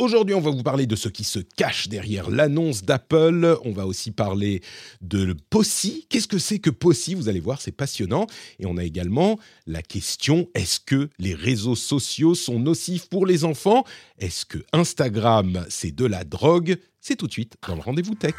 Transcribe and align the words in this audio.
Aujourd'hui, 0.00 0.34
on 0.34 0.40
va 0.40 0.50
vous 0.50 0.62
parler 0.62 0.86
de 0.86 0.96
ce 0.96 1.10
qui 1.10 1.24
se 1.24 1.40
cache 1.40 1.88
derrière 1.88 2.30
l'annonce 2.30 2.84
d'Apple. 2.84 3.58
On 3.66 3.72
va 3.72 3.86
aussi 3.86 4.12
parler 4.12 4.62
de 5.02 5.36
Possi. 5.50 6.06
Qu'est-ce 6.08 6.26
que 6.26 6.38
c'est 6.38 6.58
que 6.58 6.70
Possi 6.70 7.14
Vous 7.14 7.28
allez 7.28 7.38
voir, 7.38 7.60
c'est 7.60 7.70
passionnant. 7.70 8.26
Et 8.58 8.64
on 8.64 8.78
a 8.78 8.84
également 8.84 9.38
la 9.66 9.82
question 9.82 10.48
est-ce 10.54 10.80
que 10.80 11.10
les 11.18 11.34
réseaux 11.34 11.76
sociaux 11.76 12.34
sont 12.34 12.58
nocifs 12.58 13.10
pour 13.10 13.26
les 13.26 13.44
enfants? 13.44 13.84
Est-ce 14.18 14.46
que 14.46 14.64
Instagram, 14.72 15.66
c'est 15.68 15.94
de 15.94 16.06
la 16.06 16.24
drogue? 16.24 16.78
C'est 17.02 17.16
tout 17.16 17.26
de 17.26 17.32
suite 17.32 17.58
dans 17.68 17.74
le 17.74 17.82
rendez-vous 17.82 18.14
tech. 18.14 18.34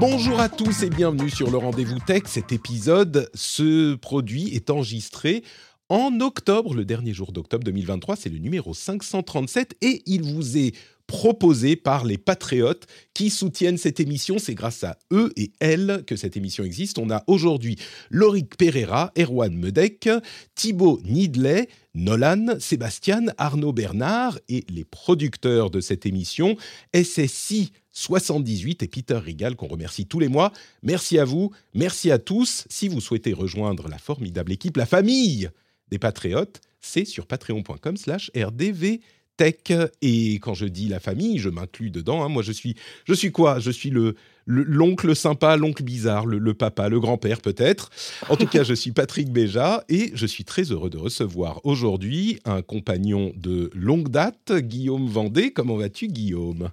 Bonjour 0.00 0.38
à 0.38 0.48
tous 0.48 0.84
et 0.84 0.90
bienvenue 0.90 1.28
sur 1.28 1.50
le 1.50 1.56
Rendez-vous 1.56 1.98
Tech. 1.98 2.22
Cet 2.26 2.52
épisode, 2.52 3.28
ce 3.34 3.96
produit 3.96 4.54
est 4.54 4.70
enregistré 4.70 5.42
en 5.88 6.20
octobre, 6.20 6.72
le 6.72 6.84
dernier 6.84 7.12
jour 7.12 7.32
d'octobre 7.32 7.64
2023. 7.64 8.14
C'est 8.14 8.28
le 8.28 8.38
numéro 8.38 8.74
537 8.74 9.74
et 9.82 10.02
il 10.06 10.22
vous 10.22 10.56
est 10.56 10.72
proposé 11.08 11.74
par 11.74 12.04
les 12.04 12.16
patriotes 12.16 12.86
qui 13.12 13.28
soutiennent 13.28 13.76
cette 13.76 13.98
émission. 13.98 14.38
C'est 14.38 14.54
grâce 14.54 14.84
à 14.84 14.98
eux 15.12 15.32
et 15.36 15.50
elles 15.58 16.04
que 16.06 16.14
cette 16.14 16.36
émission 16.36 16.62
existe. 16.62 16.98
On 16.98 17.10
a 17.10 17.24
aujourd'hui 17.26 17.76
Loric 18.10 18.56
Pereira, 18.56 19.10
Erwan 19.18 19.52
Medek, 19.52 20.08
Thibaut 20.54 21.00
Nidley, 21.04 21.68
Nolan, 21.94 22.60
Sébastien, 22.60 23.26
Arnaud 23.36 23.72
Bernard 23.72 24.38
et 24.48 24.64
les 24.68 24.84
producteurs 24.84 25.70
de 25.70 25.80
cette 25.80 26.06
émission, 26.06 26.56
SSI 26.94 27.72
78 28.02 28.82
et 28.84 28.86
Peter 28.88 29.18
Rigal 29.18 29.56
qu'on 29.56 29.66
remercie 29.66 30.06
tous 30.06 30.20
les 30.20 30.28
mois. 30.28 30.52
Merci 30.84 31.18
à 31.18 31.24
vous, 31.24 31.50
merci 31.74 32.10
à 32.12 32.18
tous. 32.18 32.64
Si 32.68 32.86
vous 32.86 33.00
souhaitez 33.00 33.32
rejoindre 33.32 33.88
la 33.88 33.98
formidable 33.98 34.52
équipe, 34.52 34.76
la 34.76 34.86
famille 34.86 35.50
des 35.90 35.98
patriotes, 35.98 36.60
c'est 36.80 37.04
sur 37.04 37.26
patreon.com 37.26 37.96
slash 37.96 38.30
rdvtech. 38.36 39.72
Et 40.00 40.34
quand 40.34 40.54
je 40.54 40.66
dis 40.66 40.86
la 40.88 41.00
famille, 41.00 41.38
je 41.38 41.48
m'inclus 41.48 41.90
dedans. 41.90 42.22
hein. 42.22 42.28
Moi, 42.28 42.42
je 42.44 42.52
suis, 42.52 42.76
je 43.04 43.14
suis 43.14 43.32
quoi? 43.32 43.58
Je 43.58 43.70
suis 43.72 43.90
le- 43.90 44.14
l'oncle 44.46 45.16
sympa, 45.16 45.56
l'oncle 45.56 45.82
bizarre, 45.82 46.24
le, 46.24 46.38
le 46.38 46.54
papa, 46.54 46.88
le 46.88 47.00
grand-père 47.00 47.40
peut-être. 47.40 47.90
En 48.28 48.36
tout 48.36 48.46
cas, 48.46 48.62
je 48.62 48.74
suis 48.74 48.92
Patrick 48.92 49.30
Béja 49.32 49.84
et 49.88 50.12
je 50.14 50.24
suis 50.26 50.44
très 50.44 50.62
heureux 50.70 50.88
de 50.90 50.98
recevoir 50.98 51.60
aujourd'hui 51.64 52.38
un 52.44 52.62
compagnon 52.62 53.32
de 53.36 53.70
longue 53.74 54.08
date, 54.08 54.52
Guillaume 54.52 55.06
Vendée. 55.08 55.52
Comment 55.52 55.76
vas-tu, 55.76 56.06
Guillaume? 56.06 56.70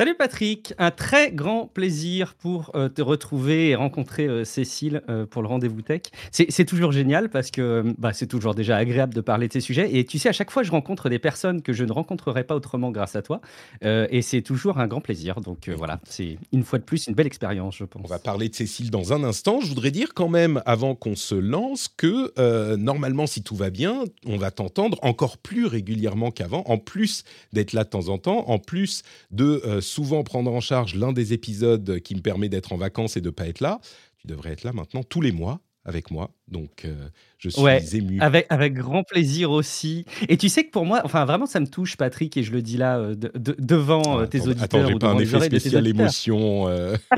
Salut 0.00 0.14
Patrick, 0.14 0.74
un 0.78 0.92
très 0.92 1.32
grand 1.32 1.66
plaisir 1.66 2.36
pour 2.36 2.70
euh, 2.76 2.88
te 2.88 3.02
retrouver 3.02 3.70
et 3.70 3.74
rencontrer 3.74 4.28
euh, 4.28 4.44
Cécile 4.44 5.02
euh, 5.08 5.26
pour 5.26 5.42
le 5.42 5.48
rendez-vous 5.48 5.82
tech. 5.82 6.02
C'est 6.30 6.64
toujours 6.64 6.92
génial 6.92 7.30
parce 7.30 7.50
que 7.50 7.82
bah, 7.98 8.12
c'est 8.12 8.28
toujours 8.28 8.54
déjà 8.54 8.76
agréable 8.76 9.12
de 9.12 9.20
parler 9.20 9.48
de 9.48 9.52
ces 9.52 9.60
sujets. 9.60 9.96
Et 9.96 10.04
tu 10.04 10.20
sais, 10.20 10.28
à 10.28 10.32
chaque 10.32 10.52
fois, 10.52 10.62
je 10.62 10.70
rencontre 10.70 11.08
des 11.08 11.18
personnes 11.18 11.62
que 11.62 11.72
je 11.72 11.82
ne 11.82 11.90
rencontrerais 11.90 12.44
pas 12.44 12.54
autrement 12.54 12.92
grâce 12.92 13.16
à 13.16 13.22
toi. 13.22 13.40
Et 13.82 14.22
c'est 14.22 14.42
toujours 14.42 14.78
un 14.78 14.86
grand 14.86 15.00
plaisir. 15.00 15.40
Donc 15.40 15.68
voilà, 15.68 15.98
c'est 16.04 16.38
une 16.52 16.62
fois 16.62 16.78
de 16.78 16.84
plus 16.84 17.08
une 17.08 17.14
belle 17.14 17.26
expérience, 17.26 17.78
je 17.78 17.84
pense. 17.84 18.02
On 18.04 18.08
va 18.08 18.20
parler 18.20 18.48
de 18.48 18.54
Cécile 18.54 18.92
dans 18.92 19.12
un 19.12 19.24
instant. 19.24 19.60
Je 19.60 19.66
voudrais 19.66 19.90
dire 19.90 20.14
quand 20.14 20.28
même, 20.28 20.62
avant 20.64 20.94
qu'on 20.94 21.16
se 21.16 21.34
lance, 21.34 21.88
que 21.88 22.76
normalement, 22.76 23.26
si 23.26 23.42
tout 23.42 23.56
va 23.56 23.70
bien, 23.70 24.04
on 24.26 24.36
va 24.36 24.52
t'entendre 24.52 24.98
encore 25.02 25.38
plus 25.38 25.66
régulièrement 25.66 26.30
qu'avant, 26.30 26.62
en 26.66 26.78
plus 26.78 27.24
d'être 27.52 27.72
là 27.72 27.82
de 27.82 27.88
temps 27.90 28.10
en 28.10 28.18
temps, 28.18 28.48
en 28.48 28.60
plus 28.60 29.02
de 29.32 29.80
souvent 29.88 30.22
prendre 30.22 30.52
en 30.52 30.60
charge 30.60 30.94
l'un 30.94 31.12
des 31.12 31.32
épisodes 31.32 32.00
qui 32.00 32.14
me 32.14 32.20
permet 32.20 32.48
d'être 32.48 32.72
en 32.72 32.76
vacances 32.76 33.16
et 33.16 33.20
de 33.20 33.30
pas 33.30 33.48
être 33.48 33.60
là. 33.60 33.80
Tu 34.18 34.26
devrais 34.26 34.52
être 34.52 34.64
là 34.64 34.72
maintenant 34.72 35.02
tous 35.02 35.20
les 35.20 35.32
mois 35.32 35.60
avec 35.84 36.10
moi. 36.10 36.30
Donc, 36.50 36.84
euh, 36.84 36.94
je 37.38 37.50
suis 37.50 37.60
Ouais, 37.60 37.84
ému. 37.92 38.18
Avec, 38.20 38.46
avec 38.48 38.72
grand 38.74 39.02
plaisir 39.04 39.50
aussi. 39.50 40.04
Et 40.28 40.36
tu 40.36 40.48
sais 40.48 40.64
que 40.64 40.70
pour 40.70 40.86
moi, 40.86 41.02
enfin 41.04 41.24
vraiment, 41.24 41.46
ça 41.46 41.60
me 41.60 41.66
touche, 41.66 41.96
Patrick, 41.96 42.36
et 42.36 42.42
je 42.42 42.52
le 42.52 42.62
dis 42.62 42.76
là 42.78 42.98
euh, 42.98 43.14
de- 43.14 43.30
de- 43.36 43.56
devant 43.58 44.20
euh, 44.20 44.26
tes 44.26 44.38
Attends, 44.40 44.50
auditeurs. 44.50 44.80
Attends, 44.80 44.88
j'ai 44.88 44.98
pas 44.98 45.10
un 45.10 45.18
effet 45.18 45.40
spécial 45.40 45.86
émotion. 45.86 46.64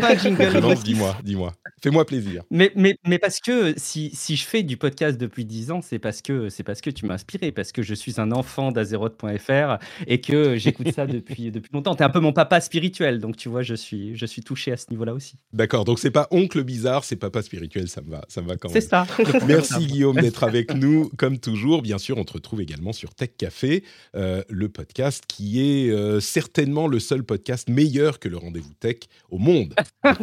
pas 0.00 0.12
un 0.12 0.16
jingle 0.18 0.58
non, 0.60 0.74
dis-moi, 0.74 1.16
dis-moi. 1.22 1.52
Fais-moi 1.82 2.06
plaisir. 2.06 2.42
Mais, 2.50 2.72
mais, 2.76 2.96
mais 3.06 3.18
parce 3.18 3.40
que 3.40 3.74
si, 3.76 4.10
si 4.14 4.36
je 4.36 4.44
fais 4.46 4.62
du 4.62 4.76
podcast 4.76 5.18
depuis 5.18 5.44
10 5.44 5.70
ans, 5.70 5.80
c'est 5.82 5.98
parce 5.98 6.22
que, 6.22 6.48
c'est 6.48 6.62
parce 6.62 6.80
que 6.80 6.90
tu 6.90 7.06
m'as 7.06 7.14
inspiré, 7.14 7.52
parce 7.52 7.72
que 7.72 7.82
je 7.82 7.94
suis 7.94 8.20
un 8.20 8.32
enfant 8.32 8.72
d'Azeroth.fr 8.72 9.78
et 10.06 10.20
que 10.20 10.56
j'écoute 10.56 10.92
ça 10.92 11.06
depuis, 11.06 11.50
depuis 11.50 11.70
longtemps. 11.72 11.94
Tu 11.94 12.02
es 12.02 12.06
un 12.06 12.10
peu 12.10 12.20
mon 12.20 12.32
papa 12.32 12.60
spirituel, 12.60 13.18
donc 13.18 13.36
tu 13.36 13.48
vois, 13.48 13.62
je 13.62 13.74
suis, 13.74 14.16
je 14.16 14.26
suis 14.26 14.42
touché 14.42 14.72
à 14.72 14.76
ce 14.76 14.86
niveau-là 14.90 15.12
aussi. 15.14 15.36
D'accord, 15.52 15.84
donc 15.84 15.98
c'est 15.98 16.10
pas 16.10 16.28
oncle 16.30 16.62
bizarre, 16.62 17.04
c'est 17.04 17.16
papa 17.16 17.42
spirituel, 17.42 17.88
ça 17.88 18.00
me 18.00 18.10
va, 18.10 18.24
ça 18.28 18.40
me 18.42 18.48
va 18.48 18.56
quand 18.62 18.72
même. 18.72 18.80
C'est 18.80 18.88
ça. 18.88 19.06
Merci 19.46 19.86
Guillaume 19.86 20.20
d'être 20.20 20.44
avec 20.44 20.74
nous, 20.74 21.10
comme 21.18 21.38
toujours. 21.38 21.82
Bien 21.82 21.98
sûr, 21.98 22.16
on 22.16 22.24
te 22.24 22.34
retrouve 22.34 22.60
également 22.60 22.92
sur 22.92 23.14
Tech 23.14 23.30
Café, 23.36 23.82
euh, 24.14 24.42
le 24.48 24.68
podcast 24.68 25.24
qui 25.26 25.60
est 25.60 25.90
euh, 25.90 26.20
certainement 26.20 26.86
le 26.86 27.00
seul 27.00 27.24
podcast 27.24 27.68
meilleur 27.68 28.20
que 28.20 28.28
le 28.28 28.36
rendez-vous 28.36 28.72
tech 28.74 28.98
au 29.30 29.38
monde. 29.38 29.74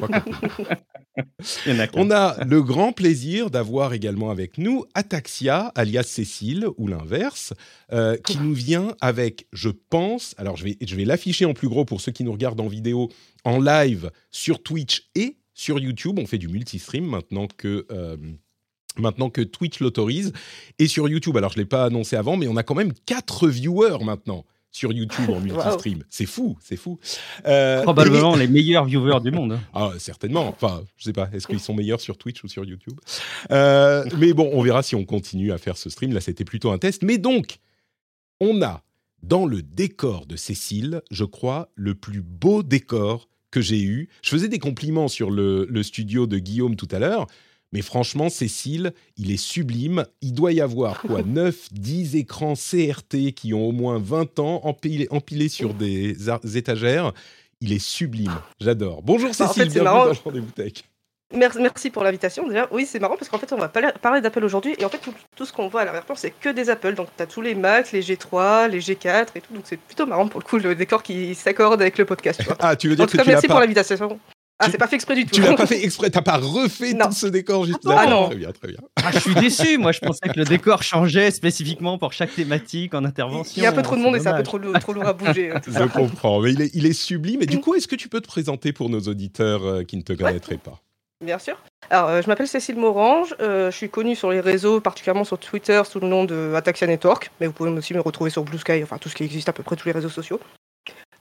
On 1.96 2.12
a 2.12 2.46
le 2.46 2.62
grand 2.62 2.94
plaisir 2.94 3.50
d'avoir 3.50 3.94
également 3.94 4.32
avec 4.32 4.58
nous 4.58 4.86
Ataxia, 4.94 5.72
alias 5.76 6.04
Cécile, 6.04 6.68
ou 6.78 6.88
l'inverse, 6.88 7.54
euh, 7.92 8.16
qui 8.16 8.38
nous 8.38 8.54
vient 8.54 8.96
avec, 9.02 9.48
je 9.52 9.70
pense, 9.70 10.34
alors 10.38 10.56
je 10.56 10.64
vais, 10.64 10.78
je 10.82 10.96
vais 10.96 11.04
l'afficher 11.04 11.44
en 11.44 11.54
plus 11.54 11.68
gros 11.68 11.84
pour 11.84 12.00
ceux 12.00 12.14
qui 12.14 12.24
nous 12.24 12.32
regardent 12.32 12.62
en 12.62 12.68
vidéo, 12.68 13.10
en 13.44 13.60
live 13.60 14.12
sur 14.32 14.64
Twitch 14.64 15.10
et 15.16 15.39
sur 15.60 15.80
YouTube. 15.80 16.18
On 16.20 16.26
fait 16.26 16.38
du 16.38 16.48
multistream 16.48 17.06
maintenant 17.06 17.48
que... 17.48 17.86
euh, 17.92 18.18
Maintenant 18.98 19.30
que 19.30 19.42
Twitch 19.42 19.80
l'autorise. 19.80 20.34
Et 20.80 20.88
sur 20.88 21.08
YouTube, 21.08 21.38
alors 21.38 21.52
je 21.54 21.58
ne 21.58 21.62
l'ai 21.64 21.68
pas 21.70 21.86
annoncé 21.86 22.16
avant, 22.18 22.36
mais 22.36 22.48
on 22.48 22.58
a 22.58 22.64
quand 22.64 22.76
même 22.76 22.92
4 23.06 23.48
viewers 23.48 24.04
maintenant 24.04 24.46
sur 24.72 24.92
YouTube 24.92 25.30
en 25.30 25.40
multistream. 25.42 26.04
C'est 26.10 26.26
fou, 26.26 26.58
c'est 26.60 26.76
fou. 26.76 27.00
Euh, 27.46 27.84
Probablement 27.84 28.36
les 28.36 28.48
meilleurs 28.48 28.86
viewers 28.86 29.22
du 29.22 29.32
monde. 29.32 29.58
ah, 29.74 29.92
certainement. 30.00 30.48
Enfin, 30.50 30.84
je 30.98 31.04
sais 31.06 31.14
pas. 31.14 31.30
Est-ce 31.32 31.48
qu'ils 31.48 31.60
sont 31.62 31.76
meilleurs 31.76 32.02
sur 32.02 32.18
Twitch 32.18 32.44
ou 32.44 32.48
sur 32.50 32.66
YouTube? 32.66 33.00
Euh, 33.52 34.04
Mais 34.18 34.34
bon, 34.34 34.50
on 34.54 34.62
verra 34.64 34.82
si 34.84 34.96
on 34.96 35.06
continue 35.06 35.52
à 35.54 35.58
faire 35.60 35.78
ce 35.78 35.90
stream. 35.90 36.12
Là, 36.12 36.20
c'était 36.20 36.44
plutôt 36.44 36.72
un 36.72 36.78
test. 36.80 37.04
Mais 37.04 37.20
donc, 37.20 37.60
on 38.42 38.62
a 38.64 38.84
dans 39.22 39.46
le 39.46 39.62
décor 39.62 40.26
de 40.26 40.36
Cécile, 40.36 41.04
je 41.12 41.26
crois, 41.26 41.70
le 41.76 41.94
plus 41.96 42.22
beau 42.22 42.64
décor 42.64 43.29
que 43.52 43.62
j'ai 43.62 43.82
eu. 43.82 44.10
Je 44.24 44.30
faisais 44.30 44.48
des 44.48 44.60
compliments 44.60 45.08
sur 45.08 45.32
le, 45.32 45.66
le 45.70 45.84
studio 45.84 46.28
de 46.28 46.38
Guillaume 46.40 46.76
tout 46.76 46.88
à 46.92 47.00
l'heure. 47.00 47.28
Mais 47.72 47.82
franchement, 47.84 48.30
Cécile, 48.30 48.94
il 49.18 49.30
est 49.32 49.38
sublime. 49.38 50.06
Il 50.22 50.34
doit 50.34 50.54
y 50.54 50.62
avoir 50.62 51.02
quoi 51.02 51.22
9, 51.26 51.70
10 51.74 52.16
écrans 52.16 52.56
CRT 52.56 53.32
qui 53.36 53.54
ont 53.54 53.68
au 53.68 53.72
moins 53.72 54.00
20 54.00 54.40
ans 54.40 54.62
empilés, 54.64 55.08
empilés 55.12 55.50
sur 55.50 55.74
des 55.76 56.16
étagères. 56.56 57.14
Il 57.62 57.72
est 57.74 57.80
sublime. 57.84 58.34
J'adore. 58.60 59.04
Bonjour 59.04 59.32
Bah, 59.38 59.46
en 59.46 59.48
Cécile, 59.48 59.64
fait, 59.66 59.70
c'est 59.70 59.74
bienvenue 59.76 59.84
marrant. 59.84 60.06
dans 60.06 60.12
le 60.12 60.18
rendez-vous 60.24 60.52
tech. 60.52 60.74
Merci, 61.36 61.60
merci 61.62 61.90
pour 61.92 62.04
l'invitation. 62.04 62.48
Déjà, 62.48 62.68
oui, 62.72 62.88
c'est 62.90 63.00
marrant 63.00 63.16
parce 63.16 63.30
qu'en 63.30 63.38
fait, 63.38 63.54
on 63.54 63.58
va 63.58 63.70
pas 63.70 63.92
parler 63.94 64.20
d'Apple 64.20 64.44
aujourd'hui. 64.44 64.74
Et 64.80 64.86
en 64.86 64.90
fait, 64.90 64.98
tout, 64.98 65.14
tout 65.36 65.46
ce 65.46 65.54
qu'on 65.54 65.68
voit 65.68 65.82
à 65.82 65.86
l'arrière-plan, 65.86 66.16
c'est 66.16 66.32
que 66.32 66.50
des 66.50 66.72
Apple. 66.72 66.96
Donc, 66.96 67.10
tu 67.16 67.22
as 67.22 67.28
tous 67.28 67.42
les 67.42 67.54
Mac, 67.54 67.92
les 67.92 68.02
G3, 68.02 68.68
les 68.70 68.80
G4 68.80 69.28
et 69.36 69.42
tout. 69.42 69.54
Donc, 69.54 69.64
c'est 69.66 69.78
plutôt 69.80 70.08
marrant 70.08 70.28
pour 70.28 70.40
le 70.40 70.46
coup, 70.46 70.58
le 70.58 70.74
décor 70.74 71.04
qui 71.04 71.36
s'accorde 71.36 71.82
avec 71.82 71.98
le 72.00 72.06
podcast. 72.06 72.40
tu 72.40 72.48
vois. 72.48 72.58
Ah, 72.62 72.76
tu 72.76 72.90
veux 72.90 72.96
dire 72.96 73.04
En 73.04 73.06
que 73.06 73.12
tout 73.12 73.18
cas, 73.18 73.24
tu 73.24 73.30
merci 73.30 73.46
pour 73.48 73.58
pas, 73.58 73.62
l'invitation. 73.62 74.20
Ah, 74.62 74.66
Tu- 74.66 74.72
c'est 74.72 74.78
pas 74.80 74.88
fait 74.88 74.96
exprès 74.96 75.16
du 75.16 75.26
tout. 75.26 75.36
tu 75.36 75.42
l'as 75.42 75.54
pas 75.54 75.66
fait 75.68 75.84
exprès, 75.84 76.10
t'as 76.10 76.22
pas 76.24 76.38
refait 76.38 76.94
Non. 76.94 77.06
tout 77.06 77.14
ce 77.14 77.28
décor 77.28 77.64
juste 77.66 77.80
Ah 77.86 77.90
D'accord, 78.06 78.10
non. 78.10 78.26
Très 78.30 78.36
bien, 78.36 78.52
très 78.52 78.68
bien. 78.70 78.78
Ah, 78.98 79.12
je 79.14 79.20
suis 79.20 79.36
déçu. 79.36 79.78
Moi, 79.78 79.92
je 79.92 80.00
pensais 80.00 80.28
que 80.28 80.38
le 80.38 80.46
décor 80.46 80.82
changeait 80.84 81.30
spécifiquement 81.30 81.98
pour 82.00 82.12
chaque 82.12 82.34
thématique 82.34 82.94
en 82.96 83.06
intervention. 83.06 83.54
Il 83.56 83.64
y 83.64 83.66
a 83.68 83.70
un 83.70 83.74
peu 83.74 83.84
trop 83.84 83.96
de 83.96 84.02
monde 84.02 84.16
et 84.16 84.20
c'est 84.20 84.28
un 84.30 84.36
peu 84.38 84.44
trop, 84.44 84.58
lourd- 84.58 84.78
trop 84.80 84.94
lourd 84.94 85.06
à 85.06 85.14
bouger. 85.14 85.54
ça. 85.72 85.84
Je 85.84 85.88
comprends, 85.94 86.42
mais 86.42 86.52
il 86.54 86.62
est, 86.64 86.72
il 86.74 86.86
est 86.88 86.94
sublime. 86.94 87.44
Et 87.44 87.46
du 87.46 87.60
coup, 87.62 87.76
est-ce 87.76 87.88
que 87.88 87.96
tu 87.96 88.10
peux 88.10 88.20
te 88.20 88.28
présenter 88.28 88.74
pour 88.74 88.90
nos 88.90 89.00
auditeurs 89.02 89.64
euh, 89.64 89.84
qui 89.84 89.96
ne 89.96 90.02
te 90.02 90.14
connaîtraient 90.14 90.58
pas? 90.58 90.80
Bien 91.22 91.38
sûr. 91.38 91.58
Alors, 91.90 92.10
euh, 92.10 92.22
je 92.22 92.28
m'appelle 92.28 92.48
Cécile 92.48 92.78
Morange. 92.78 93.36
euh, 93.42 93.72
je 93.72 93.76
suis 93.76 93.90
connue 93.90 94.16
sur 94.16 94.32
les 94.32 94.40
réseaux, 94.40 94.80
particulièrement 94.80 95.26
sur 95.26 95.38
Twitter, 95.38 95.82
sous 95.86 96.00
le 96.00 96.08
nom 96.08 96.24
de 96.24 96.54
Ataxia 96.56 96.88
Network. 96.88 97.32
Mais 97.40 97.48
vous 97.48 97.54
pouvez 97.54 97.72
aussi 97.72 97.94
me 97.94 98.00
retrouver 98.00 98.30
sur 98.30 98.44
Blue 98.44 98.58
Sky, 98.58 98.82
enfin 98.84 98.98
tout 98.98 99.10
ce 99.10 99.16
qui 99.16 99.24
existe 99.24 99.50
à 99.50 99.54
peu 99.54 99.64
près 99.64 99.76
tous 99.76 99.88
les 99.88 99.94
réseaux 99.94 100.10
sociaux. 100.10 100.40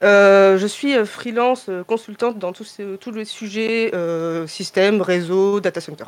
Euh, 0.05 0.57
je 0.59 0.67
suis 0.67 0.95
freelance 1.05 1.69
consultante 1.89 2.39
dans 2.39 2.53
tous, 2.53 2.79
les 3.13 3.25
sujets 3.25 3.91
système, 4.47 5.03
réseau, 5.03 5.59
data 5.61 5.81
center. 5.81 6.05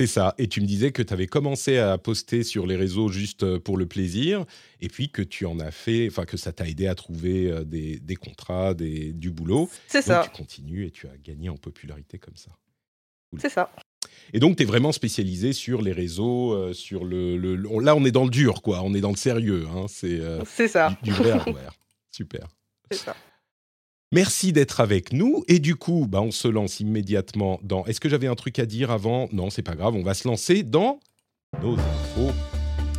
C'est 0.00 0.06
ça. 0.06 0.34
Et 0.38 0.48
tu 0.48 0.62
me 0.62 0.66
disais 0.66 0.92
que 0.92 1.02
tu 1.02 1.12
avais 1.12 1.26
commencé 1.26 1.76
à 1.76 1.98
poster 1.98 2.42
sur 2.42 2.66
les 2.66 2.74
réseaux 2.74 3.10
juste 3.10 3.42
euh, 3.42 3.58
pour 3.60 3.76
le 3.76 3.84
plaisir, 3.84 4.46
et 4.80 4.88
puis 4.88 5.10
que 5.10 5.20
tu 5.20 5.44
en 5.44 5.60
as 5.60 5.70
fait, 5.70 6.08
enfin 6.10 6.24
que 6.24 6.38
ça 6.38 6.52
t'a 6.52 6.66
aidé 6.66 6.86
à 6.86 6.94
trouver 6.94 7.50
euh, 7.50 7.64
des, 7.64 7.98
des 7.98 8.16
contrats, 8.16 8.72
des, 8.72 9.12
du 9.12 9.30
boulot. 9.30 9.68
C'est 9.88 10.00
ça, 10.00 10.22
tu 10.24 10.30
continues 10.34 10.86
et 10.86 10.90
tu 10.90 11.06
as 11.06 11.18
gagné 11.22 11.50
en 11.50 11.58
popularité 11.58 12.18
comme 12.18 12.36
ça. 12.36 12.50
c'est 13.38 13.50
ça. 13.50 13.70
Et 14.32 14.38
donc 14.40 14.56
tu 14.56 14.62
es 14.62 14.66
vraiment 14.66 14.92
spécialisé 14.92 15.52
sur 15.52 15.82
les 15.82 15.92
réseaux, 15.92 16.54
euh, 16.54 16.72
sur 16.72 17.04
le, 17.04 17.36
le- 17.36 17.56
le- 17.56 17.80
Là, 17.84 17.94
on 17.94 18.06
est 18.06 18.10
dans 18.10 18.24
le 18.24 18.30
dur, 18.30 18.62
quoi. 18.62 18.80
On 18.82 18.94
est 18.94 19.02
dans 19.02 19.10
le 19.10 19.16
sérieux. 19.18 19.66
hein. 19.70 19.84
C'est 19.88 20.18
euh, 20.18 20.42
C'est 20.46 20.68
ça, 20.68 20.96
du, 21.02 21.10
du 21.10 21.16
vrai 21.16 21.32
hardware. 21.32 21.74
Super. 22.10 22.48
c'est 22.90 22.96
ça. 22.96 23.14
Merci 24.12 24.52
d'être 24.52 24.80
avec 24.80 25.12
nous. 25.12 25.44
Et 25.46 25.60
du 25.60 25.76
coup, 25.76 26.08
bah, 26.08 26.20
on 26.20 26.32
se 26.32 26.48
lance 26.48 26.80
immédiatement 26.80 27.60
dans. 27.62 27.84
Est-ce 27.84 28.00
que 28.00 28.08
j'avais 28.08 28.26
un 28.26 28.34
truc 28.34 28.58
à 28.58 28.66
dire 28.66 28.90
avant? 28.90 29.28
Non, 29.30 29.50
c'est 29.50 29.62
pas 29.62 29.76
grave. 29.76 29.94
On 29.94 30.02
va 30.02 30.14
se 30.14 30.26
lancer 30.26 30.64
dans 30.64 30.98
nos 31.62 31.74
infos. 31.74 32.32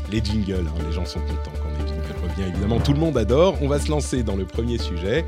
Les 0.10 0.24
jingles, 0.24 0.66
hein. 0.66 0.84
les 0.88 0.94
gens 0.94 1.04
sont 1.04 1.20
contents 1.20 1.52
quand 1.62 1.84
les 1.84 1.88
jingles 1.90 2.16
reviennent. 2.24 2.52
Évidemment, 2.52 2.80
tout 2.80 2.94
le 2.94 3.00
monde 3.00 3.18
adore. 3.18 3.62
On 3.62 3.68
va 3.68 3.82
se 3.82 3.90
lancer 3.90 4.24
dans 4.24 4.38
le 4.38 4.46
premier 4.46 4.78
sujet. 4.78 5.26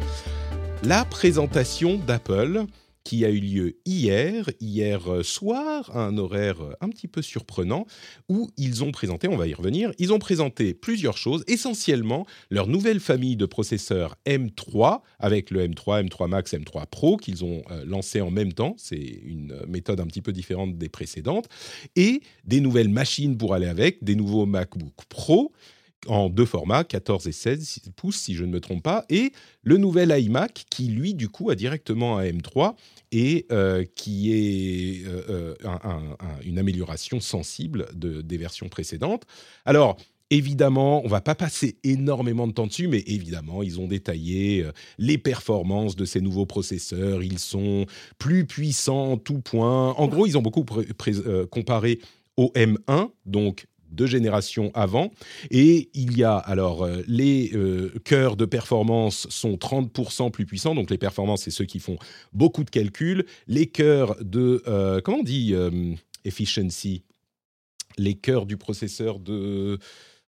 La 0.83 1.03
présentation 1.03 1.97
d'Apple 1.97 2.65
qui 3.03 3.25
a 3.25 3.29
eu 3.29 3.39
lieu 3.39 3.77
hier, 3.85 4.49
hier 4.59 5.11
euh, 5.11 5.23
soir, 5.23 5.95
à 5.95 6.05
un 6.05 6.17
horaire 6.17 6.61
euh, 6.61 6.73
un 6.81 6.89
petit 6.89 7.07
peu 7.07 7.21
surprenant, 7.21 7.85
où 8.29 8.49
ils 8.57 8.83
ont 8.83 8.91
présenté, 8.91 9.27
on 9.27 9.35
va 9.35 9.47
y 9.47 9.53
revenir, 9.53 9.91
ils 9.99 10.13
ont 10.13 10.19
présenté 10.19 10.73
plusieurs 10.73 11.17
choses, 11.17 11.43
essentiellement 11.47 12.25
leur 12.49 12.67
nouvelle 12.67 12.99
famille 12.99 13.35
de 13.35 13.45
processeurs 13.45 14.15
M3, 14.25 15.01
avec 15.19 15.51
le 15.51 15.67
M3, 15.67 16.07
M3 16.07 16.27
Max, 16.27 16.53
M3 16.53 16.85
Pro, 16.87 17.17
qu'ils 17.17 17.43
ont 17.43 17.63
euh, 17.71 17.83
lancé 17.85 18.21
en 18.21 18.31
même 18.31 18.53
temps, 18.53 18.75
c'est 18.77 18.95
une 18.95 19.59
méthode 19.67 19.99
un 19.99 20.07
petit 20.07 20.21
peu 20.21 20.31
différente 20.31 20.77
des 20.77 20.89
précédentes, 20.89 21.47
et 21.95 22.21
des 22.45 22.61
nouvelles 22.61 22.89
machines 22.89 23.37
pour 23.37 23.53
aller 23.53 23.67
avec, 23.67 24.03
des 24.03 24.15
nouveaux 24.15 24.45
MacBook 24.45 24.93
Pro, 25.09 25.51
en 26.07 26.29
deux 26.29 26.45
formats, 26.45 26.83
14 26.83 27.27
et 27.27 27.31
16 27.31 27.79
pouces 27.95 28.17
si 28.17 28.35
je 28.35 28.45
ne 28.45 28.51
me 28.51 28.59
trompe 28.59 28.83
pas, 28.83 29.05
et 29.09 29.31
le 29.61 29.77
nouvel 29.77 30.13
iMac 30.17 30.65
qui 30.69 30.87
lui 30.87 31.13
du 31.13 31.29
coup 31.29 31.49
a 31.49 31.55
directement 31.55 32.17
un 32.17 32.25
M3 32.25 32.75
et 33.13 33.45
euh, 33.51 33.85
qui 33.95 34.33
est 34.33 35.05
euh, 35.07 35.21
euh, 35.29 35.55
un- 35.63 35.79
un- 35.89 36.17
un- 36.19 36.39
une 36.43 36.57
amélioration 36.59 37.19
sensible 37.19 37.87
de, 37.93 38.21
des 38.21 38.37
versions 38.37 38.67
précédentes. 38.69 39.23
Alors 39.65 39.97
évidemment, 40.31 41.05
on 41.05 41.07
va 41.07 41.21
pas 41.21 41.35
passer 41.35 41.77
énormément 41.83 42.47
de 42.47 42.53
temps 42.53 42.65
dessus, 42.65 42.87
mais 42.87 43.03
évidemment, 43.05 43.61
ils 43.61 43.79
ont 43.79 43.87
détaillé 43.87 44.65
les 44.97 45.19
performances 45.19 45.95
de 45.95 46.05
ces 46.05 46.21
nouveaux 46.21 46.47
processeurs. 46.47 47.21
Ils 47.21 47.37
sont 47.37 47.85
plus 48.17 48.45
puissants 48.47 49.11
en 49.11 49.17
tout 49.17 49.41
point. 49.41 49.91
En 49.91 50.07
gros, 50.07 50.25
ils 50.25 50.35
ont 50.35 50.41
beaucoup 50.41 50.65
comparé 51.51 51.99
au 52.35 52.51
M1, 52.55 53.11
donc 53.27 53.67
deux 53.93 54.05
générations 54.07 54.71
avant. 54.73 55.11
Et 55.51 55.89
il 55.93 56.17
y 56.17 56.23
a 56.23 56.35
alors 56.35 56.83
euh, 56.83 57.01
les 57.07 57.51
euh, 57.53 57.91
cœurs 58.03 58.35
de 58.35 58.45
performance 58.45 59.27
sont 59.29 59.53
30% 59.53 60.31
plus 60.31 60.45
puissants, 60.45 60.75
donc 60.75 60.89
les 60.89 60.97
performances, 60.97 61.43
c'est 61.43 61.51
ceux 61.51 61.65
qui 61.65 61.79
font 61.79 61.97
beaucoup 62.33 62.63
de 62.63 62.69
calculs. 62.69 63.25
Les 63.47 63.67
cœurs 63.67 64.15
de, 64.21 64.61
euh, 64.67 64.99
comment 65.01 65.19
on 65.19 65.23
dit, 65.23 65.53
euh, 65.53 65.93
efficiency, 66.25 67.03
les 67.97 68.15
cœurs 68.15 68.45
du 68.45 68.57
processeur 68.57 69.19
de, 69.19 69.77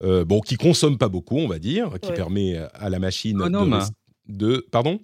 bon, 0.01 0.39
qui 0.41 0.55
consomment 0.55 0.97
pas 0.97 1.09
beaucoup, 1.09 1.37
on 1.37 1.47
va 1.47 1.59
dire, 1.59 1.91
qui 2.01 2.09
Ouais. 2.09 2.15
permet 2.15 2.57
à 2.73 2.89
la 2.89 2.97
machine 2.99 3.37
de, 4.27 4.65
pardon, 4.71 4.99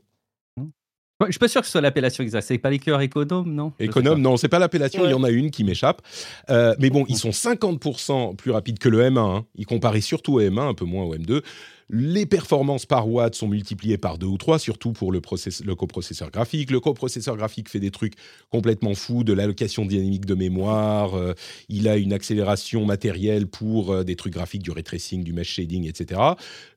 Je 1.26 1.32
suis 1.32 1.40
pas 1.40 1.48
sûr 1.48 1.62
que 1.62 1.66
ce 1.68 1.72
soit 1.72 1.82
l'appellation 1.82 2.24
exacte. 2.24 2.48
C'est 2.48 2.60
pas 2.60 2.70
les 2.70 2.78
cœurs 2.78 3.02
économes, 3.02 3.52
non? 3.52 3.74
Économe, 3.80 4.22
non, 4.22 4.38
c'est 4.38 4.50
pas 4.50 4.60
l'appellation, 4.60 5.04
il 5.04 5.10
y 5.10 5.16
en 5.16 5.24
a 5.24 5.32
une 5.32 5.50
qui 5.50 5.64
m'échappe. 5.64 6.04
Euh, 6.52 6.76
mais 6.78 6.92
bon, 6.92 7.06
ils 7.08 7.18
sont 7.18 7.32
50% 7.32 8.36
plus 8.36 8.52
rapides 8.52 8.78
que 8.78 8.88
le 8.88 9.02
M1. 9.02 9.18
Hein. 9.18 9.46
Ils 9.56 9.66
comparaient 9.66 10.02
surtout 10.02 10.36
au 10.36 10.42
M1, 10.42 10.70
un 10.70 10.74
peu 10.76 10.86
moins 10.86 11.06
au 11.06 11.16
M2. 11.16 11.42
Les 11.90 12.26
performances 12.26 12.86
par 12.86 13.10
watt 13.10 13.34
sont 13.34 13.48
multipliées 13.48 13.98
par 13.98 14.18
deux 14.18 14.28
ou 14.28 14.38
trois, 14.38 14.60
surtout 14.60 14.92
pour 14.92 15.12
le, 15.12 15.22
le 15.66 15.76
coprocesseur 15.76 16.32
graphique. 16.32 16.70
Le 16.70 16.82
coprocesseur 16.82 17.38
graphique 17.38 17.70
fait 17.70 17.80
des 17.80 17.92
trucs 17.92 18.16
complètement 18.50 18.94
fous, 18.94 19.24
de 19.24 19.32
l'allocation 19.32 19.86
dynamique 19.86 20.26
de 20.26 20.36
mémoire. 20.36 21.16
euh, 21.16 21.34
il 21.70 21.88
a 21.88 21.96
une 21.96 22.12
accélération 22.12 22.86
matérielle 22.86 23.48
pour 23.48 23.92
euh, 23.92 24.04
des 24.04 24.18
trucs 24.18 24.34
graphiques, 24.34 24.64
du 24.64 24.72
ray 24.72 24.84
tracing, 24.84 25.24
du 25.24 25.32
mesh 25.32 25.54
shading, 25.54 25.88
etc. 25.88 26.20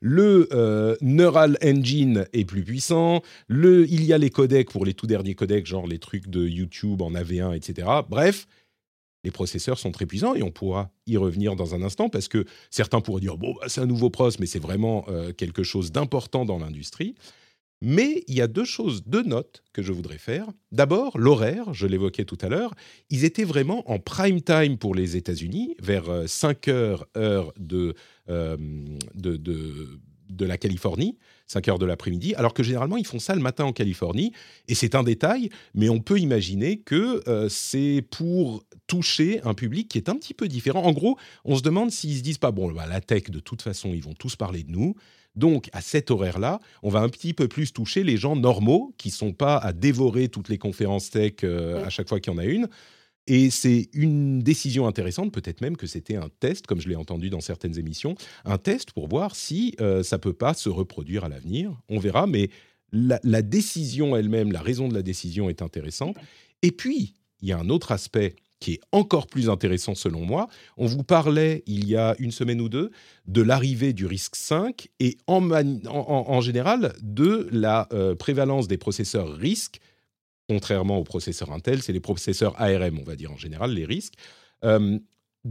Le 0.01 0.49
euh, 0.53 0.95
Neural 1.01 1.59
Engine 1.65 2.27
est 2.33 2.45
plus 2.45 2.63
puissant. 2.63 3.23
Il 3.49 4.05
y 4.05 4.13
a 4.13 4.19
les 4.19 4.31
codecs 4.31 4.71
pour 4.71 4.85
les 4.85 4.95
tout 4.95 5.09
derniers 5.09 5.35
codecs, 5.35 5.67
genre 5.67 5.89
les 5.89 5.99
trucs 5.99 6.29
de 6.29 6.47
YouTube 6.47 7.03
en 7.03 7.11
AV1, 7.11 7.57
etc. 7.57 7.89
Bref, 8.09 8.47
les 9.25 9.31
processeurs 9.31 9.79
sont 9.79 9.93
très 9.93 10.07
puissants 10.07 10.35
et 10.35 10.43
on 10.43 10.51
pourra 10.51 10.91
y 11.07 11.17
revenir 11.17 11.57
dans 11.57 11.75
un 11.75 11.83
instant 11.83 12.09
parce 12.09 12.29
que 12.29 12.45
certains 12.71 13.01
pourraient 13.01 13.21
dire 13.21 13.37
bon, 13.37 13.55
bah, 13.55 13.67
c'est 13.69 13.81
un 13.81 13.87
nouveau 13.87 14.11
pros, 14.11 14.31
mais 14.39 14.47
c'est 14.47 14.59
vraiment 14.59 15.05
euh, 15.09 15.33
quelque 15.33 15.63
chose 15.63 15.93
d'important 15.93 16.45
dans 16.45 16.59
l'industrie. 16.59 17.15
Mais 17.83 18.25
il 18.29 18.35
y 18.35 18.43
a 18.43 18.47
deux 18.47 18.65
choses, 18.65 19.05
deux 19.07 19.23
notes 19.23 19.63
que 19.73 19.81
je 19.81 19.93
voudrais 19.93 20.19
faire. 20.19 20.47
D'abord, 20.71 21.17
l'horaire, 21.17 21.73
je 21.73 21.87
l'évoquais 21.87 22.27
tout 22.27 22.37
à 22.43 22.49
l'heure, 22.49 22.75
ils 23.09 23.25
étaient 23.25 23.45
vraiment 23.45 23.91
en 23.91 23.99
prime 23.99 24.43
time 24.43 24.77
pour 24.77 24.95
les 24.95 25.17
États-Unis, 25.17 25.77
vers 25.81 26.11
euh, 26.11 26.27
5 26.27 26.69
heures, 26.69 27.07
heure 27.17 27.55
de, 27.59 27.95
euh, 28.29 28.59
de, 29.15 29.37
de, 29.37 29.99
de 30.29 30.45
la 30.45 30.59
Californie, 30.59 31.17
5 31.47 31.69
heures 31.69 31.79
de 31.79 31.87
l'après-midi, 31.87 32.35
alors 32.35 32.55
que 32.55 32.63
généralement 32.63 32.97
ils 32.97 33.07
font 33.07 33.19
ça 33.19 33.35
le 33.35 33.41
matin 33.41 33.65
en 33.65 33.73
Californie. 33.73 34.33
Et 34.69 34.75
c'est 34.75 34.95
un 34.95 35.03
détail, 35.03 35.51
mais 35.75 35.89
on 35.89 36.01
peut 36.01 36.19
imaginer 36.19 36.79
que 36.79 37.27
euh, 37.29 37.49
c'est 37.49 38.05
pour 38.11 38.65
toucher 38.91 39.41
un 39.45 39.55
public 39.55 39.87
qui 39.87 39.99
est 39.99 40.09
un 40.09 40.17
petit 40.17 40.35
peu 40.35 40.49
différent. 40.49 40.83
En 40.83 40.91
gros, 40.91 41.17
on 41.45 41.55
se 41.55 41.63
demande 41.63 41.93
s'ils 41.93 42.17
se 42.19 42.23
disent 42.23 42.39
pas, 42.39 42.51
bon, 42.51 42.73
bah, 42.73 42.87
la 42.89 43.01
tech, 43.01 43.31
de 43.31 43.39
toute 43.39 43.63
façon, 43.63 43.93
ils 43.95 44.03
vont 44.03 44.15
tous 44.15 44.35
parler 44.35 44.65
de 44.65 44.73
nous. 44.73 44.97
Donc, 45.37 45.71
à 45.73 45.81
cet 45.81 46.11
horaire-là, 46.11 46.59
on 46.83 46.91
va 46.91 46.99
un 46.99 47.09
petit 47.09 47.33
peu 47.33 47.47
plus 47.47 47.73
toucher 47.73 48.03
les 48.03 48.17
gens 48.17 48.35
normaux 48.35 48.93
qui 48.99 49.11
sont 49.11 49.33
pas 49.33 49.57
à 49.59 49.73
dévorer 49.73 50.29
toutes 50.29 50.49
les 50.49 50.59
conférences 50.59 51.09
tech 51.11 51.35
euh, 51.45 51.85
à 51.85 51.89
chaque 51.89 52.09
fois 52.09 52.19
qu'il 52.19 52.33
y 52.33 52.37
en 52.37 52.39
a 52.39 52.45
une. 52.45 52.69
Et 53.29 53.51
c'est 53.51 53.91
une 53.93 54.41
décision 54.41 54.89
intéressante, 54.89 55.31
peut-être 55.31 55.61
même 55.61 55.77
que 55.77 55.87
c'était 55.87 56.17
un 56.17 56.29
test, 56.41 56.67
comme 56.67 56.81
je 56.81 56.89
l'ai 56.89 56.97
entendu 56.97 57.31
dans 57.31 57.41
certaines 57.41 57.79
émissions, 57.79 58.17
un 58.45 58.59
test 58.59 58.91
pour 58.91 59.07
voir 59.07 59.37
si 59.37 59.77
euh, 59.81 60.03
ça 60.03 60.19
peut 60.19 60.33
pas 60.33 60.53
se 60.53 60.69
reproduire 60.69 61.23
à 61.23 61.29
l'avenir. 61.29 61.81
On 61.89 62.01
verra, 62.01 62.27
mais 62.27 62.51
la, 62.91 63.21
la 63.23 63.43
décision 63.43 64.17
elle-même, 64.17 64.51
la 64.51 64.63
raison 64.63 64.89
de 64.89 64.95
la 64.95 65.03
décision 65.03 65.49
est 65.49 65.63
intéressante. 65.63 66.17
Et 66.63 66.73
puis, 66.73 67.15
il 67.41 67.49
y 67.49 67.53
a 67.53 67.59
un 67.59 67.69
autre 67.69 67.93
aspect 67.93 68.35
qui 68.61 68.75
est 68.75 68.81
encore 68.93 69.27
plus 69.27 69.49
intéressant 69.49 69.95
selon 69.95 70.25
moi. 70.25 70.47
On 70.77 70.87
vous 70.87 71.03
parlait 71.03 71.65
il 71.67 71.89
y 71.89 71.97
a 71.97 72.15
une 72.19 72.31
semaine 72.31 72.61
ou 72.61 72.69
deux 72.69 72.91
de 73.27 73.43
l'arrivée 73.43 73.93
du 73.93 74.07
risque 74.07 74.37
5 74.37 74.89
et 75.01 75.17
en, 75.27 76.41
général 76.41 76.93
de 77.03 77.49
la 77.51 77.89
euh, 77.93 78.15
prévalence 78.15 78.69
des 78.69 78.77
processeurs 78.77 79.35
risques, 79.35 79.81
contrairement 80.49 80.99
aux 80.99 81.05
processeurs 81.05 81.53
Intel, 81.53 81.83
c'est 81.83 81.93
les 81.93 82.01
processeurs 82.01 82.55
ARM, 82.61 82.99
on 82.99 83.05
va 83.05 83.17
dire 83.17 83.33
en 83.33 83.37
général, 83.37 83.73
les 83.73 83.87
risques. 83.87 84.15
Euh, 84.65 84.99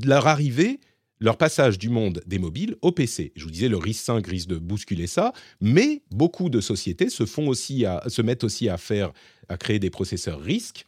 leur 0.05 0.27
arrivée, 0.27 0.79
leur 1.19 1.37
passage 1.37 1.79
du 1.79 1.89
monde 1.89 2.21
des 2.27 2.37
mobiles 2.37 2.75
au 2.81 2.91
PC. 2.91 3.31
Je 3.35 3.43
vous 3.43 3.51
disais, 3.51 3.69
le 3.69 3.77
risque 3.77 4.03
5 4.05 4.25
risque 4.27 4.49
de 4.49 4.57
bousculer 4.57 5.07
ça, 5.07 5.33
mais 5.61 6.03
beaucoup 6.11 6.49
de 6.49 6.61
sociétés 6.61 7.09
se, 7.09 7.25
font 7.25 7.47
aussi 7.47 7.85
à, 7.85 8.03
se 8.07 8.21
mettent 8.21 8.43
aussi 8.43 8.69
à 8.69 8.77
faire, 8.77 9.11
à 9.47 9.57
créer 9.57 9.79
des 9.79 9.89
processeurs 9.89 10.39
risques 10.39 10.85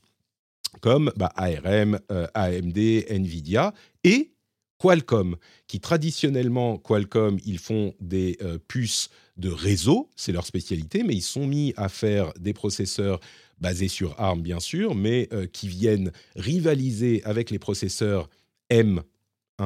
comme 0.80 1.12
bah, 1.16 1.32
ARM, 1.36 2.00
euh, 2.12 2.28
AMD, 2.34 2.78
Nvidia 3.10 3.74
et 4.04 4.32
Qualcomm, 4.82 5.36
qui 5.68 5.80
traditionnellement, 5.80 6.78
Qualcomm, 6.78 7.38
ils 7.46 7.60
font 7.60 7.94
des 8.00 8.38
euh, 8.42 8.58
puces 8.68 9.10
de 9.38 9.50
réseau, 9.50 10.10
c'est 10.16 10.32
leur 10.32 10.46
spécialité, 10.46 11.04
mais 11.04 11.13
ils 11.13 11.22
sont 11.22 11.46
mis 11.46 11.74
à 11.78 11.88
faire 11.88 12.34
des 12.40 12.54
processeurs 12.54 13.20
basés 13.60 13.88
sur 13.88 14.20
ARM, 14.20 14.42
bien 14.42 14.60
sûr, 14.60 14.96
mais 14.96 15.30
euh, 15.34 15.46
qui 15.46 15.68
viennent 15.68 16.12
rivaliser 16.36 17.24
avec 17.25 17.51
les 17.51 17.60
processeurs 17.60 18.28
M1, 18.72 19.04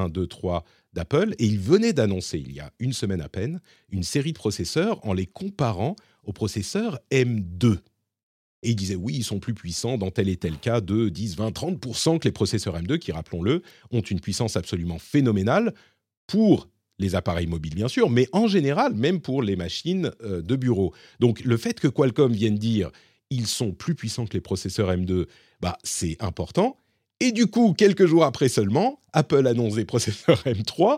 2, 0.10 0.28
3 0.28 0.66
d'Apple. 0.92 1.34
Et 1.40 1.46
ils 1.46 1.60
venaient 1.60 1.94
d'annoncer, 1.94 2.38
il 2.38 2.52
y 2.52 2.60
a 2.60 2.72
une 2.80 2.94
semaine 2.94 3.22
à 3.22 3.30
peine, 3.30 3.62
une 3.90 4.04
série 4.04 4.34
de 4.34 4.38
processeurs 4.38 5.06
en 5.06 5.14
les 5.14 5.26
comparant 5.26 5.96
aux 6.26 6.34
processeurs 6.34 7.00
M2. 7.12 7.80
Et 8.66 8.72
ils 8.72 8.76
disaient, 8.76 8.96
oui, 8.96 9.14
ils 9.16 9.24
sont 9.24 9.40
plus 9.40 9.54
puissants 9.54 10.00
dans 10.00 10.10
tel 10.10 10.28
et 10.28 10.38
tel 10.38 10.58
cas 10.58 10.82
de 10.82 11.08
10, 11.08 11.38
20, 11.38 11.52
30% 11.52 12.18
que 12.18 12.28
les 12.28 12.32
processeurs 12.32 12.76
M2, 12.76 12.98
qui, 12.98 13.12
rappelons-le, 13.12 13.62
ont 13.92 14.02
une 14.02 14.20
puissance 14.20 14.58
absolument 14.58 14.98
phénoménale 14.98 15.76
pour 16.26 16.68
les 16.98 17.14
appareils 17.14 17.46
mobiles, 17.46 17.76
bien 17.76 17.88
sûr, 17.88 18.10
mais 18.10 18.28
en 18.32 18.48
général, 18.48 18.96
même 18.96 19.22
pour 19.22 19.44
les 19.44 19.56
machines 19.56 20.12
euh, 20.24 20.42
de 20.42 20.56
bureau. 20.56 20.94
Donc, 21.20 21.42
le 21.42 21.58
fait 21.58 21.80
que 21.80 21.88
Qualcomm 21.88 22.34
vienne 22.34 22.56
dire, 22.56 22.90
ils 23.30 23.46
sont 23.46 23.72
plus 23.72 23.94
puissants 23.94 24.26
que 24.26 24.34
les 24.34 24.42
processeurs 24.42 24.92
M2, 24.92 25.28
bah, 25.62 25.78
c'est 25.84 26.18
important. 26.20 26.80
Et 27.20 27.32
du 27.32 27.46
coup, 27.46 27.74
quelques 27.78 28.08
jours 28.08 28.24
après 28.24 28.50
seulement, 28.50 29.00
Apple 29.14 29.46
annonce 29.46 29.76
des 29.76 29.86
processeurs 29.86 30.42
M3 30.46 30.98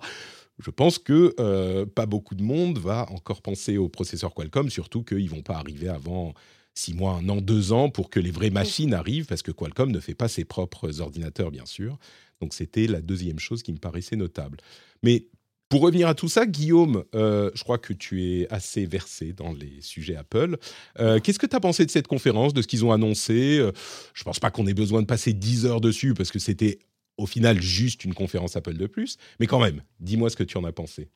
je 0.59 0.71
pense 0.71 0.97
que 0.97 1.35
euh, 1.39 1.85
pas 1.85 2.05
beaucoup 2.05 2.33
de 2.33 2.41
monde 2.41 2.79
va 2.79 3.05
encore 3.11 3.41
penser 3.41 3.77
au 3.77 3.89
processeur 3.89 4.33
Qualcomm, 4.33 4.69
surtout 4.69 5.03
qu'ils 5.03 5.29
vont 5.29 5.43
pas 5.43 5.55
arriver 5.55 5.87
avant 5.87 6.33
six 6.77 6.93
mois, 6.93 7.13
un 7.13 7.27
an, 7.29 7.37
deux 7.37 7.71
ans 7.71 7.89
pour 7.89 8.09
que 8.09 8.19
les 8.19 8.31
vraies 8.31 8.49
machines 8.49 8.93
arrivent, 8.93 9.25
parce 9.25 9.41
que 9.41 9.51
Qualcomm 9.51 9.91
ne 9.91 9.99
fait 9.99 10.15
pas 10.15 10.27
ses 10.27 10.45
propres 10.45 11.01
ordinateurs, 11.01 11.51
bien 11.51 11.65
sûr. 11.65 11.97
Donc 12.41 12.53
c'était 12.53 12.87
la 12.87 13.01
deuxième 13.01 13.39
chose 13.39 13.63
qui 13.63 13.71
me 13.71 13.77
paraissait 13.77 14.15
notable. 14.15 14.57
Mais 15.03 15.27
pour 15.69 15.81
revenir 15.81 16.07
à 16.07 16.15
tout 16.15 16.29
ça, 16.29 16.45
Guillaume, 16.45 17.03
euh, 17.13 17.51
je 17.53 17.63
crois 17.63 17.77
que 17.77 17.91
tu 17.91 18.23
es 18.23 18.47
assez 18.53 18.85
versé 18.85 19.33
dans 19.33 19.51
les 19.51 19.81
sujets 19.81 20.15
Apple. 20.15 20.57
Euh, 20.99 21.19
qu'est-ce 21.19 21.39
que 21.39 21.45
tu 21.47 21.55
as 21.55 21.59
pensé 21.59 21.85
de 21.85 21.91
cette 21.91 22.07
conférence, 22.07 22.53
de 22.53 22.61
ce 22.61 22.67
qu'ils 22.67 22.85
ont 22.85 22.91
annoncé? 22.91 23.57
Euh, 23.59 23.71
Je 24.13 24.21
ne 24.21 24.25
pense 24.25 24.39
pas 24.39 24.49
qu'on 24.49 24.65
ait 24.67 24.73
besoin 24.73 25.01
de 25.01 25.07
passer 25.07 25.33
10 25.33 25.65
heures 25.65 25.81
dessus, 25.81 26.13
parce 26.13 26.31
que 26.31 26.39
c'était 26.39 26.79
au 27.17 27.25
final 27.25 27.61
juste 27.61 28.05
une 28.05 28.13
conférence 28.13 28.55
Apple 28.55 28.75
de 28.75 28.87
plus. 28.87 29.17
Mais 29.39 29.47
quand 29.47 29.59
même, 29.59 29.81
dis-moi 29.99 30.29
ce 30.29 30.35
que 30.35 30.43
tu 30.43 30.57
en 30.57 30.63
as 30.63 30.71
pensé 30.71 31.09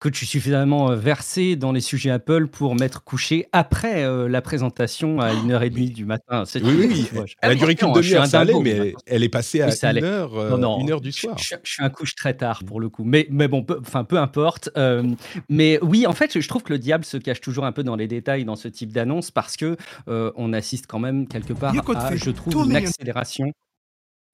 que 0.00 0.08
tu 0.08 0.18
suis 0.18 0.26
suffisamment 0.26 0.90
euh, 0.90 0.96
versé 0.96 1.56
dans 1.56 1.72
les 1.72 1.80
sujets 1.80 2.10
Apple 2.10 2.46
pour 2.46 2.76
m'être 2.76 3.02
couché 3.02 3.46
après 3.52 4.04
euh, 4.04 4.28
la 4.28 4.40
présentation 4.40 5.20
à 5.20 5.34
1h30 5.34 5.92
du 5.92 6.04
matin. 6.04 6.44
Oui, 6.54 6.60
oui, 6.64 7.08
oui. 7.12 7.24
elle 7.42 7.52
a 7.52 7.54
duré 7.54 7.74
qu'une 7.74 7.92
demi-heure, 7.92 8.26
ça 8.26 8.40
allait, 8.40 8.58
mais 8.60 8.94
elle 9.06 9.24
est 9.24 9.28
passée 9.28 9.60
à 9.60 9.68
1h 9.68 10.80
une, 10.80 10.90
heure, 10.90 11.00
du 11.00 11.10
soir. 11.12 11.36
Je, 11.38 11.56
suis 11.64 11.82
un 11.82 11.90
couche 11.90 12.14
très 12.14 12.34
tard 12.34 12.62
pour 12.64 12.80
le 12.80 12.88
coup, 12.88 13.04
mais, 13.04 13.26
mais 13.30 13.48
bon, 13.48 13.64
peu, 13.64 13.78
enfin, 13.80 14.04
peu 14.04 14.18
importe. 14.18 14.70
Euh, 14.76 15.02
mais 15.48 15.78
oui, 15.82 16.06
en 16.06 16.12
fait, 16.12 16.38
je 16.38 16.48
trouve 16.48 16.62
que 16.62 16.72
le 16.72 16.78
diable 16.78 17.04
se 17.04 17.16
cache 17.16 17.40
toujours 17.40 17.64
un 17.64 17.72
peu 17.72 17.82
dans 17.82 17.96
les 17.96 18.06
détails 18.06 18.44
dans 18.44 18.56
ce 18.56 18.68
type 18.68 18.92
d'annonce 18.92 19.30
parce 19.30 19.56
que 19.56 19.76
on 20.06 20.52
assiste 20.52 20.86
quand 20.86 21.00
même 21.00 21.26
quelque 21.26 21.52
part 21.52 21.74
à, 21.74 22.16
je 22.16 22.30
trouve, 22.30 22.68
une 22.68 22.76
accélération 22.76 23.52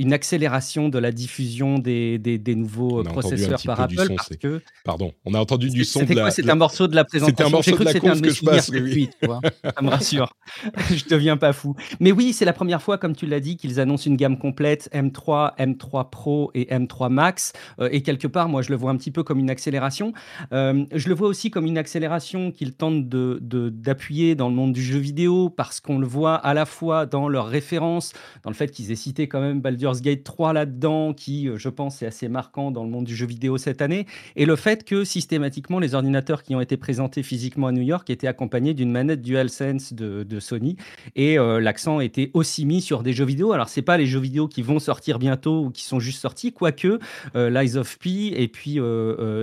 une 0.00 0.12
accélération 0.12 0.88
de 0.88 0.98
la 0.98 1.12
diffusion 1.12 1.78
des, 1.78 2.18
des, 2.18 2.54
nouveaux 2.56 3.04
processeurs 3.04 3.62
par 3.64 3.80
Apple 3.80 4.14
parce 4.16 4.36
que 4.36 4.60
pardon 4.84 5.12
on 5.24 5.34
a 5.34 5.38
entendu 5.38 5.70
du 5.70 5.84
son 5.84 6.00
c'était 6.00 6.14
quoi? 6.14 6.32
C'était 6.32 6.50
un 6.50 6.56
morceau 6.56 6.88
de 6.88 6.96
la 6.96 7.04
présentation 7.04 7.36
c'était 7.36 7.44
un 7.44 7.50
morceau 7.50 7.78
de 7.78 7.84
la 7.84 8.00
course 8.00 8.20
que 8.20 8.30
je 8.30 8.44
passe 8.44 8.70
oui. 8.70 9.08
ça 9.22 9.82
me 9.82 9.90
rassure. 9.90 10.34
Je 10.90 11.04
deviens 11.08 11.36
pas 11.36 11.52
fou. 11.52 11.76
Mais 12.00 12.10
oui 12.10 12.32
c'est 12.32 12.44
la 12.44 12.52
première 12.52 12.82
fois 12.82 12.98
comme 12.98 13.14
tu 13.14 13.26
l'as 13.26 13.38
dit 13.38 13.56
qu'ils 13.56 13.78
annoncent 13.78 14.06
une 14.06 14.16
gamme 14.16 14.36
complète 14.36 14.90
M3 14.92 15.56
M3 15.58 16.10
Pro 16.10 16.50
et 16.54 16.64
M3 16.64 17.08
Max. 17.08 17.52
Euh, 17.78 17.88
et 17.92 18.02
quelque 18.02 18.26
part 18.26 18.48
moi 18.48 18.62
je 18.62 18.70
le 18.70 18.76
vois 18.76 18.90
un 18.90 18.96
petit 18.96 19.12
peu 19.12 19.22
comme 19.22 19.38
une 19.38 19.50
accélération. 19.50 20.12
Euh, 20.52 20.84
je 20.92 21.08
le 21.08 21.14
vois 21.14 21.28
aussi 21.28 21.50
comme 21.52 21.66
une 21.66 21.78
accélération 21.78 22.50
qu'ils 22.50 22.74
tentent 22.74 23.08
de 23.08 23.38
d'appuyer 23.40 24.34
dans 24.34 24.48
le 24.48 24.54
monde 24.54 24.72
du 24.72 24.82
jeu 24.82 24.98
vidéo 24.98 25.50
parce 25.50 25.80
qu'on 25.80 25.98
le 25.98 26.06
voit 26.06 26.34
à 26.34 26.52
la 26.52 26.66
fois 26.66 27.06
dans 27.06 27.28
leurs 27.28 27.46
références 27.46 28.12
dans 28.42 28.50
le 28.50 28.56
fait 28.56 28.72
qu'ils 28.72 28.90
aient 28.90 28.96
cité 28.96 29.28
quand 29.28 29.40
même 29.40 29.60
Baldur 29.84 30.00
Gate 30.00 30.24
3 30.24 30.52
là-dedans, 30.54 31.12
qui, 31.12 31.48
euh, 31.48 31.58
je 31.58 31.68
pense, 31.68 32.02
est 32.02 32.06
assez 32.06 32.28
marquant 32.28 32.70
dans 32.70 32.84
le 32.84 32.90
monde 32.90 33.04
du 33.04 33.14
jeu 33.14 33.26
vidéo 33.26 33.58
cette 33.58 33.82
année, 33.82 34.06
et 34.34 34.46
le 34.46 34.56
fait 34.56 34.84
que 34.84 35.04
systématiquement, 35.04 35.78
les 35.78 35.94
ordinateurs 35.94 36.42
qui 36.42 36.54
ont 36.54 36.60
été 36.60 36.76
présentés 36.76 37.22
physiquement 37.22 37.66
à 37.66 37.72
New 37.72 37.82
York 37.82 38.08
étaient 38.08 38.26
accompagnés 38.26 38.72
d'une 38.72 38.90
manette 38.90 39.20
DualSense 39.20 39.92
de, 39.92 40.22
de 40.22 40.40
Sony, 40.40 40.76
et 41.16 41.38
euh, 41.38 41.60
l'accent 41.60 42.00
était 42.00 42.30
aussi 42.32 42.64
mis 42.64 42.80
sur 42.80 43.02
des 43.02 43.12
jeux 43.12 43.26
vidéo. 43.26 43.52
Alors, 43.52 43.68
c'est 43.68 43.82
pas 43.82 43.98
les 43.98 44.06
jeux 44.06 44.20
vidéo 44.20 44.48
qui 44.48 44.62
vont 44.62 44.78
sortir 44.78 45.18
bientôt 45.18 45.66
ou 45.66 45.70
qui 45.70 45.84
sont 45.84 46.00
juste 46.00 46.20
sortis, 46.20 46.52
quoique 46.52 46.98
euh, 47.36 47.50
Lies 47.50 47.76
of 47.76 47.98
P 47.98 48.32
et 48.34 48.48
puis 48.48 48.78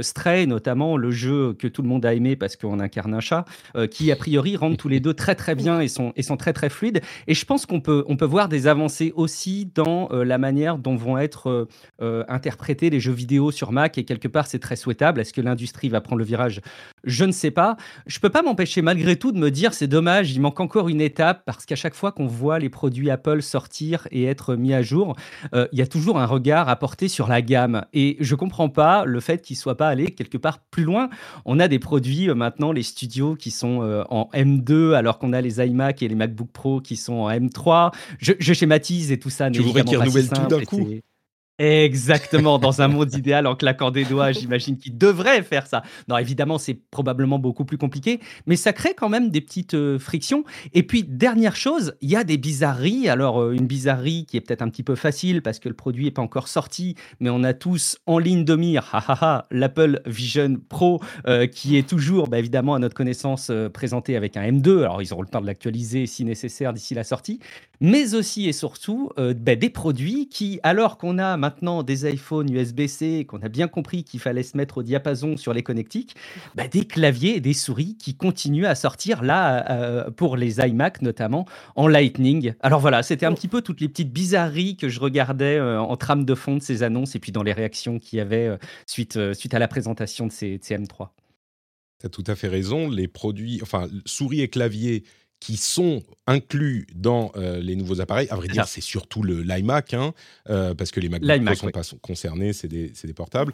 Stray, 0.01 0.48
notamment 0.48 0.98
le 0.98 1.12
jeu 1.12 1.53
que 1.53 1.67
tout 1.67 1.81
le 1.81 1.88
monde 1.88 2.05
a 2.05 2.13
aimé 2.13 2.36
parce 2.36 2.55
qu'on 2.55 2.79
incarne 2.79 3.13
un 3.13 3.19
chat, 3.19 3.45
qui 3.89 4.12
a 4.12 4.15
priori 4.15 4.55
rendent 4.55 4.77
tous 4.77 4.89
les 4.89 5.00
deux 5.00 5.13
très 5.13 5.36
très 5.36 5.55
bien 5.55 5.81
et 5.81 5.88
sont, 5.88 6.13
et 6.15 6.24
sont 6.24 6.38
très 6.38 6.53
très 6.53 6.69
fluides. 6.69 7.01
Et 7.27 7.33
je 7.33 7.45
pense 7.45 7.65
qu'on 7.65 7.81
peut, 7.81 8.03
on 8.07 8.17
peut 8.17 8.25
voir 8.25 8.50
des 8.50 8.67
avancées 8.67 9.13
aussi 9.15 9.69
dans 9.74 10.10
la 10.12 10.30
manière 10.38 10.77
dont 10.77 10.95
vont 10.95 11.17
être 11.17 11.50
euh, 11.50 11.67
euh, 12.01 12.23
interprétés 12.27 12.89
les 12.89 13.00
jeux 13.00 13.11
vidéo 13.11 13.51
sur 13.51 13.71
Mac 13.71 13.97
et 13.97 14.05
quelque 14.05 14.27
part 14.27 14.47
c'est 14.47 14.59
très 14.59 14.75
souhaitable. 14.75 15.19
Est-ce 15.19 15.33
que 15.33 15.41
l'industrie 15.41 15.89
va 15.89 16.01
prendre 16.01 16.19
le 16.19 16.25
virage? 16.25 16.61
Je 17.03 17.25
ne 17.25 17.31
sais 17.31 17.51
pas. 17.51 17.77
Je 18.05 18.20
peux 18.20 18.29
pas 18.29 18.41
m'empêcher 18.41 18.81
malgré 18.81 19.15
tout 19.15 19.31
de 19.31 19.38
me 19.38 19.51
dire 19.51 19.74
c'est 19.74 19.88
dommage, 19.88 20.31
il 20.31 20.41
manque 20.41 20.60
encore 20.60 20.89
une 20.89 21.01
étape 21.01 21.43
parce 21.46 21.65
qu'à 21.65 21.75
chaque 21.75 21.96
fois 21.96 22.12
qu'on 22.12 22.27
voit 22.27 22.60
les 22.60 22.70
produits 22.70 23.10
Apple 23.10 23.41
sortir 23.41 24.08
et 24.12 24.25
être 24.25 24.55
mis 24.55 24.74
à 24.74 24.81
jour, 24.81 25.15
euh, 25.53 25.67
il 25.72 25.79
y 25.79 25.81
a 25.81 25.88
toujours 25.88 26.20
un 26.20 26.25
regard 26.25 26.70
à 26.70 26.75
porter 26.75 27.08
sur 27.08 27.27
la 27.27 27.41
gamme 27.41 27.86
et 27.93 28.17
je 28.20 28.36
comprends 28.36 28.70
pas 28.70 29.05
le 29.05 29.20
fait 29.20 29.41
qu'ils 29.41 29.58
soient 29.58 29.77
pas 29.77 29.88
allés 29.88 30.12
quelque 30.12 30.38
part 30.38 30.60
plus 30.72 30.84
loin. 30.84 31.10
On 31.46 31.60
a 31.60 31.67
des 31.67 31.79
produits 31.79 32.27
maintenant 32.29 32.72
les 32.72 32.84
studios 32.84 33.36
qui 33.36 33.51
sont 33.51 34.05
en 34.10 34.29
M2 34.34 34.93
alors 34.93 35.20
qu'on 35.20 35.34
a 35.34 35.41
les 35.41 35.60
iMac 35.60 36.01
et 36.01 36.08
les 36.08 36.15
MacBook 36.15 36.50
Pro 36.51 36.81
qui 36.81 36.96
sont 36.96 37.13
en 37.13 37.29
M3. 37.29 37.91
Je, 38.20 38.53
schématise 38.53 39.12
et 39.12 39.20
tout 39.20 39.29
ça. 39.29 39.50
Tu 39.50 39.62
voudrais 39.62 39.84
qu'ils 39.84 39.98
renouvellent 39.98 40.29
tout 40.29 40.48
d'un 40.48 40.63
coup 40.63 40.88
Exactement, 41.63 42.58
dans 42.58 42.82
un 42.82 42.88
monde 42.88 43.13
idéal, 43.13 43.46
en 43.46 43.56
claquant 43.56 43.91
des 43.91 44.03
doigts, 44.03 44.32
j'imagine 44.32 44.80
qu'il 44.80 44.98
devrait 44.98 45.44
faire 45.44 45.68
ça. 45.68 45.84
Non, 46.08 46.18
évidemment, 46.18 46.58
c'est 46.58 46.74
probablement 46.74 47.38
beaucoup 47.38 47.65
plus 47.65 47.77
compliqué, 47.77 48.20
mais 48.48 48.56
ça 48.56 48.74
crée 48.74 48.96
quand 48.96 49.10
même 49.10 49.30
des 49.30 49.41
petites 49.41 49.75
euh, 49.75 50.00
frictions. 50.00 50.44
Et 50.74 50.82
puis, 50.82 51.03
dernière 51.03 51.56
chose, 51.56 51.94
il 52.01 52.10
y 52.10 52.15
a 52.15 52.24
des 52.24 52.38
bizarreries. 52.38 53.10
Alors, 53.10 53.39
euh, 53.44 53.51
une 53.51 53.68
bizarrerie 53.68 54.25
qui 54.25 54.38
est 54.38 54.41
peut-être 54.41 54.63
un 54.63 54.70
petit 54.70 54.82
peu 54.82 54.96
facile 54.96 55.44
parce 55.44 55.60
que 55.60 55.70
le 55.70 55.75
produit 55.75 56.06
n'est 56.06 56.12
pas 56.12 56.24
encore 56.24 56.48
sorti, 56.48 56.96
mais 57.20 57.30
on 57.30 57.44
a 57.44 57.53
tous 57.53 58.00
en 58.08 58.18
ligne 58.18 58.44
de 58.44 58.56
mire, 58.56 59.46
l'Apple 59.51 60.01
Vision 60.08 60.58
Pro, 60.68 61.00
euh, 61.27 61.46
qui 61.46 61.77
est 61.77 61.88
toujours, 61.88 62.27
bah, 62.27 62.39
évidemment, 62.39 62.74
à 62.74 62.80
notre 62.80 62.96
connaissance, 62.96 63.51
présenté 63.72 64.15
avec 64.15 64.36
un 64.36 64.51
M2. 64.51 64.80
Alors, 64.80 65.03
ils 65.03 65.13
auront 65.13 65.22
le 65.22 65.27
temps 65.27 65.41
de 65.41 65.46
l'actualiser 65.46 66.08
si 66.08 66.25
nécessaire 66.25 66.74
d'ici 66.74 66.96
la 66.96 67.03
sortie, 67.03 67.39
mais 67.82 68.15
aussi 68.15 68.50
et 68.50 68.53
surtout 68.53 69.12
bah, 69.15 69.56
des 69.56 69.70
produits 69.70 70.27
qui, 70.27 70.60
alors 70.63 70.98
qu'on 70.98 71.20
a 71.20 71.38
maintenant 71.38 71.50
des 71.84 72.10
iPhones 72.10 72.51
USB-C, 72.51 73.25
qu'on 73.25 73.39
a 73.41 73.50
bien 73.50 73.67
compris 73.67 74.03
qu'il 74.03 74.20
fallait 74.20 74.43
se 74.43 74.55
mettre 74.55 74.79
au 74.79 74.84
diapason 74.84 75.38
sur 75.38 75.53
les 75.53 75.63
connectiques, 75.63 76.15
bah, 76.55 76.67
des 76.67 76.86
claviers 76.86 77.36
et 77.36 77.39
des 77.41 77.53
souris 77.53 77.98
qui 77.98 78.15
continuent 78.15 78.65
à 78.65 78.75
sortir 78.75 79.24
là 79.24 79.70
euh, 79.72 80.12
pour 80.12 80.38
les 80.38 80.60
iMac 80.60 81.01
notamment 81.01 81.46
en 81.75 81.88
Lightning. 81.88 82.53
Alors 82.62 82.79
voilà, 82.79 83.03
c'était 83.03 83.25
un 83.25 83.34
petit 83.34 83.48
peu 83.48 83.62
toutes 83.62 83.81
les 83.81 83.89
petites 83.89 84.12
bizarreries 84.12 84.77
que 84.77 84.89
je 84.89 85.00
regardais 85.00 85.58
euh, 85.58 85.79
en 85.81 85.98
trame 85.98 86.25
de 86.25 86.36
fond 86.36 86.58
de 86.58 86.62
ces 86.62 86.84
annonces 86.84 87.15
et 87.15 87.20
puis 87.20 87.31
dans 87.31 87.43
les 87.43 87.53
réactions 87.53 88.00
qu'il 88.00 88.17
y 88.17 88.22
avait 88.22 88.48
euh, 88.48 88.58
suite, 88.86 89.34
suite 89.34 89.53
à 89.53 89.60
la 89.60 89.67
présentation 89.67 90.27
de 90.27 90.31
ces, 90.31 90.60
ces 90.62 90.77
M3. 90.77 91.10
Tu 92.00 92.08
as 92.08 92.10
tout 92.10 92.24
à 92.27 92.36
fait 92.36 92.48
raison. 92.48 92.89
Les 92.89 93.08
produits, 93.08 93.60
enfin, 93.62 93.88
souris 94.05 94.41
et 94.41 94.48
clavier 94.48 95.03
qui 95.41 95.57
sont 95.57 96.03
inclus 96.27 96.88
dans 96.95 97.31
euh, 97.36 97.60
les 97.60 97.75
nouveaux 97.75 98.00
appareils. 98.00 98.29
À 98.29 98.36
vrai 98.36 98.48
dire, 98.48 98.67
c'est 98.67 98.79
surtout 98.79 99.24
le 99.24 99.41
l'iMac, 99.41 99.95
hein, 99.95 100.13
euh, 100.50 100.75
parce 100.75 100.91
que 100.91 101.00
les 101.00 101.10
MacBook 101.10 101.41
ne 101.41 101.55
sont 101.55 101.71
pas 101.71 101.81
concernés, 102.01 102.53
c'est 102.53 102.67
des, 102.67 102.89
des, 103.03 103.13
portables 103.13 103.51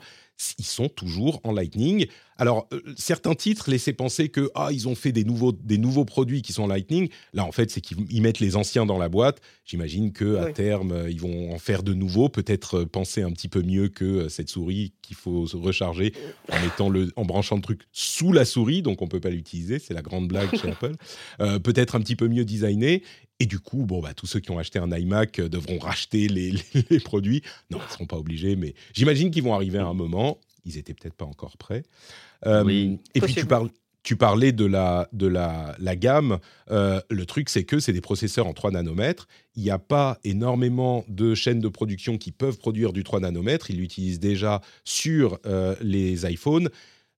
ils 0.58 0.66
sont 0.66 0.90
toujours 0.90 1.40
en 1.44 1.52
Lightning. 1.52 2.08
Alors, 2.38 2.68
euh, 2.72 2.82
certains 2.96 3.34
titres 3.34 3.70
laissaient 3.72 3.94
penser 3.94 4.30
que 4.30 4.52
ah, 4.54 4.70
ils 4.72 4.88
ont 4.88 4.94
fait 4.94 5.12
des 5.12 5.24
nouveaux, 5.24 5.52
des 5.52 5.78
nouveaux 5.78 6.06
produits 6.06 6.42
qui 6.42 6.54
sont 6.54 6.64
en 6.64 6.68
Lightning. 6.68 7.10
Là, 7.34 7.44
en 7.44 7.52
fait, 7.52 7.72
c'est 7.72 7.82
qu'ils 7.82 8.22
mettent 8.22 8.40
les 8.40 8.56
anciens 8.56 8.86
dans 8.86 9.00
la 9.00 9.10
boîte. 9.10 9.42
J'imagine 9.66 10.14
que 10.14 10.38
à 10.38 10.52
terme, 10.52 10.92
euh, 10.92 11.10
ils 11.10 11.20
vont 11.20 11.54
en 11.54 11.58
faire 11.58 11.82
de 11.82 11.94
nouveaux. 11.94 12.30
Peut-être 12.30 12.80
euh, 12.80 12.86
penser 12.86 13.24
un 13.24 13.32
petit 13.32 13.48
peu 13.48 13.64
mieux 13.64 13.90
que 13.90 14.30
cette 14.30 14.50
souris 14.50 14.94
qu'il 15.02 15.16
faut 15.16 15.46
recharger 15.54 16.14
en 16.52 16.60
mettant 16.60 16.90
le, 16.90 17.12
en 17.16 17.26
branchant 17.26 17.56
le 17.56 17.62
truc 17.62 17.82
sous 17.92 18.32
la 18.32 18.46
souris, 18.46 18.82
donc 18.82 19.02
on 19.02 19.08
peut 19.08 19.20
pas 19.20 19.30
l'utiliser. 19.30 19.80
C'est 19.80 19.94
la 19.94 20.04
grande 20.04 20.28
blague 20.28 20.56
chez 20.56 20.70
Apple. 20.72 20.96
Peut-être 21.64 21.96
un 21.96 22.02
petit 22.02 22.16
peu 22.16 22.28
mieux 22.28 22.46
designé. 22.46 23.04
Et 23.40 23.46
du 23.46 23.60
coup, 23.60 23.86
bon, 23.86 24.02
bah, 24.02 24.14
tous 24.16 24.26
ceux 24.26 24.40
qui 24.40 24.52
ont 24.52 24.58
acheté 24.58 24.80
un 24.80 24.92
iMac 24.92 25.40
euh, 25.40 25.50
devront 25.50 25.78
racheter 25.78 26.28
les, 26.28 26.54
les, 26.90 27.00
produits. 27.04 27.44
Non, 27.70 27.78
ils 27.80 27.88
ne 27.88 27.92
seront 27.92 28.06
pas 28.06 28.18
obligés, 28.18 28.56
mais 28.56 28.74
j'imagine 28.94 29.30
qu'ils 29.30 29.44
vont 29.44 29.54
arriver 29.54 29.78
à 29.78 29.86
un 29.86 29.94
moment. 29.94 30.40
Ils 30.66 30.76
n'étaient 30.76 30.94
peut-être 30.94 31.14
pas 31.14 31.26
encore 31.26 31.58
prêts. 31.58 31.84
Euh, 32.46 32.64
oui, 32.64 33.00
et 33.14 33.22
puis, 33.22 33.36
tu, 33.36 33.46
parles, 33.46 33.70
tu 34.04 34.16
parlais 34.16 34.52
de 34.52 34.66
la, 34.66 35.08
de 35.14 35.28
la, 35.28 35.76
la 35.80 35.96
gamme. 35.96 36.40
Euh, 36.72 37.00
le 37.10 37.26
truc, 37.26 37.50
c'est 37.50 37.64
que 37.64 37.80
c'est 37.80 37.94
des 37.94 38.02
processeurs 38.02 38.48
en 38.48 38.54
3 38.54 38.72
nanomètres. 38.72 39.28
Il 39.56 39.64
n'y 39.64 39.72
a 39.72 39.80
pas 39.80 40.20
énormément 40.24 41.06
de 41.08 41.36
chaînes 41.36 41.62
de 41.62 41.70
production 41.70 42.18
qui 42.18 42.32
peuvent 42.32 42.58
produire 42.58 42.92
du 42.92 43.04
3 43.04 43.20
nanomètres. 43.20 43.70
Ils 43.70 43.78
l'utilisent 43.78 44.20
déjà 44.20 44.62
sur 44.84 45.40
les 45.82 46.30
iPhones. 46.30 46.70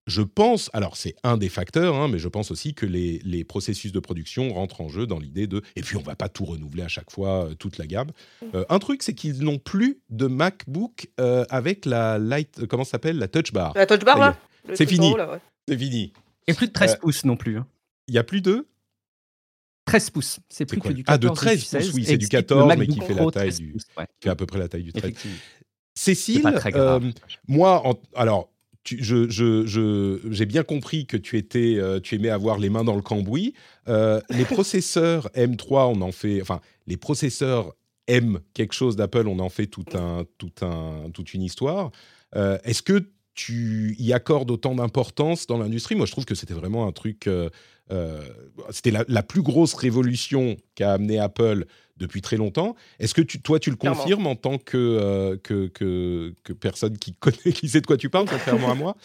Je 0.06 0.22
pense, 0.22 0.70
alors 0.72 0.96
c'est 0.96 1.14
un 1.22 1.36
des 1.36 1.48
facteurs, 1.48 1.94
hein, 1.94 2.08
mais 2.08 2.18
je 2.18 2.28
pense 2.28 2.50
aussi 2.50 2.74
que 2.74 2.86
les, 2.86 3.44
processus 3.44 3.92
de 3.92 4.00
production 4.00 4.52
rentrent 4.52 4.80
en 4.80 4.88
jeu 4.88 5.06
dans 5.06 5.18
l'idée 5.18 5.46
de. 5.46 5.62
Et 5.76 5.82
puis 5.82 5.96
on 5.96 6.02
va 6.02 6.14
pas 6.14 6.28
tout 6.28 6.44
renouveler 6.44 6.82
à 6.82 6.88
chaque 6.88 7.10
fois, 7.10 7.46
euh, 7.46 7.54
toute 7.54 7.78
la 7.78 7.86
gamme. 7.86 8.10
Euh, 8.54 8.64
un 8.68 8.78
truc, 8.78 9.02
c'est 9.02 9.14
qu'ils 9.14 9.42
n'ont 9.42 9.58
plus 9.58 10.00
de 10.10 10.26
MacBook 10.26 11.08
euh, 11.20 11.44
avec 11.48 11.84
la 11.84 12.18
light, 12.18 12.66
comment 12.66 12.84
s'appelle, 12.84 13.18
la 13.18 13.28
Touch 13.28 13.52
Bar. 13.52 13.72
La 13.76 13.86
Touch 13.86 14.04
Bar 14.04 14.18
là. 14.18 14.36
C'est 14.74 14.86
fini. 14.86 15.14
C'est 15.68 15.78
fini. 15.78 16.12
Et 16.46 16.54
plus 16.54 16.68
de 16.68 16.72
13 16.72 16.96
pouces 16.96 17.24
non 17.24 17.36
plus. 17.36 17.58
Hein. 17.58 17.66
Il 18.08 18.14
y 18.14 18.18
a 18.18 18.24
plus 18.24 18.40
de 18.40 18.66
13 19.86 20.10
pouces. 20.10 20.40
C'est 20.48 20.66
plus 20.66 20.80
que 20.80 20.92
du 20.92 21.04
14. 21.04 21.14
Ah, 21.14 21.18
de 21.18 21.28
13 21.34 21.64
pouces, 21.64 21.94
oui, 21.94 22.04
c'est 22.04 22.18
du 22.18 22.28
14, 22.28 22.74
mais 22.76 22.86
qui 22.86 23.00
fait 23.00 23.14
la 23.14 23.30
taille 23.30 23.52
du, 23.52 23.74
qui 23.74 23.84
fait 24.22 24.30
à 24.30 24.36
peu 24.36 24.46
près 24.46 24.58
la 24.58 24.68
taille 24.68 24.84
du 24.84 24.92
13. 24.92 25.12
Cécile, 25.94 26.42
moi, 27.46 27.82
alors 28.14 28.50
j'ai 28.84 29.28
je, 29.30 30.44
bien 30.44 30.62
compris 30.62 31.06
que 31.06 31.16
tu 31.16 31.36
étais, 31.36 31.76
euh, 31.76 32.00
tu 32.00 32.14
aimais 32.14 32.30
avoir 32.30 32.58
les 32.58 32.70
mains 32.70 32.84
dans 32.84 32.96
le 32.96 33.02
cambouis. 33.02 33.54
Euh, 33.88 34.20
les 34.30 34.44
processeurs 34.46 35.28
M3, 35.34 35.96
on 35.96 36.00
en 36.00 36.12
fait, 36.12 36.40
enfin, 36.40 36.60
les 36.86 36.96
processeurs 36.96 37.74
M 38.06 38.40
quelque 38.54 38.72
chose 38.72 38.96
d'Apple, 38.96 39.28
on 39.28 39.38
en 39.38 39.48
fait 39.48 39.66
tout 39.66 39.84
un, 39.94 40.24
tout 40.38 40.52
un, 40.62 41.10
toute 41.12 41.34
une 41.34 41.42
histoire. 41.42 41.90
Euh, 42.36 42.58
est-ce 42.64 42.82
que 42.82 43.10
tu 43.34 43.94
y 43.98 44.12
accordes 44.12 44.50
autant 44.50 44.74
d'importance 44.74 45.46
dans 45.46 45.58
l'industrie? 45.58 45.94
Moi, 45.94 46.06
je 46.06 46.12
trouve 46.12 46.24
que 46.24 46.34
c'était 46.34 46.54
vraiment 46.54 46.86
un 46.86 46.92
truc. 46.92 47.28
C'était 48.70 48.90
la, 48.90 49.22
plus 49.22 49.42
grosse 49.42 49.74
révolution 49.74 50.56
qu'a 50.74 50.92
amené 50.92 51.18
Apple 51.18 51.66
depuis 52.00 52.22
très 52.22 52.36
longtemps. 52.36 52.74
Est-ce 52.98 53.14
que 53.14 53.22
tu, 53.22 53.40
toi, 53.40 53.60
tu 53.60 53.70
le 53.70 53.76
confirmes 53.76 54.26
en 54.26 54.34
tant 54.34 54.58
que, 54.58 55.38
que, 55.42 55.68
que, 55.68 56.34
que, 56.42 56.52
personne 56.52 56.98
qui 56.98 57.12
connaît, 57.20 57.52
qui 57.52 57.68
sait 57.68 57.80
de 57.80 57.86
quoi 57.86 57.96
tu 57.96 58.10
parles, 58.10 58.26
contrairement 58.28 58.72
à 58.72 58.74
moi? 58.74 58.96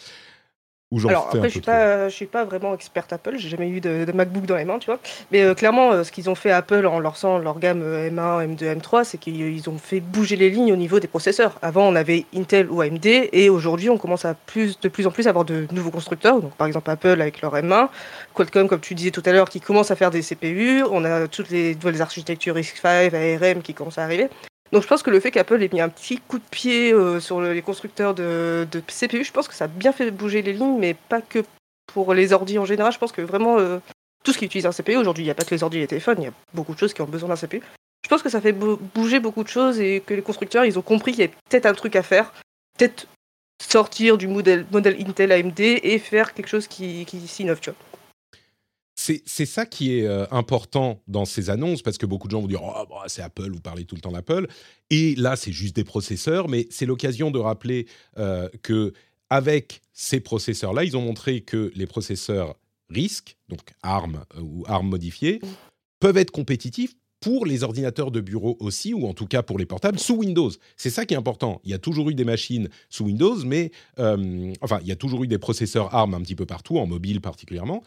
Alors 1.08 1.26
après, 1.32 1.48
je 1.48 1.52
suis 1.52 1.60
pas, 1.60 2.08
je 2.08 2.14
suis 2.14 2.26
pas 2.26 2.44
vraiment 2.44 2.72
experte 2.72 3.12
Apple. 3.12 3.34
J'ai 3.38 3.48
jamais 3.48 3.68
eu 3.68 3.80
de, 3.80 4.06
MacBook 4.14 4.46
dans 4.46 4.54
les 4.54 4.64
mains, 4.64 4.78
tu 4.78 4.86
vois. 4.86 5.00
Mais 5.32 5.42
euh, 5.42 5.54
clairement, 5.54 5.90
euh, 5.90 6.04
ce 6.04 6.12
qu'ils 6.12 6.30
ont 6.30 6.36
fait 6.36 6.52
Apple 6.52 6.86
en 6.86 7.00
lançant 7.00 7.38
leur 7.38 7.58
gamme 7.58 7.82
M1, 7.82 8.54
M2, 8.54 8.78
M3, 8.78 9.02
c'est 9.02 9.18
qu'ils 9.18 9.68
ont 9.68 9.78
fait 9.78 9.98
bouger 9.98 10.36
les 10.36 10.48
lignes 10.48 10.72
au 10.72 10.76
niveau 10.76 11.00
des 11.00 11.08
processeurs. 11.08 11.58
Avant, 11.60 11.88
on 11.88 11.96
avait 11.96 12.24
Intel 12.34 12.70
ou 12.70 12.82
AMD, 12.82 13.04
et 13.04 13.50
aujourd'hui, 13.50 13.90
on 13.90 13.98
commence 13.98 14.24
à 14.24 14.34
plus, 14.34 14.78
de 14.78 14.88
plus 14.88 15.08
en 15.08 15.10
plus 15.10 15.26
avoir 15.26 15.44
de 15.44 15.66
nouveaux 15.72 15.90
constructeurs. 15.90 16.40
Donc, 16.40 16.52
par 16.52 16.68
exemple, 16.68 16.88
Apple 16.88 17.20
avec 17.20 17.40
leur 17.40 17.54
M1, 17.54 17.88
Qualcomm, 18.34 18.68
comme 18.68 18.80
tu 18.80 18.94
disais 18.94 19.10
tout 19.10 19.22
à 19.26 19.32
l'heure, 19.32 19.48
qui 19.48 19.60
commence 19.60 19.90
à 19.90 19.96
faire 19.96 20.12
des 20.12 20.22
CPU. 20.22 20.84
On 20.84 21.04
a 21.04 21.26
toutes 21.26 21.50
les 21.50 21.74
nouvelles 21.74 22.00
architectures 22.00 22.54
RISC-V, 22.54 23.38
ARM 23.42 23.62
qui 23.62 23.74
commencent 23.74 23.98
à 23.98 24.04
arriver. 24.04 24.28
Donc 24.72 24.82
je 24.82 24.88
pense 24.88 25.02
que 25.02 25.10
le 25.10 25.20
fait 25.20 25.30
qu'Apple 25.30 25.62
ait 25.62 25.70
mis 25.72 25.80
un 25.80 25.88
petit 25.88 26.18
coup 26.18 26.38
de 26.38 26.44
pied 26.50 26.92
euh, 26.92 27.20
sur 27.20 27.40
les 27.40 27.62
constructeurs 27.62 28.14
de, 28.14 28.66
CPU, 28.88 29.24
je 29.24 29.32
pense 29.32 29.48
que 29.48 29.54
ça 29.54 29.64
a 29.64 29.68
bien 29.68 29.92
fait 29.92 30.10
bouger 30.10 30.42
les 30.42 30.52
lignes, 30.52 30.78
mais 30.78 30.94
pas 30.94 31.20
que 31.20 31.44
pour 31.86 32.14
les 32.14 32.32
ordi 32.32 32.58
en 32.58 32.64
général. 32.64 32.92
Je 32.92 32.98
pense 32.98 33.12
que 33.12 33.22
vraiment 33.22 33.58
euh, 33.58 33.78
tout 34.24 34.32
ce 34.32 34.38
qui 34.38 34.44
utilise 34.44 34.66
un 34.66 34.72
CPU 34.72 34.96
aujourd'hui, 34.96 35.22
il 35.22 35.26
n'y 35.26 35.30
a 35.30 35.34
pas 35.34 35.44
que 35.44 35.54
les 35.54 35.62
ordi 35.62 35.78
et 35.78 35.80
les 35.80 35.86
téléphones, 35.86 36.16
il 36.18 36.24
y 36.24 36.28
a 36.28 36.32
beaucoup 36.52 36.74
de 36.74 36.78
choses 36.78 36.92
qui 36.92 37.02
ont 37.02 37.06
besoin 37.06 37.28
d'un 37.28 37.36
CPU. 37.36 37.62
Je 38.04 38.08
pense 38.08 38.22
que 38.22 38.28
ça 38.28 38.40
fait 38.40 38.52
bouger 38.52 39.20
beaucoup 39.20 39.42
de 39.42 39.48
choses 39.48 39.80
et 39.80 40.02
que 40.04 40.14
les 40.14 40.22
constructeurs, 40.22 40.64
ils 40.64 40.78
ont 40.78 40.82
compris 40.82 41.12
qu'il 41.12 41.20
y 41.20 41.24
avait 41.24 41.34
peut-être 41.48 41.66
un 41.66 41.74
truc 41.74 41.96
à 41.96 42.02
faire, 42.02 42.32
peut-être 42.78 43.08
sortir 43.62 44.18
du 44.18 44.28
modèle, 44.28 44.66
modèle 44.70 44.96
Intel 45.00 45.32
AMD 45.32 45.60
et 45.60 45.98
faire 45.98 46.34
quelque 46.34 46.48
chose 46.48 46.66
qui, 46.66 47.04
qui 47.06 47.26
s'innove, 47.26 47.60
tu 47.60 47.70
vois 47.70 47.78
c'est 49.26 49.46
ça 49.46 49.66
qui 49.66 49.98
est 49.98 50.06
euh, 50.06 50.26
important 50.30 51.02
dans 51.06 51.24
ces 51.24 51.50
annonces, 51.50 51.82
parce 51.82 51.98
que 51.98 52.06
beaucoup 52.06 52.28
de 52.28 52.32
gens 52.32 52.40
vont 52.40 52.46
dire 52.46 52.62
oh, 52.62 52.84
bah, 52.88 53.04
c'est 53.06 53.22
Apple, 53.22 53.50
vous 53.50 53.60
parlez 53.60 53.84
tout 53.84 53.94
le 53.94 54.00
temps 54.00 54.12
d'Apple. 54.12 54.46
Et 54.90 55.14
là, 55.16 55.36
c'est 55.36 55.52
juste 55.52 55.76
des 55.76 55.84
processeurs, 55.84 56.48
mais 56.48 56.66
c'est 56.70 56.86
l'occasion 56.86 57.30
de 57.30 57.38
rappeler 57.38 57.86
euh, 58.18 58.48
que 58.62 58.92
avec 59.30 59.82
ces 59.92 60.20
processeurs-là, 60.20 60.84
ils 60.84 60.96
ont 60.96 61.02
montré 61.02 61.40
que 61.40 61.72
les 61.74 61.86
processeurs 61.86 62.56
RISC, 62.90 63.36
donc 63.48 63.60
ARM 63.82 64.24
euh, 64.36 64.40
ou 64.40 64.64
ARM 64.66 64.88
modifiés, 64.88 65.40
peuvent 66.00 66.16
être 66.16 66.30
compétitifs 66.30 66.94
pour 67.20 67.46
les 67.46 67.64
ordinateurs 67.64 68.10
de 68.10 68.20
bureau 68.20 68.56
aussi, 68.60 68.94
ou 68.94 69.06
en 69.06 69.14
tout 69.14 69.26
cas 69.26 69.42
pour 69.42 69.58
les 69.58 69.66
portables, 69.66 69.98
sous 69.98 70.16
Windows. 70.16 70.50
C'est 70.76 70.90
ça 70.90 71.06
qui 71.06 71.14
est 71.14 71.16
important. 71.16 71.60
Il 71.64 71.70
y 71.70 71.74
a 71.74 71.78
toujours 71.78 72.10
eu 72.10 72.14
des 72.14 72.24
machines 72.24 72.68
sous 72.88 73.04
Windows, 73.04 73.36
mais 73.44 73.72
enfin, 73.96 74.78
il 74.82 74.86
y 74.86 74.92
a 74.92 74.96
toujours 74.96 75.24
eu 75.24 75.26
des 75.26 75.38
processeurs 75.38 75.92
ARM 75.94 76.14
un 76.14 76.20
petit 76.20 76.36
peu 76.36 76.46
partout, 76.46 76.78
en 76.78 76.86
mobile 76.86 77.20
particulièrement. 77.20 77.82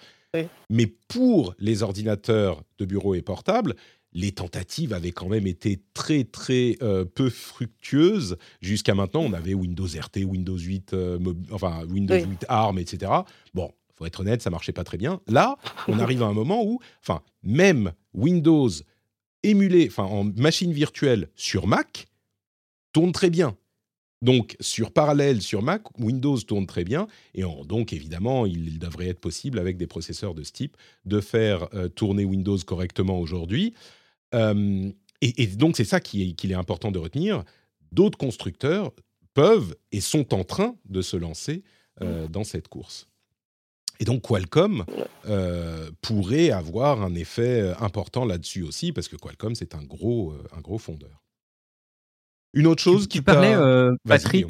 Mais 0.70 0.86
pour 1.08 1.56
les 1.60 1.84
ordinateurs 1.84 2.64
de 2.78 2.86
bureau 2.86 3.16
et 3.16 3.22
portables, 3.22 3.76
les 4.14 4.32
tentatives 4.32 4.94
avaient 4.94 5.12
quand 5.12 5.28
même 5.28 5.48
été 5.48 5.82
très 5.94 6.24
très 6.24 6.78
euh, 6.82 7.06
peu 7.06 7.30
fructueuses. 7.30 8.38
Jusqu'à 8.62 8.96
maintenant, 8.96 9.22
on 9.22 9.34
avait 9.34 9.54
Windows 9.54 9.88
RT, 9.88 10.24
Windows 10.26 10.58
8, 10.58 10.94
euh, 10.94 11.20
enfin 11.52 11.84
Windows 11.86 12.16
8 12.16 12.46
ARM, 12.48 12.80
etc. 12.80 13.12
Bon, 13.54 13.72
faut 13.96 14.06
être 14.06 14.20
honnête, 14.22 14.42
ça 14.42 14.50
marchait 14.50 14.72
pas 14.72 14.84
très 14.84 14.98
bien. 14.98 15.22
Là, 15.28 15.58
on 15.88 16.00
arrive 16.00 16.24
à 16.24 16.28
un 16.28 16.34
moment 16.34 16.64
où, 16.64 16.80
enfin, 17.02 17.22
même 17.44 17.94
Windows 18.14 18.70
émulé, 19.44 19.88
enfin 19.90 20.04
en 20.04 20.24
machine 20.24 20.72
virtuelle 20.72 21.30
sur 21.36 21.68
Mac, 21.68 22.08
tourne 22.94 23.12
très 23.12 23.30
bien. 23.30 23.56
Donc, 24.22 24.58
sur 24.60 24.92
parallèle 24.92 25.42
sur 25.42 25.62
Mac, 25.62 25.84
Windows 25.98 26.38
tourne 26.40 26.68
très 26.68 26.84
bien. 26.84 27.08
Et 27.36 27.44
donc, 27.66 27.94
évidemment, 27.94 28.46
il, 28.46 28.78
devrait 28.80 29.08
être 29.08 29.20
possible, 29.20 29.60
avec 29.60 29.78
des 29.78 29.88
processeurs 29.88 30.34
de 30.34 30.44
ce 30.44 30.52
type, 30.52 30.76
de 31.06 31.22
faire 31.22 31.70
euh, 31.74 31.88
tourner 31.88 32.26
Windows 32.26 32.58
correctement 32.66 33.20
aujourd'hui. 33.20 33.74
Euh, 34.36 34.92
et, 35.22 35.48
donc, 35.48 35.78
c'est 35.78 35.86
ça 35.86 36.00
qu'il 36.02 36.22
est, 36.22 36.46
est, 36.46 36.54
important 36.54 36.92
de 36.92 37.00
retenir. 37.00 37.44
D'autres 37.92 38.18
constructeurs 38.18 38.92
peuvent 39.34 39.76
et 39.92 40.02
sont 40.02 40.34
en 40.34 40.44
train 40.44 40.76
de 40.86 41.02
se 41.02 41.16
lancer 41.16 41.64
euh, 42.02 42.28
dans 42.28 42.44
cette 42.44 42.68
course. 42.68 43.08
Et 44.02 44.06
donc, 44.06 44.22
Qualcomm 44.22 44.86
pourrait 46.02 46.52
avoir 46.52 47.02
un 47.02 47.16
effet 47.16 47.74
important 47.80 48.26
là-dessus 48.26 48.64
aussi, 48.64 48.92
parce 48.92 49.08
que 49.08 49.18
Qualcomm, 49.18 49.56
c'est 49.56 49.76
un 49.76 49.84
gros, 49.84 50.34
un 50.56 50.62
gros 50.62 50.78
fondeur. 50.78 51.22
Une 52.54 52.68
autre 52.68 52.82
chose 52.82 53.08
qui 53.08 53.22
parlait, 53.22 53.54
euh, 53.54 53.96
Patrick. 54.08 54.48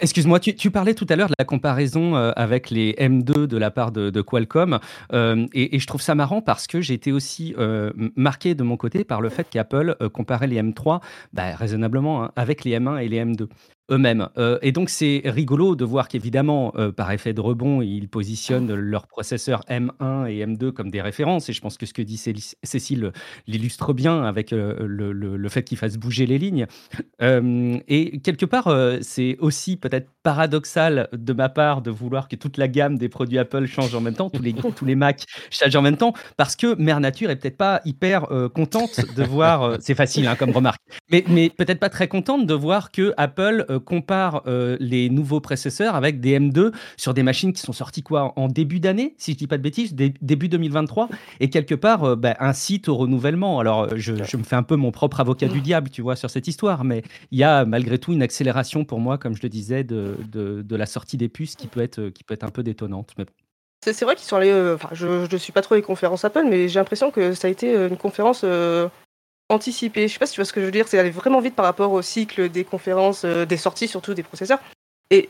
Excuse-moi, 0.00 0.40
tu, 0.40 0.72
parlais 0.72 0.94
tout 0.94 1.06
à 1.08 1.14
l'heure 1.14 1.28
de 1.28 1.34
la 1.38 1.44
comparaison 1.44 2.16
euh, 2.16 2.32
avec 2.34 2.68
les 2.68 2.94
M2 2.94 3.46
de 3.46 3.56
la 3.56 3.70
part 3.70 3.92
de, 3.92 4.20
Qualcomm, 4.20 4.80
euh, 5.12 5.46
et, 5.54 5.78
je 5.78 5.86
trouve 5.86 6.02
ça 6.02 6.16
marrant 6.16 6.42
parce 6.42 6.66
que 6.66 6.80
j'ai 6.80 6.94
été 6.94 7.12
aussi 7.12 7.54
marqué 8.16 8.56
de 8.56 8.64
mon 8.64 8.76
côté 8.76 9.04
par 9.04 9.20
le 9.20 9.28
fait 9.28 9.48
qu'Apple 9.48 9.94
comparait 10.12 10.48
les 10.48 10.60
M3 10.60 11.00
bah, 11.32 11.54
raisonnablement 11.54 12.24
hein, 12.24 12.32
avec 12.34 12.64
les 12.64 12.76
M1 12.76 13.00
et 13.04 13.08
les 13.08 13.24
M2 13.24 13.46
eux-mêmes. 13.90 14.28
Euh, 14.38 14.58
et 14.62 14.72
donc, 14.72 14.88
c'est 14.88 15.22
rigolo 15.24 15.76
de 15.76 15.84
voir 15.84 16.08
qu'évidemment, 16.08 16.72
euh, 16.76 16.92
par 16.92 17.10
effet 17.12 17.32
de 17.32 17.40
rebond, 17.40 17.82
ils 17.82 18.08
positionnent 18.08 18.72
leurs 18.74 19.06
processeurs 19.06 19.62
M1 19.68 20.26
et 20.28 20.44
M2 20.44 20.72
comme 20.72 20.90
des 20.90 21.02
références. 21.02 21.48
Et 21.48 21.52
je 21.52 21.60
pense 21.60 21.76
que 21.76 21.86
ce 21.86 21.92
que 21.92 22.02
dit 22.02 22.16
Cécile 22.16 23.12
l'illustre 23.46 23.92
bien 23.92 24.22
avec 24.24 24.52
euh, 24.52 24.76
le, 24.86 25.48
fait 25.48 25.64
qu'ils 25.64 25.78
fassent 25.78 25.96
bouger 25.96 26.26
les 26.26 26.38
lignes. 26.38 26.66
et 27.20 28.20
quelque 28.20 28.46
part, 28.46 28.72
c'est 29.00 29.36
aussi 29.40 29.76
peut-être 29.76 30.08
paradoxal 30.22 31.08
de 31.12 31.32
ma 31.32 31.48
part 31.48 31.82
de 31.82 31.90
vouloir 31.90 32.28
que 32.28 32.36
toute 32.36 32.56
la 32.56 32.68
gamme 32.68 32.98
des 32.98 33.08
produits 33.08 33.38
Apple 33.38 33.66
change 33.66 33.94
en 33.96 34.00
même 34.00 34.14
temps, 34.14 34.30
tous 34.30 34.42
les, 34.42 34.52
tous 34.76 34.84
les 34.84 34.94
Mac 34.94 35.24
changent 35.50 35.74
en 35.74 35.82
même 35.82 35.96
temps, 35.96 36.12
parce 36.36 36.54
que 36.54 36.76
Mère 36.80 37.00
Nature 37.00 37.30
est 37.30 37.36
peut-être 37.36 37.56
pas 37.56 37.80
hyper 37.84 38.28
contente 38.54 39.00
de 39.16 39.24
voir, 39.24 39.78
c'est 39.80 39.96
facile 39.96 40.28
hein, 40.28 40.36
comme 40.36 40.50
remarque, 40.50 40.80
mais, 41.10 41.24
mais 41.28 41.50
peut-être 41.50 41.80
pas 41.80 41.88
très 41.88 42.06
contente 42.06 42.46
de 42.46 42.54
voir 42.54 42.92
que 42.92 43.12
Apple 43.16 43.66
compare 43.80 44.42
euh, 44.46 44.76
les 44.80 45.10
nouveaux 45.10 45.40
processeurs 45.40 45.94
avec 45.94 46.20
des 46.20 46.38
M2 46.38 46.72
sur 46.96 47.14
des 47.14 47.22
machines 47.22 47.52
qui 47.52 47.60
sont 47.60 47.72
sorties 47.72 48.02
quoi 48.02 48.32
en 48.36 48.48
début 48.48 48.80
d'année, 48.80 49.14
si 49.18 49.32
je 49.32 49.38
dis 49.38 49.46
pas 49.46 49.58
de 49.58 49.62
bêtises, 49.62 49.94
début 49.94 50.48
2023, 50.48 51.08
et 51.40 51.50
quelque 51.50 51.74
part 51.74 52.04
euh, 52.04 52.16
bah, 52.16 52.36
incite 52.40 52.88
au 52.88 52.96
renouvellement. 52.96 53.60
Alors 53.60 53.84
euh, 53.84 53.96
je, 53.96 54.36
me 54.36 54.42
fais 54.42 54.56
un 54.56 54.62
peu 54.62 54.76
mon 54.76 54.92
propre 54.92 55.20
avocat 55.20 55.48
du 55.48 55.60
diable, 55.60 55.90
tu 55.90 56.02
vois, 56.02 56.16
sur 56.16 56.30
cette 56.30 56.48
histoire, 56.48 56.84
mais 56.84 57.02
il 57.30 57.38
y 57.38 57.44
a 57.44 57.64
malgré 57.64 57.98
tout 57.98 58.12
une 58.12 58.22
accélération 58.22 58.84
pour 58.84 59.00
moi, 59.00 59.18
comme 59.18 59.34
je 59.34 59.42
le 59.42 59.48
disais, 59.48 59.84
de, 59.84 60.16
de, 60.32 60.76
la 60.76 60.86
sortie 60.86 61.16
des 61.16 61.28
puces 61.28 61.56
qui 61.56 61.66
peut 61.66 61.80
être, 61.80 62.08
qui 62.08 62.24
peut 62.24 62.34
être 62.34 62.44
un 62.44 62.50
peu 62.50 62.62
détonnante. 62.62 63.12
Mais 63.18 63.26
C'est 63.84 64.04
vrai 64.04 64.14
qu'ils 64.14 64.26
sont 64.26 64.36
allés. 64.36 64.72
Enfin, 64.74 64.88
je 64.92 65.30
ne 65.30 65.38
suis 65.38 65.52
pas 65.52 65.62
trop 65.62 65.74
les 65.74 65.82
conférences 65.82 66.24
Apple, 66.24 66.44
mais 66.48 66.68
j'ai 66.68 66.78
l'impression 66.78 67.10
que 67.10 67.34
ça 67.34 67.48
a 67.48 67.50
été 67.50 67.74
une 67.74 67.96
conférence 67.96 68.44
anticiper. 69.50 70.08
Je 70.08 70.14
sais 70.14 70.18
pas 70.18 70.26
si 70.26 70.34
tu 70.34 70.40
vois 70.40 70.46
ce 70.46 70.52
que 70.52 70.60
je 70.60 70.66
veux 70.66 70.72
dire, 70.72 70.88
c'est 70.88 70.98
aller 70.98 71.10
vraiment 71.10 71.40
vite 71.40 71.54
par 71.54 71.66
rapport 71.66 71.92
au 71.92 72.00
cycle 72.00 72.48
des 72.48 72.64
conférences, 72.64 73.24
euh, 73.24 73.44
des 73.44 73.56
sorties 73.56 73.88
surtout 73.88 74.14
des 74.14 74.22
processeurs. 74.22 74.60
Et 75.10 75.28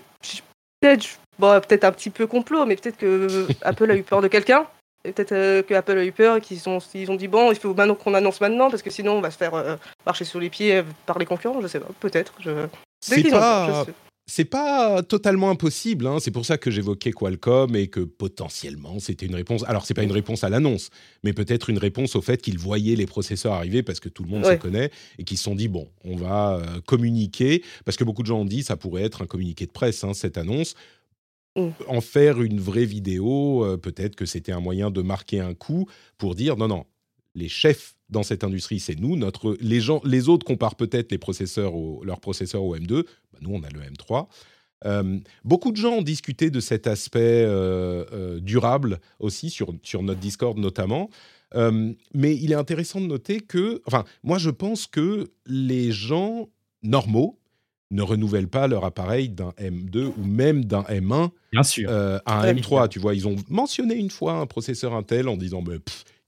peut-être, 0.80 1.18
bon, 1.38 1.60
peut-être 1.60 1.84
un 1.84 1.92
petit 1.92 2.10
peu 2.10 2.26
complot, 2.26 2.66
mais 2.66 2.76
peut-être 2.76 2.98
que 2.98 3.48
Apple 3.62 3.90
a 3.90 3.96
eu 3.96 4.02
peur 4.02 4.20
de 4.20 4.28
quelqu'un. 4.28 4.66
peut-être 5.02 5.32
euh, 5.32 5.62
que 5.62 5.74
Apple 5.74 5.98
a 5.98 6.04
eu 6.04 6.12
peur 6.12 6.36
et 6.36 6.40
qu'ils 6.40 6.68
ont, 6.68 6.78
ils 6.94 7.10
ont 7.10 7.16
dit 7.16 7.28
bon, 7.28 7.50
il 7.50 7.58
faut 7.58 7.74
maintenant 7.74 7.94
qu'on 7.94 8.14
annonce 8.14 8.40
maintenant 8.40 8.70
parce 8.70 8.82
que 8.82 8.90
sinon 8.90 9.14
on 9.14 9.20
va 9.20 9.30
se 9.30 9.38
faire 9.38 9.54
euh, 9.54 9.76
marcher 10.06 10.24
sur 10.24 10.38
les 10.38 10.50
pieds 10.50 10.84
par 11.06 11.18
les 11.18 11.26
concurrents. 11.26 11.60
Je 11.60 11.66
sais 11.66 11.80
pas, 11.80 11.88
peut-être. 11.98 12.34
Je... 12.40 12.66
C'est 13.00 13.30
pas 13.30 13.86
c'est 14.30 14.44
pas 14.44 15.02
totalement 15.02 15.50
impossible. 15.50 16.06
Hein. 16.06 16.18
C'est 16.20 16.30
pour 16.30 16.46
ça 16.46 16.56
que 16.56 16.70
j'évoquais 16.70 17.10
Qualcomm 17.10 17.74
et 17.74 17.88
que 17.88 17.98
potentiellement 17.98 19.00
c'était 19.00 19.26
une 19.26 19.34
réponse. 19.34 19.64
Alors 19.66 19.84
c'est 19.84 19.94
pas 19.94 20.04
une 20.04 20.12
réponse 20.12 20.44
à 20.44 20.48
l'annonce, 20.48 20.90
mais 21.24 21.32
peut-être 21.32 21.68
une 21.68 21.78
réponse 21.78 22.14
au 22.14 22.22
fait 22.22 22.40
qu'ils 22.40 22.58
voyaient 22.58 22.94
les 22.94 23.06
processeurs 23.06 23.54
arriver 23.54 23.82
parce 23.82 23.98
que 23.98 24.08
tout 24.08 24.22
le 24.22 24.28
monde 24.28 24.44
se 24.44 24.54
connaît 24.54 24.92
et 25.18 25.24
qu'ils 25.24 25.36
se 25.36 25.42
sont 25.42 25.56
dit 25.56 25.66
bon, 25.66 25.88
on 26.04 26.14
va 26.14 26.58
euh, 26.58 26.80
communiquer 26.86 27.64
parce 27.84 27.96
que 27.96 28.04
beaucoup 28.04 28.22
de 28.22 28.28
gens 28.28 28.38
ont 28.38 28.44
dit 28.44 28.62
ça 28.62 28.76
pourrait 28.76 29.02
être 29.02 29.22
un 29.22 29.26
communiqué 29.26 29.66
de 29.66 29.72
presse 29.72 30.04
hein, 30.04 30.14
cette 30.14 30.38
annonce. 30.38 30.76
Mm. 31.56 31.70
En 31.88 32.00
faire 32.00 32.40
une 32.40 32.60
vraie 32.60 32.84
vidéo, 32.84 33.64
euh, 33.64 33.76
peut-être 33.76 34.14
que 34.14 34.26
c'était 34.26 34.52
un 34.52 34.60
moyen 34.60 34.92
de 34.92 35.02
marquer 35.02 35.40
un 35.40 35.54
coup 35.54 35.88
pour 36.18 36.36
dire 36.36 36.56
non 36.56 36.68
non, 36.68 36.84
les 37.34 37.48
chefs 37.48 37.94
dans 38.08 38.22
cette 38.22 38.44
industrie, 38.44 38.80
c'est 38.80 38.98
nous. 38.98 39.16
Notre, 39.16 39.56
les, 39.60 39.80
gens, 39.80 40.00
les 40.04 40.28
autres 40.28 40.44
comparent 40.44 40.76
peut-être 40.76 41.12
les 41.12 41.18
processeurs 41.18 41.72
leurs 42.02 42.20
processeurs 42.20 42.62
au 42.64 42.76
M2. 42.76 43.04
Bah, 43.32 43.38
nous, 43.40 43.54
on 43.54 43.62
a 43.62 43.70
le 43.70 43.80
M3. 43.80 44.26
Euh, 44.86 45.18
beaucoup 45.44 45.72
de 45.72 45.76
gens 45.76 45.92
ont 45.92 46.02
discuté 46.02 46.50
de 46.50 46.60
cet 46.60 46.86
aspect 46.86 47.44
euh, 47.44 48.04
euh, 48.12 48.40
durable 48.40 48.98
aussi 49.18 49.50
sur, 49.50 49.74
sur 49.82 50.02
notre 50.02 50.20
Discord 50.20 50.58
notamment. 50.58 51.10
mais 51.54 52.36
il 52.36 52.52
est 52.52 52.56
intéressant 52.56 53.00
de 53.00 53.06
noter 53.06 53.40
que, 53.40 53.82
enfin, 53.86 54.04
moi 54.22 54.38
je 54.38 54.50
pense 54.50 54.86
que 54.86 55.30
les 55.46 55.92
gens 55.92 56.48
normaux 56.82 57.38
ne 57.90 58.02
renouvellent 58.02 58.48
pas 58.48 58.68
leur 58.68 58.84
appareil 58.84 59.28
d'un 59.28 59.50
M2 59.58 60.12
ou 60.16 60.24
même 60.24 60.64
d'un 60.64 60.82
M1 60.82 61.30
Bien 61.52 61.62
sûr. 61.64 61.90
à 61.90 62.40
un 62.40 62.54
M3. 62.54 62.88
Tu 62.88 63.00
vois, 63.00 63.14
ils 63.14 63.26
ont 63.26 63.36
mentionné 63.48 63.96
une 63.96 64.10
fois 64.10 64.34
un 64.34 64.46
processeur 64.46 64.94
Intel 64.94 65.28
en 65.28 65.36
disant, 65.36 65.60
mais 65.60 65.78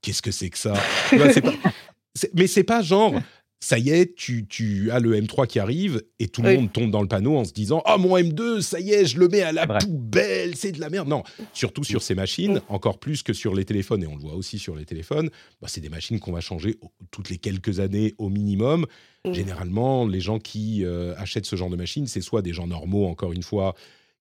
qu'est-ce 0.03 0.21
que 0.21 0.31
c'est 0.31 0.51
que 0.51 0.59
ça? 0.59 0.75
Mais 2.35 2.45
c'est 2.45 2.63
pas 2.63 2.83
genre, 2.83 3.15
ça 3.59 3.79
y 3.79 3.89
est, 3.89 4.13
tu, 4.15 4.45
tu, 4.45 4.91
as 4.91 4.99
le 4.99 5.19
M3 5.19 5.47
qui 5.47 5.57
arrive 5.57 6.03
et 6.19 6.27
tout 6.27 6.41
le 6.41 6.53
monde 6.53 6.71
tombe 6.71 6.91
dans 6.91 7.01
le 7.01 7.07
panneau 7.07 7.37
en 7.37 7.45
se 7.45 7.53
disant 7.53 7.81
Ah, 7.85 7.95
oh, 7.95 8.01
mon 8.01 8.17
M2, 8.17 8.61
ça 8.61 8.79
y 8.79 8.91
est, 8.91 9.05
je 9.05 9.17
le 9.17 9.29
mets 9.29 9.41
à 9.41 9.51
la 9.53 9.65
poubelle, 9.65 10.55
c'est 10.55 10.73
de 10.73 10.81
la 10.81 10.89
merde. 10.89 11.07
Non, 11.07 11.23
surtout 11.53 11.85
sur 11.85 12.03
ces 12.03 12.13
machines, 12.13 12.61
encore 12.67 12.99
plus 12.99 13.23
que 13.23 13.33
sur 13.33 13.55
les 13.55 13.65
téléphones, 13.65 14.03
et 14.03 14.07
on 14.07 14.15
le 14.15 14.21
voit 14.21 14.35
aussi 14.35 14.59
sur 14.59 14.75
les 14.75 14.85
téléphones, 14.85 15.29
bah, 15.61 15.69
c'est 15.69 15.81
des 15.81 15.89
machines 15.89 16.19
qu'on 16.19 16.33
va 16.33 16.41
changer 16.41 16.77
toutes 17.09 17.29
les 17.29 17.37
quelques 17.37 17.79
années 17.79 18.13
au 18.17 18.29
minimum. 18.29 18.85
Généralement, 19.31 20.05
les 20.05 20.19
gens 20.19 20.37
qui 20.37 20.83
euh, 20.83 21.15
achètent 21.15 21.45
ce 21.45 21.55
genre 21.55 21.69
de 21.69 21.77
machines, 21.77 22.07
c'est 22.07 22.19
soit 22.19 22.41
des 22.41 22.51
gens 22.51 22.67
normaux, 22.67 23.07
encore 23.07 23.31
une 23.31 23.43
fois, 23.43 23.73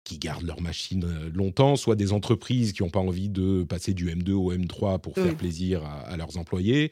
qui 0.05 0.19
gardent 0.19 0.47
leur 0.47 0.61
machine 0.61 1.05
euh, 1.05 1.31
longtemps, 1.33 1.77
soit 1.77 1.97
des 1.97 2.12
entreprises 2.12 2.73
qui 2.73 2.83
n'ont 2.83 2.91
pas 2.91 3.01
envie 3.01 3.29
de 3.29 3.62
passer 3.62 3.95
du 3.95 4.09
M2 4.09 4.33
au 4.33 4.53
M3 4.53 5.01
pour 5.01 5.15
faire 5.15 5.37
plaisir 5.37 5.85
à 5.85 6.17
leurs 6.17 6.38
employés 6.38 6.91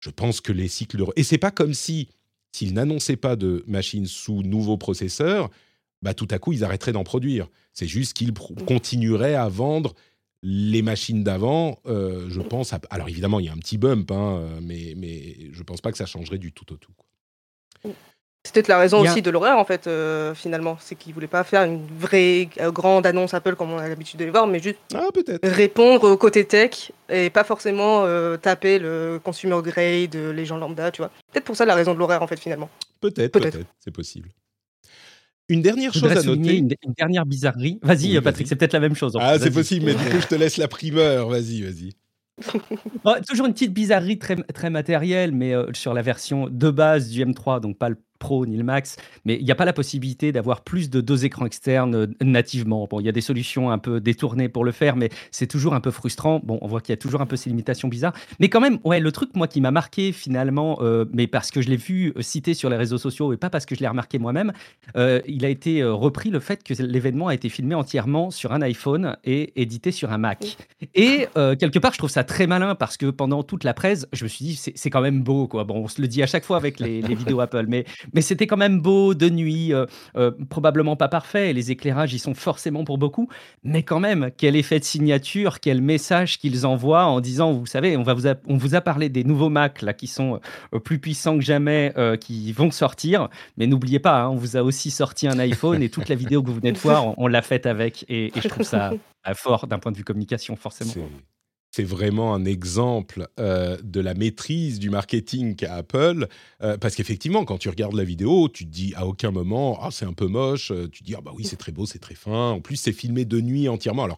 je 0.00 0.10
pense 0.10 0.40
que 0.40 0.52
les 0.52 0.68
cycles 0.68 0.98
de... 0.98 1.04
Et 1.16 1.22
c'est 1.22 1.38
pas 1.38 1.50
comme 1.50 1.74
si, 1.74 2.08
s'ils 2.52 2.74
n'annonçaient 2.74 3.16
pas 3.16 3.36
de 3.36 3.64
machines 3.66 4.06
sous 4.06 4.42
nouveaux 4.42 4.76
processeurs, 4.76 5.50
bah, 6.02 6.14
tout 6.14 6.28
à 6.30 6.38
coup, 6.38 6.52
ils 6.52 6.64
arrêteraient 6.64 6.92
d'en 6.92 7.04
produire. 7.04 7.48
C'est 7.72 7.88
juste 7.88 8.12
qu'ils 8.12 8.32
continueraient 8.32 9.34
à 9.34 9.48
vendre 9.48 9.94
les 10.42 10.82
machines 10.82 11.24
d'avant, 11.24 11.80
euh, 11.86 12.26
je 12.28 12.40
pense. 12.40 12.72
Alors 12.90 13.08
évidemment, 13.08 13.40
il 13.40 13.46
y 13.46 13.48
a 13.48 13.52
un 13.52 13.58
petit 13.58 13.78
bump, 13.78 14.10
hein, 14.12 14.38
euh, 14.38 14.60
mais, 14.62 14.94
mais 14.96 15.50
je 15.50 15.62
pense 15.62 15.80
pas 15.80 15.90
que 15.90 15.98
ça 15.98 16.06
changerait 16.06 16.38
du 16.38 16.52
tout 16.52 16.72
au 16.72 16.76
tout. 16.76 16.92
C'est 18.46 18.52
peut-être 18.52 18.68
la 18.68 18.78
raison 18.78 19.00
aussi 19.00 19.22
de 19.22 19.30
l'horaire, 19.30 19.58
en 19.58 19.64
fait, 19.64 19.88
euh, 19.88 20.32
finalement. 20.32 20.78
C'est 20.80 20.94
qu'ils 20.94 21.10
ne 21.10 21.14
voulaient 21.14 21.26
pas 21.26 21.42
faire 21.42 21.64
une 21.64 21.84
vraie 21.98 22.48
euh, 22.60 22.70
grande 22.70 23.04
annonce 23.04 23.34
Apple 23.34 23.56
comme 23.56 23.72
on 23.72 23.78
a 23.78 23.88
l'habitude 23.88 24.20
de 24.20 24.24
les 24.24 24.30
voir, 24.30 24.46
mais 24.46 24.60
juste 24.60 24.78
ah, 24.94 25.08
répondre 25.42 26.08
au 26.08 26.16
côté 26.16 26.44
tech 26.44 26.92
et 27.08 27.28
pas 27.28 27.42
forcément 27.42 28.04
euh, 28.04 28.36
taper 28.36 28.78
le 28.78 29.18
consumer 29.22 29.60
grade, 29.64 30.14
les 30.14 30.44
gens 30.44 30.58
lambda, 30.58 30.92
tu 30.92 31.02
vois. 31.02 31.10
Peut-être 31.32 31.44
pour 31.44 31.56
ça 31.56 31.64
la 31.64 31.74
raison 31.74 31.92
de 31.92 31.98
l'horaire, 31.98 32.22
en 32.22 32.28
fait, 32.28 32.38
finalement. 32.38 32.70
Peut-être, 33.00 33.32
peut-être. 33.32 33.58
c'est 33.80 33.90
possible. 33.90 34.28
Une 35.48 35.62
dernière 35.62 35.92
chose 35.92 36.16
à 36.16 36.22
noter. 36.22 36.58
Une, 36.58 36.68
dernière 36.96 37.26
bizarrerie. 37.26 37.80
Vas-y, 37.82 38.20
Patrick, 38.20 38.46
c'est 38.46 38.54
peut-être 38.54 38.74
la 38.74 38.80
même 38.80 38.94
chose. 38.94 39.14
Ah, 39.18 39.40
c'est 39.40 39.50
possible, 39.50 39.86
mais 39.86 39.94
du 39.94 40.04
coup, 40.04 40.20
je 40.20 40.28
te 40.28 40.36
laisse 40.36 40.56
la 40.56 40.68
primeur. 40.68 41.28
Vas-y, 41.28 41.62
vas-y. 41.62 41.94
toujours 43.26 43.46
une 43.46 43.54
petite 43.54 43.72
bizarrerie 43.72 44.18
très, 44.18 44.36
très 44.36 44.70
matérielle, 44.70 45.32
mais 45.32 45.52
sur 45.72 45.94
la 45.94 46.02
version 46.02 46.48
de 46.48 46.70
base 46.70 47.08
du 47.08 47.24
M3, 47.24 47.60
donc 47.60 47.76
pas 47.76 47.88
le 47.88 47.96
Pro 48.26 48.44
ni 48.44 48.56
le 48.56 48.64
Max, 48.64 48.96
mais 49.24 49.36
il 49.36 49.44
n'y 49.44 49.52
a 49.52 49.54
pas 49.54 49.64
la 49.64 49.72
possibilité 49.72 50.32
d'avoir 50.32 50.62
plus 50.62 50.90
de 50.90 51.00
deux 51.00 51.24
écrans 51.24 51.46
externes 51.46 51.94
euh, 51.94 52.06
nativement. 52.20 52.88
Bon, 52.90 52.98
il 52.98 53.06
y 53.06 53.08
a 53.08 53.12
des 53.12 53.20
solutions 53.20 53.70
un 53.70 53.78
peu 53.78 54.00
détournées 54.00 54.48
pour 54.48 54.64
le 54.64 54.72
faire, 54.72 54.96
mais 54.96 55.10
c'est 55.30 55.46
toujours 55.46 55.74
un 55.74 55.80
peu 55.80 55.92
frustrant. 55.92 56.40
Bon, 56.42 56.58
on 56.60 56.66
voit 56.66 56.80
qu'il 56.80 56.92
y 56.92 56.94
a 56.94 56.96
toujours 56.96 57.20
un 57.20 57.26
peu 57.26 57.36
ces 57.36 57.50
limitations 57.50 57.86
bizarres. 57.86 58.14
Mais 58.40 58.48
quand 58.48 58.60
même, 58.60 58.80
ouais, 58.82 58.98
le 58.98 59.12
truc, 59.12 59.30
moi, 59.36 59.46
qui 59.46 59.60
m'a 59.60 59.70
marqué 59.70 60.10
finalement, 60.10 60.78
euh, 60.80 61.04
mais 61.12 61.28
parce 61.28 61.52
que 61.52 61.62
je 61.62 61.68
l'ai 61.68 61.76
vu 61.76 62.12
euh, 62.16 62.22
cité 62.22 62.52
sur 62.52 62.68
les 62.68 62.76
réseaux 62.76 62.98
sociaux 62.98 63.32
et 63.32 63.36
pas 63.36 63.48
parce 63.48 63.64
que 63.64 63.76
je 63.76 63.80
l'ai 63.80 63.86
remarqué 63.86 64.18
moi-même, 64.18 64.52
il 64.96 65.44
a 65.44 65.48
été 65.48 65.84
repris 65.84 66.30
le 66.30 66.40
fait 66.40 66.64
que 66.64 66.74
l'événement 66.82 67.28
a 67.28 67.34
été 67.34 67.48
filmé 67.48 67.74
entièrement 67.76 68.32
sur 68.32 68.52
un 68.52 68.62
iPhone 68.62 69.16
et 69.24 69.52
édité 69.60 69.92
sur 69.92 70.10
un 70.10 70.18
Mac. 70.18 70.56
Et 70.94 71.26
quelque 71.34 71.78
part, 71.78 71.92
je 71.92 71.98
trouve 71.98 72.10
ça 72.10 72.24
très 72.24 72.46
malin 72.46 72.74
parce 72.74 72.96
que 72.96 73.06
pendant 73.10 73.42
toute 73.42 73.62
la 73.62 73.74
presse, 73.74 74.06
je 74.12 74.24
me 74.24 74.28
suis 74.28 74.44
dit, 74.44 74.56
c'est 74.56 74.90
quand 74.90 75.02
même 75.02 75.22
beau, 75.22 75.46
quoi. 75.46 75.64
Bon, 75.64 75.84
on 75.84 75.88
se 75.88 76.00
le 76.00 76.08
dit 76.08 76.22
à 76.22 76.26
chaque 76.26 76.44
fois 76.44 76.56
avec 76.56 76.80
les, 76.80 77.02
les 77.02 77.14
vidéos 77.14 77.40
Apple, 77.40 77.66
mais 77.68 77.84
mais 78.16 78.22
c'était 78.22 78.46
quand 78.46 78.56
même 78.56 78.80
beau 78.80 79.12
de 79.12 79.28
nuit, 79.28 79.74
euh, 79.74 79.84
euh, 80.16 80.30
probablement 80.48 80.96
pas 80.96 81.08
parfait. 81.08 81.52
Les 81.52 81.70
éclairages, 81.70 82.14
ils 82.14 82.18
sont 82.18 82.32
forcément 82.32 82.82
pour 82.82 82.96
beaucoup, 82.96 83.28
mais 83.62 83.82
quand 83.82 84.00
même, 84.00 84.30
quel 84.38 84.56
effet 84.56 84.78
de 84.78 84.84
signature, 84.84 85.60
quel 85.60 85.82
message 85.82 86.38
qu'ils 86.38 86.66
envoient 86.66 87.04
en 87.04 87.20
disant, 87.20 87.52
vous 87.52 87.66
savez, 87.66 87.94
on, 87.94 88.02
va 88.02 88.14
vous 88.14 88.26
a, 88.26 88.34
on 88.48 88.56
vous 88.56 88.74
a 88.74 88.80
parlé 88.80 89.10
des 89.10 89.22
nouveaux 89.22 89.50
Mac 89.50 89.82
là 89.82 89.92
qui 89.92 90.06
sont 90.06 90.40
euh, 90.72 90.78
plus 90.78 90.98
puissants 90.98 91.36
que 91.36 91.44
jamais, 91.44 91.92
qui 92.20 92.52
vont 92.52 92.70
sortir, 92.70 93.28
mais 93.58 93.66
n'oubliez 93.66 93.98
pas, 93.98 94.22
hein, 94.22 94.30
on 94.30 94.36
vous 94.36 94.56
a 94.56 94.62
aussi 94.62 94.90
sorti 94.90 95.28
un 95.28 95.38
iPhone 95.38 95.82
et 95.82 95.90
toute 95.90 96.08
la 96.08 96.14
vidéo 96.14 96.42
que 96.42 96.48
vous 96.48 96.56
venez 96.56 96.72
de 96.72 96.78
voir, 96.78 97.18
on, 97.18 97.26
l'a 97.26 97.42
faite 97.42 97.66
avec, 97.66 98.06
et, 98.08 98.26
et, 98.26 98.40
je 98.40 98.48
trouve 98.48 98.64
ça 98.64 98.92
fort 99.34 99.66
d'un 99.66 99.78
point 99.78 99.92
de 99.92 99.98
vue 99.98 100.04
communication, 100.04 100.56
forcément 100.56 100.92
c'est 101.76 101.84
vraiment 101.84 102.34
un 102.34 102.46
exemple 102.46 103.28
euh, 103.38 103.76
de 103.84 104.00
la 104.00 104.14
maîtrise 104.14 104.78
du 104.78 104.88
marketing 104.88 105.56
qu'a 105.56 105.74
Apple. 105.74 106.26
Euh, 106.62 106.78
parce 106.78 106.94
qu'effectivement, 106.94 107.44
quand 107.44 107.58
tu 107.58 107.68
regardes 107.68 107.92
la 107.92 108.04
vidéo, 108.04 108.48
tu 108.48 108.64
te 108.64 108.70
dis 108.70 108.94
à 108.96 109.06
aucun 109.06 109.30
moment, 109.30 109.78
ah, 109.82 109.90
c'est 109.90 110.06
un 110.06 110.14
peu 110.14 110.26
moche. 110.26 110.70
Euh, 110.70 110.88
tu 110.88 111.00
te 111.00 111.04
dis, 111.04 111.14
ah, 111.14 111.20
bah 111.22 111.32
oui, 111.36 111.44
c'est 111.44 111.56
très 111.56 111.72
beau, 111.72 111.84
c'est 111.84 111.98
très 111.98 112.14
fin. 112.14 112.52
En 112.52 112.60
plus, 112.62 112.76
c'est 112.76 112.94
filmé 112.94 113.26
de 113.26 113.42
nuit 113.42 113.68
entièrement. 113.68 114.04
Alors, 114.04 114.16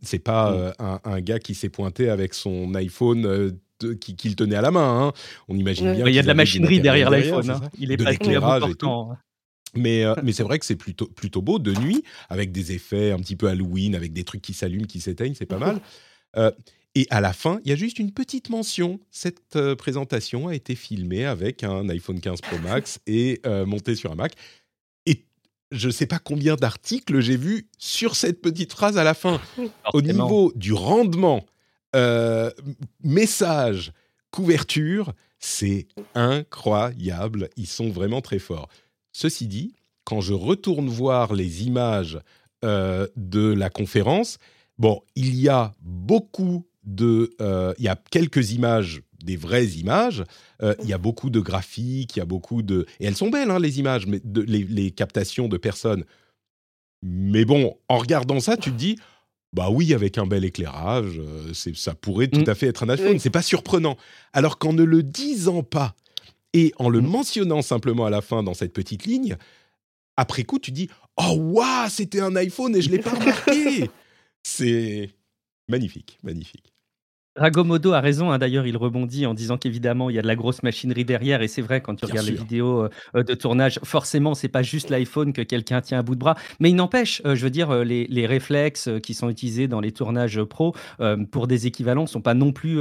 c'est 0.00 0.18
pas 0.18 0.72
mm. 0.80 1.00
un, 1.04 1.20
gars 1.20 1.38
qui 1.38 1.54
s'est 1.54 1.68
pointé 1.68 2.08
avec 2.08 2.32
son 2.32 2.74
iPhone. 2.74 3.52
qui, 4.00 4.16
qu'il 4.16 4.34
tenait 4.34 4.56
à 4.56 4.62
la 4.62 4.70
main. 4.70 5.08
Hein. 5.08 5.12
On 5.48 5.58
imagine 5.58 5.92
bien. 5.92 6.06
Il 6.06 6.14
y 6.14 6.18
a 6.18 6.22
de 6.22 6.26
la 6.26 6.32
machinerie 6.32 6.80
derrière 6.80 7.10
l'iPhone. 7.10 7.50
Hein. 7.50 7.60
Il 7.78 7.92
est 7.92 7.98
de 7.98 8.04
l'éclairage 8.04 8.62
et 8.70 8.74
tout. 8.76 8.88
Hein. 8.88 9.18
Mais, 9.74 10.04
mais 10.22 10.32
c'est 10.32 10.42
vrai 10.42 10.58
que 10.58 10.64
c'est 10.64 10.76
plutôt, 10.76 11.08
plutôt 11.08 11.42
beau 11.42 11.58
de 11.58 11.74
nuit, 11.74 12.02
avec 12.30 12.50
des 12.50 12.72
effets 12.72 13.12
un 13.12 13.18
petit 13.18 13.36
peu 13.36 13.46
Halloween, 13.46 13.94
avec 13.94 14.14
des 14.14 14.24
trucs 14.24 14.40
qui 14.40 14.54
s'allument, 14.54 14.86
qui 14.86 15.02
s'éteignent, 15.02 15.34
c'est 15.34 15.44
pas 15.44 15.58
mal. 15.58 15.80
Euh, 16.36 16.50
et 16.94 17.06
à 17.10 17.20
la 17.20 17.32
fin, 17.32 17.60
il 17.64 17.70
y 17.70 17.72
a 17.72 17.76
juste 17.76 17.98
une 17.98 18.12
petite 18.12 18.48
mention. 18.48 19.00
Cette 19.10 19.56
euh, 19.56 19.76
présentation 19.76 20.48
a 20.48 20.54
été 20.54 20.74
filmée 20.74 21.26
avec 21.26 21.62
un 21.62 21.88
iPhone 21.88 22.20
15 22.20 22.40
Pro 22.40 22.58
Max 22.58 23.00
et 23.06 23.40
euh, 23.46 23.66
montée 23.66 23.94
sur 23.94 24.12
un 24.12 24.14
Mac. 24.14 24.32
Et 25.04 25.24
je 25.70 25.88
ne 25.88 25.92
sais 25.92 26.06
pas 26.06 26.18
combien 26.18 26.56
d'articles 26.56 27.20
j'ai 27.20 27.36
vus 27.36 27.68
sur 27.78 28.16
cette 28.16 28.40
petite 28.40 28.72
phrase 28.72 28.96
à 28.96 29.04
la 29.04 29.14
fin. 29.14 29.40
Au 29.92 30.00
niveau 30.00 30.52
du 30.54 30.72
rendement, 30.72 31.44
message, 33.02 33.92
couverture, 34.30 35.12
c'est 35.38 35.86
incroyable. 36.14 37.48
Ils 37.56 37.66
sont 37.66 37.88
vraiment 37.88 38.20
très 38.20 38.38
forts. 38.38 38.68
Ceci 39.12 39.46
dit, 39.46 39.74
quand 40.04 40.20
je 40.20 40.34
retourne 40.34 40.88
voir 40.88 41.34
les 41.34 41.64
images 41.64 42.20
de 42.62 43.52
la 43.52 43.70
conférence, 43.70 44.38
Bon, 44.78 45.02
il 45.14 45.34
y 45.34 45.48
a 45.48 45.74
beaucoup 45.80 46.66
de... 46.84 47.34
Euh, 47.40 47.74
il 47.78 47.84
y 47.84 47.88
a 47.88 47.96
quelques 48.10 48.52
images, 48.52 49.02
des 49.22 49.36
vraies 49.36 49.66
images. 49.66 50.24
Euh, 50.62 50.74
il 50.82 50.88
y 50.88 50.92
a 50.92 50.98
beaucoup 50.98 51.30
de 51.30 51.40
graphiques, 51.40 52.16
il 52.16 52.18
y 52.18 52.22
a 52.22 52.26
beaucoup 52.26 52.62
de... 52.62 52.86
Et 53.00 53.06
elles 53.06 53.16
sont 53.16 53.30
belles, 53.30 53.50
hein, 53.50 53.58
les 53.58 53.78
images, 53.78 54.06
mais 54.06 54.20
les, 54.24 54.90
captations 54.90 55.48
de 55.48 55.56
personnes. 55.56 56.04
Mais 57.02 57.44
bon, 57.44 57.76
en 57.88 57.98
regardant 57.98 58.40
ça, 58.40 58.56
tu 58.56 58.70
te 58.70 58.76
dis... 58.76 58.98
Bah 59.52 59.70
oui, 59.70 59.94
avec 59.94 60.18
un 60.18 60.26
bel 60.26 60.44
éclairage, 60.44 61.18
euh, 61.18 61.54
ça 61.54 61.94
pourrait 61.94 62.26
tout 62.28 62.40
mm. 62.40 62.50
à 62.50 62.54
fait 62.54 62.66
être 62.66 62.82
un 62.82 62.90
iPhone. 62.90 63.18
C'est 63.18 63.30
pas 63.30 63.42
surprenant. 63.42 63.96
Alors 64.34 64.58
qu'en 64.58 64.74
ne 64.74 64.82
le 64.82 65.02
disant 65.02 65.62
pas 65.62 65.94
et 66.52 66.74
en 66.78 66.90
le 66.90 67.00
mm. 67.00 67.06
mentionnant 67.06 67.62
simplement 67.62 68.04
à 68.04 68.10
la 68.10 68.20
fin 68.20 68.42
dans 68.42 68.52
cette 68.52 68.74
petite 68.74 69.06
ligne, 69.06 69.36
après 70.16 70.42
coup, 70.42 70.58
tu 70.58 70.72
dis 70.72 70.90
Oh, 71.16 71.36
waouh, 71.38 71.88
c'était 71.88 72.20
un 72.20 72.36
iPhone 72.36 72.76
et 72.76 72.82
je 72.82 72.90
l'ai 72.90 72.98
pas 72.98 73.14
remarqué 73.14 73.88
c'est 74.46 75.10
magnifique, 75.68 76.18
magnifique. 76.22 76.72
Ragomodo 77.34 77.92
a 77.92 78.00
raison, 78.00 78.30
hein, 78.30 78.38
d'ailleurs, 78.38 78.66
il 78.66 78.76
rebondit 78.76 79.26
en 79.26 79.34
disant 79.34 79.58
qu'évidemment, 79.58 80.08
il 80.08 80.16
y 80.16 80.18
a 80.18 80.22
de 80.22 80.26
la 80.26 80.36
grosse 80.36 80.62
machinerie 80.62 81.04
derrière, 81.04 81.42
et 81.42 81.48
c'est 81.48 81.60
vrai, 81.60 81.82
quand 81.82 81.96
tu 81.96 82.06
regardes 82.06 82.28
les 82.28 82.36
vidéos 82.36 82.88
euh, 83.14 83.22
de 83.24 83.34
tournage, 83.34 83.80
forcément, 83.82 84.34
c'est 84.34 84.48
pas 84.48 84.62
juste 84.62 84.88
l'iPhone 84.88 85.32
que 85.32 85.42
quelqu'un 85.42 85.80
tient 85.80 85.98
à 85.98 86.02
bout 86.02 86.14
de 86.14 86.20
bras, 86.20 86.36
mais 86.60 86.70
il 86.70 86.76
n'empêche, 86.76 87.20
euh, 87.26 87.34
je 87.34 87.42
veux 87.42 87.50
dire, 87.50 87.70
euh, 87.70 87.84
les, 87.84 88.26
réflexes 88.26 88.88
qui 89.02 89.14
sont 89.14 89.28
utilisés 89.28 89.66
dans 89.68 89.80
les 89.80 89.92
tournages 89.92 90.42
pro 90.44 90.74
pour 91.30 91.48
des 91.48 91.66
équivalents 91.66 92.06
sont 92.06 92.22
pas 92.22 92.34
non 92.34 92.52
plus 92.52 92.78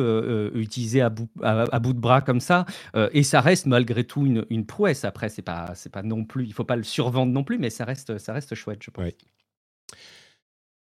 utilisés 0.54 1.02
à 1.02 1.10
bout, 1.10 1.30
à, 1.42 1.80
bout, 1.80 1.94
de 1.94 2.00
bras 2.00 2.22
comme 2.22 2.40
ça, 2.40 2.66
et 3.12 3.24
ça 3.24 3.42
reste 3.42 3.66
malgré 3.66 4.04
tout 4.04 4.26
une, 4.26 4.46
une 4.50 4.66
prouesse. 4.66 5.04
Après, 5.04 5.30
c'est 5.30 5.42
pas, 5.42 5.72
c'est 5.76 5.92
pas 5.92 6.04
non 6.04 6.26
plus, 6.26 6.46
il 6.46 6.54
faut 6.54 6.64
pas 6.64 6.76
le 6.76 6.84
survendre 6.84 7.32
non 7.34 7.44
plus, 7.44 7.58
mais 7.58 7.70
ça 7.70 7.86
reste, 7.86 8.18
ça 8.18 8.34
reste 8.34 8.56
chouette, 8.56 8.80
je 8.84 8.92
pense. 8.92 9.06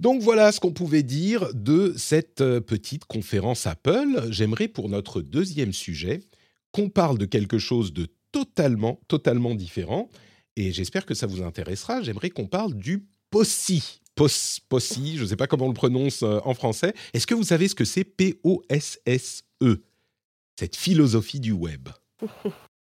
Donc 0.00 0.22
voilà 0.22 0.52
ce 0.52 0.60
qu'on 0.60 0.72
pouvait 0.72 1.02
dire 1.02 1.52
de 1.54 1.94
cette 1.96 2.40
euh, 2.40 2.60
petite 2.60 3.04
conférence 3.04 3.66
Apple. 3.66 4.26
J'aimerais 4.30 4.68
pour 4.68 4.88
notre 4.88 5.22
deuxième 5.22 5.72
sujet 5.72 6.20
qu'on 6.72 6.88
parle 6.88 7.18
de 7.18 7.26
quelque 7.26 7.58
chose 7.58 7.92
de 7.92 8.08
totalement, 8.32 9.00
totalement 9.06 9.54
différent. 9.54 10.10
Et 10.56 10.72
j'espère 10.72 11.06
que 11.06 11.14
ça 11.14 11.26
vous 11.26 11.42
intéressera. 11.42 12.02
J'aimerais 12.02 12.30
qu'on 12.30 12.46
parle 12.46 12.74
du 12.74 13.06
POSSI. 13.30 14.00
POSSI, 14.16 15.16
je 15.16 15.22
ne 15.22 15.26
sais 15.26 15.36
pas 15.36 15.46
comment 15.46 15.66
on 15.66 15.68
le 15.68 15.74
prononce 15.74 16.22
euh, 16.22 16.40
en 16.44 16.54
français. 16.54 16.94
Est-ce 17.12 17.26
que 17.26 17.34
vous 17.34 17.44
savez 17.44 17.68
ce 17.68 17.74
que 17.74 17.84
c'est 17.84 18.04
P-O-S-S-E 18.04 19.82
Cette 20.58 20.76
philosophie 20.76 21.40
du 21.40 21.52
web. 21.52 21.88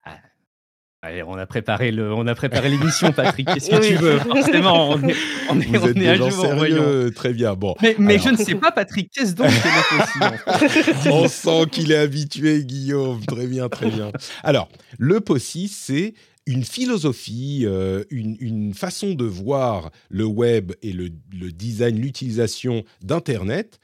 on 1.25 1.37
a 1.37 1.45
préparé 1.45 1.91
le, 1.91 2.13
on 2.13 2.27
a 2.27 2.35
préparé 2.35 2.69
l'émission, 2.69 3.11
Patrick. 3.15 3.47
Qu'est-ce 3.47 3.69
que 3.69 3.87
tu 3.87 3.95
veux? 3.95 4.19
Forcément, 4.19 4.89
on 4.89 5.07
est, 5.07 5.15
on 5.49 5.59
est, 5.59 5.77
on 5.77 5.93
est 5.93 6.07
à 6.07 6.15
jour. 6.15 6.31
Sérieux, 6.31 7.11
très 7.15 7.33
bien. 7.33 7.55
Bon. 7.55 7.75
Mais, 7.81 7.95
mais 7.99 8.19
je 8.19 8.29
ne 8.29 8.37
sais 8.37 8.55
pas, 8.55 8.71
Patrick. 8.71 9.11
Qu'est-ce 9.11 9.33
donc 9.33 9.47
que 9.47 11.07
le 11.07 11.11
On 11.11 11.27
sent 11.27 11.65
qu'il 11.71 11.91
est 11.91 11.97
habitué, 11.97 12.63
Guillaume. 12.63 13.25
Très 13.25 13.47
bien, 13.47 13.69
très 13.69 13.89
bien. 13.89 14.11
Alors, 14.43 14.69
le 14.97 15.19
POSSI, 15.19 15.67
c'est 15.67 16.13
une 16.45 16.63
philosophie, 16.63 17.63
euh, 17.65 18.03
une, 18.09 18.35
une, 18.39 18.73
façon 18.73 19.13
de 19.13 19.25
voir 19.25 19.91
le 20.09 20.25
web 20.25 20.73
et 20.81 20.91
le, 20.91 21.09
le 21.31 21.51
design, 21.51 21.97
l'utilisation 21.97 22.83
d'Internet 23.01 23.79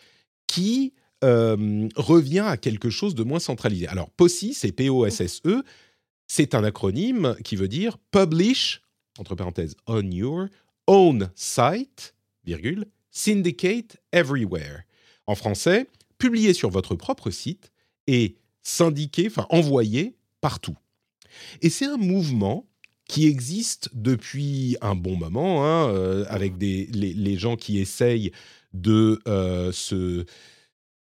qui 0.47 0.93
euh, 1.23 1.88
revient 1.95 2.45
à 2.47 2.58
quelque 2.58 2.89
chose 2.89 3.15
de 3.15 3.23
moins 3.23 3.39
centralisé. 3.39 3.88
Alors, 3.88 4.10
POSSI, 4.12 4.53
c'est 4.53 4.71
P-O-S-S-E 4.71 5.63
c'est 6.30 6.56
un 6.56 6.63
acronyme 6.63 7.36
qui 7.44 7.58
veut 7.58 7.68
dire 7.68 7.98
Publish, 8.12 8.82
entre 9.18 9.36
parenthèses, 9.36 9.76
on 9.88 10.10
your 10.10 10.46
own 10.88 11.30
site, 11.36 12.13
virgule, 12.46 12.86
syndicate 13.12 13.98
everywhere. 14.13 14.84
En 15.26 15.36
français, 15.36 15.88
publier 16.20 16.54
sur 16.54 16.70
votre 16.70 16.96
propre 16.96 17.32
site 17.32 17.72
et 18.08 18.38
syndiquer, 18.62 19.28
enfin 19.28 19.48
envoyer 19.50 20.15
partout. 20.39 20.78
Et 21.62 21.70
c'est 21.70 21.86
un 21.86 21.98
mouvement 21.98 22.68
qui 23.08 23.26
existe 23.26 23.89
depuis 23.94 24.78
un 24.82 24.94
bon 24.94 25.18
moment, 25.18 25.65
hein, 25.65 25.89
euh, 25.89 26.26
avec 26.30 26.58
des, 26.58 26.86
les, 26.86 27.38
gens 27.38 27.56
qui 27.56 27.80
essayent 27.80 28.32
de 28.74 29.20
euh, 29.28 29.72
se 29.72 30.26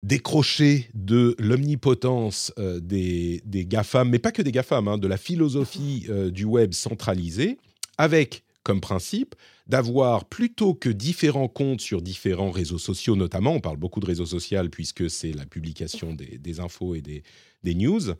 décrocher 0.02 0.88
de 0.94 1.34
l'omnipotence 1.38 2.52
euh, 2.58 2.80
des, 2.80 3.42
des 3.44 3.66
GAFAM, 3.66 4.08
mais 4.08 4.18
pas 4.18 4.32
que 4.32 4.42
des 4.42 4.52
GAFAM, 4.52 4.88
hein, 4.88 4.98
de 4.98 5.08
la 5.08 5.16
philosophie 5.16 6.06
du 6.30 6.44
web 6.44 6.72
centralisée, 6.72 7.58
avec 7.96 8.44
comme 8.62 8.80
principe 8.80 9.34
d'avoir 9.66 10.26
plutôt 10.26 10.74
que 10.74 10.88
différents 10.88 11.48
comptes 11.48 11.80
sur 11.80 12.02
différents 12.02 12.50
réseaux 12.50 12.78
sociaux, 12.78 13.16
notamment, 13.16 13.52
on 13.52 13.60
parle 13.60 13.76
beaucoup 13.76 14.00
de 14.00 14.06
réseaux 14.06 14.26
sociaux 14.26 14.60
puisque 14.70 15.10
c'est 15.10 15.32
la 15.32 15.46
publication 15.46 16.14
des, 16.14 16.60
infos 16.60 16.94
et 16.94 17.00
des, 17.00 17.22
des 17.64 17.74
news, 17.74 18.12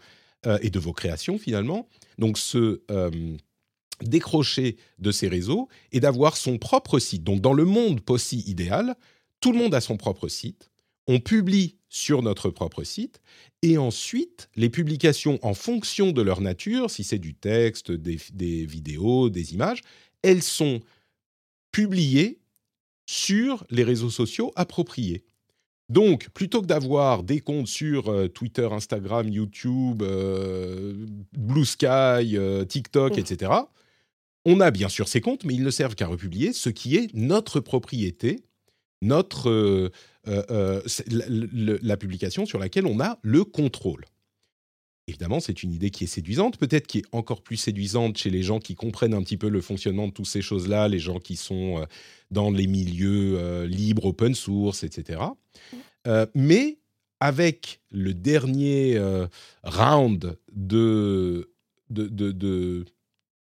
et 0.62 0.70
de 0.70 0.78
vos 0.78 0.92
créations 0.92 1.38
finalement. 1.38 1.88
Donc 2.18 2.38
ce 2.38 2.80
décrocher 4.02 4.76
de 4.98 5.10
ces 5.10 5.28
réseaux 5.28 5.68
et 5.92 6.00
d'avoir 6.00 6.36
son 6.36 6.58
propre 6.58 6.98
site. 6.98 7.24
Donc 7.24 7.40
dans 7.40 7.52
le 7.52 7.64
monde 7.64 8.00
POSSI 8.00 8.44
idéal, 8.46 8.96
tout 9.40 9.52
le 9.52 9.58
monde 9.58 9.74
a 9.74 9.80
son 9.80 9.96
propre 9.96 10.28
site, 10.28 10.70
on 11.08 11.18
publie 11.18 11.76
sur 11.88 12.22
notre 12.22 12.50
propre 12.50 12.84
site, 12.84 13.20
et 13.62 13.78
ensuite 13.78 14.48
les 14.54 14.68
publications 14.68 15.38
en 15.42 15.54
fonction 15.54 16.12
de 16.12 16.22
leur 16.22 16.40
nature, 16.40 16.90
si 16.90 17.02
c'est 17.02 17.18
du 17.18 17.34
texte, 17.34 17.90
des, 17.90 18.18
des, 18.32 18.66
vidéos, 18.66 19.30
des 19.30 19.54
images, 19.54 19.80
elles 20.22 20.42
sont 20.42 20.80
publiées 21.72 22.38
sur 23.06 23.64
les 23.70 23.84
réseaux 23.84 24.10
sociaux 24.10 24.52
appropriés. 24.54 25.24
Donc, 25.88 26.28
plutôt 26.30 26.60
que 26.60 26.66
d'avoir 26.66 27.22
des 27.22 27.40
comptes 27.40 27.66
sur 27.66 28.08
euh, 28.08 28.28
Twitter, 28.28 28.68
Instagram, 28.70 29.26
YouTube, 29.26 30.02
euh, 30.02 31.06
Blue 31.32 31.64
Sky, 31.64 31.86
euh, 32.36 32.66
TikTok, 32.66 33.16
etc., 33.16 33.52
on 34.44 34.60
a 34.60 34.70
bien 34.70 34.88
sûr 34.88 35.08
ces 35.08 35.22
comptes, 35.22 35.44
mais 35.44 35.54
ils 35.54 35.62
ne 35.62 35.70
servent 35.70 35.94
qu'à 35.94 36.06
republier 36.06 36.52
ce 36.52 36.68
qui 36.68 36.96
est 36.96 37.12
notre 37.14 37.60
propriété, 37.60 38.40
notre 39.02 39.48
euh, 39.50 39.90
euh, 40.26 40.42
euh, 40.50 40.82
la, 41.82 41.96
publication 41.96 42.46
sur 42.46 42.58
laquelle 42.58 42.86
on 42.86 43.00
a 43.00 43.18
le 43.22 43.44
contrôle. 43.44 44.04
Évidemment, 45.06 45.40
c'est 45.40 45.62
une 45.62 45.72
idée 45.72 45.90
qui 45.90 46.04
est 46.04 46.08
séduisante, 46.08 46.58
peut-être 46.58 46.86
qui 46.86 46.98
est 46.98 47.04
encore 47.12 47.42
plus 47.42 47.56
séduisante 47.56 48.18
chez 48.18 48.28
les 48.28 48.42
gens 48.42 48.58
qui 48.58 48.74
comprennent 48.74 49.14
un 49.14 49.22
petit 49.22 49.38
peu 49.38 49.48
le 49.48 49.62
fonctionnement 49.62 50.08
de 50.08 50.12
toutes 50.12 50.26
ces 50.26 50.42
choses-là, 50.42 50.86
les 50.88 50.98
gens 50.98 51.18
qui 51.18 51.36
sont 51.36 51.86
dans 52.30 52.50
les 52.50 52.66
milieux 52.66 53.64
libres, 53.64 54.04
open 54.06 54.34
source, 54.34 54.84
etc. 54.84 55.22
mais 56.34 56.76
avec 57.20 57.80
le 57.90 58.12
dernier 58.12 59.00
round 59.62 60.36
de, 60.52 61.50
de 61.88 62.84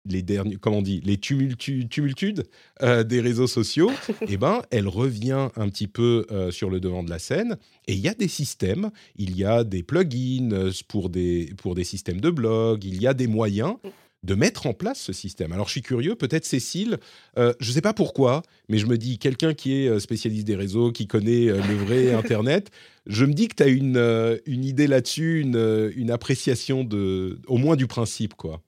les 0.06 0.22
derniers, 0.22 0.56
comment 0.56 0.78
on 0.78 0.82
dit, 0.82 1.00
les 1.04 1.18
tumultudes 1.18 2.44
euh, 2.82 3.04
des 3.04 3.20
réseaux 3.20 3.46
sociaux, 3.46 3.90
eh 4.28 4.36
ben, 4.36 4.62
elle 4.70 4.88
revient 4.88 5.48
un 5.56 5.68
petit 5.68 5.88
peu 5.88 6.26
euh, 6.30 6.50
sur 6.50 6.70
le 6.70 6.80
devant 6.80 7.02
de 7.02 7.10
la 7.10 7.18
scène. 7.18 7.56
Et 7.86 7.94
il 7.94 8.00
y 8.00 8.08
a 8.08 8.14
des 8.14 8.28
systèmes, 8.28 8.90
il 9.16 9.36
y 9.36 9.44
a 9.44 9.64
des 9.64 9.82
plugins 9.82 10.52
euh, 10.52 10.72
pour 10.88 11.10
des, 11.10 11.52
pour 11.58 11.74
des 11.74 11.84
systèmes 11.84 12.20
de 12.20 12.30
blog, 12.30 12.84
il 12.84 13.00
y 13.00 13.06
a 13.06 13.14
des 13.14 13.26
moyens 13.26 13.76
de 14.22 14.34
mettre 14.34 14.66
en 14.66 14.74
place 14.74 15.00
ce 15.00 15.14
système. 15.14 15.52
Alors 15.52 15.66
je 15.66 15.72
suis 15.72 15.82
curieux, 15.82 16.14
peut-être 16.14 16.44
Cécile, 16.44 16.98
je 17.38 17.52
ne 17.58 17.72
sais 17.72 17.80
pas 17.80 17.94
pourquoi, 17.94 18.42
mais 18.68 18.76
je 18.76 18.84
me 18.84 18.98
dis, 18.98 19.18
quelqu'un 19.18 19.54
qui 19.54 19.72
est 19.72 19.98
spécialiste 19.98 20.46
des 20.46 20.56
réseaux, 20.56 20.92
qui 20.92 21.06
connaît 21.06 21.46
le 21.46 21.74
vrai 21.74 22.12
Internet, 22.12 22.70
je 23.06 23.24
me 23.24 23.32
dis 23.32 23.48
que 23.48 23.54
tu 23.54 23.62
as 23.62 23.68
une, 23.68 24.38
une 24.44 24.66
idée 24.66 24.88
là-dessus, 24.88 25.40
une, 25.40 25.90
une 25.96 26.10
appréciation 26.10 26.84
de, 26.84 27.40
au 27.46 27.56
moins 27.56 27.76
du 27.76 27.86
principe, 27.86 28.34
quoi. 28.34 28.60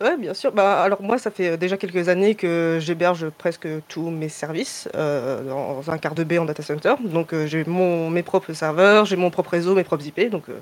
Ouais, 0.00 0.16
bien 0.16 0.34
sûr. 0.34 0.52
Bah, 0.52 0.82
alors 0.82 1.02
moi, 1.02 1.18
ça 1.18 1.30
fait 1.30 1.56
déjà 1.56 1.76
quelques 1.76 2.08
années 2.08 2.34
que 2.34 2.78
j'héberge 2.80 3.28
presque 3.30 3.68
tous 3.88 4.10
mes 4.10 4.28
services 4.28 4.88
euh, 4.94 5.44
dans 5.44 5.88
un 5.88 5.98
quart 5.98 6.14
de 6.14 6.24
B 6.24 6.32
en 6.32 6.44
data 6.44 6.62
center. 6.62 6.94
Donc 7.00 7.32
euh, 7.32 7.46
j'ai 7.46 7.64
mes 7.64 8.22
propres 8.24 8.52
serveurs, 8.52 9.04
j'ai 9.04 9.16
mon 9.16 9.30
propre 9.30 9.50
réseau, 9.50 9.74
mes 9.74 9.84
propres 9.84 10.04
IP. 10.04 10.28
Donc 10.30 10.48
euh, 10.48 10.60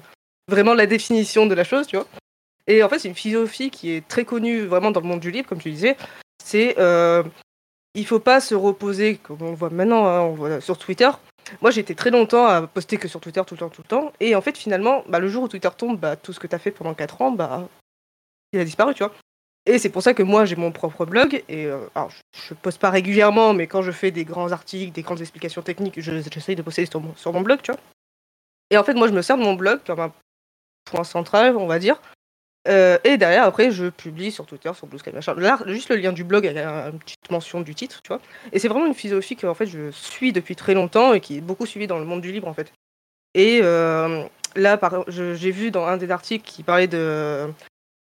vraiment 0.49 0.75
la 0.75 0.87
définition 0.87 1.47
de 1.47 1.55
la 1.55 1.65
chose, 1.65 1.87
tu 1.87 1.97
vois. 1.97 2.07
Et 2.67 2.83
en 2.83 2.89
fait, 2.89 2.99
c'est 2.99 3.09
une 3.09 3.15
philosophie 3.15 3.71
qui 3.71 3.91
est 3.91 4.07
très 4.07 4.25
connue 4.25 4.67
vraiment 4.67 4.91
dans 4.91 5.01
le 5.01 5.07
monde 5.07 5.21
du 5.21 5.31
libre, 5.31 5.49
comme 5.49 5.61
tu 5.61 5.71
disais. 5.71 5.97
C'est 6.45 6.77
il 7.95 8.07
faut 8.07 8.21
pas 8.21 8.41
se 8.41 8.55
reposer, 8.55 9.17
comme 9.17 9.43
on 9.43 9.51
le 9.51 9.57
voit 9.57 9.69
maintenant, 9.69 10.07
hein, 10.07 10.61
sur 10.61 10.79
Twitter. 10.79 11.11
Moi, 11.61 11.71
j'ai 11.71 11.83
été 11.83 11.95
très 11.95 12.11
longtemps 12.11 12.47
à 12.47 12.67
poster 12.67 12.97
que 12.97 13.09
sur 13.09 13.21
Twitter 13.21 13.43
tout 13.47 13.55
le 13.55 13.59
temps, 13.59 13.69
tout 13.69 13.83
le 13.83 13.89
temps. 13.89 14.13
Et 14.21 14.35
en 14.35 14.41
fait, 14.41 14.57
finalement, 14.57 15.05
bah, 15.09 15.19
le 15.19 15.29
jour 15.29 15.43
où 15.43 15.49
Twitter 15.49 15.69
tombe, 15.77 15.99
bah, 15.99 16.17
tout 16.17 16.33
ce 16.33 16.41
que 16.41 16.47
tu 16.47 16.55
as 16.55 16.59
fait 16.59 16.71
pendant 16.71 16.95
4 16.95 17.21
ans, 17.21 17.33
bah, 17.33 17.69
il 18.53 18.61
a 18.61 18.65
disparu, 18.65 18.95
tu 18.95 19.03
vois. 19.03 19.13
Et 19.65 19.79
c'est 19.79 19.91
pour 19.91 20.03
ça 20.03 20.13
que 20.13 20.23
moi 20.23 20.45
j'ai 20.45 20.57
mon 20.57 20.73
propre 20.73 21.07
blog. 21.07 21.43
Et 21.49 21.67
euh, 21.67 21.87
alors, 21.95 22.11
je, 22.49 22.55
poste 22.55 22.81
pas 22.81 22.91
régulièrement, 22.91 23.55
mais 23.55 23.67
quand 23.67 23.83
je 23.83 23.93
fais 23.93 24.11
des 24.11 24.25
grands 24.25 24.51
articles, 24.51 24.93
des 24.93 25.03
grandes 25.03 25.21
explications 25.21 25.63
techniques, 25.63 26.01
j'essaye 26.01 26.57
de 26.57 26.63
poster 26.63 26.87
sur 26.87 27.01
mon, 27.01 27.41
blog, 27.43 27.61
tu 27.63 27.71
vois. 27.71 27.81
Et 28.71 28.77
en 28.77 28.85
fait, 28.85 28.95
moi 28.95 29.07
je 29.09 29.13
me 29.13 29.23
sers 29.23 29.37
de 29.37 29.43
mon 29.43 29.55
blog 29.55 29.81
comme 29.87 30.01
un 30.01 30.13
point 30.85 31.05
central, 31.05 31.57
on 31.57 31.67
va 31.67 31.79
dire. 31.79 32.01
Euh, 32.69 32.99
et 33.05 33.19
derrière, 33.19 33.45
après, 33.45 33.71
je 33.71 33.87
publie 33.87 34.31
sur 34.31 34.47
Twitter, 34.47 34.71
sur 34.75 34.87
Blue 34.87 34.99
Sky, 34.99 35.11
machin. 35.13 35.35
Là, 35.35 35.59
juste 35.67 35.91
le 35.91 35.97
lien 35.97 36.13
du 36.13 36.25
blog 36.25 36.47
avec 36.47 36.65
une 36.65 36.99
petite 36.99 37.31
mention 37.31 37.61
du 37.61 37.75
titre, 37.75 38.01
tu 38.03 38.09
vois. 38.09 38.21
Et 38.53 38.59
c'est 38.59 38.69
vraiment 38.69 38.87
une 38.87 38.95
philosophie 38.95 39.37
que 39.37 39.47
en 39.47 39.55
fait, 39.55 39.67
je 39.67 39.91
suis 39.91 40.33
depuis 40.33 40.57
très 40.57 40.75
longtemps 40.75 41.13
et 41.13 41.21
qui 41.21 41.39
est 41.39 41.41
beaucoup 41.41 41.67
suivie 41.67 41.87
dans 41.87 41.99
le 41.99 42.05
monde 42.05 42.21
du 42.21 42.33
libre, 42.33 42.49
en 42.49 42.55
fait. 42.55 42.73
Et 43.35 43.61
euh, 43.63 44.25
là, 44.55 44.79
j'ai 45.09 45.51
vu 45.51 45.71
dans 45.71 45.87
un 45.87 45.97
des 45.97 46.11
articles 46.11 46.45
qui 46.45 46.63
parlait 46.63 46.89
de 46.89 47.49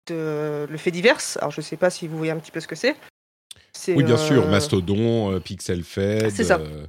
le 0.10 0.78
fait 0.78 0.92
divers. 0.92 1.20
Alors, 1.40 1.52
je 1.52 1.62
ne 1.62 1.66
sais 1.66 1.78
pas 1.78 1.90
si 1.90 2.08
vous 2.08 2.18
voyez 2.18 2.32
un 2.32 2.40
petit 2.40 2.52
peu 2.52 2.60
ce 2.60 2.68
que 2.68 2.76
c'est. 2.76 2.96
Oui, 3.90 4.04
bien 4.04 4.18
sûr, 4.18 4.44
euh, 4.44 4.50
Mastodon, 4.50 5.34
euh, 5.34 5.40
Pixel 5.40 5.84
Fed. 5.84 6.30
C'est 6.30 6.44
ça. 6.44 6.60
Euh, 6.60 6.86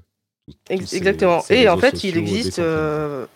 exactement. 0.70 1.42
et 1.50 1.68
en 1.68 1.76
fait, 1.76 2.04
il 2.04 2.16
existe, 2.16 2.60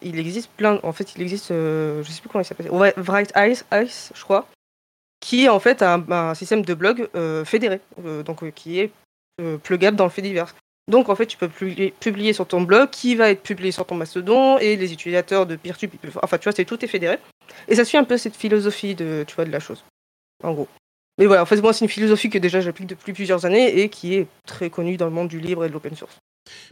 il 0.02 0.18
existe 0.18 0.50
plein. 0.56 0.78
En 0.82 0.92
fait, 0.92 1.14
il 1.16 1.22
existe, 1.22 1.48
je 1.48 2.04
sais 2.08 2.20
plus 2.20 2.28
comment 2.28 2.42
il 2.42 2.46
s'appelle. 2.46 2.70
Ouais, 2.70 2.94
Bright 2.96 3.32
Ice, 3.36 3.64
Ice, 3.72 4.12
je 4.14 4.22
crois, 4.22 4.46
qui 5.20 5.44
est 5.44 5.48
en 5.48 5.60
fait 5.60 5.82
un, 5.82 6.04
un 6.10 6.34
système 6.34 6.62
de 6.62 6.74
blog 6.74 7.08
fédéré, 7.44 7.80
donc 8.24 8.48
qui 8.54 8.80
est 8.80 8.92
plugable 9.62 9.96
dans 9.96 10.04
le 10.04 10.10
fait 10.10 10.22
divers. 10.22 10.54
Donc 10.88 11.08
en 11.08 11.14
fait, 11.14 11.26
tu 11.26 11.36
peux 11.36 11.48
publier, 11.48 12.32
sur 12.32 12.46
ton 12.46 12.62
blog, 12.62 12.90
qui 12.90 13.14
va 13.16 13.30
être 13.30 13.42
publié 13.42 13.72
sur 13.72 13.86
ton 13.86 13.96
Mastodon, 13.96 14.58
et 14.58 14.76
les 14.76 14.92
utilisateurs 14.92 15.46
de 15.46 15.56
peer-to-peer. 15.56 16.18
Enfin, 16.22 16.38
tu 16.38 16.44
vois, 16.44 16.52
c'est 16.52 16.64
tout 16.64 16.84
est 16.84 16.88
fédéré. 16.88 17.18
Et 17.68 17.74
ça 17.74 17.84
suit 17.84 17.98
un 17.98 18.04
peu 18.04 18.16
cette 18.16 18.36
philosophie 18.36 18.94
de, 18.94 19.24
tu 19.26 19.34
vois, 19.34 19.44
de 19.44 19.50
la 19.50 19.60
chose, 19.60 19.84
en 20.42 20.52
gros. 20.52 20.68
Mais 21.18 21.26
voilà, 21.26 21.42
en 21.42 21.46
fait, 21.46 21.60
moi, 21.60 21.72
c'est 21.72 21.84
une 21.84 21.90
philosophie 21.90 22.30
que 22.30 22.38
déjà 22.38 22.60
j'applique 22.60 22.88
depuis 22.88 23.12
plusieurs 23.12 23.44
années 23.44 23.80
et 23.80 23.88
qui 23.88 24.14
est 24.14 24.26
très 24.46 24.70
connue 24.70 24.96
dans 24.96 25.04
le 25.04 25.12
monde 25.12 25.28
du 25.28 25.38
libre 25.38 25.64
et 25.64 25.68
de 25.68 25.74
l'open 25.74 25.94
source. 25.94 26.16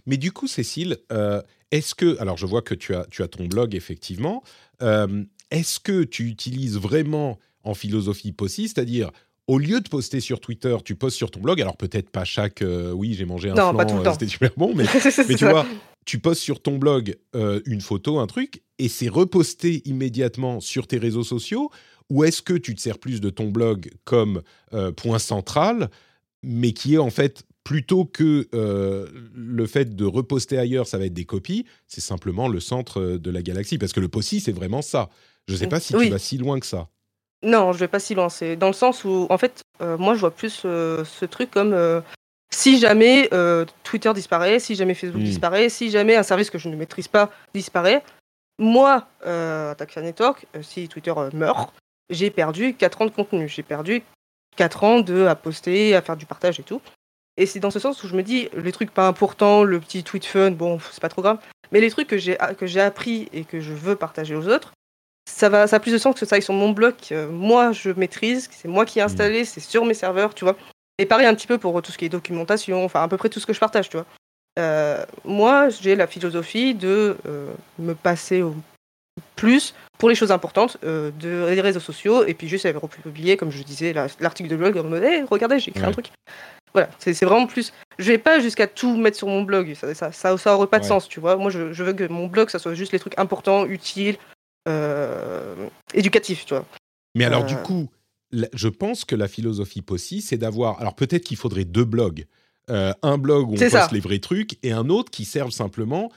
Mais 0.07 0.17
du 0.17 0.33
coup, 0.33 0.47
Cécile, 0.47 0.97
euh, 1.13 1.43
est-ce 1.71 1.95
que, 1.95 2.19
alors 2.21 2.37
je 2.39 2.47
vois 2.47 2.63
que 2.63 2.75
tu 2.75 2.95
as, 2.95 3.07
tu 3.11 3.23
as 3.23 3.29
ton 3.29 3.45
blog 3.45 3.75
effectivement, 3.75 4.43
euh, 4.83 5.25
est-ce 5.51 5.81
que 5.81 6.05
tu 6.05 6.27
utilises 6.27 6.79
vraiment 6.79 7.39
en 7.63 7.75
philosophie 7.75 8.33
POSSI, 8.33 8.69
c'est-à-dire 8.69 9.11
au 9.47 9.59
lieu 9.59 9.81
de 9.81 9.89
poster 9.89 10.21
sur 10.21 10.41
Twitter, 10.41 10.77
tu 10.85 10.95
postes 10.95 11.17
sur 11.17 11.31
ton 11.31 11.41
blog? 11.41 11.61
Alors 11.61 11.77
peut-être 11.77 12.11
pas 12.11 12.25
chaque, 12.25 12.63
euh, 12.63 12.93
oui, 12.93 13.15
j'ai 13.15 13.25
mangé 13.25 13.51
un 13.51 13.55
non, 13.55 13.73
flan, 13.73 14.13
c'était 14.13 14.29
super 14.29 14.51
bon, 14.57 14.75
mais, 14.75 14.85
mais 15.29 15.35
tu 15.35 15.45
vois, 15.45 15.67
tu 16.09 16.19
postes 16.19 16.41
sur 16.41 16.63
ton 16.63 16.79
blog 16.79 17.19
euh, 17.35 17.61
une 17.67 17.83
photo, 17.83 18.19
un 18.19 18.27
truc, 18.27 18.63
et 18.79 18.89
c'est 18.89 19.09
reposté 19.09 19.83
immédiatement 19.85 20.61
sur 20.61 20.87
tes 20.87 20.97
réseaux 20.97 21.23
sociaux. 21.23 21.71
Ou 22.09 22.25
est-ce 22.25 22.41
que 22.41 22.55
tu 22.55 22.75
te 22.75 22.81
sers 22.81 22.99
plus 22.99 23.21
de 23.21 23.29
ton 23.29 23.49
blog 23.49 23.91
comme 24.05 24.41
point 24.97 25.19
central, 25.19 25.91
mais 26.43 26.73
qui 26.73 26.95
est 26.95 26.99
en 26.99 27.11
fait 27.11 27.43
plutôt 27.65 28.07
que 28.07 28.49
le 29.35 29.67
fait 29.67 29.95
de 29.95 30.07
reposter 30.07 30.57
ailleurs, 30.57 30.87
ça 30.87 30.97
va 30.97 31.05
être 31.05 31.13
des 31.13 31.27
copies, 31.27 31.67
c'est 31.87 32.01
simplement 32.01 32.49
le 32.49 32.61
centre 32.61 33.03
de 33.03 33.31
la 33.31 33.43
galaxie. 33.43 33.77
Parce 33.77 33.93
que 33.93 34.01
le 34.01 34.09
POSSI, 34.09 34.41
c'est 34.41 34.53
vraiment 34.53 34.81
ça. 34.81 35.11
Je 35.49 35.53
ne 35.53 35.59
sais 35.59 35.67
pas 35.67 35.81
si 35.81 35.93
tu 35.93 36.09
vas 36.09 36.19
si 36.19 36.39
loin 36.39 36.59
que 36.61 36.67
ça. 36.67 36.89
Non, 37.43 37.73
je 37.73 37.79
vais 37.79 37.89
pas 37.89 38.01
s'y 38.01 38.15
lancer. 38.15 38.57
Dans 38.57 38.67
le 38.67 38.73
sens 38.73 39.05
où, 39.05 39.27
en 39.31 39.39
fait, 39.39 39.63
euh, 39.81 39.97
moi, 39.97 40.15
je 40.15 40.21
vois 40.21 40.33
plus 40.33 40.63
euh, 40.65 41.05
ce 41.05 41.25
truc 41.25 41.51
comme 41.51 41.73
euh, 41.73 42.01
si 42.51 42.79
jamais 42.79 43.29
Twitter 43.83 44.13
disparaît, 44.15 44.59
si 44.59 44.75
jamais 44.75 44.95
Facebook 44.95 45.23
hmm. 45.23 45.27
disparaît, 45.27 45.69
si 45.69 45.91
jamais 45.91 46.17
un 46.17 46.23
service 46.23 46.51
que 46.51 46.59
je 46.59 46.69
ne 46.69 46.77
maîtrise 46.77 47.09
pas 47.09 47.31
disparaît, 47.55 48.03
moi, 48.59 49.07
Attack 49.25 49.97
Network, 49.97 50.47
si 50.63 50.89
Twitter 50.89 51.13
meurt, 51.33 51.73
j'ai 52.11 52.31
perdu 52.31 52.75
4 52.75 53.03
ans 53.03 53.07
de 53.07 53.11
contenu. 53.11 53.49
J'ai 53.49 53.63
perdu 53.63 54.03
4 54.57 54.85
ans 54.85 55.01
de 55.01 55.27
à 55.27 55.35
poster, 55.35 55.95
à 55.95 56.03
faire 56.03 56.17
du 56.17 56.27
partage 56.27 56.59
et 56.61 56.63
tout. 56.63 56.81
Et 57.37 57.47
c'est 57.47 57.61
dans 57.61 57.71
ce 57.71 57.79
sens 57.79 58.03
où 58.03 58.09
je 58.09 58.17
me 58.17 58.23
dis, 58.23 58.49
les 58.57 58.73
trucs 58.73 58.91
pas 58.91 59.07
importants, 59.07 59.63
le 59.63 59.79
petit 59.79 60.03
tweet 60.03 60.25
fun, 60.25 60.51
bon, 60.51 60.81
c'est 60.91 61.01
pas 61.01 61.09
trop 61.09 61.23
grave. 61.23 61.39
Mais 61.71 61.81
les 61.81 61.91
trucs 61.91 62.09
que 62.09 62.19
j'ai, 62.19 62.37
que 62.59 62.67
j'ai 62.67 62.81
appris 62.81 63.29
et 63.33 63.45
que 63.45 63.61
je 63.61 63.73
veux 63.73 63.95
partager 63.95 64.35
aux 64.35 64.49
autres, 64.49 64.73
ça, 65.31 65.49
va, 65.49 65.67
ça 65.67 65.77
a 65.77 65.81
plus 65.81 65.93
de 65.93 65.99
sens 65.99 66.19
que 66.19 66.27
ça 66.27 66.37
aille 66.37 66.43
sur 66.43 66.55
mon 66.55 66.71
blog. 66.71 66.95
euh, 67.13 67.29
moi, 67.31 67.71
je 67.73 67.91
maîtrise, 67.91 68.49
c'est 68.51 68.67
moi 68.67 68.85
qui 68.85 68.99
ai 68.99 69.03
installé, 69.03 69.45
c'est 69.45 69.61
sur 69.61 69.85
mes 69.85 69.95
serveurs, 69.95 70.35
tu 70.35 70.45
vois. 70.45 70.57
Et 70.99 71.07
pareil 71.07 71.27
un 71.27 71.35
petit 71.35 71.47
peu 71.47 71.59
pour 71.59 71.81
tout 71.81 71.93
ce 71.93 71.99
qui 71.99 72.05
est 72.05 72.09
documentation, 72.09 72.85
enfin 72.85 73.03
à 73.03 73.09
peu 73.09 73.17
près 73.17 73.29
tout 73.29 73.39
ce 73.41 73.47
que 73.47 73.53
je 73.53 73.61
partage, 73.61 73.89
tu 73.89 73.97
vois. 73.97 74.07
Euh, 74.59 75.05
moi, 75.25 75.69
j'ai 75.69 75.95
la 75.95 76.09
philosophie 76.09 76.75
de 76.75 77.17
euh, 77.27 77.53
me 77.79 77.95
passer 77.95 78.43
au 78.43 78.55
plus 79.37 79.75
pour 79.99 80.09
les 80.09 80.17
choses 80.17 80.33
importantes 80.33 80.77
euh, 80.85 81.11
de, 81.13 81.55
des 81.55 81.61
réseaux 81.61 81.79
sociaux 81.81 82.25
et 82.25 82.35
puis 82.35 82.49
juste 82.49 82.67
à 82.67 82.73
republier, 82.77 83.37
comme 83.37 83.53
je 83.53 83.63
disais, 83.63 83.93
la- 83.93 84.09
l'article 84.19 84.49
de 84.49 84.57
blog 84.57 84.77
en 84.77 84.85
mode 84.85 85.05
hey, 85.05 85.23
regardez, 85.31 85.61
j'ai 85.61 85.71
écrit 85.71 85.85
un 85.85 85.93
truc. 85.93 86.11
Voilà, 86.75 86.89
c'est 86.99 87.25
vraiment 87.25 87.47
plus. 87.47 87.73
Je 87.99 88.11
vais 88.13 88.19
pas 88.19 88.41
jusqu'à 88.41 88.67
tout 88.67 88.97
mettre 88.97 89.17
sur 89.17 89.29
mon 89.29 89.43
blog, 89.43 89.75
ça, 89.75 89.95
ça, 89.95 90.13
ça, 90.13 90.37
ça 90.37 90.55
aurait 90.55 90.67
pas 90.67 90.79
de 90.79 90.83
Ouais. 90.85 90.89
sens, 90.89 91.09
tu 91.09 91.19
vois. 91.21 91.37
Moi, 91.37 91.51
je, 91.51 91.73
je 91.73 91.83
veux 91.85 91.93
que 91.93 92.05
mon 92.09 92.27
blog, 92.27 92.51
ça 92.51 92.59
soit 92.59 92.75
juste 92.75 92.93
les 92.93 92.99
trucs 92.99 93.19
importants, 93.19 93.65
utiles, 93.65 94.19
éducatifs, 95.95 96.45
tu 96.47 96.55
vois. 96.55 96.65
Mais 97.15 97.25
alors, 97.25 97.45
du 97.45 97.57
coup, 97.57 97.89
je 98.33 98.69
pense 98.69 99.05
que 99.05 99.15
la 99.17 99.29
philosophie 99.29 99.83
Possi, 99.83 100.21
c'est 100.23 100.37
d'avoir. 100.39 100.81
Alors, 100.81 100.95
peut-être 100.95 101.25
qu'il 101.25 101.37
faudrait 101.37 101.65
deux 101.65 101.85
blogs. 101.85 102.27
Euh, 102.71 102.93
un 103.03 103.17
blog 103.17 103.49
où 103.49 103.55
on 103.55 103.57
poste 103.57 103.71
ça. 103.71 103.89
les 103.93 104.01
vrais 104.01 104.19
trucs 104.19 104.59
et 104.63 104.73
un 104.73 104.91
autre 104.91 105.11
qui 105.11 105.25
serve 105.25 105.51
simplement 105.51 106.13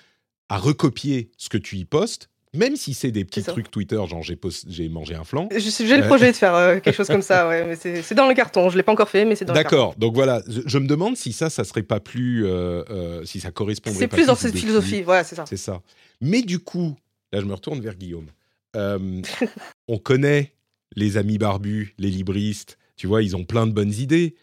à 0.49 0.57
recopier 0.57 1.31
ce 1.37 1.47
que 1.47 1.57
tu 1.57 1.77
y 1.77 1.85
postes, 1.85 2.27
même 2.53 2.75
si 2.75 2.93
c'est 2.93 3.11
des 3.11 3.23
petits 3.23 3.41
trucs 3.41 3.71
Twitter, 3.71 3.95
genre 4.05 4.21
j'ai 4.21 4.89
mangé 4.89 5.15
un 5.15 5.23
flan. 5.23 5.47
J'ai 5.55 5.95
le 5.97 6.03
Euh. 6.03 6.07
projet 6.07 6.29
de 6.33 6.35
faire 6.37 6.53
euh, 6.53 6.79
quelque 6.81 6.93
chose 6.97 7.07
comme 7.07 7.21
ça, 7.21 7.47
ouais, 7.47 7.65
mais 7.65 7.77
c'est 8.03 8.13
dans 8.15 8.27
le 8.27 8.33
carton. 8.33 8.69
Je 8.69 8.75
l'ai 8.75 8.83
pas 8.83 8.91
encore 8.91 9.07
fait, 9.07 9.23
mais 9.23 9.37
c'est 9.37 9.45
dans 9.45 9.53
le 9.53 9.63
carton. 9.63 9.77
D'accord, 9.77 9.95
donc 9.97 10.13
voilà, 10.13 10.41
je, 10.45 10.59
je 10.65 10.77
me 10.77 10.87
demande 10.87 11.15
si 11.15 11.31
ça, 11.31 11.49
ça 11.49 11.63
serait 11.63 11.83
pas 11.83 12.01
plus. 12.01 12.45
euh, 12.45 13.23
si 13.23 13.39
ça 13.39 13.51
correspondrait 13.51 13.97
C'est 13.99 14.09
plus 14.09 14.25
dans 14.27 14.35
cette 14.35 14.57
philosophie, 14.57 15.03
voilà, 15.03 15.23
c'est 15.23 15.35
ça. 15.37 15.45
C'est 15.47 15.55
ça. 15.55 15.81
Mais 16.19 16.41
du 16.41 16.59
coup, 16.59 16.97
là, 17.31 17.39
je 17.39 17.45
me 17.45 17.53
retourne 17.53 17.79
vers 17.79 17.95
Guillaume. 17.95 18.27
On 19.87 19.97
connaît 19.97 20.53
les 20.95 21.17
amis 21.17 21.37
barbus, 21.37 21.95
les 21.97 22.09
libristes, 22.09 22.77
tu 22.95 23.07
vois, 23.07 23.23
ils 23.23 23.35
ont 23.35 23.45
plein 23.45 23.67
de 23.67 23.71
bonnes 23.71 23.93
idées. 23.93 24.35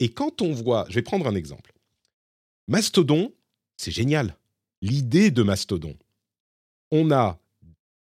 Et 0.00 0.08
quand 0.08 0.42
on 0.42 0.52
voit, 0.52 0.86
je 0.88 0.94
vais 0.94 1.02
prendre 1.02 1.26
un 1.26 1.34
exemple. 1.34 1.72
Mastodon, 2.68 3.32
c'est 3.76 3.90
génial. 3.90 4.36
L'idée 4.82 5.30
de 5.30 5.42
Mastodon. 5.42 5.96
On 6.90 7.10
a 7.10 7.40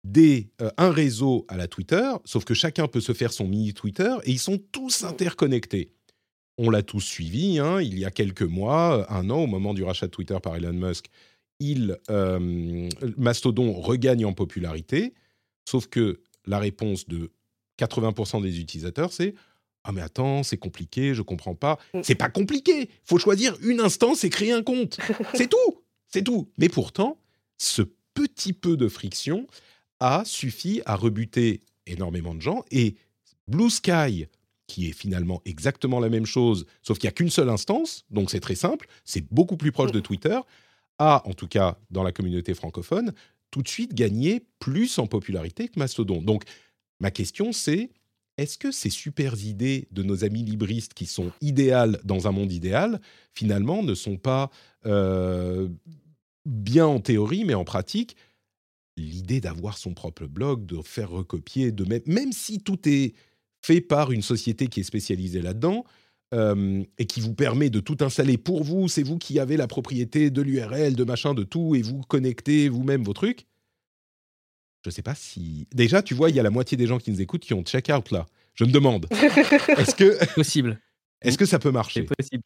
des, 0.05 0.51
euh, 0.61 0.71
un 0.79 0.91
réseau 0.91 1.45
à 1.49 1.57
la 1.57 1.69
Twitter, 1.69 2.11
sauf 2.25 2.45
que 2.45 2.55
chacun 2.55 2.89
peut 2.89 3.01
se 3.01 3.13
faire 3.13 3.33
son 3.33 3.47
mini 3.47 3.73
Twitter 3.73 4.15
et 4.25 4.33
ils 4.33 4.39
sont 4.39 4.59
tous 4.59 5.05
interconnectés. 5.05 5.93
On 6.59 6.71
l'a 6.71 6.83
tous 6.83 7.01
suivi, 7.01 7.59
hein, 7.59 7.81
il 7.81 7.99
y 7.99 8.05
a 8.05 8.11
quelques 8.11 8.43
mois, 8.43 9.11
un 9.13 9.31
an, 9.31 9.45
au 9.45 9.47
moment 9.47 9.75
du 9.75 9.85
rachat 9.85 10.07
de 10.07 10.11
Twitter 10.11 10.37
par 10.43 10.57
Elon 10.57 10.73
Musk, 10.73 11.07
il, 11.61 11.99
euh, 12.11 12.89
Mastodon 13.17 13.73
regagne 13.73 14.25
en 14.25 14.33
popularité, 14.33 15.15
sauf 15.65 15.87
que 15.87 16.21
la 16.45 16.59
réponse 16.59 17.07
de 17.07 17.31
80% 17.79 18.43
des 18.43 18.61
utilisateurs, 18.61 19.13
c'est 19.13 19.35
Ah, 19.85 19.93
mais 19.93 20.01
attends, 20.01 20.43
c'est 20.43 20.57
compliqué, 20.57 21.15
je 21.15 21.23
comprends 21.23 21.55
pas. 21.55 21.79
Mm. 21.95 22.01
C'est 22.03 22.15
pas 22.15 22.29
compliqué, 22.29 22.91
faut 23.05 23.19
choisir 23.19 23.57
une 23.63 23.81
instance 23.81 24.25
et 24.25 24.31
créer 24.31 24.53
un 24.53 24.63
compte. 24.63 24.99
C'est 25.35 25.49
tout, 25.49 25.83
c'est 26.09 26.23
tout. 26.23 26.51
Mais 26.59 26.69
pourtant, 26.69 27.19
ce 27.59 27.83
petit 28.15 28.53
peu 28.53 28.77
de 28.77 28.89
friction 28.89 29.47
a 30.01 30.25
suffi 30.25 30.83
à 30.85 30.97
rebuter 30.97 31.61
énormément 31.87 32.35
de 32.35 32.43
gens 32.43 32.65
et 32.71 32.97
Blue 33.49 33.71
Sky, 33.71 34.27
qui 34.67 34.89
est 34.89 34.93
finalement 34.93 35.43
exactement 35.45 36.01
la 36.01 36.09
même 36.09 36.27
chose, 36.27 36.67
sauf 36.83 36.99
qu'il 36.99 37.09
n'y 37.09 37.13
a 37.13 37.15
qu'une 37.15 37.31
seule 37.31 37.49
instance, 37.49 38.05
donc 38.11 38.31
c'est 38.31 38.41
très 38.41 38.55
simple, 38.55 38.87
c'est 39.05 39.25
beaucoup 39.33 39.57
plus 39.57 39.73
proche 39.73 39.93
de 39.93 40.01
Twitter, 40.01 40.39
a, 40.99 41.23
en 41.27 41.33
tout 41.33 41.49
cas 41.49 41.79
dans 41.91 42.03
la 42.03 42.13
communauté 42.13 42.55
francophone, 42.55 43.13
tout 43.51 43.63
de 43.63 43.69
suite 43.69 43.95
gagné 43.95 44.45
plus 44.59 44.99
en 44.99 45.07
popularité 45.07 45.69
que 45.69 45.79
Mastodon. 45.79 46.23
Donc, 46.23 46.45
ma 47.03 47.11
question 47.11 47.53
c'est, 47.53 47.91
est-ce 48.39 48.57
que 48.57 48.71
ces 48.71 48.89
super 48.89 49.35
idées 49.45 49.89
de 49.91 50.03
nos 50.03 50.25
amis 50.25 50.43
libristes 50.43 50.95
qui 50.95 51.05
sont 51.05 51.33
idéales 51.43 52.01
dans 52.05 52.29
un 52.29 52.33
monde 52.33 52.51
idéal, 52.51 53.01
finalement, 53.35 53.83
ne 53.83 53.95
sont 53.95 54.17
pas 54.17 54.51
euh, 54.87 55.69
bien 56.47 56.87
en 56.87 57.01
théorie, 57.01 57.45
mais 57.45 57.55
en 57.55 57.65
pratique 57.65 58.17
L'idée 58.97 59.41
d'avoir 59.41 59.79
son 59.79 59.95
propre 59.95 60.27
blog, 60.27 60.67
de 60.67 60.81
faire 60.83 61.11
recopier, 61.11 61.73
de 61.73 61.85
mettre, 61.85 62.11
même 62.11 62.33
si 62.33 62.61
tout 62.61 62.79
est 62.87 63.15
fait 63.65 63.81
par 63.81 64.13
une 64.13 64.23
société 64.23 64.67
qui 64.67 64.81
est 64.81 64.85
spécialisée 64.85 65.41
là-dedans, 65.41 65.85
euh, 66.35 66.83
et 66.99 67.07
qui 67.07 67.21
vous 67.21 67.35
permet 67.35 67.69
de 67.69 67.81
tout 67.81 67.99
installer 68.01 68.39
pour 68.39 68.65
vous, 68.65 68.89
c'est 68.89 69.03
vous 69.03 69.19
qui 69.19 69.39
avez 69.39 69.57
la 69.57 69.67
propriété 69.67 70.31
de 70.31 70.41
l'URL, 70.41 70.95
de 70.95 71.05
machin, 71.05 71.35
de 71.35 71.43
tout, 71.43 71.75
et 71.75 71.83
vous 71.83 72.01
connectez 72.03 72.69
vous-même 72.69 73.03
vos 73.03 73.13
trucs. 73.13 73.47
Je 74.85 74.91
sais 74.91 75.03
pas 75.03 75.15
si. 75.15 75.67
Déjà, 75.73 76.03
tu 76.03 76.15
vois, 76.15 76.31
il 76.31 76.37
y 76.37 76.41
a 76.41 76.43
la 76.43 76.51
moitié 76.51 76.77
des 76.77 76.87
gens 76.87 76.99
qui 76.99 77.11
nous 77.11 77.21
écoutent 77.21 77.43
qui 77.43 77.55
ont 77.55 77.63
check-out 77.63 78.11
là. 78.11 78.27
Je 78.55 78.65
me 78.65 78.71
demande, 78.73 79.07
est-ce 79.13 79.95
que, 79.95 80.35
Possible. 80.35 80.79
est 81.23 81.37
que 81.37 81.45
ça 81.47 81.59
peut 81.59 81.69
C'est 81.69 81.73
marcher 81.73 82.03
possible. 82.05 82.43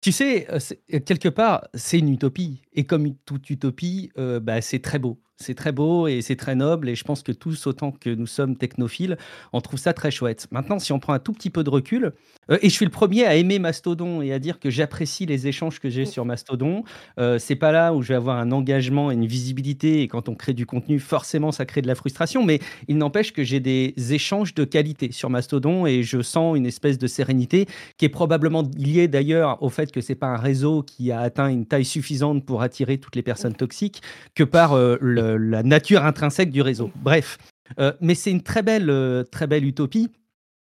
Tu 0.00 0.12
sais, 0.12 0.50
euh, 0.50 0.58
c'est- 0.60 0.80
euh, 0.92 1.00
quelque 1.00 1.28
part, 1.28 1.66
c'est 1.74 1.98
une 1.98 2.10
utopie. 2.10 2.60
Et 2.72 2.84
comme 2.84 3.14
toute 3.24 3.48
utopie, 3.50 4.10
euh, 4.18 4.38
bah, 4.38 4.60
c'est 4.60 4.80
très 4.80 4.98
beau. 4.98 5.20
C'est 5.36 5.54
très 5.56 5.72
beau 5.72 6.06
et 6.06 6.22
c'est 6.22 6.36
très 6.36 6.54
noble. 6.54 6.88
Et 6.88 6.94
je 6.94 7.02
pense 7.02 7.22
que 7.24 7.32
tous, 7.32 7.66
autant 7.66 7.90
que 7.90 8.08
nous 8.08 8.26
sommes 8.26 8.56
technophiles, 8.56 9.18
on 9.52 9.60
trouve 9.60 9.80
ça 9.80 9.92
très 9.92 10.12
chouette. 10.12 10.46
Maintenant, 10.52 10.78
si 10.78 10.92
on 10.92 11.00
prend 11.00 11.12
un 11.12 11.18
tout 11.18 11.32
petit 11.32 11.50
peu 11.50 11.64
de 11.64 11.70
recul, 11.70 12.12
euh, 12.50 12.58
et 12.62 12.68
je 12.68 12.74
suis 12.74 12.84
le 12.84 12.90
premier 12.90 13.26
à 13.26 13.34
aimer 13.34 13.58
Mastodon 13.58 14.22
et 14.22 14.32
à 14.32 14.38
dire 14.38 14.60
que 14.60 14.70
j'apprécie 14.70 15.26
les 15.26 15.48
échanges 15.48 15.80
que 15.80 15.90
j'ai 15.90 16.04
sur 16.06 16.24
Mastodon, 16.24 16.84
euh, 17.18 17.40
c'est 17.40 17.56
pas 17.56 17.72
là 17.72 17.92
où 17.94 18.00
je 18.00 18.08
vais 18.08 18.14
avoir 18.14 18.38
un 18.38 18.52
engagement 18.52 19.10
et 19.10 19.14
une 19.14 19.26
visibilité. 19.26 20.02
Et 20.02 20.08
quand 20.08 20.28
on 20.28 20.36
crée 20.36 20.54
du 20.54 20.66
contenu, 20.66 21.00
forcément, 21.00 21.50
ça 21.50 21.66
crée 21.66 21.82
de 21.82 21.88
la 21.88 21.96
frustration. 21.96 22.44
Mais 22.44 22.60
il 22.86 22.96
n'empêche 22.96 23.32
que 23.32 23.42
j'ai 23.42 23.58
des 23.58 23.92
échanges 24.12 24.54
de 24.54 24.62
qualité 24.62 25.10
sur 25.10 25.30
Mastodon 25.30 25.84
et 25.84 26.04
je 26.04 26.22
sens 26.22 26.56
une 26.56 26.66
espèce 26.66 26.96
de 26.96 27.08
sérénité 27.08 27.66
qui 27.98 28.04
est 28.04 28.08
probablement 28.08 28.62
lié 28.76 29.08
d'ailleurs 29.08 29.60
au 29.64 29.68
fait 29.68 29.90
que 29.90 30.00
c'est 30.00 30.14
pas 30.14 30.28
un 30.28 30.36
réseau 30.36 30.84
qui 30.84 31.10
a 31.10 31.18
atteint 31.20 31.48
une 31.48 31.66
taille 31.66 31.84
suffisante 31.84 32.46
pour 32.46 32.62
attirer 32.62 32.98
toutes 32.98 33.16
les 33.16 33.22
personnes 33.22 33.54
toxiques 33.56 34.00
que 34.36 34.44
par 34.44 34.74
euh, 34.74 34.96
le- 35.00 35.23
la 35.38 35.62
nature 35.62 36.04
intrinsèque 36.04 36.50
du 36.50 36.62
réseau. 36.62 36.90
Bref, 37.02 37.38
Euh, 37.78 37.92
mais 38.00 38.14
c'est 38.14 38.30
une 38.30 38.42
très 38.42 38.62
belle, 38.62 38.90
euh, 38.90 39.24
très 39.24 39.46
belle 39.46 39.64
utopie. 39.64 40.10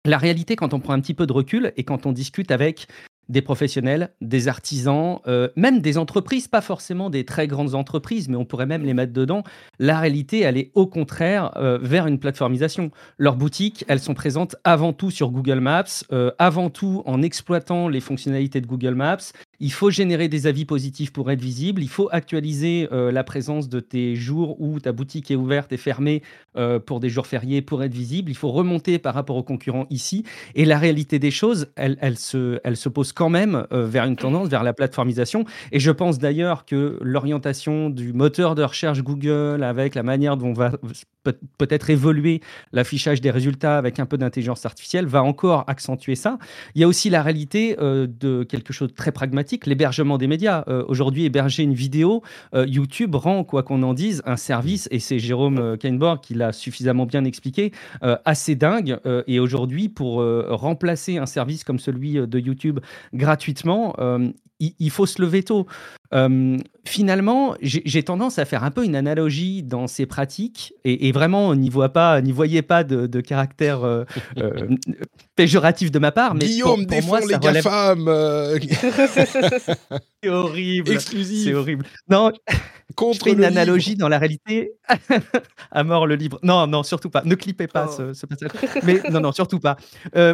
La 0.04 0.18
réalité, 0.18 0.56
quand 0.56 0.74
on 0.74 0.80
prend 0.80 0.94
un 0.94 1.00
petit 1.00 1.14
peu 1.14 1.26
de 1.26 1.32
recul 1.32 1.72
et 1.76 1.84
quand 1.84 2.06
on 2.06 2.12
discute 2.12 2.50
avec 2.50 2.86
des 3.28 3.42
professionnels, 3.42 4.10
des 4.22 4.48
artisans, 4.48 5.18
euh, 5.26 5.48
même 5.54 5.80
des 5.80 5.98
entreprises, 5.98 6.48
pas 6.48 6.62
forcément 6.62 7.10
des 7.10 7.24
très 7.24 7.46
grandes 7.46 7.74
entreprises, 7.74 8.28
mais 8.28 8.36
on 8.36 8.46
pourrait 8.46 8.66
même 8.66 8.84
les 8.84 8.94
mettre 8.94 9.12
dedans. 9.12 9.42
La 9.78 10.00
réalité, 10.00 10.40
elle 10.40 10.56
est 10.56 10.70
au 10.74 10.86
contraire 10.86 11.52
euh, 11.56 11.78
vers 11.80 12.06
une 12.06 12.18
plateformisation. 12.18 12.90
Leurs 13.18 13.36
boutiques, 13.36 13.84
elles 13.88 14.00
sont 14.00 14.14
présentes 14.14 14.56
avant 14.64 14.94
tout 14.94 15.10
sur 15.10 15.30
Google 15.30 15.60
Maps, 15.60 15.84
euh, 16.12 16.30
avant 16.38 16.70
tout 16.70 17.02
en 17.04 17.20
exploitant 17.20 17.88
les 17.88 18.00
fonctionnalités 18.00 18.60
de 18.62 18.66
Google 18.66 18.94
Maps. 18.94 19.18
Il 19.60 19.72
faut 19.72 19.90
générer 19.90 20.28
des 20.28 20.46
avis 20.46 20.64
positifs 20.64 21.12
pour 21.12 21.30
être 21.32 21.40
visible. 21.40 21.82
Il 21.82 21.88
faut 21.88 22.08
actualiser 22.12 22.88
euh, 22.92 23.10
la 23.10 23.24
présence 23.24 23.68
de 23.68 23.80
tes 23.80 24.14
jours 24.14 24.60
où 24.60 24.78
ta 24.78 24.92
boutique 24.92 25.32
est 25.32 25.34
ouverte 25.34 25.72
et 25.72 25.76
fermée 25.76 26.22
euh, 26.56 26.78
pour 26.78 27.00
des 27.00 27.08
jours 27.08 27.26
fériés 27.26 27.60
pour 27.60 27.82
être 27.82 27.92
visible. 27.92 28.30
Il 28.30 28.36
faut 28.36 28.50
remonter 28.52 29.00
par 29.00 29.14
rapport 29.14 29.34
aux 29.36 29.42
concurrents 29.42 29.86
ici. 29.90 30.22
Et 30.54 30.64
la 30.64 30.78
réalité 30.78 31.18
des 31.18 31.32
choses, 31.32 31.66
elle, 31.74 31.98
elle, 32.00 32.16
se, 32.18 32.60
elle 32.62 32.76
se 32.76 32.88
pose 32.88 33.12
quand 33.12 33.30
même 33.30 33.66
euh, 33.72 33.84
vers 33.84 34.04
une 34.04 34.16
tendance, 34.16 34.48
vers 34.48 34.62
la 34.62 34.72
plateformisation. 34.72 35.44
Et 35.72 35.80
je 35.80 35.90
pense 35.90 36.18
d'ailleurs 36.20 36.64
que 36.64 36.96
l'orientation 37.00 37.90
du 37.90 38.12
moteur 38.12 38.54
de 38.54 38.62
recherche 38.62 39.02
Google 39.02 39.64
avec 39.64 39.96
la 39.96 40.04
manière 40.04 40.36
dont 40.36 40.52
va 40.52 40.70
peut- 40.70 40.92
peut-être 41.58 41.90
évoluer 41.90 42.40
l'affichage 42.72 43.20
des 43.20 43.30
résultats 43.30 43.78
avec 43.78 43.98
un 43.98 44.06
peu 44.06 44.18
d'intelligence 44.18 44.66
artificielle 44.66 45.06
va 45.06 45.22
encore 45.22 45.64
accentuer 45.66 46.14
ça. 46.14 46.38
Il 46.74 46.80
y 46.80 46.84
a 46.84 46.88
aussi 46.88 47.10
la 47.10 47.22
réalité 47.22 47.76
euh, 47.80 48.06
de 48.08 48.44
quelque 48.44 48.72
chose 48.72 48.88
de 48.88 48.94
très 48.94 49.12
pragmatique, 49.12 49.66
l'hébergement 49.66 50.18
des 50.18 50.26
médias. 50.26 50.64
Euh, 50.68 50.84
Aujourd'hui, 50.88 51.24
héberger 51.24 51.62
une 51.62 51.74
vidéo, 51.74 52.22
euh, 52.54 52.66
YouTube 52.66 53.14
rend, 53.14 53.44
quoi 53.44 53.62
qu'on 53.62 53.82
en 53.82 53.94
dise, 53.94 54.22
un 54.26 54.36
service, 54.36 54.88
et 54.90 55.00
c'est 55.00 55.18
Jérôme 55.18 55.76
Kainborg 55.78 56.20
qui 56.20 56.34
l'a 56.34 56.52
suffisamment 56.52 57.06
bien 57.06 57.24
expliqué, 57.24 57.72
assez 58.24 58.54
dingue. 58.54 58.98
Et 59.26 59.40
aujourd'hui, 59.40 59.88
pour 59.88 60.22
remplacer 60.48 61.18
un 61.18 61.26
service 61.26 61.64
comme 61.64 61.78
celui 61.78 62.14
de 62.14 62.38
YouTube 62.38 62.80
gratuitement, 63.12 63.94
il 64.60 64.90
faut 64.90 65.06
se 65.06 65.20
lever 65.20 65.42
tôt. 65.42 65.66
Euh, 66.14 66.56
finalement, 66.86 67.54
j'ai 67.60 68.02
tendance 68.02 68.38
à 68.38 68.44
faire 68.46 68.64
un 68.64 68.70
peu 68.70 68.84
une 68.84 68.96
analogie 68.96 69.62
dans 69.62 69.86
ces 69.86 70.06
pratiques, 70.06 70.72
et, 70.84 71.08
et 71.08 71.12
vraiment, 71.12 71.54
n'y 71.54 71.68
voit 71.68 71.90
pas, 71.90 72.20
n'y 72.22 72.32
voyez 72.32 72.62
pas 72.62 72.82
de, 72.84 73.06
de 73.06 73.20
caractère 73.20 73.84
euh, 73.84 74.04
euh, 74.38 74.68
péjoratif 75.36 75.90
de 75.90 75.98
ma 75.98 76.10
part, 76.12 76.34
mais 76.34 76.46
Guillaume 76.46 76.86
pour, 76.86 76.98
pour 76.98 77.06
moi, 77.08 77.20
les 77.20 77.34
relève- 77.36 77.62
GAFAM 77.62 78.08
C'est 80.22 80.28
horrible. 80.30 80.90
exclusif 80.92 81.44
C'est 81.44 81.54
horrible. 81.54 81.84
Non, 82.08 82.32
je 83.12 83.18
fais 83.22 83.32
une 83.32 83.44
analogie 83.44 83.90
livre. 83.90 84.00
dans 84.00 84.08
la 84.08 84.18
réalité. 84.18 84.72
à 85.70 85.84
mort 85.84 86.06
le 86.06 86.16
livre. 86.16 86.38
Non, 86.42 86.66
non, 86.66 86.82
surtout 86.82 87.10
pas. 87.10 87.22
Ne 87.24 87.34
clippez 87.34 87.66
pas 87.68 87.86
Oh. 87.90 87.94
ce, 87.96 88.12
ce 88.14 88.26
passage. 88.26 88.50
Mais 88.82 89.00
non, 89.10 89.20
non, 89.20 89.32
surtout 89.32 89.60
pas. 89.60 89.76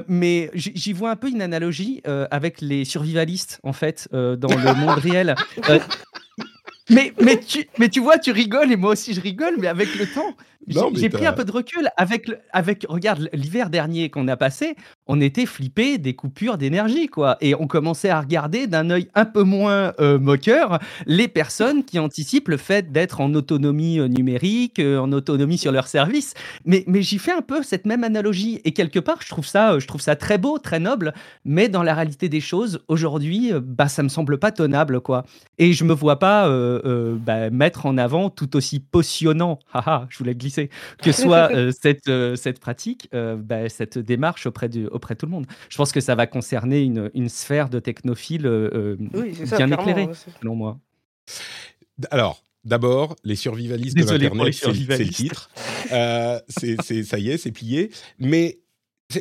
Mais 0.08 0.50
j'y 0.54 0.92
vois 0.92 1.10
un 1.10 1.16
peu 1.16 1.28
une 1.28 1.42
analogie 1.42 2.00
avec 2.30 2.60
les 2.60 2.84
survivalistes, 2.84 3.60
en 3.64 3.72
fait, 3.72 4.08
dans 4.12 4.48
le 4.48 4.74
monde 4.80 4.98
réel. 4.98 5.34
Mais, 6.90 7.14
mais, 7.18 7.40
tu, 7.40 7.66
mais 7.78 7.88
tu 7.88 8.00
vois, 8.00 8.18
tu 8.18 8.30
rigoles 8.30 8.70
et 8.70 8.76
moi 8.76 8.90
aussi 8.90 9.14
je 9.14 9.20
rigole, 9.20 9.54
mais 9.58 9.68
avec 9.68 9.94
le 9.94 10.06
temps, 10.06 10.36
J'ai 10.66 11.08
pris 11.08 11.26
un 11.26 11.32
peu 11.32 11.44
de 11.44 11.52
recul 11.52 11.88
avec, 11.96 12.30
avec 12.52 12.86
regarde, 12.88 13.28
l'hiver 13.32 13.70
dernier 13.70 14.10
qu'on 14.10 14.28
a 14.28 14.36
passé, 14.36 14.76
on 15.06 15.20
était 15.20 15.46
flippé 15.46 15.98
des 15.98 16.14
coupures 16.14 16.58
d'énergie, 16.58 17.08
quoi. 17.08 17.36
Et 17.40 17.54
on 17.54 17.66
commençait 17.66 18.08
à 18.08 18.20
regarder 18.20 18.66
d'un 18.66 18.90
œil 18.90 19.08
un 19.14 19.24
peu 19.24 19.42
moins 19.42 19.92
euh, 20.00 20.18
moqueur 20.18 20.78
les 21.06 21.28
personnes 21.28 21.84
qui 21.84 21.98
anticipent 21.98 22.48
le 22.48 22.56
fait 22.56 22.92
d'être 22.92 23.20
en 23.20 23.34
autonomie 23.34 23.98
euh, 23.98 24.08
numérique, 24.08 24.78
euh, 24.78 24.98
en 24.98 25.12
autonomie 25.12 25.58
sur 25.58 25.72
leur 25.72 25.86
service. 25.86 26.34
Mais, 26.64 26.84
mais 26.86 27.02
j'y 27.02 27.18
fais 27.18 27.32
un 27.32 27.42
peu 27.42 27.62
cette 27.62 27.86
même 27.86 28.04
analogie. 28.04 28.60
Et 28.64 28.72
quelque 28.72 28.98
part, 28.98 29.18
je 29.22 29.28
trouve 29.28 29.46
ça, 29.46 29.78
je 29.78 29.86
trouve 29.86 30.00
ça 30.00 30.16
très 30.16 30.38
beau, 30.38 30.58
très 30.58 30.80
noble. 30.80 31.12
Mais 31.44 31.68
dans 31.68 31.82
la 31.82 31.94
réalité 31.94 32.28
des 32.28 32.40
choses, 32.40 32.80
aujourd'hui, 32.88 33.52
bah, 33.60 33.88
ça 33.88 34.02
me 34.02 34.08
semble 34.08 34.38
pas 34.38 34.52
tenable, 34.52 35.00
quoi. 35.00 35.24
Et 35.58 35.72
je 35.72 35.84
me 35.84 35.92
vois 35.92 36.18
pas 36.18 36.48
bah, 37.18 37.50
mettre 37.50 37.86
en 37.86 37.98
avant 37.98 38.30
tout 38.30 38.56
aussi 38.56 38.80
potionnant, 38.80 39.58
haha, 39.72 40.06
je 40.08 40.18
voulais 40.18 40.34
glisser, 40.34 40.53
que 41.02 41.12
soit 41.12 41.50
cette, 41.82 42.10
cette 42.36 42.60
pratique, 42.60 43.08
bah, 43.12 43.68
cette 43.68 43.98
démarche 43.98 44.46
auprès 44.46 44.68
du 44.68 44.86
auprès 44.86 45.14
de 45.14 45.18
tout 45.18 45.26
le 45.26 45.32
monde. 45.32 45.46
Je 45.68 45.76
pense 45.76 45.92
que 45.92 46.00
ça 46.00 46.14
va 46.14 46.26
concerner 46.26 46.82
une, 46.82 47.10
une 47.14 47.28
sphère 47.28 47.68
de 47.68 47.78
technophiles 47.78 48.46
euh, 48.46 48.96
bien 49.56 49.70
éclairée, 49.70 50.08
selon 50.40 50.54
moi. 50.54 50.78
Alors, 52.10 52.40
D'abord, 52.64 53.14
les 53.24 53.36
survivalistes 53.36 53.94
de 53.94 54.10
l'Internet, 54.10 54.54
c'est 54.54 55.04
le 55.04 55.10
titre. 55.10 55.50
Euh, 55.92 56.40
c'est, 56.48 57.04
ça 57.04 57.18
y 57.18 57.28
est, 57.28 57.36
c'est 57.36 57.52
plié. 57.52 57.90
Mais 58.18 58.60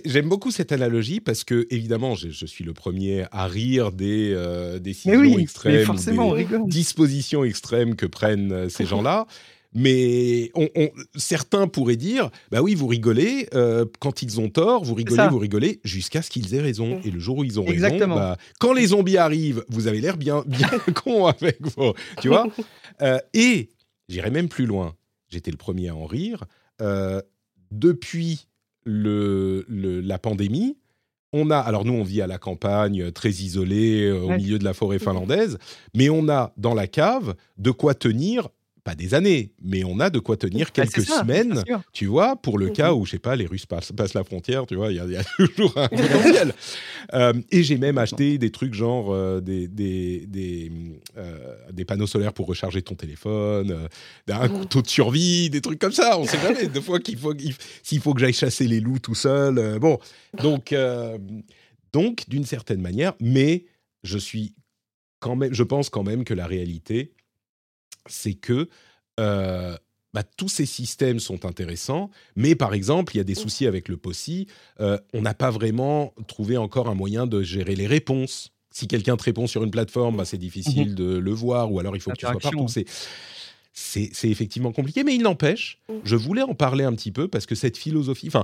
j'aime 0.06 0.30
beaucoup 0.30 0.50
cette 0.50 0.72
analogie 0.72 1.20
parce 1.20 1.44
que, 1.44 1.68
évidemment, 1.70 2.16
je, 2.16 2.46
suis 2.46 2.64
le 2.64 2.74
premier 2.74 3.26
à 3.34 3.48
rire 3.48 3.92
des 3.92 4.32
euh, 4.34 4.80
décisions 4.80 5.38
extrêmes, 5.38 5.94
des 5.98 6.60
dispositions 6.68 7.44
extrêmes 7.44 7.98
que 7.98 8.06
prennent 8.06 8.70
ces 8.70 8.86
gens-là. 8.86 9.28
Mais 9.74 10.52
on, 10.54 10.70
certains 11.16 11.68
pourraient 11.68 11.96
dire, 11.96 12.30
bah 12.52 12.62
oui, 12.62 12.76
vous 12.76 12.88
rigolez, 12.88 13.48
euh, 13.54 13.86
quand 14.00 14.22
ils 14.22 14.40
ont 14.40 14.50
tort, 14.50 14.84
vous 14.84 14.94
rigolez, 14.94 15.28
vous 15.30 15.40
rigolez, 15.40 15.80
jusqu'à 15.84 16.22
ce 16.22 16.30
qu'ils 16.30 16.54
aient 16.54 16.62
raison. 16.62 17.00
Et 17.04 17.12
le 17.12 17.20
jour 17.20 17.40
où 17.40 17.44
ils 17.44 17.60
ont 17.60 17.66
raison, 17.66 18.08
bah, 18.08 18.38
quand 18.60 18.74
les 18.74 18.88
zombies 18.88 19.18
arrivent, 19.18 19.66
vous 19.70 19.88
avez 19.88 20.00
l'air 20.00 20.18
bien, 20.18 20.44
bien 20.46 20.70
con 21.04 21.28
avec 21.28 21.58
vous, 21.62 21.94
tu 22.22 22.28
vois. 22.28 22.48
Euh, 23.02 23.18
Et 23.34 23.72
j'irai 24.08 24.30
même 24.30 24.48
plus 24.48 24.68
loin, 24.68 24.96
j'étais 25.28 25.50
le 25.50 25.58
premier 25.58 25.90
à 25.90 25.96
en 25.96 26.06
rire, 26.06 26.46
euh, 26.80 27.20
depuis 27.72 28.48
le, 28.86 29.66
la 29.68 30.20
pandémie, 30.20 30.78
on 31.34 31.50
a, 31.50 31.58
alors 31.58 31.86
nous 31.86 31.94
on 31.94 32.04
vit 32.04 32.22
à 32.22 32.28
la 32.28 32.38
campagne, 32.38 33.12
très 33.12 33.32
isolé, 33.32 34.12
au 34.12 34.30
milieu 34.30 34.60
de 34.60 34.64
la 34.64 34.76
forêt 34.76 35.00
finlandaise, 35.00 35.58
mais 35.96 36.10
on 36.10 36.30
a 36.30 36.54
dans 36.56 36.76
la 36.76 36.86
cave 36.86 37.34
de 37.58 37.72
quoi 37.72 37.96
tenir 37.96 38.50
pas 38.84 38.96
des 38.96 39.14
années, 39.14 39.54
mais 39.62 39.84
on 39.86 40.00
a 40.00 40.10
de 40.10 40.20
quoi 40.20 40.36
tenir 40.36 40.68
bah, 40.68 40.72
quelques 40.74 41.06
semaines, 41.06 41.64
tu 41.94 42.08
vois, 42.08 42.36
pour 42.36 42.58
le 42.58 42.70
cas 42.70 42.94
où, 42.94 43.06
je 43.06 43.12
sais 43.12 43.20
pas, 43.20 43.36
les 43.36 43.46
Russes 43.46 43.66
passent, 43.66 44.14
la 44.14 44.24
frontière, 44.24 44.66
tu 44.66 44.76
vois, 44.76 44.92
il 44.92 44.98
y, 44.98 45.16
a 45.16 45.24
toujours 45.38 45.78
un 45.78 45.88
potentiel. 45.88 46.54
Euh, 47.14 47.34
et 47.52 47.64
j'ai 47.64 47.78
même 47.78 47.98
acheté 47.98 48.38
des 48.38 48.52
trucs 48.52 48.74
genre 48.74 49.14
euh, 49.14 49.40
des, 49.40 49.68
des, 49.68 50.26
des, 50.28 50.72
euh, 51.18 51.56
des, 51.72 51.86
panneaux 51.86 52.08
solaires 52.08 52.34
pour 52.34 52.48
recharger 52.48 52.82
ton 52.82 52.96
téléphone, 52.96 53.88
un 54.28 54.50
couteau 54.50 54.82
de 54.82 54.88
survie, 54.88 55.50
des 55.50 55.62
trucs 55.62 55.80
comme 55.80 55.94
ça, 55.94 56.20
on 56.20 56.26
sait 56.26 56.40
jamais, 56.42 56.68
des 56.68 56.82
fois 56.82 57.00
qu'il 57.00 57.18
faut, 57.18 57.34
s'il 57.84 58.02
faut 58.02 58.14
que 58.14 58.20
j'aille 58.20 58.34
chasser 58.34 58.68
les 58.68 58.82
loups 58.82 59.00
tout 59.00 59.16
seul. 59.16 59.80
bon, 59.80 59.98
donc, 60.42 60.76
donc 61.94 62.28
d'une 62.28 62.46
certaine 62.46 62.82
manière, 62.82 63.14
mais 63.22 63.66
je 64.04 64.18
suis 64.18 64.56
quand 65.20 65.38
même, 65.38 65.54
je 65.54 65.64
pense 65.64 65.90
quand 65.90 66.04
même 66.04 66.26
que 66.26 66.34
la 66.34 66.46
réalité, 66.46 67.14
c'est 68.08 68.34
que 68.34 68.70
euh, 69.20 69.78
bah, 70.14 70.24
tous 70.24 70.50
ces 70.50 70.66
systèmes 70.66 71.20
sont 71.20 71.46
intéressants, 71.46 72.10
mais 72.36 72.56
par 72.56 72.74
exemple, 72.74 73.16
il 73.16 73.18
y 73.18 73.22
a 73.22 73.24
des 73.24 73.36
soucis 73.36 73.66
avec 73.66 73.88
le 73.88 73.98
POSI. 73.98 74.48
Euh, 74.80 74.98
on 75.14 75.22
n'a 75.22 75.34
pas 75.34 75.50
vraiment 75.50 76.14
trouvé 76.28 76.58
encore 76.58 76.88
un 76.88 76.94
moyen 76.94 77.26
de 77.26 77.42
gérer 77.42 77.76
les 77.76 77.88
réponses. 77.88 78.52
Si 78.72 78.88
quelqu'un 78.88 79.18
te 79.18 79.24
répond 79.24 79.48
sur 79.48 79.64
une 79.64 79.72
plateforme, 79.72 80.18
bah, 80.18 80.26
c'est 80.26 80.38
difficile 80.38 80.92
mmh 80.92 80.96
de 80.96 81.18
le 81.18 81.32
voir, 81.32 81.72
ou 81.72 81.80
alors 81.80 81.96
il 81.96 82.00
faut 82.00 82.12
que 82.12 82.18
tu 82.18 82.26
sois 82.26 82.38
partout. 82.38 82.68
C'est, 82.68 82.86
c'est 84.14 84.30
effectivement 84.30 84.72
compliqué, 84.72 85.04
mais 85.04 85.16
il 85.16 85.24
n'empêche, 85.24 85.80
mmh. 85.90 85.94
je 86.04 86.16
voulais 86.16 86.44
en 86.44 86.54
parler 86.54 86.84
un 86.84 86.94
petit 86.94 87.12
peu 87.12 87.28
parce 87.28 87.48
que 87.48 87.56
cette 87.56 87.76
philosophie, 87.76 88.28
enfin, 88.28 88.44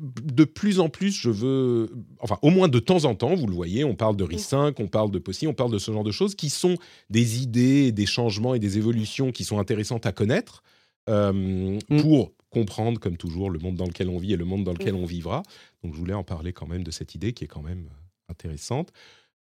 de 0.00 0.44
plus 0.44 0.80
en 0.80 0.88
plus, 0.88 1.12
je 1.12 1.30
veux, 1.30 1.90
enfin, 2.20 2.38
au 2.42 2.50
moins 2.50 2.68
de 2.68 2.78
temps 2.78 3.04
en 3.04 3.14
temps, 3.14 3.34
vous 3.34 3.46
le 3.46 3.54
voyez, 3.54 3.84
on 3.84 3.94
parle 3.94 4.16
de 4.16 4.24
RIS5, 4.24 4.74
on 4.78 4.88
parle 4.88 5.10
de 5.10 5.18
POSSI, 5.18 5.46
on 5.46 5.54
parle 5.54 5.70
de 5.70 5.78
ce 5.78 5.92
genre 5.92 6.04
de 6.04 6.10
choses 6.10 6.34
qui 6.34 6.48
sont 6.48 6.76
des 7.10 7.42
idées, 7.42 7.92
des 7.92 8.06
changements 8.06 8.54
et 8.54 8.58
des 8.58 8.78
évolutions 8.78 9.30
qui 9.30 9.44
sont 9.44 9.58
intéressantes 9.58 10.06
à 10.06 10.12
connaître 10.12 10.62
euh, 11.10 11.78
mm. 11.90 12.00
pour 12.00 12.32
comprendre, 12.48 12.98
comme 12.98 13.16
toujours, 13.16 13.50
le 13.50 13.58
monde 13.58 13.76
dans 13.76 13.86
lequel 13.86 14.08
on 14.08 14.18
vit 14.18 14.32
et 14.32 14.36
le 14.36 14.44
monde 14.44 14.64
dans 14.64 14.72
lequel 14.72 14.94
on 14.94 15.04
vivra. 15.04 15.42
Donc, 15.84 15.94
je 15.94 15.98
voulais 15.98 16.14
en 16.14 16.24
parler 16.24 16.52
quand 16.52 16.66
même 16.66 16.82
de 16.82 16.90
cette 16.90 17.14
idée 17.14 17.32
qui 17.32 17.44
est 17.44 17.48
quand 17.48 17.62
même 17.62 17.88
intéressante. 18.28 18.90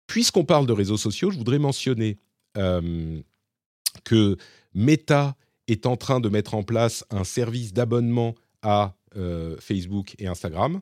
Puisqu'on 0.07 0.45
parle 0.45 0.67
de 0.67 0.73
réseaux 0.73 0.97
sociaux, 0.97 1.31
je 1.31 1.37
voudrais 1.37 1.59
mentionner 1.59 2.19
euh, 2.57 3.21
que 4.05 4.37
Meta 4.75 5.37
est 5.69 5.87
en 5.87 5.97
train 5.97 6.21
de 6.21 6.29
mettre 6.29 6.55
en 6.55 6.63
place 6.63 7.05
un 7.11 7.25
service 7.25 7.73
d'abonnement 7.73 8.35
à 8.63 8.95
euh, 9.17 9.57
Facebook 9.59 10.15
et 10.19 10.27
Instagram. 10.27 10.81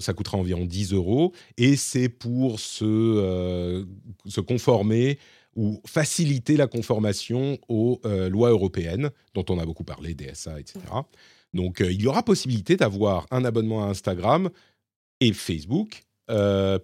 Ça 0.00 0.14
coûtera 0.14 0.36
environ 0.36 0.64
10 0.64 0.94
euros 0.94 1.32
et 1.56 1.76
c'est 1.76 2.08
pour 2.08 2.58
se, 2.58 2.84
euh, 2.84 3.84
se 4.26 4.40
conformer 4.40 5.16
ou 5.54 5.80
faciliter 5.86 6.56
la 6.56 6.66
conformation 6.66 7.56
aux 7.68 8.00
euh, 8.04 8.28
lois 8.28 8.50
européennes 8.50 9.10
dont 9.32 9.44
on 9.48 9.60
a 9.60 9.64
beaucoup 9.64 9.84
parlé, 9.84 10.14
DSA, 10.14 10.58
etc. 10.58 10.80
Donc 11.54 11.84
il 11.86 12.02
y 12.02 12.08
aura 12.08 12.24
possibilité 12.24 12.76
d'avoir 12.76 13.28
un 13.30 13.44
abonnement 13.44 13.84
à 13.84 13.88
Instagram 13.88 14.50
et 15.20 15.32
Facebook 15.32 16.02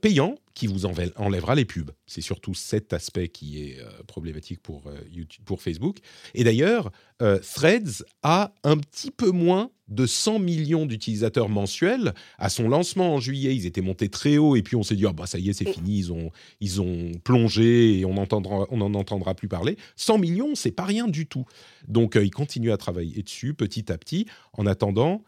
payant 0.01 0.35
qui 0.55 0.67
vous 0.67 0.87
enlèvera 0.87 1.55
les 1.55 1.65
pubs. 1.65 1.93
C'est 2.07 2.21
surtout 2.21 2.55
cet 2.55 2.93
aspect 2.93 3.29
qui 3.29 3.63
est 3.63 3.79
problématique 4.09 4.61
pour, 4.61 4.83
YouTube, 5.09 5.45
pour 5.45 5.63
Facebook. 5.63 5.99
Et 6.35 6.43
d'ailleurs, 6.43 6.91
Threads 7.19 8.05
a 8.25 8.53
un 8.65 8.77
petit 8.77 9.13
peu 9.13 9.31
moins 9.31 9.71
de 9.89 10.07
100 10.07 10.39
millions 10.41 10.87
d'utilisateurs 10.87 11.49
mensuels. 11.49 12.15
À 12.39 12.49
son 12.49 12.69
lancement 12.69 13.15
en 13.15 13.21
juillet, 13.21 13.55
ils 13.55 13.67
étaient 13.67 13.81
montés 13.81 14.09
très 14.09 14.39
haut 14.39 14.57
et 14.57 14.63
puis 14.63 14.77
on 14.77 14.83
s'est 14.83 14.97
dit, 14.97 15.07
ah 15.07 15.13
bah 15.13 15.27
ça 15.27 15.39
y 15.39 15.49
est, 15.49 15.53
c'est 15.53 15.71
fini, 15.71 15.99
ils 15.99 16.13
ont, 16.13 16.31
ils 16.61 16.81
ont 16.81 17.13
plongé 17.25 17.99
et 17.99 18.05
on 18.05 18.15
n'en 18.15 18.27
on 18.71 18.95
entendra 18.95 19.35
plus 19.35 19.49
parler. 19.49 19.77
100 19.97 20.19
millions, 20.19 20.55
c'est 20.55 20.73
pas 20.73 20.85
rien 20.85 21.09
du 21.09 21.27
tout. 21.27 21.45
Donc 21.89 22.19
ils 22.21 22.31
continuent 22.31 22.73
à 22.73 22.77
travailler 22.77 23.23
dessus 23.23 23.55
petit 23.55 23.93
à 23.93 23.99
petit. 23.99 24.27
En 24.53 24.67
attendant, 24.67 25.23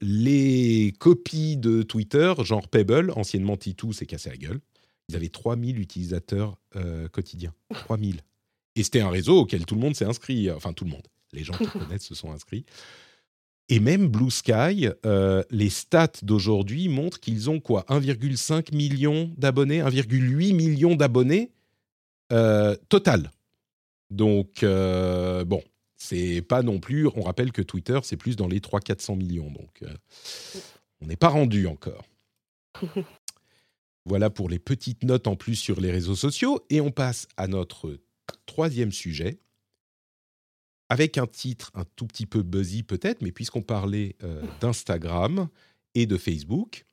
les 0.00 0.92
copies 0.98 1.56
de 1.56 1.82
Twitter, 1.82 2.32
genre 2.42 2.68
Pebble, 2.68 3.12
anciennement 3.16 3.56
Titou, 3.56 3.92
s'est 3.92 4.06
cassé 4.06 4.30
la 4.30 4.36
gueule. 4.36 4.60
Ils 5.08 5.16
avaient 5.16 5.28
3000 5.28 5.78
utilisateurs 5.78 6.56
quotidiens. 7.12 7.52
3000. 7.74 8.20
Et 8.76 8.82
c'était 8.82 9.00
un 9.00 9.10
réseau 9.10 9.40
auquel 9.40 9.66
tout 9.66 9.74
le 9.74 9.80
monde 9.80 9.96
s'est 9.96 10.04
inscrit. 10.04 10.50
Enfin, 10.50 10.72
tout 10.72 10.84
le 10.84 10.90
monde. 10.90 11.06
Les 11.32 11.44
gens 11.44 11.54
qui 11.54 11.66
connaissent 11.78 12.06
se 12.06 12.14
sont 12.14 12.32
inscrits. 12.32 12.64
Et 13.70 13.78
même 13.78 14.08
Blue 14.08 14.32
Sky, 14.32 14.88
euh, 15.06 15.44
les 15.50 15.70
stats 15.70 16.10
d'aujourd'hui 16.22 16.88
montrent 16.88 17.20
qu'ils 17.20 17.48
ont 17.48 17.60
quoi 17.60 17.84
1,5 17.88 18.74
million 18.74 19.32
d'abonnés, 19.38 19.80
1,8 19.80 20.54
million 20.54 20.96
d'abonnés 20.96 21.52
euh, 22.32 22.74
total. 22.88 23.30
Donc, 24.10 24.64
euh, 24.64 25.44
bon, 25.44 25.62
c'est 25.96 26.42
pas 26.42 26.62
non 26.62 26.80
plus. 26.80 27.06
On 27.14 27.22
rappelle 27.22 27.52
que 27.52 27.62
Twitter, 27.62 28.00
c'est 28.02 28.16
plus 28.16 28.34
dans 28.34 28.48
les 28.48 28.58
300-400 28.58 29.16
millions. 29.16 29.52
Donc, 29.52 29.84
on 31.00 31.06
n'est 31.06 31.14
pas 31.16 31.28
rendu 31.28 31.68
encore. 31.68 32.04
voilà 34.04 34.30
pour 34.30 34.48
les 34.48 34.58
petites 34.58 35.04
notes 35.04 35.28
en 35.28 35.36
plus 35.36 35.54
sur 35.54 35.80
les 35.80 35.92
réseaux 35.92 36.16
sociaux. 36.16 36.58
Et 36.70 36.80
on 36.80 36.90
passe 36.90 37.28
à 37.36 37.46
notre 37.46 38.00
troisième 38.46 38.90
sujet 38.90 39.38
avec 40.90 41.16
un 41.18 41.26
titre 41.26 41.70
un 41.74 41.84
tout 41.96 42.06
petit 42.06 42.26
peu 42.26 42.42
buzzy 42.42 42.82
peut-être, 42.82 43.22
mais 43.22 43.32
puisqu'on 43.32 43.62
parlait 43.62 44.16
euh, 44.22 44.44
d'Instagram 44.60 45.48
et 45.94 46.06
de 46.06 46.18
Facebook, 46.18 46.84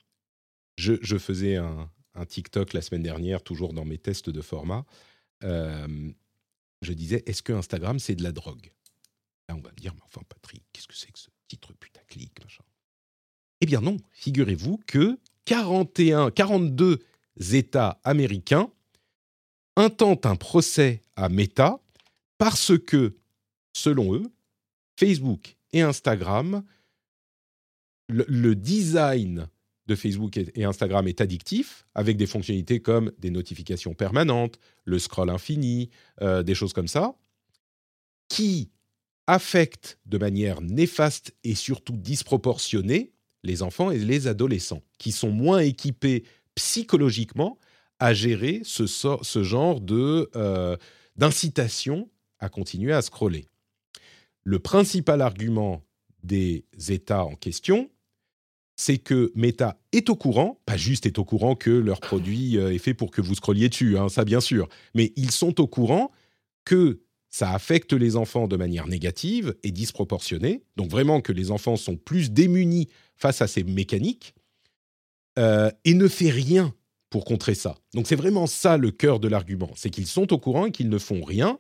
je, 0.78 1.18
faisais 1.18 1.56
un, 1.56 1.90
TikTok 2.28 2.74
la 2.74 2.82
semaine 2.82 3.02
dernière, 3.02 3.44
toujours 3.44 3.74
dans 3.74 3.86
mes 3.86 3.98
tests 3.98 4.30
de 4.30 4.42
format. 4.42 4.86
Euh, 5.44 6.12
je 6.84 6.94
disais, 6.94 7.24
est-ce 7.26 7.42
que 7.42 7.54
Instagram, 7.54 8.00
c'est 8.00 8.16
de 8.16 8.24
la 8.24 8.32
drogue? 8.32 8.72
Là, 9.50 9.56
on 9.56 9.62
va 9.62 9.72
me 9.72 9.78
dire, 9.78 9.94
mais 9.96 10.02
enfin, 10.06 10.22
Patrick, 10.30 10.64
qu'est-ce 10.72 10.88
que 10.88 10.96
c'est 10.96 11.12
que 11.12 11.20
ce 11.20 11.30
titre 11.48 11.74
putaclic 11.74 12.44
machin? 12.44 12.64
Eh 13.62 13.66
bien 13.66 13.82
non, 13.82 13.98
figurez-vous 14.12 14.80
que 14.86 15.20
41, 15.46 16.30
42 16.30 17.00
États 17.52 18.00
américains 18.04 18.70
intentent 19.76 20.28
un 20.28 20.36
procès 20.36 21.02
à 21.16 21.30
Meta 21.30 21.80
parce 22.38 22.78
que 22.78 23.16
selon 23.78 24.16
eux, 24.16 24.24
Facebook 25.00 25.58
et 25.72 25.82
Instagram, 25.82 26.64
le, 28.10 28.56
design 28.56 29.48
de 29.86 29.96
Facebook 29.96 30.38
et 30.38 30.64
Instagram 30.64 31.08
est 31.08 31.22
addictif, 31.22 31.86
avec 31.94 32.18
des 32.18 32.26
fonctionnalités 32.26 32.82
comme 32.82 33.12
des 33.20 33.30
notifications 33.30 33.94
permanentes, 33.94 34.60
le 34.86 34.98
scroll 34.98 35.30
infini, 35.30 35.90
euh, 36.22 36.42
des 36.42 36.56
choses 36.56 36.74
comme 36.74 36.88
ça, 36.88 37.16
qui 38.30 38.72
affecte 39.28 40.00
de 40.06 40.18
manière 40.18 40.62
néfaste 40.62 41.36
et 41.44 41.56
surtout 41.56 41.98
disproportionnée 41.98 43.14
les 43.44 43.62
enfants 43.62 43.92
et 43.92 44.00
les 44.00 44.28
adolescents, 44.28 44.82
qui 44.98 45.12
sont 45.12 45.32
moins 45.32 45.60
équipés 45.60 46.24
psychologiquement 46.56 47.60
à 48.00 48.14
gérer 48.14 48.62
ce, 48.64 48.88
ce 48.88 49.44
genre 49.44 49.82
de 49.82 50.30
euh, 50.36 50.76
d'incitation 51.16 52.10
à 52.40 52.50
continuer 52.50 52.94
à 52.94 53.02
scroller. 53.02 53.48
Le 54.48 54.60
principal 54.60 55.22
argument 55.22 55.84
des 56.24 56.64
États 56.88 57.26
en 57.26 57.36
question, 57.36 57.90
c'est 58.78 58.98
que 58.98 59.34
Meta 59.36 59.78
est 59.92 60.10
au 60.10 60.16
courant, 60.16 60.62
pas 60.66 60.78
juste 60.78 61.06
est 61.06 61.20
au 61.20 61.26
courant 61.26 61.58
que 61.58 61.70
leur 61.70 62.00
produit 62.00 62.58
euh, 62.58 62.74
est 62.74 62.78
fait 62.78 62.94
pour 62.94 63.12
que 63.12 63.20
vous 63.20 63.36
scrolliez 63.36 63.68
dessus, 63.68 63.98
hein, 63.98 64.08
ça 64.08 64.24
bien 64.24 64.40
sûr, 64.40 64.70
mais 64.96 65.12
ils 65.18 65.32
sont 65.32 65.60
au 65.60 65.68
courant 65.68 66.12
que 66.64 67.02
ça 67.30 67.52
affecte 67.52 67.92
les 67.92 68.16
enfants 68.16 68.48
de 68.48 68.56
manière 68.56 68.88
négative 68.88 69.54
et 69.64 69.72
disproportionnée, 69.72 70.64
donc 70.78 70.90
vraiment 70.90 71.20
que 71.20 71.34
les 71.34 71.52
enfants 71.52 71.76
sont 71.76 71.98
plus 71.98 72.32
démunis 72.32 72.88
face 73.18 73.42
à 73.42 73.48
ces 73.48 73.66
mécaniques, 73.66 74.34
euh, 75.38 75.70
et 75.84 75.94
ne 75.94 76.08
fait 76.08 76.30
rien 76.30 76.74
pour 77.10 77.26
contrer 77.26 77.54
ça. 77.54 77.76
Donc 77.94 78.08
c'est 78.08 78.16
vraiment 78.16 78.48
ça 78.48 78.78
le 78.78 78.92
cœur 78.92 79.20
de 79.20 79.28
l'argument, 79.28 79.72
c'est 79.76 79.90
qu'ils 79.90 80.08
sont 80.08 80.32
au 80.32 80.38
courant 80.38 80.68
et 80.68 80.72
qu'ils 80.72 80.88
ne 80.88 81.00
font 81.00 81.22
rien. 81.22 81.60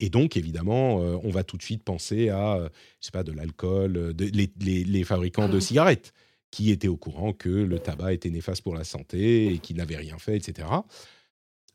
Et 0.00 0.10
donc, 0.10 0.36
évidemment, 0.36 1.02
euh, 1.02 1.16
on 1.22 1.30
va 1.30 1.44
tout 1.44 1.56
de 1.56 1.62
suite 1.62 1.84
penser 1.84 2.28
à, 2.28 2.56
euh, 2.56 2.68
je 3.00 3.06
sais 3.06 3.12
pas, 3.12 3.22
de 3.22 3.32
l'alcool, 3.32 4.14
les, 4.18 5.04
fabricants 5.04 5.48
de 5.48 5.60
cigarettes 5.60 6.12
qui 6.50 6.70
étaient 6.70 6.88
au 6.88 6.96
courant 6.96 7.32
que 7.32 7.48
le 7.48 7.78
tabac 7.78 8.14
était 8.14 8.30
néfaste 8.30 8.62
pour 8.62 8.74
la 8.74 8.84
santé 8.84 9.54
et 9.54 9.58
qui 9.58 9.74
n'avaient 9.74 9.96
rien 9.96 10.18
fait, 10.18 10.36
etc. 10.36 10.68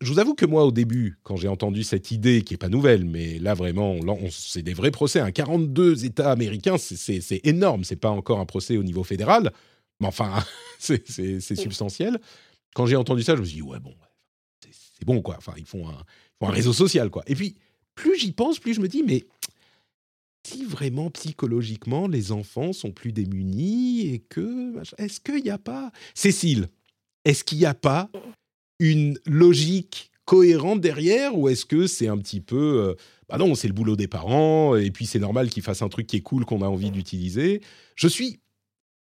Je 0.01 0.11
vous 0.11 0.19
avoue 0.19 0.35
que 0.35 0.45
moi, 0.45 0.65
au 0.65 0.71
début, 0.71 1.17
quand 1.23 1.37
j'ai 1.37 1.47
entendu 1.47 1.83
cette 1.83 2.11
idée, 2.11 2.41
qui 2.41 2.53
n'est 2.53 2.57
pas 2.57 2.67
nouvelle, 2.67 3.05
mais 3.05 3.39
là, 3.39 3.53
vraiment, 3.53 3.95
c'est 4.29 4.61
des 4.61 4.73
vrais 4.73 4.91
procès. 4.91 5.21
Un 5.21 5.31
42 5.31 6.03
États 6.03 6.31
américains, 6.31 6.77
c'est 6.77 7.39
énorme. 7.45 7.85
C'est 7.85 7.95
pas 7.95 8.09
encore 8.09 8.39
un 8.39 8.45
procès 8.45 8.75
au 8.75 8.83
niveau 8.83 9.03
fédéral, 9.05 9.53
mais 10.01 10.07
enfin, 10.07 10.43
c'est 10.79 11.39
substantiel 11.55 12.19
quand 12.75 12.85
j'ai 12.85 12.97
entendu 12.97 13.23
ça, 13.23 13.35
je 13.35 13.39
me 13.39 13.45
suis 13.45 13.55
dit, 13.55 13.61
ouais, 13.61 13.79
bon, 13.79 13.95
c'est 14.59 15.05
bon, 15.05 15.21
quoi. 15.21 15.35
Enfin, 15.37 15.53
ils 15.57 15.65
font, 15.65 15.87
un, 15.87 15.97
un 16.41 16.51
réseau 16.51 16.73
social, 16.73 17.09
quoi. 17.09 17.23
Et 17.25 17.33
puis, 17.33 17.55
plus 17.95 18.19
j'y 18.19 18.31
pense, 18.31 18.59
plus 18.59 18.73
je 18.73 18.81
me 18.81 18.87
dis, 18.87 19.03
mais 19.03 19.25
si 20.45 20.63
vraiment 20.63 21.09
psychologiquement 21.09 22.07
les 22.07 22.31
enfants 22.31 22.71
sont 22.73 22.91
plus 22.91 23.11
démunis 23.11 24.13
et 24.13 24.19
que. 24.19 24.73
Est-ce 24.97 25.19
qu'il 25.19 25.43
n'y 25.43 25.49
a 25.49 25.57
pas. 25.57 25.91
Cécile, 26.13 26.67
est-ce 27.23 27.43
qu'il 27.43 27.57
n'y 27.57 27.65
a 27.65 27.73
pas 27.73 28.09
une 28.79 29.17
logique 29.25 30.11
cohérente 30.25 30.81
derrière 30.81 31.37
ou 31.37 31.49
est-ce 31.49 31.65
que 31.65 31.87
c'est 31.87 32.07
un 32.07 32.17
petit 32.17 32.41
peu. 32.41 32.83
Euh, 32.83 32.95
bah 33.29 33.37
non, 33.37 33.55
c'est 33.55 33.67
le 33.67 33.73
boulot 33.73 33.95
des 33.95 34.07
parents 34.07 34.75
et 34.75 34.91
puis 34.91 35.05
c'est 35.05 35.19
normal 35.19 35.49
qu'ils 35.49 35.63
fassent 35.63 35.81
un 35.81 35.89
truc 35.89 36.07
qui 36.07 36.17
est 36.17 36.21
cool 36.21 36.45
qu'on 36.45 36.61
a 36.61 36.67
envie 36.67 36.91
d'utiliser. 36.91 37.61
Je 37.95 38.07
suis 38.07 38.39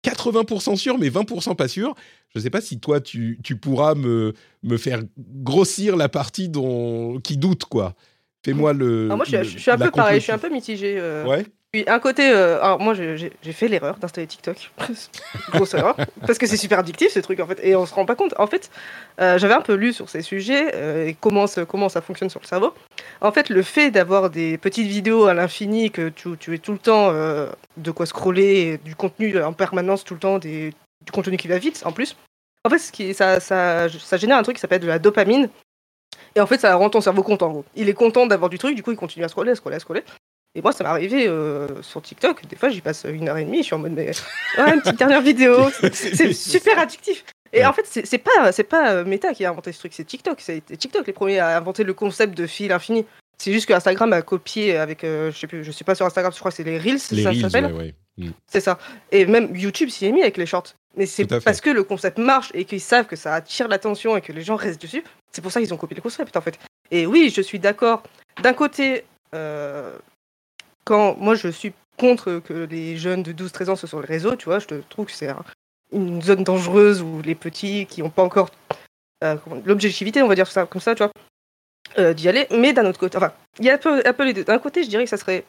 80% 0.05 0.75
sûr, 0.75 0.97
mais 0.97 1.09
20% 1.09 1.55
pas 1.55 1.67
sûr. 1.67 1.95
Je 2.29 2.39
ne 2.39 2.43
sais 2.43 2.49
pas 2.49 2.61
si 2.61 2.79
toi, 2.79 3.01
tu, 3.01 3.39
pourras 3.61 3.95
me, 3.95 4.33
me 4.63 4.77
faire 4.77 5.01
grossir 5.17 5.95
la 5.95 6.09
partie 6.09 6.47
dont, 6.47 7.19
qui 7.19 7.37
doute, 7.37 7.65
quoi. 7.65 7.95
Fais-moi 8.45 8.73
le. 8.73 9.07
moi, 9.07 9.25
je, 9.25 9.43
suis 9.43 9.71
un 9.71 9.77
peu 9.77 9.91
pareil, 9.91 10.19
je 10.19 10.23
suis 10.23 10.31
un 10.31 10.37
peu 10.37 10.49
mitigé. 10.49 10.95
Euh. 10.97 11.25
Ouais 11.25 11.45
un 11.87 11.99
côté, 11.99 12.29
euh, 12.29 12.61
alors 12.61 12.79
moi 12.79 12.93
j'ai 12.93 13.29
fait 13.51 13.67
l'erreur 13.67 13.97
d'installer 13.97 14.27
TikTok, 14.27 14.71
grosse 15.51 15.73
erreur, 15.73 15.95
parce 16.25 16.37
que 16.37 16.47
c'est 16.47 16.57
super 16.57 16.79
addictif 16.79 17.11
ce 17.11 17.19
truc 17.19 17.39
en 17.39 17.47
fait, 17.47 17.59
et 17.63 17.75
on 17.75 17.85
se 17.85 17.93
rend 17.93 18.05
pas 18.05 18.15
compte. 18.15 18.33
En 18.37 18.47
fait, 18.47 18.69
euh, 19.19 19.37
j'avais 19.37 19.53
un 19.53 19.61
peu 19.61 19.73
lu 19.73 19.93
sur 19.93 20.09
ces 20.09 20.21
sujets 20.21 20.71
euh, 20.75 21.07
et 21.07 21.15
comment, 21.19 21.45
comment 21.67 21.89
ça 21.89 22.01
fonctionne 22.01 22.29
sur 22.29 22.39
le 22.41 22.47
cerveau. 22.47 22.73
En 23.21 23.31
fait, 23.31 23.49
le 23.49 23.61
fait 23.61 23.91
d'avoir 23.91 24.29
des 24.29 24.57
petites 24.57 24.87
vidéos 24.87 25.25
à 25.25 25.33
l'infini, 25.33 25.91
que 25.91 26.09
tu, 26.09 26.29
tu 26.39 26.53
es 26.53 26.57
tout 26.57 26.73
le 26.73 26.77
temps 26.77 27.11
de 27.11 27.91
quoi 27.91 28.05
scroller, 28.05 28.79
du 28.83 28.95
contenu 28.95 29.41
en 29.41 29.53
permanence 29.53 30.03
tout 30.03 30.13
le 30.13 30.19
temps, 30.19 30.39
des, 30.39 30.73
du 31.05 31.11
contenu 31.11 31.37
qui 31.37 31.47
va 31.47 31.57
vite 31.57 31.81
en 31.85 31.91
plus. 31.91 32.15
En 32.63 32.69
fait, 32.69 32.79
ce 32.79 32.91
qui, 32.91 33.13
ça, 33.13 33.39
ça, 33.39 33.87
ça 33.89 34.17
génère 34.17 34.37
un 34.37 34.43
truc 34.43 34.55
qui 34.55 34.61
s'appelle 34.61 34.81
de 34.81 34.87
la 34.87 34.99
dopamine. 34.99 35.49
Et 36.35 36.41
en 36.41 36.47
fait, 36.47 36.59
ça 36.59 36.75
rend 36.75 36.89
ton 36.89 37.01
cerveau 37.01 37.23
content. 37.23 37.47
En 37.47 37.51
gros. 37.51 37.65
Il 37.75 37.89
est 37.89 37.93
content 37.93 38.25
d'avoir 38.25 38.49
du 38.49 38.57
truc, 38.57 38.75
du 38.75 38.83
coup, 38.83 38.91
il 38.91 38.97
continue 38.97 39.25
à 39.25 39.27
scroller, 39.27 39.51
à 39.51 39.55
scroller, 39.55 39.77
à 39.77 39.79
scroller. 39.79 40.03
Et 40.53 40.61
moi, 40.61 40.71
ça 40.71 40.83
m'est 40.83 40.89
arrivé 40.89 41.27
euh, 41.27 41.81
sur 41.81 42.01
TikTok. 42.01 42.47
Des 42.47 42.55
fois, 42.55 42.69
j'y 42.69 42.81
passe 42.81 43.05
une 43.09 43.27
heure 43.27 43.37
et 43.37 43.43
demie. 43.43 43.59
Je 43.59 43.63
suis 43.63 43.75
en 43.75 43.79
mode, 43.79 43.91
mais 43.91 44.11
ouais, 44.57 44.73
une 44.73 44.81
petite 44.81 44.97
dernière 44.97 45.21
vidéo. 45.21 45.69
C'est 45.91 46.33
super 46.33 46.79
addictif. 46.79 47.25
Et 47.53 47.65
en 47.65 47.73
fait, 47.73 47.85
c'est 47.85 48.17
pas, 48.17 48.51
c'est 48.51 48.63
pas 48.63 48.91
euh, 48.91 49.05
Meta 49.05 49.33
qui 49.33 49.45
a 49.45 49.49
inventé 49.49 49.71
ce 49.71 49.79
truc, 49.79 49.93
c'est 49.93 50.03
TikTok. 50.03 50.41
C'est 50.41 50.61
TikTok 50.77 51.07
les 51.07 51.13
premiers 51.13 51.39
à 51.39 51.57
inventer 51.57 51.83
le 51.83 51.93
concept 51.93 52.37
de 52.37 52.47
fil 52.47 52.71
infini. 52.71 53.05
C'est 53.37 53.51
juste 53.51 53.67
que 53.67 53.73
Instagram 53.73 54.11
a 54.13 54.21
copié 54.21 54.77
avec, 54.77 55.03
euh, 55.03 55.31
je 55.31 55.37
sais 55.37 55.47
plus, 55.47 55.63
je 55.63 55.71
sais 55.71 55.83
pas 55.83 55.95
sur 55.95 56.05
Instagram, 56.05 56.31
je 56.33 56.39
crois 56.39 56.51
que 56.51 56.57
c'est 56.57 56.63
les 56.63 56.77
Reels, 56.77 56.99
les 57.11 57.23
ça 57.23 57.33
s'appelle. 57.33 57.73
Ouais, 57.73 57.93
mm. 58.17 58.29
C'est 58.47 58.61
ça. 58.61 58.77
Et 59.11 59.25
même 59.25 59.55
YouTube 59.55 59.89
s'y 59.89 60.05
est 60.05 60.11
mis 60.11 60.21
avec 60.21 60.37
les 60.37 60.45
shorts. 60.45 60.73
Mais 60.97 61.05
c'est 61.05 61.25
parce 61.25 61.61
que 61.61 61.69
le 61.69 61.83
concept 61.83 62.17
marche 62.17 62.51
et 62.53 62.65
qu'ils 62.65 62.81
savent 62.81 63.05
que 63.05 63.15
ça 63.15 63.33
attire 63.33 63.67
l'attention 63.67 64.15
et 64.15 64.21
que 64.21 64.31
les 64.31 64.41
gens 64.41 64.55
restent 64.55 64.81
dessus. 64.81 65.03
C'est 65.31 65.41
pour 65.41 65.51
ça 65.51 65.59
qu'ils 65.59 65.73
ont 65.73 65.77
copié 65.77 65.95
le 65.95 66.01
concept 66.01 66.37
en 66.37 66.41
fait. 66.41 66.57
Et 66.91 67.05
oui, 67.05 67.31
je 67.35 67.41
suis 67.41 67.59
d'accord. 67.59 68.03
D'un 68.41 68.53
côté, 68.53 69.03
quand 70.85 71.17
moi 71.17 71.35
je 71.35 71.49
suis 71.49 71.73
contre 71.97 72.39
que 72.39 72.53
les 72.53 72.97
jeunes 72.97 73.23
de 73.23 73.33
12-13 73.33 73.69
ans 73.69 73.75
soient 73.75 73.89
sur 73.89 74.01
les 74.01 74.07
réseaux, 74.07 74.35
tu 74.35 74.45
vois, 74.45 74.59
je 74.59 74.67
trouve 74.89 75.05
que 75.05 75.11
c'est 75.11 75.29
une 75.91 76.21
zone 76.21 76.43
dangereuse 76.43 77.01
où 77.01 77.21
les 77.21 77.35
petits 77.35 77.85
qui 77.85 78.01
n'ont 78.01 78.09
pas 78.09 78.23
encore 78.23 78.49
euh, 79.23 79.37
l'objectivité, 79.65 80.21
on 80.21 80.27
va 80.27 80.35
dire 80.35 80.47
ça 80.47 80.65
comme 80.65 80.81
ça, 80.81 80.93
tu 80.93 81.03
vois, 81.03 81.11
euh, 81.97 82.13
d'y 82.13 82.27
aller. 82.27 82.47
Mais 82.51 82.73
d'un 82.73 82.85
autre 82.85 82.99
côté, 82.99 83.17
enfin, 83.17 83.33
il 83.59 83.65
y 83.65 83.69
a 83.69 83.75
un 83.75 83.77
peu, 83.77 84.01
un 84.05 84.13
peu 84.13 84.25
les 84.25 84.33
deux. 84.33 84.43
D'un 84.43 84.59
côté, 84.59 84.83
je 84.83 84.89
dirais 84.89 85.03
que 85.03 85.09
ça 85.09 85.17
serait 85.17 85.45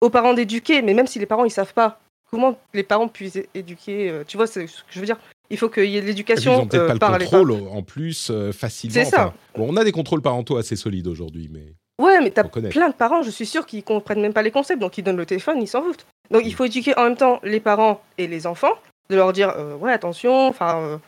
aux 0.00 0.10
parents 0.10 0.34
d'éduquer, 0.34 0.82
mais 0.82 0.94
même 0.94 1.06
si 1.06 1.18
les 1.18 1.26
parents 1.26 1.44
ils 1.44 1.50
savent 1.50 1.74
pas, 1.74 2.00
comment 2.32 2.58
les 2.74 2.82
parents 2.82 3.08
puissent 3.08 3.38
éduquer, 3.54 4.10
euh, 4.10 4.24
tu 4.26 4.36
vois, 4.36 4.46
c'est 4.46 4.66
ce 4.66 4.82
que 4.82 4.88
je 4.90 5.00
veux 5.00 5.06
dire. 5.06 5.18
Il 5.50 5.58
faut 5.58 5.68
qu'il 5.68 5.84
y 5.84 5.98
ait 5.98 6.00
de 6.00 6.06
l'éducation. 6.06 6.54
Ils 6.54 6.58
n'ont 6.58 6.66
peut-être 6.66 6.98
pas 6.98 7.18
le 7.18 7.24
contrôle 7.24 7.52
en 7.52 7.82
plus 7.82 8.32
facilement. 8.52 8.94
C'est 8.94 9.04
ça. 9.04 9.34
bon, 9.54 9.66
on 9.68 9.76
a 9.76 9.84
des 9.84 9.92
contrôles 9.92 10.22
parentaux 10.22 10.56
assez 10.56 10.76
solides 10.76 11.06
aujourd'hui, 11.06 11.48
mais. 11.52 11.74
Ouais, 12.00 12.20
mais 12.20 12.30
t'as 12.30 12.44
plein 12.44 12.88
de 12.88 12.94
parents, 12.94 13.22
je 13.22 13.30
suis 13.30 13.46
sûr, 13.46 13.66
qui 13.66 13.82
comprennent 13.82 14.20
même 14.20 14.32
pas 14.32 14.42
les 14.42 14.50
concepts, 14.50 14.80
donc 14.80 14.96
ils 14.98 15.04
donnent 15.04 15.18
le 15.18 15.26
téléphone, 15.26 15.60
ils 15.60 15.68
s'en 15.68 15.82
foutent. 15.82 16.06
Donc 16.30 16.42
il 16.44 16.54
faut 16.54 16.64
éduquer 16.64 16.96
en 16.96 17.04
même 17.04 17.16
temps 17.16 17.38
les 17.44 17.60
parents 17.60 18.02
et 18.18 18.26
les 18.26 18.46
enfants, 18.46 18.72
de 19.10 19.16
leur 19.16 19.32
dire, 19.32 19.50
euh, 19.50 19.76
ouais, 19.76 19.92
attention, 19.92 20.48
enfin, 20.48 20.80
euh, 20.80 20.98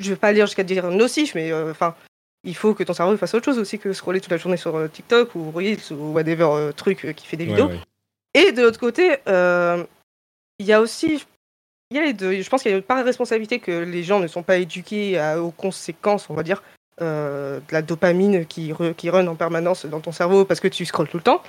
je 0.00 0.10
vais 0.10 0.16
pas 0.16 0.32
lire 0.32 0.46
jusqu'à 0.46 0.64
dire 0.64 0.90
nocif, 0.90 1.34
mais 1.34 1.52
euh, 1.52 1.70
enfin, 1.70 1.94
il 2.44 2.56
faut 2.56 2.74
que 2.74 2.82
ton 2.82 2.92
cerveau 2.92 3.16
fasse 3.16 3.34
autre 3.34 3.44
chose 3.44 3.58
aussi 3.58 3.78
que 3.78 3.92
scroller 3.92 4.20
toute 4.20 4.32
la 4.32 4.36
journée 4.36 4.56
sur 4.56 4.90
TikTok 4.90 5.34
ou 5.34 5.50
Reels 5.50 5.92
ou 5.92 6.12
whatever 6.12 6.70
truc 6.76 7.14
qui 7.16 7.26
fait 7.26 7.36
des 7.36 7.46
vidéos. 7.46 7.70
Et 8.34 8.52
de 8.52 8.62
l'autre 8.62 8.78
côté, 8.78 9.16
il 10.58 10.66
y 10.66 10.72
a 10.72 10.80
aussi, 10.80 11.24
il 11.90 11.96
y 11.96 12.00
a 12.00 12.04
les 12.04 12.12
deux. 12.12 12.40
Je 12.40 12.48
pense 12.48 12.62
qu'il 12.62 12.70
y 12.70 12.74
a 12.74 12.76
une 12.76 12.82
part 12.82 12.98
de 12.98 13.04
responsabilité 13.04 13.58
que 13.58 13.70
les 13.70 14.02
gens 14.02 14.20
ne 14.20 14.26
sont 14.26 14.42
pas 14.42 14.56
éduqués 14.56 15.20
aux 15.38 15.50
conséquences, 15.50 16.30
on 16.30 16.34
va 16.34 16.42
dire, 16.42 16.62
euh, 17.02 17.58
de 17.58 17.72
la 17.72 17.82
dopamine 17.82 18.46
qui, 18.46 18.72
qui 18.96 19.10
run 19.10 19.26
en 19.26 19.34
permanence 19.34 19.84
dans 19.84 20.00
ton 20.00 20.12
cerveau 20.12 20.46
parce 20.46 20.60
que 20.60 20.68
tu 20.68 20.86
scrolles 20.86 21.08
tout 21.08 21.18
le 21.18 21.22
temps. 21.22 21.42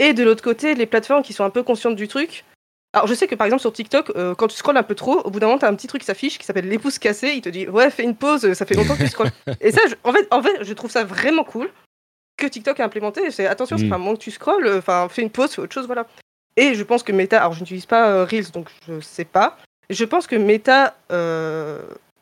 Et 0.00 0.12
de 0.12 0.24
l'autre 0.24 0.42
côté, 0.42 0.74
les 0.74 0.86
plateformes 0.86 1.22
qui 1.22 1.32
sont 1.32 1.44
un 1.44 1.50
peu 1.50 1.62
conscientes 1.62 1.94
du 1.94 2.08
truc. 2.08 2.44
Alors 2.92 3.06
je 3.06 3.14
sais 3.14 3.28
que 3.28 3.34
par 3.34 3.46
exemple 3.46 3.60
sur 3.60 3.72
TikTok, 3.72 4.10
euh, 4.16 4.34
quand 4.34 4.48
tu 4.48 4.56
scrolles 4.56 4.76
un 4.76 4.82
peu 4.82 4.96
trop, 4.96 5.20
au 5.20 5.30
bout 5.30 5.38
d'un 5.38 5.46
moment, 5.46 5.58
t'as 5.58 5.68
un 5.68 5.74
petit 5.74 5.86
truc 5.86 6.00
qui 6.00 6.06
s'affiche 6.06 6.38
qui 6.38 6.44
s'appelle 6.44 6.68
l'épouse 6.68 6.98
cassée. 6.98 7.32
Il 7.36 7.42
te 7.42 7.48
dit 7.48 7.68
ouais, 7.68 7.90
fais 7.90 8.02
une 8.02 8.16
pause, 8.16 8.52
ça 8.54 8.66
fait 8.66 8.74
longtemps 8.74 8.96
que 8.96 9.02
tu 9.02 9.08
scrolles. 9.08 9.30
Et 9.60 9.70
ça, 9.70 9.82
en, 10.02 10.12
fait, 10.12 10.26
en 10.32 10.42
fait, 10.42 10.64
je 10.64 10.72
trouve 10.72 10.90
ça 10.90 11.04
vraiment 11.04 11.44
cool 11.44 11.70
que 12.36 12.46
TikTok 12.46 12.80
a 12.80 12.84
implémenté. 12.84 13.30
C'est 13.30 13.46
attention, 13.46 13.78
c'est 13.78 13.84
mm. 13.84 13.90
pas 13.90 13.96
un 13.96 13.98
moment 13.98 14.14
que 14.14 14.22
tu 14.22 14.32
scrolles, 14.32 14.68
enfin 14.78 15.08
fais 15.08 15.22
une 15.22 15.30
pause, 15.30 15.52
fais 15.52 15.62
autre 15.62 15.74
chose, 15.74 15.86
voilà. 15.86 16.06
Et 16.58 16.74
je 16.74 16.82
pense 16.82 17.02
que 17.02 17.12
Meta, 17.12 17.40
alors 17.40 17.52
je 17.52 17.60
n'utilise 17.60 17.86
pas 17.86 18.10
euh, 18.10 18.24
Reels 18.24 18.50
donc 18.50 18.68
je 18.86 19.00
sais 19.00 19.24
pas. 19.24 19.56
Je 19.88 20.04
pense 20.04 20.26
que 20.26 20.36
Meta 20.36 20.96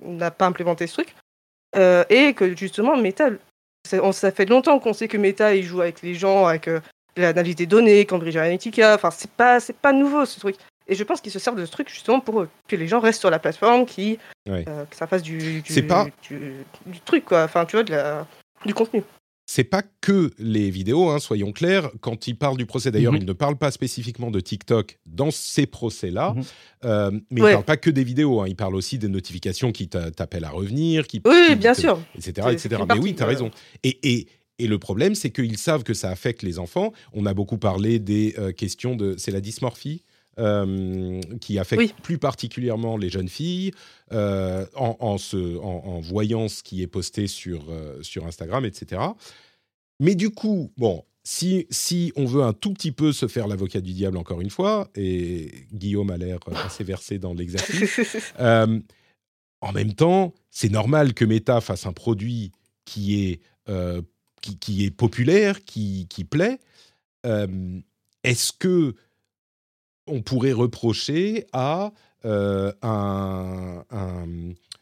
n'a 0.01 0.31
pas 0.31 0.47
implémenté 0.47 0.87
ce 0.87 0.93
truc. 0.93 1.15
Euh, 1.77 2.05
et 2.09 2.33
que 2.35 2.57
justement, 2.57 2.97
Meta, 2.97 3.31
ça, 3.85 4.31
fait 4.31 4.47
longtemps 4.47 4.79
qu'on 4.79 4.93
sait 4.93 5.09
que 5.09 5.17
Meta, 5.17 5.55
il 5.55 5.63
joue 5.63 5.81
avec 5.81 6.03
les 6.03 6.15
gens, 6.15 6.47
avec 6.47 6.69
euh, 6.69 6.81
l'analyse 7.17 7.57
des 7.57 7.67
données, 7.67 8.07
Cambridge 8.07 8.37
Analytica. 8.37 8.95
Enfin, 8.95 9.11
c'est 9.11 9.31
pas, 9.31 9.61
c'est 9.61 9.77
pas 9.77 9.93
nouveau 9.93 10.25
ce 10.25 10.41
truc. 10.41 10.57
Et 10.89 10.95
je 10.95 11.03
pense 11.03 11.21
qu'ils 11.21 11.33
se 11.33 11.39
servent 11.39 11.59
de 11.59 11.67
ce 11.67 11.73
truc 11.73 11.89
justement 11.89 12.21
pour 12.21 12.47
que 12.69 12.77
les 12.77 12.87
gens 12.87 13.01
restent 13.01 13.21
sur 13.21 13.31
la 13.31 13.41
plateforme, 13.41 13.87
qui, 13.87 14.19
euh, 14.49 14.63
que 14.63 14.97
ça 14.97 15.07
fasse 15.07 15.23
du, 15.23 15.61
du, 15.61 15.83
pas... 15.83 16.07
du, 16.23 16.53
du, 16.87 17.01
truc, 17.01 17.25
quoi. 17.25 17.43
Enfin, 17.43 17.65
tu 17.65 17.77
vois, 17.77 17.83
de 17.83 17.91
la, 17.91 18.27
du 18.65 18.73
contenu 18.73 19.03
c'est 19.47 19.65
pas 19.65 19.83
que 20.01 20.33
les 20.39 20.71
vidéos, 20.71 21.09
hein, 21.09 21.21
soyons 21.21 21.53
clairs. 21.53 21.91
Quand 22.01 22.27
il 22.27 22.37
parle 22.37 22.57
du 22.57 22.67
procès, 22.67 22.91
d'ailleurs, 22.91 23.13
mhm. 23.13 23.21
il 23.23 23.27
ne 23.27 23.33
parle 23.33 23.57
pas 23.57 23.71
spécifiquement 23.71 24.33
de 24.33 24.41
TikTok 24.41 24.99
dans 25.07 25.31
ces 25.31 25.67
procès-là, 25.67 26.35
mhm. 26.35 26.45
euh, 26.85 27.11
mais 27.31 27.41
il 27.41 27.45
ne 27.45 27.53
parle 27.53 27.65
pas 27.65 27.77
que 27.77 27.91
des 27.91 28.03
vidéos. 28.03 28.41
Hein. 28.41 28.47
il 28.49 28.57
parle 28.57 28.75
aussi 28.75 28.99
des 28.99 29.09
notifications 29.09 29.71
qui 29.71 29.89
t'appellent 29.89 30.45
à 30.45 30.51
revenir, 30.51 31.07
qui, 31.07 31.23
oui, 31.25 31.55
bien 31.55 31.75
sûr, 31.75 32.01
etc., 32.17 32.49
etc. 32.51 32.83
Mais 32.89 32.99
oui, 32.99 33.15
tu 33.15 33.23
as 33.23 33.27
raison. 33.27 33.53
Et, 33.85 33.99
et, 34.03 34.27
et 34.59 34.67
le 34.67 34.79
problème, 34.79 35.15
c'est 35.15 35.31
qu'ils 35.31 35.59
savent 35.59 35.85
que 35.85 35.95
ça 35.95 36.11
affecte 36.11 36.43
les 36.43 36.59
enfants. 36.59 36.93
On 37.13 37.25
a 37.25 37.33
beaucoup 37.33 37.59
parlé 37.59 38.01
des 38.01 38.35
euh, 38.39 38.51
questions 38.53 38.97
de, 38.97 39.15
c'est 39.17 39.31
la 39.31 39.41
dysmorphie? 39.41 40.03
Euh, 40.39 41.23
qui 41.41 41.59
affecte 41.59 41.99
plus 42.03 42.19
particulièrement 42.19 42.99
les 42.99 43.09
jeunes 43.09 43.31
filles 43.31 43.71
euh, 44.13 44.67
en, 44.75 44.99
en, 45.01 46.01
voyant 46.01 46.49
ce 46.49 46.63
qui 46.63 46.83
est 46.83 46.87
posté 46.87 47.27
sur, 47.27 47.71
euh, 47.71 48.03
sur 48.03 48.27
Instagram, 48.27 48.67
etc. 48.67 49.01
Mais 49.99 50.15
du 50.15 50.29
coup, 50.29 50.71
bon, 50.77 51.07
si, 51.25 51.67
si 51.71 52.13
on 52.17 52.27
veut 52.27 52.43
un 52.43 52.53
tout 52.53 52.75
petit 52.75 52.93
peu 52.93 53.13
se 53.13 53.29
faire 53.29 53.49
l'avocat 53.49 53.81
du 53.81 53.95
diable 53.95 54.19
encore 54.19 54.43
une 54.43 54.51
fois, 54.51 54.91
et 54.95 55.53
Guillaume 55.73 56.11
a 56.11 56.19
l'air 56.19 56.39
assez 56.67 56.85
versé 56.85 57.19
dans 57.19 57.33
l'exercice, 57.33 57.99
en 58.39 59.73
même 59.73 59.95
temps, 59.95 60.35
c'est 60.51 60.71
normal 60.71 61.15
que 61.15 61.25
Meta 61.25 61.63
fasse 61.63 61.87
un 61.87 61.95
produit 61.95 62.53
qui 62.85 63.25
est, 63.25 63.41
qui, 64.43 64.59
qui, 64.59 64.85
est 64.85 64.91
populaire, 64.91 65.65
qui, 65.65 66.07
qui 66.11 66.25
plaît. 66.25 66.59
Est-ce 68.23 68.53
que 68.53 68.95
on 70.07 70.23
pourrait 70.23 70.53
reprocher 70.53 71.47
à 71.53 71.93
euh, 72.25 72.73
un, 72.83 73.85
un, 73.91 74.27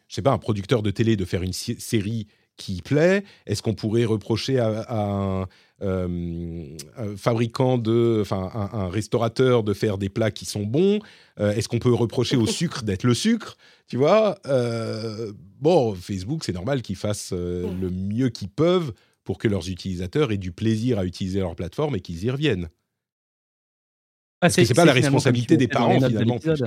je 0.09 0.15
sais 0.15 0.23
pas, 0.23 0.33
un 0.33 0.39
producteur 0.39 0.83
de 0.83 0.91
télé 0.91 1.17
de 1.17 1.25
faire 1.25 1.43
une 1.43 1.53
série 1.53 2.27
qui 2.57 2.83
plaît. 2.83 3.25
Est-ce 3.47 3.63
qu'on 3.63 3.75
pourrait 3.75 4.05
reprocher 4.05 4.59
à, 4.59 4.81
à 4.83 4.97
un, 4.97 5.47
euh, 5.83 6.77
un, 6.97 7.17
fabricant 7.17 7.79
de, 7.79 8.19
enfin 8.21 8.51
un, 8.55 8.79
un, 8.79 8.89
restaurateur 8.89 9.65
de 9.65 9.75
faire 9.75 9.99
des 9.99 10.09
plats 10.09 10.31
qui 10.31 10.45
sont 10.45 10.65
bons? 10.65 11.01
Euh, 11.41 11.53
Est-ce 11.53 11.69
qu'on 11.69 11.81
peut 11.81 11.93
reprocher 11.93 12.37
au 12.37 12.47
sucre 12.61 12.85
d'être 12.85 13.05
le 13.05 13.15
sucre? 13.15 13.57
Tu 13.89 13.97
vois 13.97 14.39
euh, 14.47 15.33
Bon, 15.61 15.95
Facebook, 15.95 16.45
c'est 16.45 16.53
normal 16.53 16.83
qu'ils 16.83 16.97
fassent 16.97 17.33
le 17.33 17.91
mieux 17.91 18.29
qu'ils 18.29 18.51
peuvent 18.51 18.93
pour 19.25 19.39
que 19.39 19.49
leurs 19.49 19.69
utilisateurs 19.69 20.31
aient 20.31 20.39
du 20.39 20.53
plaisir 20.53 20.99
à 20.99 21.05
utiliser 21.05 21.41
leur 21.41 21.57
plateforme 21.57 21.97
et 21.97 22.01
qu'ils 22.01 22.25
y 22.25 22.31
reviennent. 22.31 22.69
Ah, 24.45 24.51
c'est 24.51 24.75
pas 24.75 24.85
la 24.85 24.93
responsabilité 24.93 25.57
des 25.57 25.69
parents 25.69 25.99
finalement. 25.99 26.39
Plus 26.39 26.61
que... 26.61 26.65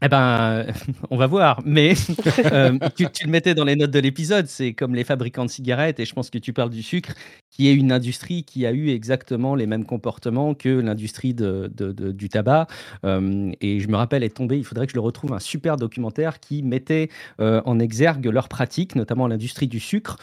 Eh 0.00 0.08
ben, 0.08 0.64
on 1.10 1.16
va 1.16 1.26
voir. 1.26 1.60
Mais 1.64 1.94
euh, 2.52 2.78
tu, 2.94 3.06
tu, 3.10 3.24
le 3.26 3.30
mettais 3.30 3.54
dans 3.54 3.64
les 3.64 3.74
notes 3.74 3.90
de 3.90 3.98
l'épisode. 3.98 4.46
C'est 4.46 4.72
comme 4.72 4.94
les 4.94 5.04
fabricants 5.04 5.44
de 5.44 5.50
cigarettes, 5.50 5.98
et 5.98 6.04
je 6.04 6.14
pense 6.14 6.30
que 6.30 6.38
tu 6.38 6.52
parles 6.52 6.70
du 6.70 6.82
sucre, 6.82 7.14
qui 7.50 7.68
est 7.68 7.74
une 7.74 7.90
industrie 7.90 8.44
qui 8.44 8.64
a 8.66 8.72
eu 8.72 8.90
exactement 8.90 9.54
les 9.54 9.66
mêmes 9.66 9.84
comportements 9.84 10.54
que 10.54 10.68
l'industrie 10.68 11.34
de, 11.34 11.70
de, 11.74 11.90
de, 11.90 12.12
du 12.12 12.28
tabac. 12.28 12.68
Euh, 13.04 13.50
et 13.60 13.80
je 13.80 13.88
me 13.88 13.96
rappelle 13.96 14.22
être 14.22 14.34
tombé, 14.34 14.56
il 14.56 14.64
faudrait 14.64 14.86
que 14.86 14.92
je 14.92 14.96
le 14.96 15.02
retrouve, 15.02 15.32
un 15.32 15.40
super 15.40 15.76
documentaire 15.76 16.38
qui 16.38 16.62
mettait 16.62 17.08
euh, 17.40 17.60
en 17.64 17.80
exergue 17.80 18.26
leurs 18.26 18.48
pratiques, 18.48 18.94
notamment 18.94 19.26
l'industrie 19.26 19.66
du 19.66 19.80
sucre, 19.80 20.16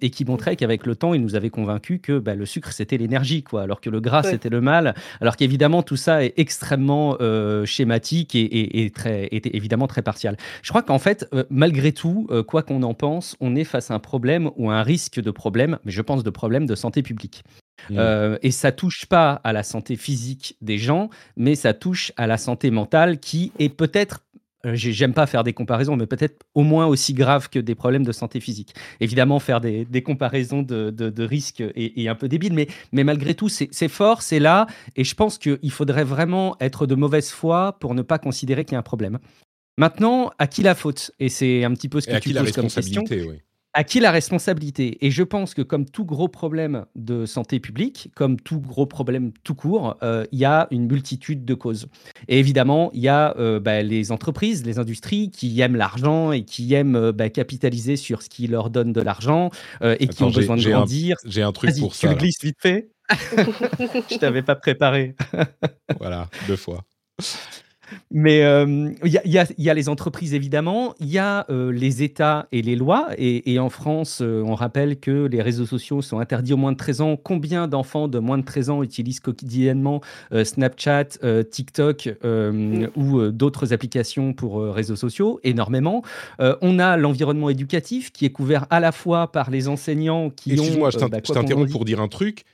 et 0.00 0.10
qui 0.10 0.24
montrait 0.24 0.56
qu'avec 0.56 0.86
le 0.86 0.94
temps, 0.94 1.14
ils 1.14 1.20
nous 1.20 1.34
avaient 1.34 1.50
convaincus 1.50 2.00
que 2.02 2.18
bah, 2.18 2.34
le 2.34 2.46
sucre, 2.46 2.72
c'était 2.72 2.96
l'énergie, 2.96 3.42
quoi, 3.42 3.62
alors 3.62 3.80
que 3.80 3.90
le 3.90 4.00
gras, 4.00 4.22
ouais. 4.22 4.30
c'était 4.30 4.48
le 4.48 4.60
mal. 4.60 4.94
Alors 5.20 5.36
qu'évidemment, 5.36 5.82
tout 5.82 5.96
ça 5.96 6.24
est 6.24 6.34
extrêmement 6.36 7.16
schématique 7.64 8.34
et, 8.34 8.40
et, 8.40 8.84
et 8.84 8.90
très 8.90 9.15
était 9.30 9.56
évidemment 9.56 9.86
très 9.86 10.02
partial. 10.02 10.36
Je 10.62 10.70
crois 10.70 10.82
qu'en 10.82 10.98
fait, 10.98 11.28
euh, 11.32 11.44
malgré 11.50 11.92
tout, 11.92 12.26
euh, 12.30 12.42
quoi 12.42 12.62
qu'on 12.62 12.82
en 12.82 12.94
pense, 12.94 13.36
on 13.40 13.56
est 13.56 13.64
face 13.64 13.90
à 13.90 13.94
un 13.94 13.98
problème 13.98 14.50
ou 14.56 14.70
à 14.70 14.74
un 14.74 14.82
risque 14.82 15.20
de 15.20 15.30
problème, 15.30 15.78
mais 15.84 15.92
je 15.92 16.02
pense 16.02 16.22
de 16.22 16.30
problème 16.30 16.66
de 16.66 16.74
santé 16.74 17.02
publique. 17.02 17.44
Mmh. 17.90 17.96
Euh, 17.98 18.38
et 18.42 18.50
ça 18.50 18.72
touche 18.72 19.06
pas 19.06 19.40
à 19.44 19.52
la 19.52 19.62
santé 19.62 19.96
physique 19.96 20.56
des 20.60 20.78
gens, 20.78 21.10
mais 21.36 21.54
ça 21.54 21.74
touche 21.74 22.12
à 22.16 22.26
la 22.26 22.38
santé 22.38 22.70
mentale 22.70 23.18
qui 23.20 23.52
est 23.58 23.68
peut-être 23.68 24.25
J'aime 24.74 25.12
pas 25.12 25.26
faire 25.26 25.44
des 25.44 25.52
comparaisons, 25.52 25.96
mais 25.96 26.06
peut-être 26.06 26.44
au 26.54 26.62
moins 26.62 26.86
aussi 26.86 27.14
grave 27.14 27.48
que 27.48 27.58
des 27.58 27.74
problèmes 27.74 28.04
de 28.04 28.12
santé 28.12 28.40
physique. 28.40 28.74
Évidemment, 29.00 29.38
faire 29.38 29.60
des, 29.60 29.84
des 29.84 30.02
comparaisons 30.02 30.62
de, 30.62 30.90
de, 30.90 31.10
de 31.10 31.24
risques 31.24 31.60
est, 31.60 31.98
est, 31.98 32.08
un 32.08 32.14
peu 32.14 32.28
débile, 32.28 32.52
mais, 32.52 32.66
mais 32.92 33.04
malgré 33.04 33.34
tout, 33.34 33.48
c'est 33.48 33.88
fort, 33.88 34.22
c'est 34.22 34.40
là, 34.40 34.66
et 34.96 35.04
je 35.04 35.14
pense 35.14 35.38
qu'il 35.38 35.70
faudrait 35.70 36.04
vraiment 36.04 36.56
être 36.60 36.86
de 36.86 36.94
mauvaise 36.94 37.30
foi 37.30 37.78
pour 37.80 37.94
ne 37.94 38.02
pas 38.02 38.18
considérer 38.18 38.64
qu'il 38.64 38.72
y 38.72 38.76
a 38.76 38.80
un 38.80 38.82
problème. 38.82 39.18
Maintenant, 39.78 40.30
à 40.38 40.46
qui 40.46 40.62
la 40.62 40.74
faute? 40.74 41.10
Et 41.20 41.28
c'est 41.28 41.64
un 41.64 41.72
petit 41.74 41.88
peu 41.88 42.00
ce 42.00 42.06
que 42.08 42.18
tu 42.18 42.32
poses 42.32 42.52
comme 42.52 42.68
question. 42.68 43.04
Oui 43.10 43.42
à 43.76 43.84
qui 43.84 44.00
la 44.00 44.10
responsabilité? 44.10 44.96
Et 45.04 45.10
je 45.10 45.22
pense 45.22 45.52
que 45.52 45.60
comme 45.60 45.84
tout 45.84 46.06
gros 46.06 46.28
problème 46.28 46.86
de 46.94 47.26
santé 47.26 47.60
publique, 47.60 48.10
comme 48.14 48.40
tout 48.40 48.58
gros 48.58 48.86
problème 48.86 49.32
tout 49.44 49.54
court, 49.54 49.98
euh, 50.02 50.24
il 50.32 50.38
y 50.38 50.46
a 50.46 50.66
une 50.70 50.86
multitude 50.86 51.44
de 51.44 51.52
causes. 51.52 51.86
Et 52.26 52.38
évidemment, 52.38 52.90
il 52.94 53.02
y 53.02 53.08
a 53.08 53.36
euh, 53.36 53.60
bah, 53.60 53.82
les 53.82 54.12
entreprises, 54.12 54.64
les 54.64 54.78
industries 54.78 55.30
qui 55.30 55.60
aiment 55.60 55.76
l'argent 55.76 56.32
et 56.32 56.42
qui 56.42 56.72
aiment 56.72 56.96
euh, 56.96 57.12
bah, 57.12 57.28
capitaliser 57.28 57.96
sur 57.96 58.22
ce 58.22 58.30
qui 58.30 58.46
leur 58.46 58.70
donne 58.70 58.94
de 58.94 59.02
l'argent 59.02 59.50
euh, 59.82 59.94
et 60.00 60.04
Attends, 60.04 60.14
qui 60.14 60.22
ont 60.24 60.30
besoin 60.30 60.56
de 60.56 60.62
grandir. 60.62 61.16
J'ai 61.26 61.42
un 61.42 61.52
truc 61.52 61.78
pour 61.78 61.92
tu 61.92 61.98
ça. 61.98 62.08
Tu 62.08 62.14
le 62.14 62.18
glisses 62.18 62.42
vite 62.42 62.56
fait 62.58 62.88
Je 63.10 64.16
t'avais 64.18 64.42
pas 64.42 64.54
préparé. 64.54 65.14
voilà, 65.98 66.30
deux 66.48 66.56
fois. 66.56 66.82
Mais 68.10 68.38
il 68.38 68.42
euh, 68.42 68.90
y, 69.04 69.18
y, 69.24 69.40
y, 69.58 69.70
a 69.70 69.74
les 69.74 69.88
entreprises, 69.88 70.34
évidemment, 70.34 70.94
il 71.00 71.08
y 71.08 71.18
a 71.18 71.46
euh, 71.50 71.70
les 71.72 72.02
États 72.02 72.46
et 72.52 72.62
les 72.62 72.76
lois. 72.76 73.08
Et, 73.18 73.52
et 73.52 73.58
en 73.58 73.70
France, 73.70 74.20
euh, 74.22 74.42
on 74.46 74.54
rappelle 74.54 74.98
que 74.98 75.26
les 75.26 75.42
réseaux 75.42 75.66
sociaux 75.66 76.02
sont 76.02 76.18
interdits 76.18 76.52
aux 76.52 76.56
moins 76.56 76.72
de 76.72 76.76
13 76.76 77.00
ans. 77.00 77.16
Combien 77.16 77.68
d'enfants 77.68 78.08
de 78.08 78.18
moins 78.18 78.38
de 78.38 78.44
13 78.44 78.70
ans 78.70 78.82
utilisent 78.82 79.20
quotidiennement 79.20 80.00
Snapchat, 80.32 81.18
TikTok 81.50 82.16
mmh. 82.22 82.86
ou 82.96 83.30
d'autres 83.30 83.72
applications 83.72 84.32
pour 84.32 84.62
réseaux 84.62 84.96
sociaux? 84.96 85.40
Énormément. 85.44 86.02
on 86.38 86.78
a 86.78 86.96
l'environnement 86.96 87.50
éducatif 87.50 88.12
qui 88.12 88.24
est 88.24 88.30
couvert 88.30 88.66
à 88.70 88.80
la 88.80 88.92
fois 88.92 89.32
par 89.32 89.50
les 89.50 89.68
enseignants 89.68 90.30
qui 90.30 90.52
Excuse-moi, 90.52 90.88
ont... 90.88 90.90
Excuse-moi, 90.90 91.20
je 91.24 91.32
t'interromps 91.32 91.72
pour 91.72 91.84
dire 91.84 92.00
un 92.00 92.08
truc. 92.08 92.44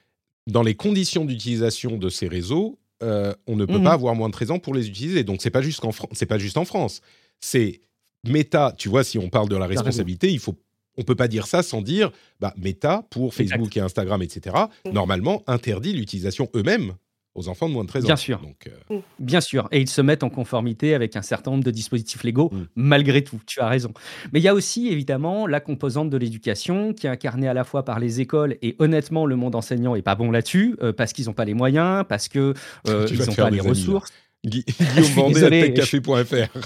Dans 0.50 0.62
les 0.62 0.74
conditions 0.74 1.24
d'utilisation 1.24 1.96
de 1.98 2.08
ces 2.08 2.26
réseaux, 2.26 2.78
euh, 3.02 3.34
on 3.46 3.56
ne 3.56 3.64
peut 3.64 3.78
mmh. 3.78 3.84
pas 3.84 3.92
avoir 3.92 4.14
moins 4.14 4.28
de 4.28 4.32
13 4.32 4.52
ans 4.52 4.58
pour 4.58 4.74
les 4.74 4.88
utiliser. 4.88 5.24
Donc 5.24 5.42
c'est 5.42 5.50
pas 5.50 5.62
juste 5.62 5.84
en 5.84 5.90
c'est 6.12 6.26
pas 6.26 6.38
juste 6.38 6.56
en 6.56 6.64
France. 6.64 7.00
C'est 7.40 7.80
Meta, 8.24 8.74
tu 8.76 8.88
vois, 8.88 9.04
si 9.04 9.18
on 9.18 9.28
parle 9.28 9.48
de 9.48 9.56
la 9.56 9.66
responsabilité, 9.66 10.30
il 10.30 10.38
faut 10.38 10.56
on 10.98 11.02
peut 11.02 11.14
pas 11.14 11.28
dire 11.28 11.46
ça 11.46 11.62
sans 11.62 11.80
dire 11.80 12.12
bah, 12.38 12.52
Meta 12.56 13.06
pour 13.10 13.34
Facebook 13.34 13.68
exact. 13.68 13.76
et 13.76 13.80
Instagram, 13.80 14.22
etc. 14.22 14.56
Mmh. 14.84 14.90
Normalement 14.90 15.42
interdit 15.46 15.92
l'utilisation 15.92 16.48
eux-mêmes 16.54 16.94
aux 17.34 17.48
enfants 17.48 17.68
de 17.68 17.74
moins 17.74 17.84
de 17.84 17.88
13 17.88 18.04
ans. 18.04 18.06
Bien 18.06 18.16
sûr. 18.16 18.40
Donc, 18.40 18.68
euh... 18.90 19.00
Bien 19.18 19.40
sûr. 19.40 19.68
Et 19.72 19.80
ils 19.80 19.88
se 19.88 20.00
mettent 20.00 20.22
en 20.22 20.30
conformité 20.30 20.94
avec 20.94 21.16
un 21.16 21.22
certain 21.22 21.50
nombre 21.52 21.64
de 21.64 21.70
dispositifs 21.70 22.22
légaux, 22.24 22.50
mmh. 22.52 22.62
malgré 22.76 23.24
tout. 23.24 23.40
Tu 23.46 23.60
as 23.60 23.68
raison. 23.68 23.92
Mais 24.32 24.40
il 24.40 24.42
y 24.42 24.48
a 24.48 24.54
aussi, 24.54 24.88
évidemment, 24.88 25.46
la 25.46 25.60
composante 25.60 26.10
de 26.10 26.16
l'éducation 26.16 26.92
qui 26.92 27.06
est 27.06 27.10
incarnée 27.10 27.48
à 27.48 27.54
la 27.54 27.64
fois 27.64 27.84
par 27.84 27.98
les 27.98 28.20
écoles 28.20 28.56
et 28.62 28.76
honnêtement, 28.78 29.26
le 29.26 29.36
monde 29.36 29.54
enseignant 29.54 29.94
n'est 29.94 30.02
pas 30.02 30.14
bon 30.14 30.30
là-dessus 30.30 30.76
euh, 30.82 30.92
parce 30.92 31.12
qu'ils 31.12 31.26
n'ont 31.26 31.32
pas 31.32 31.44
les 31.44 31.54
moyens, 31.54 32.04
parce 32.08 32.28
qu'ils 32.28 32.54
euh, 32.88 33.08
n'ont 33.08 33.34
pas 33.34 33.50
les 33.50 33.60
amis, 33.60 33.68
ressources. 33.68 34.12
Gu 34.44 34.64
Guillaume 34.94 35.32
Vendée, 35.32 35.72
techcafé.fr. 35.72 36.58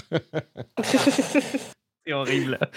C'est 2.07 2.13
horrible. 2.13 2.57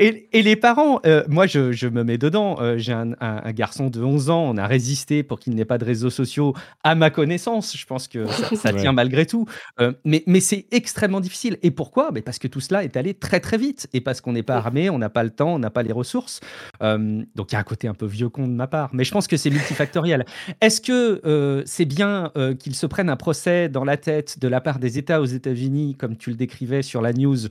Et, 0.00 0.28
et, 0.32 0.42
les 0.42 0.56
parents, 0.56 0.98
euh, 1.06 1.22
moi 1.28 1.46
je, 1.46 1.70
je, 1.70 1.86
me 1.86 2.02
mets 2.02 2.18
dedans. 2.18 2.56
Euh, 2.60 2.76
J'ai 2.76 2.92
un, 2.92 3.12
un, 3.20 3.42
un, 3.44 3.52
garçon 3.52 3.88
de 3.88 4.02
11 4.02 4.30
ans, 4.30 4.42
on 4.50 4.56
a 4.56 4.66
résisté 4.66 5.22
pour 5.22 5.38
qu'il 5.38 5.54
n'ait 5.54 5.64
pas 5.64 5.78
de 5.78 5.84
réseaux 5.84 6.10
sociaux 6.10 6.54
à 6.82 6.96
ma 6.96 7.10
connaissance. 7.10 7.76
Je 7.76 7.86
pense 7.86 8.08
que 8.08 8.26
ça, 8.26 8.56
ça 8.56 8.72
ouais. 8.72 8.80
tient 8.80 8.90
malgré 8.90 9.26
tout. 9.26 9.46
Euh, 9.80 9.92
mais 10.04 10.24
mais 10.26 10.40
c'est 10.40 10.66
extrêmement 10.72 11.20
difficile. 11.20 11.56
Et 11.62 11.70
pourquoi? 11.70 12.10
Mais 12.12 12.20
Parce 12.20 12.40
que 12.40 12.48
tout 12.48 12.58
cela 12.58 12.82
est 12.82 12.96
allé 12.96 13.14
très 13.14 13.38
très 13.38 13.58
vite. 13.58 13.88
Et 13.92 14.00
parce 14.00 14.20
qu'on 14.20 14.32
n'est 14.32 14.42
pas 14.42 14.56
armé, 14.56 14.90
on 14.90 14.98
n'a 14.98 15.08
pas 15.08 15.22
le 15.22 15.30
temps, 15.30 15.54
on 15.54 15.60
n'a 15.60 15.70
pas 15.70 15.84
les 15.84 15.92
ressources. 15.92 16.40
Euh, 16.82 17.22
donc 17.36 17.52
il 17.52 17.54
y 17.54 17.56
a 17.56 17.60
un 17.60 17.62
côté 17.62 17.86
un 17.86 17.94
peu 17.94 18.06
vieux 18.06 18.28
con 18.28 18.48
de 18.48 18.54
ma 18.54 18.66
part. 18.66 18.90
Mais 18.92 19.04
je 19.04 19.12
pense 19.12 19.28
que 19.28 19.36
c'est 19.36 19.50
multifactoriel. 19.50 20.26
Est-ce 20.60 20.80
que 20.80 21.20
euh, 21.24 21.62
c'est 21.64 21.84
bien 21.84 22.32
qu'ils 22.58 22.74
se 22.74 22.86
prennent 22.86 23.10
un 23.10 23.16
procès 23.16 23.68
dans 23.68 23.84
la 23.84 23.96
tête 23.96 24.40
de 24.40 24.48
la 24.48 24.60
part 24.60 24.80
des 24.80 24.98
États 24.98 25.20
aux 25.20 25.26
États-Unis, 25.26 25.94
comme 25.96 26.16
tu 26.16 26.30
le 26.30 26.36
décrivais 26.36 26.82
sur 26.82 27.02
la 27.02 27.12
news 27.12 27.46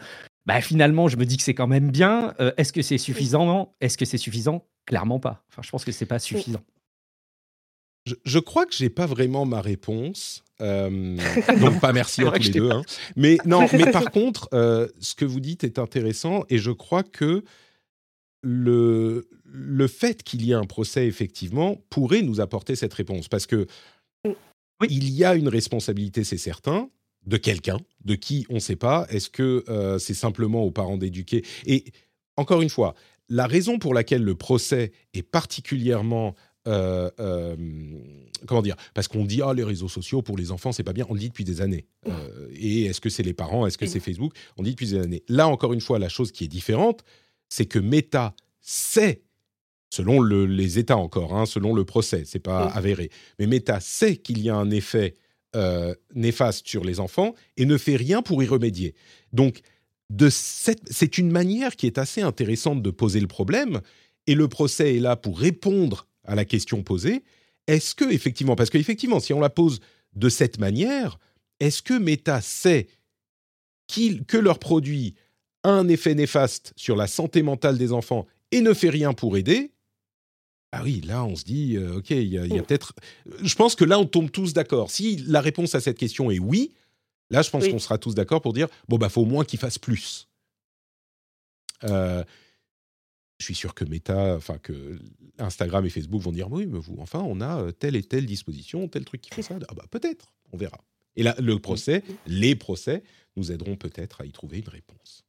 bah, 0.46 0.62
finalement, 0.62 1.08
je 1.08 1.18
me 1.18 1.26
dis 1.26 1.38
que 1.38 1.44
c'est 1.44 1.56
quand 1.56 1.68
même 1.68 1.92
bien. 1.92 2.34
Euh, 2.40 2.52
Est-ce 2.58 2.72
que 2.72 2.82
c'est 2.82 2.98
suffisant? 2.98 3.74
Est-ce 3.82 3.98
que 3.98 4.06
c'est 4.06 4.18
suffisant? 4.18 4.66
Clairement 4.86 5.20
pas. 5.20 5.44
Enfin, 5.50 5.62
je 5.64 5.70
pense 5.72 5.84
que 5.84 5.92
c'est 5.92 6.06
pas 6.06 6.20
suffisant. 6.20 6.62
Je, 8.06 8.14
je, 8.24 8.40
crois 8.40 8.68
que 8.68 8.76
j'ai 8.76 8.90
pas 8.90 9.08
vraiment 9.08 9.46
ma 9.46 9.62
réponse. 9.62 10.44
Euh, 10.62 11.18
donc 11.60 11.82
pas 11.82 11.92
merci 11.92 12.22
à 12.22 12.32
tous 12.32 12.44
les 12.44 12.50
deux. 12.50 12.70
Hein. 12.70 12.84
Mais 13.16 13.38
non, 13.46 13.68
mais 13.74 13.92
par 13.92 14.12
contre, 14.12 14.48
euh, 14.54 14.88
ce 15.00 15.16
que 15.16 15.26
vous 15.26 15.40
dites 15.40 15.64
est 15.64 15.80
intéressant 15.80 16.44
et 16.50 16.60
je 16.60 16.72
crois 16.72 17.04
que 17.04 17.44
le, 18.44 19.28
le 19.44 19.88
fait 19.88 20.22
qu'il 20.22 20.46
y 20.46 20.52
ait 20.52 20.56
un 20.56 20.66
procès 20.66 21.08
effectivement 21.08 21.78
pourrait 21.90 22.22
nous 22.22 22.40
apporter 22.40 22.76
cette 22.76 22.94
réponse 22.94 23.28
parce 23.28 23.48
que 23.48 23.66
oui. 24.24 24.88
il 24.90 25.10
y 25.10 25.26
a 25.26 25.34
une 25.34 25.48
responsabilité, 25.48 26.24
c'est 26.24 26.38
certain, 26.38 26.90
de 27.26 27.38
quelqu'un, 27.38 27.80
de 28.04 28.16
qui 28.16 28.46
on 28.50 28.56
ne 28.56 28.60
sait 28.60 28.76
pas. 28.76 29.06
Est-ce 29.10 29.30
que 29.30 29.64
euh, 29.70 29.98
c'est 30.00 30.14
simplement 30.14 30.64
aux 30.64 30.72
parents 30.72 30.98
d'éduquer? 30.98 31.44
Et 31.66 31.86
encore 32.38 32.62
une 32.62 32.70
fois, 32.70 32.96
la 33.30 33.48
raison 33.48 33.80
pour 33.80 33.94
laquelle 33.94 34.24
le 34.24 34.36
procès 34.36 34.92
est 35.14 35.24
particulièrement 35.24 36.36
euh, 36.68 37.12
euh, 37.20 37.56
comment 38.48 38.62
dire 38.62 38.76
Parce 38.94 39.08
qu'on 39.08 39.24
dit 39.24 39.42
ah 39.44 39.54
les 39.54 39.64
réseaux 39.64 39.88
sociaux 39.88 40.24
pour 40.24 40.36
les 40.36 40.52
enfants 40.52 40.72
c'est 40.72 40.84
pas 40.84 40.94
bien. 40.94 41.06
On 41.10 41.14
le 41.14 41.20
dit 41.20 41.30
depuis 41.30 41.44
des 41.44 41.62
années. 41.62 41.86
Et 42.54 42.86
est-ce 42.86 43.02
que 43.02 43.10
c'est 43.10 43.24
les 43.24 43.34
parents 43.34 43.66
Est-ce 43.66 43.78
que 43.78 43.86
c'est 43.86 44.00
Facebook? 44.00 44.34
On 44.58 44.62
le 44.62 44.68
dit 44.68 44.72
depuis 44.72 44.88
des 44.88 44.98
années. 44.98 45.24
Là 45.28 45.48
encore 45.48 45.74
une 45.74 45.82
fois, 45.82 46.00
la 46.00 46.10
chose 46.10 46.32
qui 46.32 46.44
est 46.44 46.48
différente, 46.48 47.04
c'est 47.50 47.66
que 47.66 47.80
Meta 47.80 48.36
sait, 48.62 49.22
selon 49.92 50.20
le, 50.20 50.46
les 50.46 50.80
États 50.80 50.98
encore, 50.98 51.36
hein, 51.36 51.46
selon 51.46 51.74
le 51.74 51.86
procès, 51.86 52.24
c'est 52.26 52.40
pas 52.40 52.66
avéré, 52.66 53.12
mais 53.38 53.46
Meta 53.46 53.80
sait 53.80 54.18
qu'il 54.18 54.42
y 54.42 54.50
a 54.50 54.56
un 54.56 54.72
effet 54.72 55.16
euh, 55.56 55.96
néfaste 56.14 56.68
sur 56.68 56.84
les 56.84 57.00
enfants 57.00 57.34
et 57.58 57.66
ne 57.66 57.78
fait 57.78 57.96
rien 57.96 58.22
pour 58.22 58.44
y 58.44 58.46
remédier. 58.46 58.94
Donc, 59.34 59.62
c'est 60.30 61.18
une 61.18 61.32
manière 61.32 61.76
qui 61.76 61.88
est 61.88 61.98
assez 61.98 62.22
intéressante 62.22 62.82
de 62.82 62.92
poser 62.92 63.20
le 63.20 63.28
problème, 63.28 63.82
et 64.28 64.36
le 64.36 64.48
procès 64.48 64.96
est 64.96 65.00
là 65.00 65.16
pour 65.16 65.40
répondre 65.40 66.08
à 66.26 66.36
la 66.36 66.46
question 66.46 66.84
posée. 66.84 67.24
est-ce 67.68 67.96
que 67.96 68.06
effectivement, 68.12 68.56
parce 68.56 68.70
qu'effectivement, 68.70 69.20
si 69.20 69.34
on 69.34 69.40
la 69.40 69.50
pose 69.50 69.80
de 70.14 70.30
cette 70.30 70.60
manière, 70.60 71.20
est-ce 71.60 71.82
que 71.82 71.94
Meta 71.94 72.42
sait 72.42 72.88
que 74.28 74.38
leur 74.38 74.60
produit 74.60 75.16
a 75.64 75.70
un 75.70 75.88
effet 75.88 76.16
néfaste 76.16 76.74
sur 76.76 76.96
la 76.96 77.08
santé 77.08 77.44
mentale 77.44 77.78
des 77.78 77.92
enfants 77.92 78.26
et 78.52 78.62
ne 78.62 78.74
fait 78.74 78.90
rien 78.90 79.14
pour 79.14 79.38
aider? 79.38 79.72
Ah 80.78 80.84
oui, 80.84 81.02
là, 81.02 81.24
on 81.26 81.36
se 81.36 81.44
dit, 81.44 81.78
euh, 81.78 81.98
ok, 81.98 82.10
il 82.12 82.24
y 82.28 82.38
a, 82.38 82.44
Mm. 82.46 82.62
peut-être. 82.64 82.94
Je 83.42 83.56
pense 83.56 83.76
que 83.76 83.86
là, 83.86 83.98
on 84.00 84.06
tombe 84.06 84.30
tous 84.32 84.54
d'accord. 84.54 84.92
Si 84.92 85.18
la 85.28 85.42
réponse 85.42 85.74
à 85.76 85.80
cette 85.80 85.98
question 85.98 86.32
est 86.32 86.40
oui, 86.40 86.74
là, 87.30 87.42
je 87.42 87.50
pense 87.50 87.64
Oui. 87.64 87.72
qu'on 87.72 87.80
sera 87.80 87.98
tous 87.98 88.14
d'accord 88.16 88.42
pour 88.42 88.54
dire, 88.54 88.68
bon, 88.90 88.98
bah, 88.98 89.10
faut 89.10 89.22
au 89.22 89.26
moins 89.26 89.46
qu'ils 89.46 89.60
fassent 89.60 89.80
plus. 89.80 90.28
Euh, 91.84 92.24
je 93.40 93.46
suis 93.46 93.56
sûr 93.56 93.74
que 93.74 93.84
Meta, 93.86 94.36
enfin 94.36 94.58
que 94.58 94.98
Instagram 95.40 95.86
et 95.86 95.90
Facebook 95.90 96.22
vont 96.22 96.32
dire, 96.32 96.50
oui, 96.52 96.66
mais 96.66 96.80
vous, 96.80 96.96
enfin, 97.00 97.20
on 97.22 97.42
a 97.42 97.62
euh, 97.62 97.72
telle 97.72 97.96
et 97.96 98.04
telle 98.04 98.26
disposition, 98.26 98.88
tel 98.88 99.04
truc 99.06 99.22
qui 99.22 99.32
fait 99.34 99.42
ça. 99.42 99.58
Ah 99.68 99.74
bah 99.74 99.86
peut-être, 99.92 100.34
on 100.54 100.58
verra. 100.58 100.80
Et 101.18 101.24
là, 101.24 101.36
le 101.40 101.60
procès, 101.60 102.04
les 102.28 102.56
procès, 102.56 103.04
nous 103.36 103.52
aideront 103.52 103.76
peut-être 103.76 104.22
à 104.22 104.26
y 104.26 104.32
trouver 104.32 104.60
une 104.60 104.70
réponse. 104.70 105.25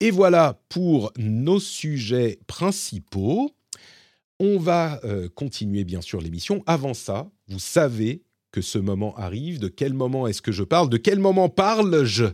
Et 0.00 0.10
voilà 0.10 0.58
pour 0.70 1.12
nos 1.18 1.60
sujets 1.60 2.38
principaux. 2.46 3.54
On 4.38 4.58
va 4.58 4.98
euh, 5.04 5.28
continuer 5.28 5.84
bien 5.84 6.00
sûr 6.00 6.22
l'émission. 6.22 6.62
Avant 6.66 6.94
ça, 6.94 7.30
vous 7.48 7.58
savez 7.58 8.22
que 8.50 8.62
ce 8.62 8.78
moment 8.78 9.14
arrive. 9.16 9.58
De 9.58 9.68
quel 9.68 9.92
moment 9.92 10.26
est-ce 10.26 10.40
que 10.40 10.52
je 10.52 10.64
parle? 10.64 10.88
De 10.88 10.96
quel 10.96 11.18
moment 11.18 11.50
parle-je? 11.50 12.24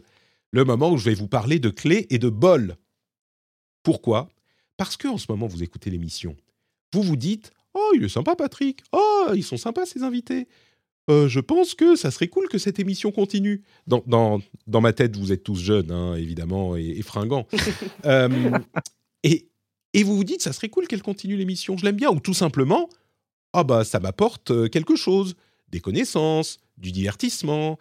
Le 0.52 0.64
moment 0.64 0.92
où 0.92 0.96
je 0.96 1.04
vais 1.06 1.14
vous 1.14 1.26
parler 1.26 1.58
de 1.58 1.68
clés 1.68 2.06
et 2.10 2.18
de 2.18 2.28
bols. 2.28 2.76
Pourquoi? 3.82 4.28
Parce 4.76 4.96
que 4.96 5.08
en 5.08 5.18
ce 5.18 5.26
moment 5.28 5.48
vous 5.48 5.64
écoutez 5.64 5.90
l'émission. 5.90 6.36
Vous 6.92 7.02
vous 7.02 7.16
dites 7.16 7.50
Oh, 7.74 7.92
il 7.94 8.04
est 8.04 8.08
sympa 8.08 8.36
Patrick. 8.36 8.82
Oh, 8.92 9.32
ils 9.34 9.44
sont 9.44 9.56
sympas 9.56 9.86
ces 9.86 10.02
invités. 10.02 10.48
Euh, 11.08 11.28
je 11.28 11.40
pense 11.40 11.74
que 11.74 11.94
ça 11.94 12.10
serait 12.10 12.28
cool 12.28 12.48
que 12.48 12.58
cette 12.58 12.78
émission 12.78 13.12
continue. 13.12 13.62
Dans, 13.86 14.02
dans, 14.06 14.40
dans 14.66 14.80
ma 14.80 14.92
tête, 14.92 15.16
vous 15.16 15.32
êtes 15.32 15.44
tous 15.44 15.56
jeunes, 15.56 15.90
hein, 15.92 16.16
évidemment, 16.16 16.76
et, 16.76 16.84
et 16.98 17.02
fringants. 17.02 17.46
Euh, 18.04 18.58
et, 19.24 19.48
et 19.92 20.02
vous 20.04 20.16
vous 20.16 20.24
dites, 20.24 20.42
ça 20.42 20.52
serait 20.52 20.68
cool 20.68 20.86
qu'elle 20.86 21.02
continue 21.02 21.36
l'émission, 21.36 21.76
je 21.76 21.84
l'aime 21.84 21.96
bien. 21.96 22.10
Ou 22.10 22.20
tout 22.20 22.34
simplement, 22.34 22.88
ah 23.52 23.64
bah 23.64 23.84
ça 23.84 23.98
m'apporte 23.98 24.50
euh, 24.50 24.68
quelque 24.68 24.94
chose. 24.94 25.34
Des 25.70 25.80
connaissances, 25.80 26.58
du 26.78 26.92
divertissement, 26.92 27.78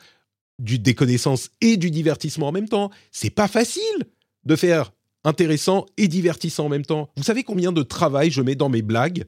du, 0.57 0.79
des 0.79 0.95
connaissances 0.95 1.51
et 1.61 1.77
du 1.77 1.91
divertissement 1.91 2.47
en 2.47 2.51
même 2.51 2.69
temps. 2.69 2.89
C'est 3.11 3.29
pas 3.29 3.47
facile 3.47 3.83
de 4.45 4.55
faire 4.55 4.93
intéressant 5.23 5.85
et 5.97 6.07
divertissant 6.07 6.65
en 6.65 6.69
même 6.69 6.85
temps. 6.85 7.09
Vous 7.17 7.23
savez 7.23 7.43
combien 7.43 7.71
de 7.71 7.83
travail 7.83 8.31
je 8.31 8.41
mets 8.41 8.55
dans 8.55 8.69
mes 8.69 8.81
blagues? 8.81 9.25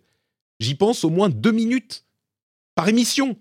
J'y 0.59 0.75
pense 0.75 1.03
au 1.03 1.09
moins 1.09 1.29
deux 1.29 1.51
minutes 1.51 2.05
par 2.75 2.87
émission. 2.87 3.37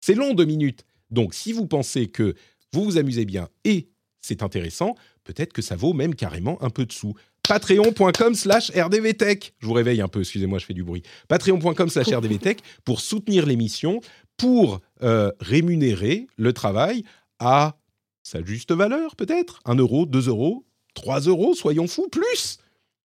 C'est 0.00 0.14
long, 0.14 0.34
deux 0.34 0.44
minutes. 0.44 0.84
Donc, 1.10 1.34
si 1.34 1.52
vous 1.52 1.66
pensez 1.66 2.08
que 2.08 2.34
vous 2.72 2.84
vous 2.84 2.98
amusez 2.98 3.24
bien 3.24 3.48
et 3.64 3.88
c'est 4.20 4.42
intéressant, 4.42 4.94
peut-être 5.24 5.52
que 5.52 5.62
ça 5.62 5.76
vaut 5.76 5.92
même 5.92 6.14
carrément 6.14 6.62
un 6.62 6.70
peu 6.70 6.86
de 6.86 6.92
sous. 6.92 7.14
Patreon.com 7.48 8.34
slash 8.34 8.70
rdvtech. 8.70 9.54
Je 9.58 9.66
vous 9.66 9.72
réveille 9.72 10.00
un 10.00 10.08
peu, 10.08 10.20
excusez-moi, 10.20 10.58
je 10.58 10.66
fais 10.66 10.74
du 10.74 10.84
bruit. 10.84 11.02
Patreon.com 11.26 11.88
slash 11.88 12.08
rdvtech 12.08 12.58
pour 12.84 13.00
soutenir 13.00 13.46
l'émission, 13.46 14.00
pour 14.36 14.80
euh, 15.02 15.32
rémunérer 15.40 16.26
le 16.36 16.52
travail 16.52 17.02
à 17.38 17.76
sa 18.22 18.44
juste 18.44 18.72
valeur, 18.72 19.16
peut-être? 19.16 19.60
1 19.64 19.74
euro, 19.76 20.06
2 20.06 20.28
euros, 20.28 20.64
3 20.94 21.20
euros, 21.20 21.54
soyons 21.54 21.88
fous, 21.88 22.08
plus 22.08 22.58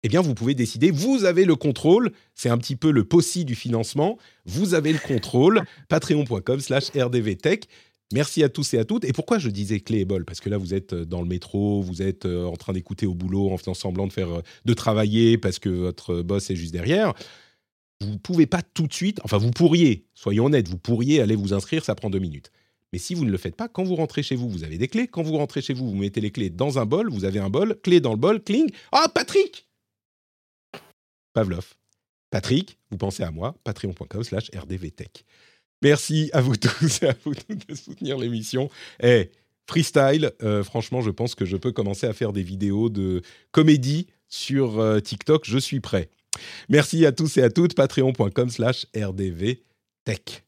eh 0.03 0.07
bien, 0.07 0.21
vous 0.21 0.33
pouvez 0.33 0.55
décider, 0.55 0.91
vous 0.91 1.25
avez 1.25 1.45
le 1.45 1.55
contrôle, 1.55 2.11
c'est 2.33 2.49
un 2.49 2.57
petit 2.57 2.75
peu 2.75 2.91
le 2.91 3.03
possi 3.03 3.43
du 3.43 3.55
financement, 3.55 4.17
vous 4.45 4.73
avez 4.73 4.93
le 4.93 4.99
contrôle, 4.99 5.63
patreon.com 5.89 6.59
slash 6.59 6.91
rdvtech. 6.91 7.67
Merci 8.11 8.41
à 8.43 8.49
tous 8.49 8.73
et 8.73 8.79
à 8.79 8.85
toutes. 8.85 9.05
Et 9.05 9.13
pourquoi 9.13 9.37
je 9.37 9.49
disais 9.49 9.81
clé 9.81 9.99
et 9.99 10.05
bol? 10.05 10.25
Parce 10.25 10.39
que 10.39 10.49
là, 10.49 10.57
vous 10.57 10.73
êtes 10.73 10.95
dans 10.95 11.21
le 11.21 11.27
métro, 11.27 11.81
vous 11.81 12.01
êtes 12.01 12.25
euh, 12.25 12.45
en 12.45 12.55
train 12.55 12.73
d'écouter 12.73 13.05
au 13.05 13.13
boulot, 13.13 13.51
en 13.51 13.57
faisant 13.57 13.75
semblant 13.75 14.07
de 14.07 14.13
faire, 14.13 14.29
euh, 14.29 14.41
de 14.65 14.73
travailler 14.73 15.37
parce 15.37 15.59
que 15.59 15.69
votre 15.69 16.23
boss 16.23 16.49
est 16.49 16.55
juste 16.55 16.73
derrière. 16.73 17.13
Vous 18.01 18.17
pouvez 18.17 18.47
pas 18.47 18.61
tout 18.61 18.87
de 18.87 18.93
suite, 18.93 19.19
enfin, 19.25 19.37
vous 19.37 19.51
pourriez, 19.51 20.07
soyons 20.15 20.45
honnêtes, 20.45 20.69
vous 20.69 20.77
pourriez 20.77 21.21
aller 21.21 21.35
vous 21.35 21.53
inscrire, 21.53 21.83
ça 21.83 21.95
prend 21.95 22.09
deux 22.09 22.19
minutes. 22.19 22.49
Mais 22.93 22.99
si 22.99 23.13
vous 23.13 23.25
ne 23.25 23.31
le 23.31 23.37
faites 23.37 23.55
pas, 23.55 23.67
quand 23.67 23.83
vous 23.83 23.95
rentrez 23.95 24.23
chez 24.23 24.35
vous, 24.35 24.49
vous 24.49 24.63
avez 24.63 24.77
des 24.79 24.87
clés. 24.87 25.07
Quand 25.07 25.21
vous 25.21 25.37
rentrez 25.37 25.61
chez 25.61 25.73
vous, 25.73 25.87
vous 25.87 25.95
mettez 25.95 26.21
les 26.21 26.31
clés 26.31 26.49
dans 26.49 26.79
un 26.79 26.85
bol, 26.85 27.11
vous 27.11 27.25
avez 27.25 27.39
un 27.39 27.49
bol, 27.49 27.79
clé 27.83 27.99
dans 27.99 28.11
le 28.11 28.17
bol, 28.17 28.41
cling. 28.41 28.71
Ah, 28.91 29.07
Patrick 29.13 29.68
Pavlov. 31.33 31.75
Patrick, 32.31 32.77
vous 32.91 32.97
pensez 32.97 33.23
à 33.23 33.31
moi, 33.31 33.55
patreon.com 33.63 34.23
slash 34.23 34.51
rdvtech. 34.55 35.25
Merci 35.81 36.29
à 36.33 36.41
vous 36.41 36.55
tous 36.57 37.01
et 37.03 37.07
à 37.07 37.15
vous 37.23 37.33
toutes 37.33 37.67
de 37.67 37.75
soutenir 37.75 38.17
l'émission. 38.17 38.69
Eh, 39.01 39.31
freestyle, 39.67 40.31
euh, 40.43 40.63
franchement, 40.63 41.01
je 41.01 41.11
pense 41.11 41.35
que 41.35 41.45
je 41.45 41.57
peux 41.57 41.71
commencer 41.71 42.07
à 42.07 42.13
faire 42.13 42.33
des 42.33 42.43
vidéos 42.43 42.89
de 42.89 43.21
comédie 43.51 44.07
sur 44.27 44.79
euh, 44.79 44.99
TikTok. 44.99 45.45
Je 45.45 45.57
suis 45.57 45.79
prêt. 45.79 46.09
Merci 46.69 47.05
à 47.05 47.11
tous 47.11 47.37
et 47.37 47.41
à 47.41 47.49
toutes. 47.49 47.75
Patreon.com 47.75 48.49
slash 48.49 48.85
rdvtech. 48.93 50.43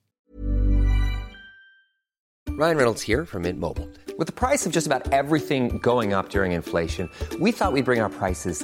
Ryan 2.57 2.75
Reynolds 2.75 3.01
here 3.01 3.25
from 3.25 3.43
Mint 3.43 3.57
Mobile. 3.57 3.88
With 4.19 4.27
the 4.27 4.34
price 4.34 4.67
of 4.67 4.73
just 4.73 4.86
about 4.86 5.11
everything 5.11 5.79
going 5.82 6.13
up 6.13 6.29
during 6.29 6.51
inflation, 6.51 7.09
we 7.39 7.51
thought 7.51 7.73
we'd 7.73 7.86
bring 7.86 8.01
our 8.01 8.09
prices 8.09 8.63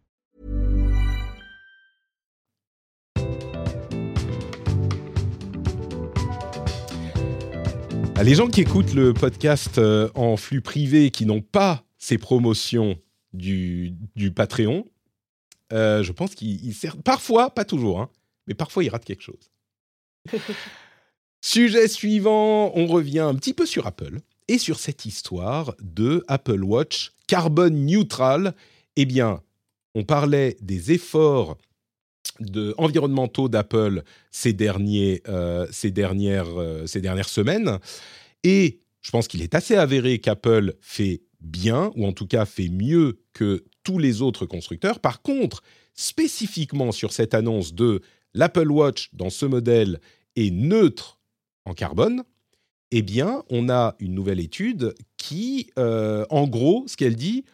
Les 8.23 8.35
gens 8.35 8.47
qui 8.47 8.61
écoutent 8.61 8.93
le 8.93 9.13
podcast 9.13 9.79
euh, 9.79 10.09
en 10.13 10.37
flux 10.37 10.61
privé, 10.61 11.09
qui 11.09 11.25
n'ont 11.25 11.41
pas 11.41 11.83
ces 11.97 12.19
promotions 12.19 12.95
du, 13.33 13.95
du 14.15 14.31
Patreon, 14.31 14.85
euh, 15.73 16.03
je 16.03 16.11
pense 16.11 16.35
qu'ils. 16.35 16.75
Parfois, 17.03 17.49
pas 17.49 17.65
toujours, 17.65 17.99
hein, 17.99 18.09
mais 18.45 18.53
parfois 18.53 18.83
ils 18.83 18.89
ratent 18.89 19.05
quelque 19.05 19.23
chose. 19.23 19.49
Sujet 21.41 21.87
suivant, 21.87 22.71
on 22.75 22.85
revient 22.85 23.19
un 23.19 23.33
petit 23.33 23.55
peu 23.55 23.65
sur 23.65 23.87
Apple 23.87 24.19
et 24.47 24.59
sur 24.59 24.79
cette 24.79 25.05
histoire 25.05 25.73
de 25.81 26.23
Apple 26.27 26.63
Watch 26.63 27.13
carbone 27.25 27.87
neutral. 27.87 28.53
Eh 28.97 29.05
bien, 29.05 29.41
on 29.95 30.03
parlait 30.03 30.57
des 30.61 30.91
efforts 30.91 31.57
de, 32.41 32.73
environnementaux 32.77 33.49
d'Apple 33.49 34.03
ces, 34.31 34.53
derniers, 34.53 35.21
euh, 35.27 35.67
ces, 35.71 35.91
dernières, 35.91 36.59
euh, 36.59 36.85
ces 36.85 37.01
dernières 37.01 37.29
semaines. 37.29 37.79
Et 38.43 38.81
je 39.01 39.11
pense 39.11 39.27
qu'il 39.27 39.41
est 39.41 39.55
assez 39.55 39.75
avéré 39.75 40.19
qu'Apple 40.19 40.75
fait 40.81 41.21
bien, 41.39 41.91
ou 41.95 42.05
en 42.05 42.13
tout 42.13 42.27
cas 42.27 42.45
fait 42.45 42.69
mieux 42.69 43.19
que 43.33 43.65
tous 43.83 43.97
les 43.97 44.21
autres 44.21 44.45
constructeurs. 44.45 44.99
Par 44.99 45.21
contre, 45.21 45.63
spécifiquement 45.93 46.91
sur 46.91 47.11
cette 47.11 47.33
annonce 47.33 47.73
de 47.73 48.01
l'Apple 48.33 48.71
Watch 48.71 49.09
dans 49.13 49.29
ce 49.29 49.45
modèle 49.45 49.99
est 50.35 50.51
neutre 50.51 51.19
en 51.65 51.73
carbone, 51.73 52.23
eh 52.91 53.01
bien, 53.01 53.43
on 53.49 53.69
a 53.69 53.95
une 53.99 54.13
nouvelle 54.13 54.39
étude 54.39 54.93
qui, 55.17 55.71
euh, 55.79 56.25
en 56.29 56.47
gros, 56.47 56.83
ce 56.87 56.97
qu'elle 56.97 57.15
dit, 57.15 57.45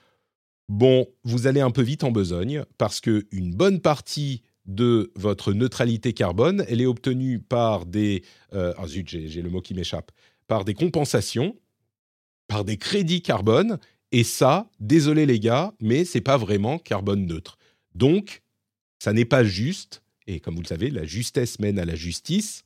bon, 0.67 1.07
vous 1.23 1.47
allez 1.47 1.61
un 1.61 1.71
peu 1.71 1.83
vite 1.83 2.03
en 2.03 2.11
besogne 2.11 2.63
parce 2.77 2.99
que 2.99 3.27
une 3.31 3.53
bonne 3.53 3.79
partie 3.79 4.41
de 4.67 5.11
votre 5.15 5.53
neutralité 5.53 6.13
carbone, 6.13 6.65
elle 6.67 6.81
est 6.81 6.85
obtenue 6.85 7.39
par 7.39 7.85
des... 7.85 8.23
euh, 8.53 8.73
ah 8.77 8.87
zut, 8.87 9.07
j'ai 9.07 9.41
le 9.41 9.49
mot 9.49 9.61
qui 9.61 9.73
m'échappe. 9.73 10.11
Par 10.47 10.65
des 10.65 10.73
compensations. 10.73 11.55
par 12.47 12.63
des 12.63 12.77
crédits 12.77 13.21
carbone. 13.21 13.79
Et 14.11 14.23
ça, 14.23 14.69
désolé 14.79 15.25
les 15.25 15.39
gars, 15.39 15.73
mais 15.81 16.05
c'est 16.05 16.21
pas 16.21 16.37
vraiment 16.37 16.79
carbone 16.79 17.25
neutre. 17.25 17.57
Donc, 17.93 18.41
ça 18.99 19.11
n'est 19.11 19.25
pas 19.25 19.43
juste. 19.43 20.01
Et 20.27 20.39
comme 20.39 20.55
vous 20.55 20.61
le 20.61 20.67
savez, 20.67 20.89
la 20.89 21.05
justesse 21.05 21.59
mène 21.59 21.79
à 21.79 21.85
la 21.85 21.95
justice. 21.95 22.63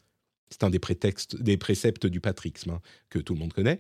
C'est 0.49 0.64
un 0.64 0.70
des, 0.70 0.80
prétextes, 0.80 1.41
des 1.41 1.58
préceptes 1.58 2.06
du 2.06 2.20
patrixme 2.20 2.72
hein, 2.72 2.82
que 3.10 3.20
tout 3.20 3.34
le 3.34 3.39
monde 3.39 3.54
connaît. 3.54 3.80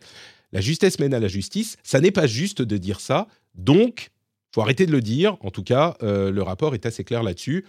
La 0.53 0.61
justesse 0.61 0.99
mène 0.99 1.13
à 1.13 1.19
la 1.19 1.27
justice. 1.27 1.77
Ça 1.83 1.99
n'est 1.99 2.11
pas 2.11 2.27
juste 2.27 2.61
de 2.61 2.77
dire 2.77 2.99
ça. 2.99 3.27
Donc, 3.55 4.09
faut 4.53 4.61
arrêter 4.61 4.85
de 4.85 4.91
le 4.91 5.01
dire. 5.01 5.37
En 5.41 5.51
tout 5.51 5.63
cas, 5.63 5.97
euh, 6.01 6.31
le 6.31 6.41
rapport 6.43 6.73
est 6.73 6.85
assez 6.85 7.03
clair 7.03 7.23
là-dessus. 7.23 7.65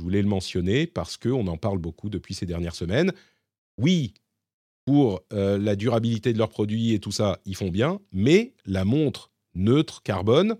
Je 0.00 0.02
voulais 0.02 0.22
le 0.22 0.28
mentionner 0.28 0.86
parce 0.86 1.18
qu'on 1.18 1.46
en 1.46 1.58
parle 1.58 1.76
beaucoup 1.76 2.08
depuis 2.08 2.32
ces 2.32 2.46
dernières 2.46 2.74
semaines. 2.74 3.12
Oui, 3.76 4.14
pour 4.86 5.20
euh, 5.34 5.58
la 5.58 5.76
durabilité 5.76 6.32
de 6.32 6.38
leurs 6.38 6.48
produits 6.48 6.94
et 6.94 7.00
tout 7.00 7.12
ça, 7.12 7.38
ils 7.44 7.54
font 7.54 7.68
bien, 7.68 8.00
mais 8.10 8.54
la 8.64 8.86
montre 8.86 9.30
neutre 9.54 10.02
carbone, 10.02 10.56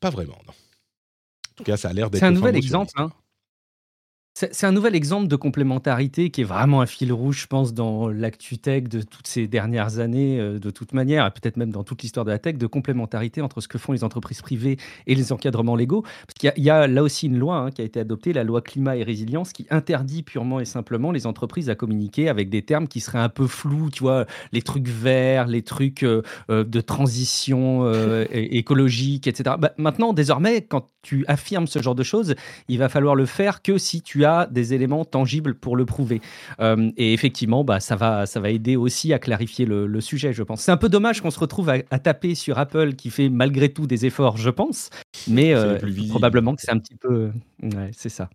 pas 0.00 0.10
vraiment, 0.10 0.38
non. 0.44 0.52
En 0.52 1.54
tout 1.54 1.62
cas, 1.62 1.76
ça 1.76 1.90
a 1.90 1.92
l'air 1.92 2.10
d'être. 2.10 2.18
C'est 2.18 2.26
un 2.26 2.32
nouvel 2.32 2.56
exemple. 2.56 2.90
hein. 2.96 3.12
C'est 4.36 4.66
un 4.66 4.72
nouvel 4.72 4.96
exemple 4.96 5.28
de 5.28 5.36
complémentarité 5.36 6.30
qui 6.30 6.40
est 6.40 6.44
vraiment 6.44 6.80
un 6.80 6.86
fil 6.86 7.12
rouge, 7.12 7.42
je 7.42 7.46
pense, 7.46 7.72
dans 7.72 8.08
l'actu 8.08 8.58
tech 8.58 8.82
de 8.82 9.00
toutes 9.00 9.28
ces 9.28 9.46
dernières 9.46 10.00
années, 10.00 10.40
euh, 10.40 10.58
de 10.58 10.70
toute 10.70 10.92
manière, 10.92 11.24
et 11.24 11.30
peut-être 11.30 11.56
même 11.56 11.70
dans 11.70 11.84
toute 11.84 12.02
l'histoire 12.02 12.26
de 12.26 12.32
la 12.32 12.40
tech, 12.40 12.56
de 12.56 12.66
complémentarité 12.66 13.42
entre 13.42 13.60
ce 13.60 13.68
que 13.68 13.78
font 13.78 13.92
les 13.92 14.02
entreprises 14.02 14.42
privées 14.42 14.76
et 15.06 15.14
les 15.14 15.30
encadrements 15.32 15.76
légaux. 15.76 16.02
Parce 16.02 16.34
qu'il 16.36 16.48
y 16.48 16.50
a- 16.50 16.54
il 16.56 16.64
y, 16.64 16.70
a 16.70 16.88
là 16.88 17.04
aussi 17.04 17.26
une 17.28 17.38
loi 17.38 17.58
hein, 17.58 17.70
qui 17.70 17.80
a 17.80 17.84
été 17.84 18.00
adoptée, 18.00 18.32
la 18.32 18.42
loi 18.42 18.60
climat 18.60 18.96
et 18.96 19.04
résilience, 19.04 19.52
qui 19.52 19.68
interdit 19.70 20.24
purement 20.24 20.58
et 20.58 20.64
simplement 20.64 21.12
les 21.12 21.28
entreprises 21.28 21.70
à 21.70 21.76
communiquer 21.76 22.28
avec 22.28 22.50
des 22.50 22.62
termes 22.62 22.88
qui 22.88 22.98
seraient 22.98 23.20
un 23.20 23.28
peu 23.28 23.46
flous, 23.46 23.90
tu 23.92 24.02
vois, 24.02 24.26
les 24.50 24.62
trucs 24.62 24.88
verts, 24.88 25.46
les 25.46 25.62
trucs 25.62 26.02
euh, 26.02 26.22
euh, 26.50 26.64
de 26.64 26.80
transition 26.80 27.84
euh, 27.84 28.24
écologique, 28.32 29.28
etc. 29.28 29.54
Bah, 29.60 29.74
maintenant, 29.78 30.12
désormais, 30.12 30.62
quand 30.62 30.88
tu 31.02 31.24
affirmes 31.28 31.68
ce 31.68 31.80
genre 31.80 31.94
de 31.94 32.02
choses, 32.02 32.34
il 32.68 32.78
va 32.78 32.88
falloir 32.88 33.14
le 33.14 33.26
faire 33.26 33.62
que 33.62 33.78
si 33.78 34.02
tu 34.02 34.23
as 34.24 34.46
des 34.50 34.74
éléments 34.74 35.04
tangibles 35.04 35.54
pour 35.54 35.76
le 35.76 35.84
prouver. 35.84 36.20
Euh, 36.60 36.90
et 36.96 37.12
effectivement, 37.12 37.64
bah, 37.64 37.80
ça, 37.80 37.96
va, 37.96 38.26
ça 38.26 38.40
va 38.40 38.50
aider 38.50 38.76
aussi 38.76 39.12
à 39.12 39.18
clarifier 39.18 39.66
le, 39.66 39.86
le 39.86 40.00
sujet, 40.00 40.32
je 40.32 40.42
pense. 40.42 40.62
C'est 40.62 40.72
un 40.72 40.76
peu 40.76 40.88
dommage 40.88 41.20
qu'on 41.20 41.30
se 41.30 41.38
retrouve 41.40 41.68
à, 41.68 41.76
à 41.90 41.98
taper 41.98 42.34
sur 42.34 42.58
Apple 42.58 42.94
qui 42.94 43.10
fait 43.10 43.28
malgré 43.28 43.68
tout 43.68 43.86
des 43.86 44.06
efforts, 44.06 44.36
je 44.36 44.50
pense. 44.50 44.90
Mais 45.28 45.54
euh, 45.54 45.78
probablement 46.08 46.54
que 46.54 46.62
c'est 46.62 46.72
un 46.72 46.78
petit 46.78 46.96
peu... 46.96 47.30
Ouais, 47.62 47.90
c'est 47.92 48.08
ça. 48.08 48.28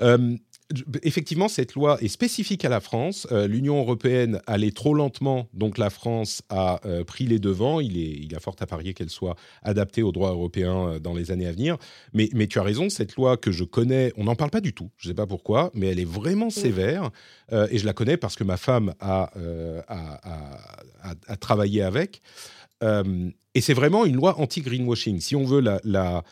Euh, 0.00 0.36
effectivement, 1.02 1.48
cette 1.48 1.74
loi 1.74 1.98
est 2.02 2.08
spécifique 2.08 2.64
à 2.64 2.68
la 2.68 2.80
France. 2.80 3.26
Euh, 3.32 3.46
L'Union 3.46 3.78
européenne 3.78 4.40
allait 4.46 4.70
trop 4.70 4.94
lentement, 4.94 5.48
donc 5.52 5.78
la 5.78 5.90
France 5.90 6.42
a 6.48 6.80
euh, 6.84 7.04
pris 7.04 7.26
les 7.26 7.38
devants. 7.38 7.80
Il, 7.80 7.96
est, 7.98 8.10
il 8.22 8.34
a 8.34 8.40
fort 8.40 8.56
à 8.60 8.66
parier 8.66 8.94
qu'elle 8.94 9.10
soit 9.10 9.36
adaptée 9.62 10.02
au 10.02 10.12
droit 10.12 10.30
européen 10.30 10.88
euh, 10.88 10.98
dans 10.98 11.14
les 11.14 11.30
années 11.30 11.46
à 11.46 11.52
venir. 11.52 11.76
Mais, 12.12 12.28
mais 12.34 12.46
tu 12.46 12.58
as 12.58 12.62
raison, 12.62 12.88
cette 12.88 13.16
loi 13.16 13.36
que 13.36 13.50
je 13.52 13.64
connais, 13.64 14.12
on 14.16 14.24
n'en 14.24 14.34
parle 14.34 14.50
pas 14.50 14.60
du 14.60 14.72
tout. 14.72 14.90
Je 14.96 15.08
ne 15.08 15.12
sais 15.12 15.16
pas 15.16 15.26
pourquoi, 15.26 15.70
mais 15.74 15.88
elle 15.88 16.00
est 16.00 16.04
vraiment 16.04 16.50
sévère. 16.50 17.10
Et 17.70 17.78
je 17.78 17.84
la 17.84 17.92
connais 17.92 18.16
parce 18.16 18.36
que 18.36 18.44
ma 18.44 18.56
femme 18.56 18.94
a, 19.00 19.30
a, 19.88 20.20
a- 21.26 21.36
travaillé 21.36 21.82
avec. 21.82 22.22
Et 22.82 23.60
c'est 23.60 23.74
vraiment 23.74 24.04
une 24.04 24.14
loi 24.14 24.38
anti-greenwashing. 24.38 25.20
Si 25.20 25.34
on 25.34 25.44
veut 25.44 25.60
la, 25.60 25.80
la, 25.84 26.22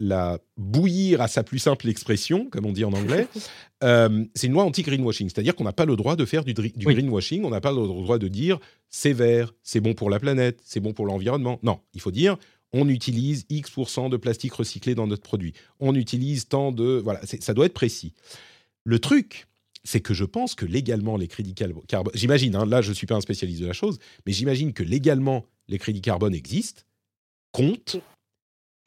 la 0.00 0.38
bouillir 0.56 1.20
à 1.20 1.28
sa 1.28 1.42
plus 1.42 1.58
simple 1.58 1.88
expression, 1.88 2.48
comme 2.50 2.66
on 2.66 2.72
dit 2.72 2.84
en 2.84 2.92
anglais, 2.92 3.26
euh, 3.84 4.24
c'est 4.34 4.46
une 4.46 4.52
loi 4.52 4.64
anti-greenwashing. 4.64 5.28
C'est-à-dire 5.28 5.56
qu'on 5.56 5.64
n'a 5.64 5.72
pas 5.72 5.84
le 5.86 5.96
droit 5.96 6.14
de 6.16 6.24
faire 6.24 6.44
du, 6.44 6.54
dri- 6.54 6.72
du 6.76 6.86
Oui. 6.86 6.94
greenwashing, 6.94 7.44
on 7.44 7.50
n'a 7.50 7.60
pas 7.60 7.72
le 7.72 7.86
droit 7.86 8.18
de 8.18 8.28
dire 8.28 8.58
c'est 8.90 9.12
vert, 9.12 9.52
c'est 9.62 9.80
bon 9.80 9.94
pour 9.94 10.08
la 10.10 10.20
planète, 10.20 10.60
c'est 10.64 10.80
bon 10.80 10.92
pour 10.92 11.06
l'environnement. 11.06 11.58
Non, 11.62 11.80
il 11.94 12.00
faut 12.00 12.10
dire 12.12 12.36
on 12.72 12.86
utilise 12.88 13.46
X% 13.48 14.10
de 14.10 14.18
plastique 14.18 14.52
recyclé 14.52 14.94
dans 14.94 15.06
notre 15.06 15.22
produit. 15.22 15.54
On 15.80 15.94
utilise 15.94 16.48
tant 16.48 16.70
de... 16.70 17.00
Voilà, 17.02 17.20
ça 17.40 17.54
doit 17.54 17.64
être 17.64 17.72
précis. 17.72 18.12
Le 18.84 18.98
truc, 18.98 19.46
c'est 19.84 20.00
que 20.00 20.12
je 20.12 20.26
pense 20.26 20.54
que 20.54 20.66
légalement, 20.66 21.16
les 21.16 21.28
crédits 21.28 21.54
carbone... 21.54 22.12
J'imagine, 22.12 22.54
hein, 22.56 22.66
là, 22.66 22.82
je 22.82 22.90
ne 22.90 22.94
suis 22.94 23.06
pas 23.06 23.14
un 23.14 23.22
spécialiste 23.22 23.62
de 23.62 23.66
la 23.66 23.72
chose, 23.72 23.98
mais 24.26 24.32
j'imagine 24.34 24.74
que 24.74 24.82
légalement, 24.82 25.46
les 25.68 25.78
crédits 25.78 26.02
carbone 26.02 26.34
existent, 26.34 26.82
comptent, 27.52 27.96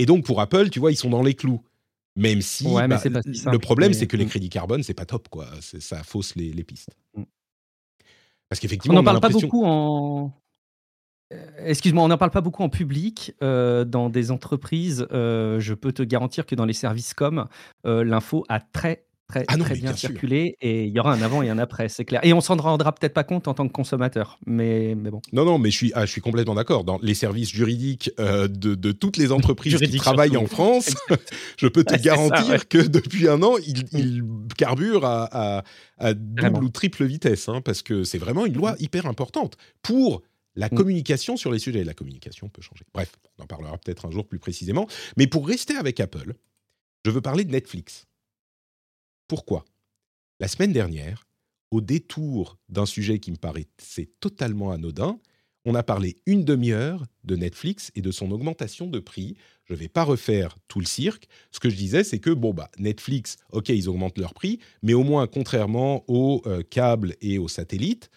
et 0.02 0.06
donc 0.06 0.26
pour 0.26 0.42
Apple, 0.42 0.70
tu 0.70 0.80
vois, 0.80 0.92
ils 0.92 0.96
sont 0.98 1.10
dans 1.10 1.22
les 1.24 1.34
clous. 1.36 1.62
Même 2.18 2.42
si 2.42 2.68
Ouais, 2.68 2.88
bah, 2.90 2.98
si 2.98 3.08
le 3.10 3.58
problème, 3.60 3.94
c'est 3.94 4.06
que 4.08 4.18
les 4.18 4.26
Mm. 4.26 4.30
crédits 4.30 4.50
carbone, 4.50 4.84
c'est 4.84 4.94
pas 4.94 5.06
top, 5.06 5.30
quoi. 5.30 5.48
Ça 5.62 6.04
fausse 6.04 6.36
les, 6.36 6.52
les 6.52 6.64
pistes. 6.64 6.90
Mm. 7.16 7.24
Parce 8.50 8.60
qu'effectivement, 8.60 8.96
n'en 8.96 9.00
on, 9.02 9.16
a 9.16 9.20
parle 9.20 9.34
pas 9.34 9.40
beaucoup 9.40 9.64
en. 9.64 10.32
Euh, 11.32 11.38
Excuse-moi, 11.66 12.04
on 12.04 12.10
n'en 12.10 12.18
parle 12.18 12.32
pas 12.32 12.42
beaucoup 12.42 12.64
en 12.64 12.70
public. 12.70 13.34
euh, 13.42 13.86
dans 13.86 14.10
des 14.10 14.32
entreprises, 14.32 15.08
euh, 15.14 15.60
je 15.62 15.74
peux 15.74 15.94
te 15.94 16.04
garantir 16.04 16.46
que 16.46 16.56
dans 16.56 16.66
les 16.66 16.74
services 16.74 17.14
com, 17.14 17.48
euh, 17.86 18.04
l'info 18.04 18.44
a 18.50 18.60
très, 18.60 19.06
très, 19.32 19.46
Ah 19.48 19.58
non, 19.58 19.66
très 19.66 19.74
bien 19.76 19.90
bien 19.90 19.96
sûr. 19.96 20.10
circulé 20.10 20.58
et 20.62 20.84
il 20.86 20.94
y 20.94 21.00
aura 21.00 21.14
un 21.14 21.22
avant 21.22 21.42
et 21.42 21.50
un 21.50 21.58
après, 21.58 21.90
c'est 21.90 22.06
clair. 22.06 22.20
Et 22.24 22.34
on 22.34 22.42
s'en 22.42 22.56
rendra 22.58 22.94
peut-être 22.94 23.14
pas 23.14 23.24
compte 23.24 23.48
en 23.48 23.54
tant 23.54 23.68
que 23.68 23.74
consommateur, 23.74 24.38
mais, 24.46 24.94
mais 24.96 25.10
bon. 25.10 25.22
Non, 25.34 25.46
non, 25.46 25.58
mais 25.58 25.72
je 25.72 25.76
suis, 25.78 25.92
ah, 25.96 26.06
je 26.06 26.12
suis 26.12 26.22
complètement 26.22 26.56
d'accord. 26.56 26.84
Dans 26.84 27.00
les 27.02 27.14
services 27.14 27.50
juridiques 27.50 28.12
euh, 28.20 28.48
de, 28.48 28.76
de 28.76 28.92
toutes 28.92 29.18
les 29.18 29.32
entreprises 29.32 29.78
qui 29.78 29.98
travaillent 29.98 30.38
en. 30.38 30.46
France, 30.46 30.94
je 31.58 31.68
peux 31.68 31.84
te 31.84 31.92
ça, 31.94 31.98
garantir 31.98 32.50
ouais. 32.50 32.60
que 32.70 32.78
depuis 32.80 33.28
un 33.30 33.42
an, 33.42 33.56
ils, 33.66 33.84
ils 33.94 34.24
carburent 34.58 35.06
à, 35.06 35.58
à- 35.60 35.64
à 35.98 36.14
double 36.14 36.42
Vraiment. 36.42 36.60
ou 36.60 36.70
triple 36.70 37.06
vitesse, 37.06 37.48
hein, 37.48 37.62
parce 37.62 37.82
que 37.84 38.04
c'est 38.04 38.18
vraiment 38.18 38.46
une 38.46 38.56
loi 38.56 38.76
hyper 38.80 39.06
importante 39.06 39.56
pour 39.82 40.22
la 40.56 40.68
Mm. 40.68 40.76
communication 40.76 41.38
sur 41.38 41.50
les 41.52 41.60
sujets. 41.60 41.84
La 41.86 41.94
communication 41.94 42.50
peut 42.50 42.62
changer. 42.62 42.84
Bref, 42.94 43.12
on 43.40 43.44
en 43.44 43.46
parlera 43.46 43.78
peut-être 43.78 44.06
un 44.06 44.12
jour 44.12 44.28
plus 44.28 44.40
précisément. 44.40 44.86
Mais 45.16 45.26
pour 45.28 45.48
rester 45.48 45.76
avec 45.78 46.00
Apple, 46.02 46.34
je 47.06 47.12
veux 47.12 47.22
parler 47.22 47.46
de 47.46 47.52
Netflix. 47.52 48.08
Pourquoi 49.32 49.64
La 50.42 50.50
semaine 50.50 50.74
dernière, 50.74 51.26
au 51.72 51.80
détour 51.80 52.58
d'un 52.68 52.86
sujet 52.86 53.20
qui 53.20 53.32
me 53.32 53.38
paraissait 53.38 54.10
totalement 54.20 54.72
anodin, 54.72 55.22
on 55.64 55.74
a 55.74 55.84
parlé 55.84 56.18
une 56.26 56.44
demi-heure 56.44 57.06
de 57.24 57.38
Netflix 57.38 57.94
et 57.96 58.02
de 58.02 58.12
son 58.12 58.30
augmentation 58.32 58.88
de 58.88 59.00
prix. 59.00 59.38
Je 59.64 59.72
ne 59.72 59.78
vais 59.78 59.88
pas 59.88 60.04
refaire 60.04 60.58
tout 60.68 60.82
le 60.82 60.86
cirque. 60.86 61.30
Ce 61.52 61.62
que 61.62 61.70
je 61.70 61.78
disais, 61.78 62.04
c'est 62.04 62.20
que 62.20 62.32
bon, 62.32 62.54
bah, 62.54 62.70
Netflix, 62.78 63.38
ok, 63.54 63.70
ils 63.70 63.88
augmentent 63.88 64.18
leur 64.18 64.34
prix, 64.34 64.60
mais 64.84 64.94
au 64.94 65.06
moins, 65.06 65.28
contrairement 65.28 66.04
aux 66.10 66.42
euh, 66.46 66.62
câbles 66.62 67.16
et 67.22 67.38
aux 67.38 67.48
satellites, 67.48 68.10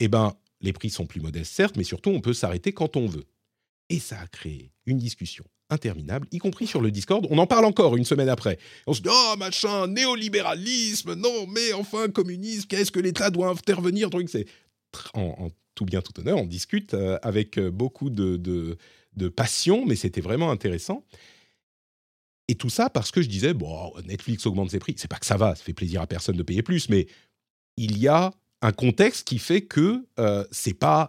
eh 0.00 0.08
ben, 0.08 0.32
les 0.62 0.72
prix 0.72 0.88
sont 0.88 1.04
plus 1.04 1.20
modestes, 1.20 1.52
certes, 1.52 1.76
mais 1.76 1.84
surtout, 1.84 2.08
on 2.08 2.22
peut 2.22 2.32
s'arrêter 2.32 2.72
quand 2.72 2.96
on 2.96 3.08
veut. 3.08 3.26
Et 3.90 3.98
ça 3.98 4.18
a 4.18 4.26
créé 4.26 4.72
une 4.86 4.96
discussion 4.96 5.44
interminable, 5.70 6.26
y 6.32 6.38
compris 6.38 6.66
sur 6.66 6.80
le 6.80 6.90
Discord. 6.90 7.26
On 7.30 7.38
en 7.38 7.46
parle 7.46 7.64
encore 7.64 7.96
une 7.96 8.04
semaine 8.04 8.28
après. 8.28 8.58
On 8.86 8.92
se 8.92 9.02
dit, 9.02 9.08
oh 9.10 9.34
machin, 9.38 9.86
néolibéralisme, 9.86 11.14
non, 11.14 11.46
mais 11.48 11.72
enfin, 11.72 12.08
communisme, 12.08 12.66
qu'est-ce 12.68 12.92
que 12.92 13.00
l'État 13.00 13.30
doit 13.30 13.48
intervenir 13.48 14.10
truc, 14.10 14.30
en, 15.14 15.50
tout 15.74 15.84
bien, 15.84 16.00
tout 16.00 16.18
honneur, 16.20 16.38
on 16.38 16.46
discute 16.46 16.94
euh, 16.94 17.18
avec 17.22 17.58
euh, 17.58 17.70
beaucoup 17.70 18.10
de, 18.10 18.36
de, 18.36 19.28
passion, 19.28 19.84
mais 19.86 19.96
c'était 19.96 20.20
vraiment 20.20 20.50
intéressant. 20.50 21.04
Et 22.48 22.54
tout 22.54 22.70
ça 22.70 22.88
parce 22.88 23.10
que 23.10 23.22
je 23.22 23.28
disais, 23.28 23.54
bon, 23.54 23.92
Netflix 24.06 24.46
augmente 24.46 24.70
ses 24.70 24.78
prix. 24.78 24.94
C'est 24.96 25.08
pas 25.08 25.18
que 25.18 25.26
ça 25.26 25.36
va, 25.36 25.54
ça 25.56 25.64
fait 25.64 25.72
plaisir 25.72 26.00
à 26.00 26.06
personne 26.06 26.36
de 26.36 26.42
payer 26.42 26.62
plus, 26.62 26.88
mais 26.88 27.08
il 27.76 27.98
y 27.98 28.06
a 28.06 28.32
un 28.62 28.72
contexte 28.72 29.26
qui 29.26 29.38
fait 29.38 29.62
que 29.62 30.06
euh, 30.18 30.44
c'est 30.52 30.74
pas 30.74 31.08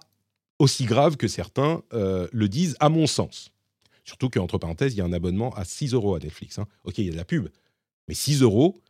aussi 0.60 0.86
grave 0.86 1.16
que 1.18 1.28
certains 1.28 1.84
le 1.92 2.48
disent, 2.48 2.76
à 2.80 2.90
mon 2.90 3.06
sens. 3.06 3.52
Surtout 4.08 4.30
qu'entre 4.30 4.58
parenthèses, 4.58 4.94
il 4.94 4.98
y 4.98 5.02
a 5.02 5.06
un 5.06 5.14
abonnement 5.14 5.54
à 5.56 5.66
6 5.66 5.94
euros 5.94 6.16
à 6.16 6.20
Netflix. 6.20 6.58
hein. 6.60 6.66
Ok, 6.86 6.98
il 7.00 7.06
y 7.06 7.10
a 7.10 7.12
de 7.12 7.18
la 7.18 7.26
pub, 7.26 7.50
mais 8.08 8.14
6 8.14 8.42
euros, 8.42 8.82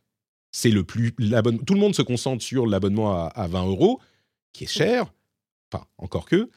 c'est 0.52 0.70
le 0.70 0.84
plus. 0.84 1.12
Tout 1.12 1.74
le 1.74 1.80
monde 1.80 1.94
se 1.94 2.02
concentre 2.02 2.42
sur 2.42 2.66
l'abonnement 2.66 3.12
à, 3.12 3.26
à 3.26 3.48
20 3.48 3.66
euros, 3.66 4.00
qui 4.52 4.64
est 4.64 4.68
cher. 4.68 5.12
Enfin, 5.72 5.84
encore 5.98 6.24
que. 6.26 6.48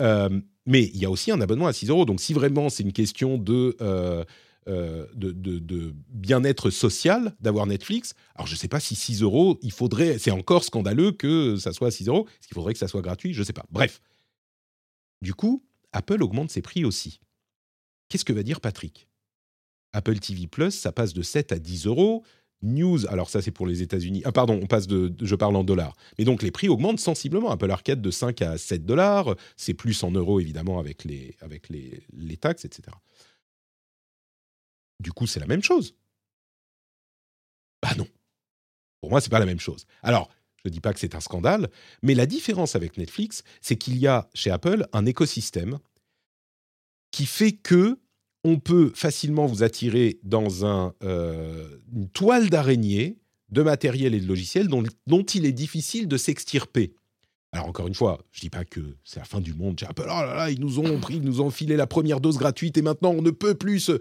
Euh, 0.00 0.40
mais 0.66 0.84
il 0.94 0.96
y 0.96 1.04
a 1.04 1.10
aussi 1.10 1.30
un 1.30 1.40
abonnement 1.40 1.66
à 1.66 1.72
6 1.72 1.88
euros. 1.90 2.04
Donc, 2.06 2.20
si 2.20 2.32
vraiment 2.34 2.68
c'est 2.70 2.82
une 2.82 2.92
question 2.92 3.38
de, 3.38 3.76
euh, 3.80 4.24
euh, 4.68 5.06
de, 5.14 5.30
de- 5.30 5.58
de 5.60 5.94
bien-être 6.08 6.70
social 6.70 7.36
d'avoir 7.40 7.66
Netflix, 7.66 8.14
alors 8.34 8.46
je 8.48 8.54
ne 8.54 8.58
sais 8.58 8.66
pas 8.68 8.80
si 8.80 8.96
6 8.96 9.22
euros, 9.22 9.58
il 9.62 9.70
faudrait. 9.72 10.18
C'est 10.18 10.30
encore 10.32 10.64
scandaleux 10.64 11.12
que 11.12 11.56
ça 11.56 11.72
soit 11.72 11.88
à 11.88 11.90
6 11.92 12.08
euros. 12.08 12.26
Est-ce 12.40 12.48
qu'il 12.48 12.54
faudrait 12.54 12.72
que 12.72 12.78
ça 12.80 12.88
soit 12.88 13.02
gratuit? 13.02 13.32
Je 13.34 13.40
ne 13.40 13.44
sais 13.44 13.52
pas. 13.52 13.66
Bref. 13.70 14.00
Du 15.22 15.34
coup, 15.34 15.62
Apple 15.92 16.22
augmente 16.22 16.50
ses 16.50 16.62
prix 16.62 16.84
aussi. 16.84 17.20
Qu'est-ce 18.08 18.24
que 18.24 18.32
va 18.32 18.42
dire 18.42 18.60
Patrick? 18.60 19.08
Apple 19.92 20.18
TV 20.18 20.46
Plus, 20.46 20.72
ça 20.72 20.92
passe 20.92 21.14
de 21.14 21.22
7 21.22 21.52
à 21.52 21.58
10 21.58 21.86
euros. 21.86 22.24
News, 22.62 23.06
alors 23.08 23.28
ça 23.28 23.42
c'est 23.42 23.50
pour 23.50 23.66
les 23.66 23.82
États-Unis. 23.82 24.22
Ah 24.24 24.32
pardon, 24.32 24.58
on 24.62 24.66
passe 24.66 24.86
de, 24.86 25.14
je 25.20 25.34
parle 25.34 25.56
en 25.56 25.64
dollars. 25.64 25.94
Mais 26.18 26.24
donc 26.24 26.42
les 26.42 26.50
prix 26.50 26.68
augmentent 26.68 27.00
sensiblement. 27.00 27.50
Apple 27.50 27.70
Arcade 27.70 28.00
de 28.00 28.10
5 28.10 28.42
à 28.42 28.58
7 28.58 28.84
dollars, 28.84 29.36
c'est 29.56 29.74
plus 29.74 30.02
en 30.02 30.10
euros 30.10 30.40
évidemment 30.40 30.78
avec 30.78 31.04
les 31.04 31.36
avec 31.40 31.68
les, 31.68 32.36
taxes, 32.38 32.64
etc. 32.64 32.96
Du 35.00 35.12
coup, 35.12 35.26
c'est 35.26 35.40
la 35.40 35.46
même 35.46 35.62
chose. 35.62 35.94
Bah 37.82 37.94
non. 37.96 38.08
Pour 39.00 39.10
moi, 39.10 39.20
c'est 39.20 39.30
pas 39.30 39.38
la 39.38 39.46
même 39.46 39.60
chose. 39.60 39.86
Alors, 40.02 40.30
Je 40.64 40.68
ne 40.68 40.72
dis 40.72 40.80
pas 40.80 40.92
que 40.92 40.98
c'est 40.98 41.14
un 41.14 41.20
scandale, 41.20 41.68
mais 42.02 42.14
la 42.14 42.26
différence 42.26 42.74
avec 42.74 42.96
Netflix, 42.96 43.44
c'est 43.60 43.76
qu'il 43.76 43.98
y 43.98 44.06
a 44.08 44.28
chez 44.34 44.50
Apple 44.50 44.86
un 44.92 45.06
écosystème 45.06 45.78
qui 47.10 47.26
fait 47.26 47.52
que 47.52 47.98
on 48.44 48.58
peut 48.58 48.92
facilement 48.94 49.46
vous 49.46 49.62
attirer 49.64 50.20
dans 50.22 50.48
euh, 51.02 51.78
une 51.92 52.08
toile 52.08 52.48
d'araignée 52.48 53.18
de 53.50 53.62
matériel 53.62 54.14
et 54.14 54.20
de 54.20 54.26
logiciels 54.26 54.68
dont, 54.68 55.22
il 55.22 55.44
est 55.44 55.52
difficile 55.52 56.08
de 56.08 56.16
s'extirper. 56.16 56.94
Alors 57.52 57.66
encore 57.66 57.88
une 57.88 57.94
fois, 57.94 58.24
je 58.32 58.40
dis 58.40 58.50
pas 58.50 58.64
que 58.64 58.96
c'est 59.04 59.18
la 59.18 59.24
fin 59.24 59.40
du 59.40 59.54
monde. 59.54 59.78
J'ai 59.78 59.86
oh 59.88 60.46
ils 60.50 60.60
nous 60.60 60.78
ont 60.78 61.00
pris, 61.00 61.16
ils 61.16 61.22
nous 61.22 61.40
ont 61.40 61.50
filé 61.50 61.76
la 61.76 61.86
première 61.86 62.20
dose 62.20 62.38
gratuite 62.38 62.76
et 62.76 62.82
maintenant 62.82 63.10
on 63.10 63.22
ne 63.22 63.30
peut 63.30 63.54
plus 63.54 63.80
se... 63.80 63.92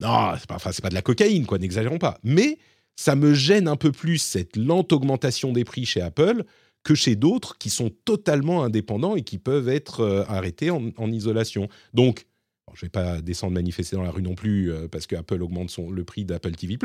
Non, 0.00 0.32
c'est 0.38 0.46
pas, 0.46 0.56
enfin, 0.56 0.72
c'est 0.72 0.82
pas 0.82 0.90
de 0.90 0.94
la 0.94 1.02
cocaïne, 1.02 1.46
quoi, 1.46 1.58
n'exagérons 1.58 1.98
pas. 1.98 2.18
Mais 2.22 2.58
ça 2.96 3.14
me 3.14 3.32
gêne 3.34 3.68
un 3.68 3.76
peu 3.76 3.92
plus 3.92 4.18
cette 4.18 4.56
lente 4.56 4.92
augmentation 4.92 5.52
des 5.52 5.64
prix 5.64 5.86
chez 5.86 6.02
Apple 6.02 6.44
que 6.86 6.94
chez 6.94 7.16
d'autres 7.16 7.58
qui 7.58 7.68
sont 7.68 7.90
totalement 8.04 8.62
indépendants 8.62 9.16
et 9.16 9.22
qui 9.22 9.38
peuvent 9.38 9.68
être 9.68 10.00
euh, 10.00 10.24
arrêtés 10.28 10.70
en, 10.70 10.90
en 10.96 11.10
isolation. 11.10 11.68
Donc, 11.94 12.28
bon, 12.64 12.74
je 12.76 12.86
vais 12.86 12.90
pas 12.90 13.20
descendre 13.20 13.54
manifester 13.54 13.96
dans 13.96 14.04
la 14.04 14.12
rue 14.12 14.22
non 14.22 14.36
plus 14.36 14.70
euh, 14.70 14.86
parce 14.86 15.08
que 15.08 15.16
Apple 15.16 15.42
augmente 15.42 15.68
son, 15.68 15.90
le 15.90 16.04
prix 16.04 16.24
d'Apple 16.24 16.52
TV+, 16.52 16.78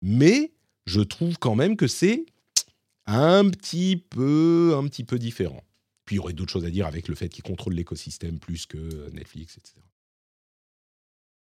mais 0.00 0.52
je 0.86 1.00
trouve 1.00 1.38
quand 1.38 1.56
même 1.56 1.76
que 1.76 1.88
c'est 1.88 2.24
un 3.06 3.50
petit 3.50 3.96
peu, 3.96 4.74
un 4.76 4.86
petit 4.86 5.02
peu 5.02 5.18
différent. 5.18 5.64
Puis 6.04 6.14
il 6.14 6.18
y 6.18 6.20
aurait 6.20 6.32
d'autres 6.32 6.52
choses 6.52 6.64
à 6.64 6.70
dire 6.70 6.86
avec 6.86 7.08
le 7.08 7.16
fait 7.16 7.28
qu'ils 7.28 7.42
contrôlent 7.42 7.74
l'écosystème 7.74 8.38
plus 8.38 8.66
que 8.66 9.10
Netflix, 9.10 9.56
etc. 9.56 9.74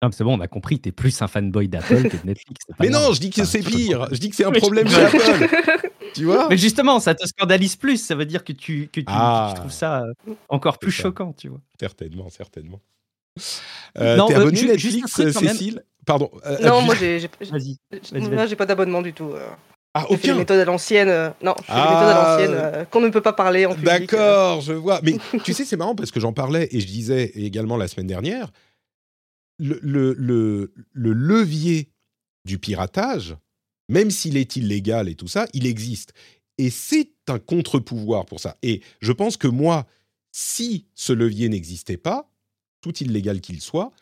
Ah, 0.00 0.08
c'est 0.10 0.24
bon, 0.24 0.36
on 0.36 0.40
a 0.40 0.48
compris, 0.48 0.80
t'es 0.80 0.92
plus 0.92 1.22
un 1.22 1.28
fanboy 1.28 1.68
d'Apple 1.68 2.08
que 2.08 2.16
de 2.16 2.26
Netflix. 2.26 2.66
Mais 2.80 2.90
non, 2.90 3.12
je 3.12 3.20
dis 3.20 3.30
que 3.30 3.44
c'est 3.44 3.62
pire. 3.62 4.08
Je 4.10 4.18
dis 4.18 4.30
que 4.30 4.36
c'est 4.36 4.44
un 4.44 4.52
problème 4.52 4.88
chez 4.88 5.00
Apple. 5.00 5.85
Tu 6.16 6.24
vois 6.24 6.48
Mais 6.48 6.56
justement, 6.56 6.98
ça 7.00 7.14
te 7.14 7.26
scandalise 7.26 7.76
plus. 7.76 7.98
Ça 8.04 8.14
veut 8.14 8.24
dire 8.26 8.42
que 8.44 8.52
tu, 8.52 8.88
que 8.92 9.00
tu, 9.00 9.06
Ah. 9.08 9.52
tu 9.54 9.60
trouves 9.60 9.72
ça 9.72 10.02
euh, 10.02 10.34
encore 10.48 10.78
plus 10.78 10.92
ça. 10.92 11.02
choquant, 11.04 11.32
tu 11.32 11.48
vois. 11.48 11.60
Certainement, 11.78 12.28
certainement. 12.30 12.80
Euh, 13.98 14.16
Non, 14.16 14.26
T'es 14.28 14.34
euh, 14.34 14.40
abonné 14.40 14.56
juste 14.78 14.96
Netflix. 14.96 15.38
Cécile? 15.38 15.82
Pardon. 16.06 16.30
euh, 16.46 16.58
Non, 16.66 16.82
moi 16.82 16.94
j'ai 16.94 17.18
j'ai- 17.20 17.28
j'ai- 17.40 17.50
Vas-y. 17.50 17.76
vas-y, 17.90 18.20
moi, 18.20 18.28
vas-y. 18.30 18.48
j'ai 18.48 18.56
pas 18.56 18.66
d'abonnement 18.66 19.02
du 19.02 19.12
tout. 19.12 19.32
euh. 19.34 19.46
Ah, 19.94 20.04
Je 20.10 20.16
fais 20.16 20.26
les 20.26 20.32
aucun. 20.32 20.38
méthodes 20.40 20.60
à 20.60 20.64
l'ancienne. 20.66 21.08
euh, 21.08 21.30
Non, 21.42 21.54
je 21.58 21.64
fais 21.64 21.72
les 21.72 21.78
Ah. 21.80 21.90
méthodes 21.90 22.16
à 22.16 22.30
l'ancienne 22.30 22.54
euh, 22.54 22.84
qu'on 22.84 23.00
ne 23.00 23.08
peut 23.08 23.20
pas 23.22 23.32
parler 23.32 23.66
en 23.66 23.74
public. 23.74 23.90
euh. 23.92 23.98
D'accord, 23.98 24.60
je 24.60 24.72
vois. 24.74 25.00
Mais 25.02 25.16
tu 25.44 25.52
sais, 25.54 25.64
c'est 25.64 25.76
marrant 25.76 25.94
parce 25.94 26.10
que 26.10 26.20
j'en 26.20 26.32
parlais 26.32 26.68
et 26.70 26.80
je 26.80 26.86
disais 26.86 27.32
également 27.34 27.76
la 27.76 27.88
semaine 27.88 28.06
dernière, 28.06 28.50
le, 29.58 29.78
le, 29.82 30.12
le, 30.14 30.72
le 30.92 31.12
levier 31.12 31.88
du 32.44 32.58
piratage, 32.58 33.36
même 33.88 34.10
s'il 34.10 34.36
est 34.36 34.56
illégal 34.56 35.08
et 35.08 35.14
tout 35.14 35.28
ça, 35.28 35.46
il 35.52 35.66
existe. 35.66 36.12
Et 36.58 36.70
c'est 36.70 37.10
un 37.28 37.38
contre-pouvoir 37.38 38.24
pour 38.26 38.40
ça. 38.40 38.56
Et 38.62 38.80
je 39.00 39.12
pense 39.12 39.36
que 39.36 39.48
moi, 39.48 39.86
si 40.32 40.86
ce 40.94 41.12
levier 41.12 41.48
n'existait 41.48 41.96
pas, 41.96 42.30
tout 42.80 42.96
illégal 43.02 43.40
qu'il 43.40 43.60
soit, 43.60 43.92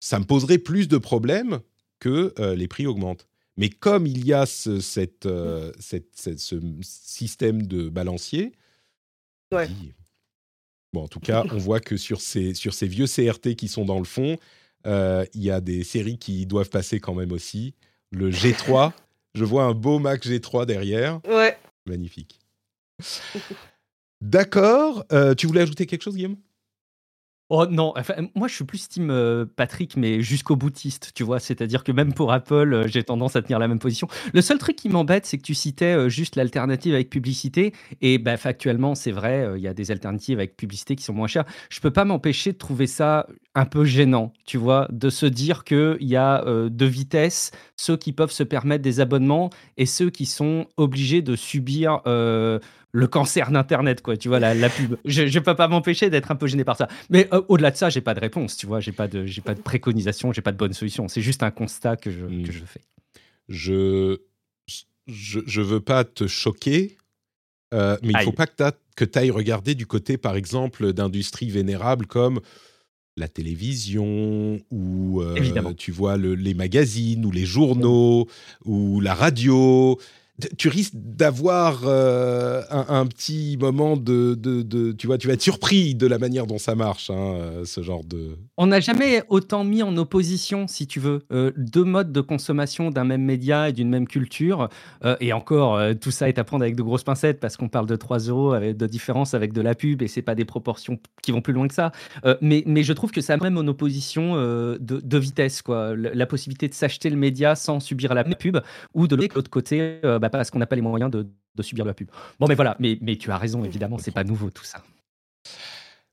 ça 0.00 0.18
me 0.18 0.24
poserait 0.24 0.58
plus 0.58 0.86
de 0.88 0.98
problèmes 0.98 1.60
que 1.98 2.32
euh, 2.38 2.54
les 2.54 2.68
prix 2.68 2.86
augmentent. 2.86 3.26
Mais 3.56 3.68
comme 3.70 4.06
il 4.06 4.24
y 4.24 4.32
a 4.32 4.46
ce, 4.46 4.78
cette, 4.80 5.26
euh, 5.26 5.72
cette- 5.80 6.14
cette- 6.14 6.38
ce 6.38 6.60
système 6.82 7.66
de 7.66 7.88
balancier, 7.88 8.52
Ouais. 9.52 9.68
bon, 10.92 11.02
en 11.04 11.08
tout 11.08 11.20
cas, 11.20 11.44
on 11.50 11.56
voit 11.58 11.80
que 11.80 11.96
sur 11.96 12.20
ces, 12.20 12.54
sur 12.54 12.74
ces 12.74 12.86
vieux 12.86 13.06
CRT 13.06 13.56
qui 13.56 13.66
sont 13.66 13.84
dans 13.84 13.98
le 13.98 14.04
fond, 14.04 14.36
euh, 14.86 15.24
il 15.34 15.42
y 15.42 15.50
a 15.50 15.60
des 15.60 15.82
séries 15.84 16.18
qui 16.18 16.46
doivent 16.46 16.70
passer 16.70 17.00
quand 17.00 17.14
même 17.14 17.32
aussi. 17.32 17.74
Le 18.12 18.30
G3, 18.30 18.92
je 19.38 19.44
vois 19.44 19.62
un 19.64 19.72
beau 19.72 19.98
Mac 20.00 20.24
G3 20.26 20.66
derrière, 20.66 21.20
Ouais. 21.26 21.56
magnifique. 21.86 22.40
D'accord, 24.20 25.04
euh, 25.12 25.34
tu 25.34 25.46
voulais 25.46 25.60
ajouter 25.60 25.86
quelque 25.86 26.02
chose, 26.02 26.16
Guillaume? 26.16 26.36
Oh 27.50 27.64
non, 27.64 27.94
moi 28.34 28.46
je 28.46 28.54
suis 28.54 28.64
plus 28.64 28.90
team 28.90 29.08
euh, 29.10 29.46
Patrick, 29.56 29.96
mais 29.96 30.20
jusqu'au 30.20 30.54
boutiste, 30.54 31.12
tu 31.14 31.22
vois. 31.22 31.40
C'est-à-dire 31.40 31.82
que 31.82 31.92
même 31.92 32.12
pour 32.12 32.30
Apple, 32.30 32.74
euh, 32.74 32.86
j'ai 32.86 33.02
tendance 33.02 33.36
à 33.36 33.42
tenir 33.42 33.58
la 33.58 33.68
même 33.68 33.78
position. 33.78 34.06
Le 34.34 34.42
seul 34.42 34.58
truc 34.58 34.76
qui 34.76 34.90
m'embête, 34.90 35.24
c'est 35.24 35.38
que 35.38 35.42
tu 35.42 35.54
citais 35.54 35.96
euh, 35.96 36.10
juste 36.10 36.36
l'alternative 36.36 36.92
avec 36.92 37.08
publicité. 37.08 37.72
Et 38.02 38.18
bah, 38.18 38.36
factuellement, 38.36 38.94
c'est 38.94 39.12
vrai, 39.12 39.50
il 39.56 39.62
y 39.62 39.68
a 39.68 39.72
des 39.72 39.90
alternatives 39.90 40.38
avec 40.38 40.58
publicité 40.58 40.94
qui 40.94 41.02
sont 41.02 41.14
moins 41.14 41.26
chères. 41.26 41.46
Je 41.70 41.80
peux 41.80 41.90
pas 41.90 42.04
m'empêcher 42.04 42.52
de 42.52 42.58
trouver 42.58 42.86
ça 42.86 43.26
un 43.54 43.64
peu 43.64 43.86
gênant, 43.86 44.34
tu 44.44 44.58
vois, 44.58 44.86
de 44.90 45.08
se 45.08 45.24
dire 45.24 45.64
qu'il 45.64 45.96
y 46.00 46.16
a 46.16 46.44
deux 46.68 46.86
vitesses, 46.86 47.50
ceux 47.76 47.96
qui 47.96 48.12
peuvent 48.12 48.30
se 48.30 48.42
permettre 48.42 48.82
des 48.82 49.00
abonnements 49.00 49.48
et 49.78 49.86
ceux 49.86 50.10
qui 50.10 50.26
sont 50.26 50.66
obligés 50.76 51.22
de 51.22 51.34
subir. 51.34 52.02
Le 52.98 53.06
cancer 53.06 53.50
d'Internet, 53.50 54.02
quoi, 54.02 54.16
tu 54.16 54.28
vois, 54.28 54.40
la, 54.40 54.54
la 54.54 54.68
pub. 54.68 54.96
Je 55.04 55.22
ne 55.22 55.38
peux 55.44 55.54
pas 55.54 55.68
m'empêcher 55.68 56.10
d'être 56.10 56.30
un 56.30 56.36
peu 56.36 56.46
gêné 56.46 56.64
par 56.64 56.76
ça. 56.76 56.88
Mais 57.10 57.28
euh, 57.32 57.42
au-delà 57.48 57.70
de 57.70 57.76
ça, 57.76 57.90
j'ai 57.90 58.00
pas 58.00 58.14
de 58.14 58.20
réponse, 58.20 58.56
tu 58.56 58.66
vois, 58.66 58.80
j'ai 58.80 58.92
pas 58.92 59.06
de, 59.08 59.24
j'ai 59.24 59.40
pas 59.40 59.54
de 59.54 59.60
préconisation, 59.60 60.32
j'ai 60.32 60.42
pas 60.42 60.52
de 60.52 60.56
bonne 60.56 60.72
solution. 60.72 61.06
C'est 61.08 61.22
juste 61.22 61.42
un 61.42 61.50
constat 61.50 61.96
que 61.96 62.10
je, 62.10 62.26
que 62.44 62.52
je 62.52 62.64
fais. 62.64 62.80
je, 63.48 64.18
je 65.06 65.40
je 65.46 65.60
veux 65.62 65.80
pas 65.80 66.04
te 66.04 66.26
choquer, 66.26 66.98
euh, 67.72 67.96
mais 68.02 68.12
il 68.14 68.24
faut 68.24 68.30
Aïe. 68.30 68.46
pas 68.46 68.46
que 68.96 69.04
tu 69.04 69.18
ailles 69.18 69.30
regarder 69.30 69.74
du 69.74 69.86
côté, 69.86 70.18
par 70.18 70.36
exemple, 70.36 70.92
d'industries 70.92 71.50
vénérables 71.50 72.06
comme 72.06 72.40
la 73.16 73.28
télévision 73.28 74.58
ou 74.70 75.22
euh, 75.22 75.72
tu 75.76 75.90
vois 75.92 76.16
le- 76.16 76.34
les 76.34 76.54
magazines 76.54 77.24
ou 77.24 77.30
les 77.30 77.46
journaux 77.46 78.28
ou 78.64 79.00
la 79.00 79.14
radio. 79.14 79.98
Tu 80.56 80.68
risques 80.68 80.94
d'avoir 80.94 81.80
euh, 81.84 82.62
un, 82.70 83.06
petit 83.06 83.56
moment 83.60 83.96
de, 83.96 84.36
de, 84.36 84.62
de- 84.62 84.92
tu 84.92 85.08
vois, 85.08 85.18
tu 85.18 85.26
vas 85.26 85.32
être 85.32 85.42
surpris 85.42 85.96
de 85.96 86.06
la 86.06 86.18
manière 86.18 86.46
dont 86.46 86.58
ça 86.58 86.76
marche, 86.76 87.10
hein, 87.10 87.34
euh, 87.34 87.64
ce 87.64 87.82
genre 87.82 88.04
de. 88.04 88.36
On 88.56 88.68
n'a 88.68 88.78
jamais 88.78 89.24
autant 89.30 89.64
mis 89.64 89.82
en 89.82 89.96
opposition, 89.96 90.68
si 90.68 90.86
tu 90.86 91.00
veux, 91.00 91.24
euh, 91.32 91.50
deux 91.56 91.82
modes 91.82 92.12
de 92.12 92.20
consommation 92.20 92.90
d'un 92.90 93.02
même 93.02 93.22
média 93.22 93.68
et 93.68 93.72
d'une 93.72 93.88
même 93.88 94.06
culture. 94.06 94.68
Et 95.20 95.32
encore, 95.32 95.80
tout 96.00 96.10
ça 96.10 96.28
est 96.28 96.38
à 96.38 96.44
prendre 96.44 96.62
avec 96.62 96.76
de 96.76 96.82
grosses 96.82 97.04
pincettes 97.04 97.40
parce 97.40 97.56
qu'on 97.56 97.68
parle 97.68 97.86
de 97.86 97.96
3 97.96 98.18
euros 98.18 98.56
de 98.58 98.86
différence 98.86 99.34
avec 99.34 99.52
de 99.52 99.60
la 99.60 99.74
pub 99.74 100.02
et 100.02 100.08
c'est 100.08 100.22
pas 100.22 100.34
des 100.34 100.44
proportions 100.44 100.98
qui 101.22 101.32
vont 101.32 101.40
plus 101.40 101.52
loin 101.52 101.66
que 101.66 101.74
ça. 101.74 101.92
Mais, 102.40 102.62
mais 102.66 102.82
je 102.82 102.92
trouve 102.92 103.10
que 103.10 103.20
ça 103.20 103.36
même 103.36 103.56
en 103.56 103.66
opposition 103.66 104.34
de, 104.36 105.18
vitesse, 105.18 105.62
quoi. 105.62 105.94
La 105.96 106.26
possibilité 106.26 106.68
de 106.68 106.74
s'acheter 106.74 107.10
le 107.10 107.16
média 107.16 107.54
sans 107.54 107.80
subir 107.80 108.14
la 108.14 108.24
pub 108.24 108.58
ou 108.94 109.06
de 109.06 109.16
l'autre 109.16 109.50
côté, 109.50 110.00
parce 110.30 110.50
qu'on 110.50 110.58
n'a 110.58 110.66
pas 110.66 110.76
les 110.76 110.82
moyens 110.82 111.10
de, 111.10 111.26
de 111.54 111.62
subir 111.62 111.84
la 111.84 111.94
pub. 111.94 112.10
Bon, 112.38 112.46
mais 112.46 112.54
voilà, 112.54 112.76
mais, 112.78 112.98
mais 113.00 113.16
tu 113.16 113.30
as 113.30 113.38
raison, 113.38 113.64
évidemment, 113.64 113.98
c'est 113.98 114.10
pas 114.10 114.24
nouveau 114.24 114.50
tout 114.50 114.64
ça. 114.64 114.82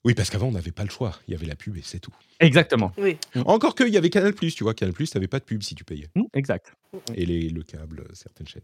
Oui, 0.06 0.14
parce 0.14 0.30
qu'avant 0.30 0.48
on 0.50 0.52
n'avait 0.52 0.72
pas 0.72 0.84
le 0.84 0.92
choix. 0.92 1.20
Il 1.28 1.32
y 1.34 1.36
avait 1.36 1.48
la 1.48 1.56
pub 1.56 1.76
et 1.78 1.82
c'est 1.84 2.00
tout. 2.00 2.14
Exactement. 2.40 2.92
Oui. 2.98 3.18
Encore 3.46 3.74
qu'il 3.74 3.90
y 3.90 3.98
avait 3.98 4.12
Canal 4.12 4.36
tu 4.36 4.64
vois, 4.64 4.76
Canal 4.76 4.94
tu 4.94 5.04
n'avais 5.16 5.28
pas 5.28 5.40
de 5.40 5.44
pub 5.46 5.64
si 5.64 5.74
tu 5.74 5.84
payais. 5.84 6.08
Mm, 6.16 6.24
Exact. 6.36 6.74
et 7.16 7.26
les- 7.26 7.50
le 7.50 7.64
câble, 7.64 8.04
certaines 8.14 8.48
chaînes. 8.48 8.62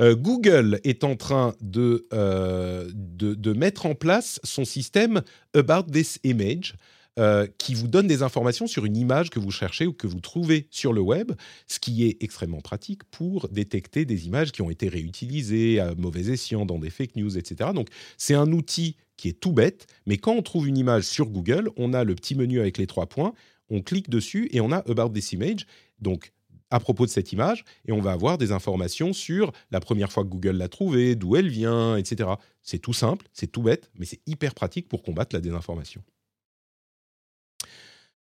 Euh, 0.00 0.16
Google 0.16 0.80
est 0.82 1.04
en 1.04 1.14
train 1.14 1.54
de, 1.60 2.06
euh, 2.12 2.90
de, 2.92 3.34
de 3.34 3.52
mettre 3.52 3.86
en 3.86 3.94
place 3.94 4.40
son 4.42 4.64
système 4.64 5.22
About 5.54 5.90
This 5.92 6.18
Image, 6.24 6.74
euh, 7.18 7.46
qui 7.58 7.74
vous 7.74 7.88
donne 7.88 8.06
des 8.06 8.22
informations 8.22 8.66
sur 8.66 8.84
une 8.84 8.96
image 8.96 9.30
que 9.30 9.40
vous 9.40 9.50
cherchez 9.50 9.86
ou 9.86 9.92
que 9.92 10.06
vous 10.06 10.20
trouvez 10.20 10.68
sur 10.70 10.92
le 10.92 11.00
web, 11.00 11.32
ce 11.66 11.78
qui 11.78 12.04
est 12.04 12.22
extrêmement 12.22 12.60
pratique 12.60 13.04
pour 13.10 13.48
détecter 13.48 14.04
des 14.04 14.26
images 14.26 14.52
qui 14.52 14.62
ont 14.62 14.70
été 14.70 14.88
réutilisées 14.88 15.80
à 15.80 15.94
mauvais 15.94 16.30
escient 16.30 16.64
dans 16.64 16.78
des 16.78 16.90
fake 16.90 17.16
news, 17.16 17.36
etc. 17.36 17.70
Donc 17.74 17.88
c'est 18.16 18.34
un 18.34 18.52
outil 18.52 18.96
qui 19.16 19.28
est 19.28 19.40
tout 19.40 19.52
bête, 19.52 19.86
mais 20.06 20.16
quand 20.16 20.32
on 20.32 20.42
trouve 20.42 20.68
une 20.68 20.78
image 20.78 21.04
sur 21.04 21.26
Google, 21.26 21.70
on 21.76 21.92
a 21.92 22.04
le 22.04 22.14
petit 22.14 22.34
menu 22.34 22.60
avec 22.60 22.78
les 22.78 22.86
trois 22.86 23.06
points, 23.06 23.32
on 23.68 23.82
clique 23.82 24.08
dessus 24.08 24.48
et 24.52 24.60
on 24.60 24.70
a 24.70 24.78
About 24.88 25.10
This 25.10 25.32
Image. 25.32 25.66
Donc 26.00 26.32
à 26.70 26.80
propos 26.80 27.06
de 27.06 27.10
cette 27.10 27.32
image 27.32 27.64
et 27.86 27.92
on 27.92 28.00
va 28.00 28.12
avoir 28.12 28.38
des 28.38 28.52
informations 28.52 29.12
sur 29.12 29.52
la 29.70 29.80
première 29.80 30.12
fois 30.12 30.24
que 30.24 30.28
Google 30.28 30.56
l'a 30.56 30.68
trouvée, 30.68 31.16
d'où 31.16 31.36
elle 31.36 31.48
vient, 31.48 31.96
etc. 31.96 32.30
C'est 32.62 32.78
tout 32.78 32.92
simple, 32.92 33.26
c'est 33.32 33.50
tout 33.50 33.62
bête, 33.62 33.90
mais 33.98 34.04
c'est 34.04 34.20
hyper 34.26 34.54
pratique 34.54 34.88
pour 34.88 35.02
combattre 35.02 35.34
la 35.34 35.40
désinformation. 35.40 36.02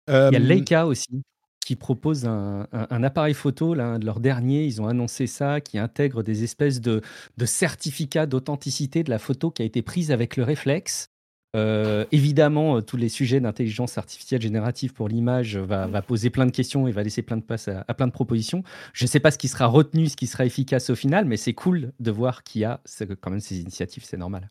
Il 0.07 0.11
y 0.13 0.15
a 0.15 0.15
Euh, 0.15 0.39
Leica 0.39 0.85
aussi 0.85 1.23
qui 1.65 1.77
propose 1.77 2.25
un, 2.25 2.67
un- 2.73 2.87
un 2.89 3.03
appareil 3.03 3.33
photo, 3.33 3.73
là, 3.73 3.85
un 3.85 3.99
de 3.99 4.05
leurs 4.05 4.19
derniers, 4.19 4.65
ils 4.65 4.81
ont 4.81 4.87
annoncé 4.87 5.27
ça, 5.27 5.61
qui 5.61 5.77
intègre 5.77 6.21
des 6.21 6.43
espèces 6.43 6.81
de, 6.81 7.01
de 7.37 7.45
certificats 7.45 8.25
d'authenticité 8.25 9.03
de 9.03 9.09
la 9.09 9.17
photo 9.17 9.49
qui 9.49 9.61
a 9.61 9.65
été 9.65 9.81
prise 9.81 10.11
avec 10.11 10.35
le 10.35 10.43
réflexe. 10.43 11.07
Euh, 11.55 12.03
évidemment, 12.11 12.77
euh, 12.77 12.81
tous 12.81 12.97
les 12.97 13.07
sujets 13.07 13.39
d'intelligence 13.39 13.97
artificielle 13.97 14.41
générative 14.41 14.91
pour 14.91 15.07
l'image 15.07 15.55
va, 15.55 15.87
va 15.87 16.01
poser 16.01 16.29
plein 16.31 16.47
de 16.47 16.51
questions 16.51 16.85
et 16.87 16.91
va 16.91 17.01
laisser 17.03 17.21
plein 17.21 17.37
de 17.37 17.43
place 17.43 17.69
à, 17.69 17.85
à 17.87 17.93
plein 17.93 18.07
de 18.07 18.11
propositions. 18.11 18.63
Je 18.91 19.05
ne 19.05 19.07
sais 19.07 19.21
pas 19.21 19.31
ce 19.31 19.37
qui 19.37 19.47
sera 19.47 19.67
retenu, 19.67 20.07
ce 20.09 20.17
qui 20.17 20.27
sera 20.27 20.45
efficace 20.45 20.89
au 20.89 20.95
final, 20.95 21.23
mais 21.25 21.37
c'est 21.37 21.53
cool 21.53 21.93
de 21.99 22.11
voir 22.11 22.43
qu'il 22.43 22.61
y 22.61 22.65
a 22.65 22.81
quand 23.21 23.29
même 23.29 23.39
ces 23.39 23.61
initiatives, 23.61 24.03
c'est 24.03 24.17
normal. 24.17 24.49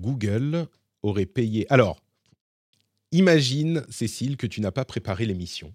Google 0.00 0.66
aurait 1.02 1.26
payé. 1.26 1.70
Alors, 1.70 2.00
imagine, 3.12 3.84
Cécile, 3.90 4.36
que 4.36 4.46
tu 4.46 4.60
n'as 4.60 4.70
pas 4.70 4.84
préparé 4.84 5.26
l'émission 5.26 5.74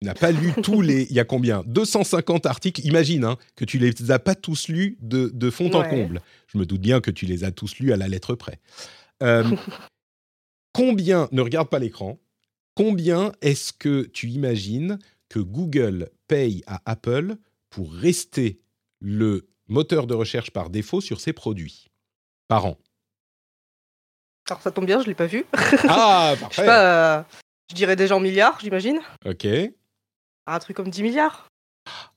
Tu 0.00 0.06
n'as 0.06 0.14
pas 0.14 0.32
lu 0.32 0.52
tous 0.62 0.80
les. 0.80 1.06
Il 1.10 1.12
y 1.12 1.20
a 1.20 1.24
combien? 1.24 1.62
250 1.66 2.46
articles. 2.46 2.84
Imagine 2.84 3.24
hein, 3.24 3.36
que 3.54 3.64
tu 3.64 3.78
les 3.78 4.10
as 4.10 4.18
pas 4.18 4.34
tous 4.34 4.68
lus 4.68 4.98
de, 5.00 5.30
de 5.32 5.50
fond 5.50 5.72
en 5.74 5.88
comble. 5.88 6.20
Je 6.46 6.58
me 6.58 6.66
doute 6.66 6.80
bien 6.80 7.00
que 7.00 7.10
tu 7.10 7.26
les 7.26 7.44
as 7.44 7.50
tous 7.50 7.78
lus 7.78 7.92
à 7.92 7.96
la 7.96 8.08
lettre 8.08 8.34
près. 8.34 8.60
Euh, 9.22 9.44
combien, 10.72 11.28
ne 11.32 11.40
regarde 11.40 11.68
pas 11.68 11.78
l'écran, 11.78 12.18
combien 12.74 13.32
est-ce 13.40 13.72
que 13.72 14.02
tu 14.02 14.28
imagines 14.28 14.98
que 15.28 15.38
Google 15.38 16.10
paye 16.28 16.62
à 16.66 16.82
Apple 16.84 17.36
pour 17.70 17.92
rester 17.92 18.60
le 19.00 19.48
moteur 19.68 20.06
de 20.06 20.14
recherche 20.14 20.50
par 20.50 20.70
défaut 20.70 21.00
sur 21.00 21.20
ses 21.20 21.32
produits 21.32 21.88
par 22.48 22.66
an? 22.66 22.78
Alors 24.48 24.62
ça 24.62 24.70
tombe 24.70 24.86
bien, 24.86 25.00
je 25.00 25.06
l'ai 25.06 25.14
pas 25.14 25.26
vu. 25.26 25.44
Ah, 25.88 26.30
Je 26.34 26.36
sais 26.36 26.40
parfait. 26.40 26.66
pas, 26.66 27.18
euh, 27.18 27.22
je 27.70 27.74
dirais 27.74 27.96
déjà 27.96 28.16
en 28.16 28.20
milliards, 28.20 28.58
j'imagine. 28.60 29.00
Ok. 29.24 29.46
Un 30.46 30.58
truc 30.60 30.76
comme 30.76 30.88
10 30.90 31.02
milliards. 31.02 31.48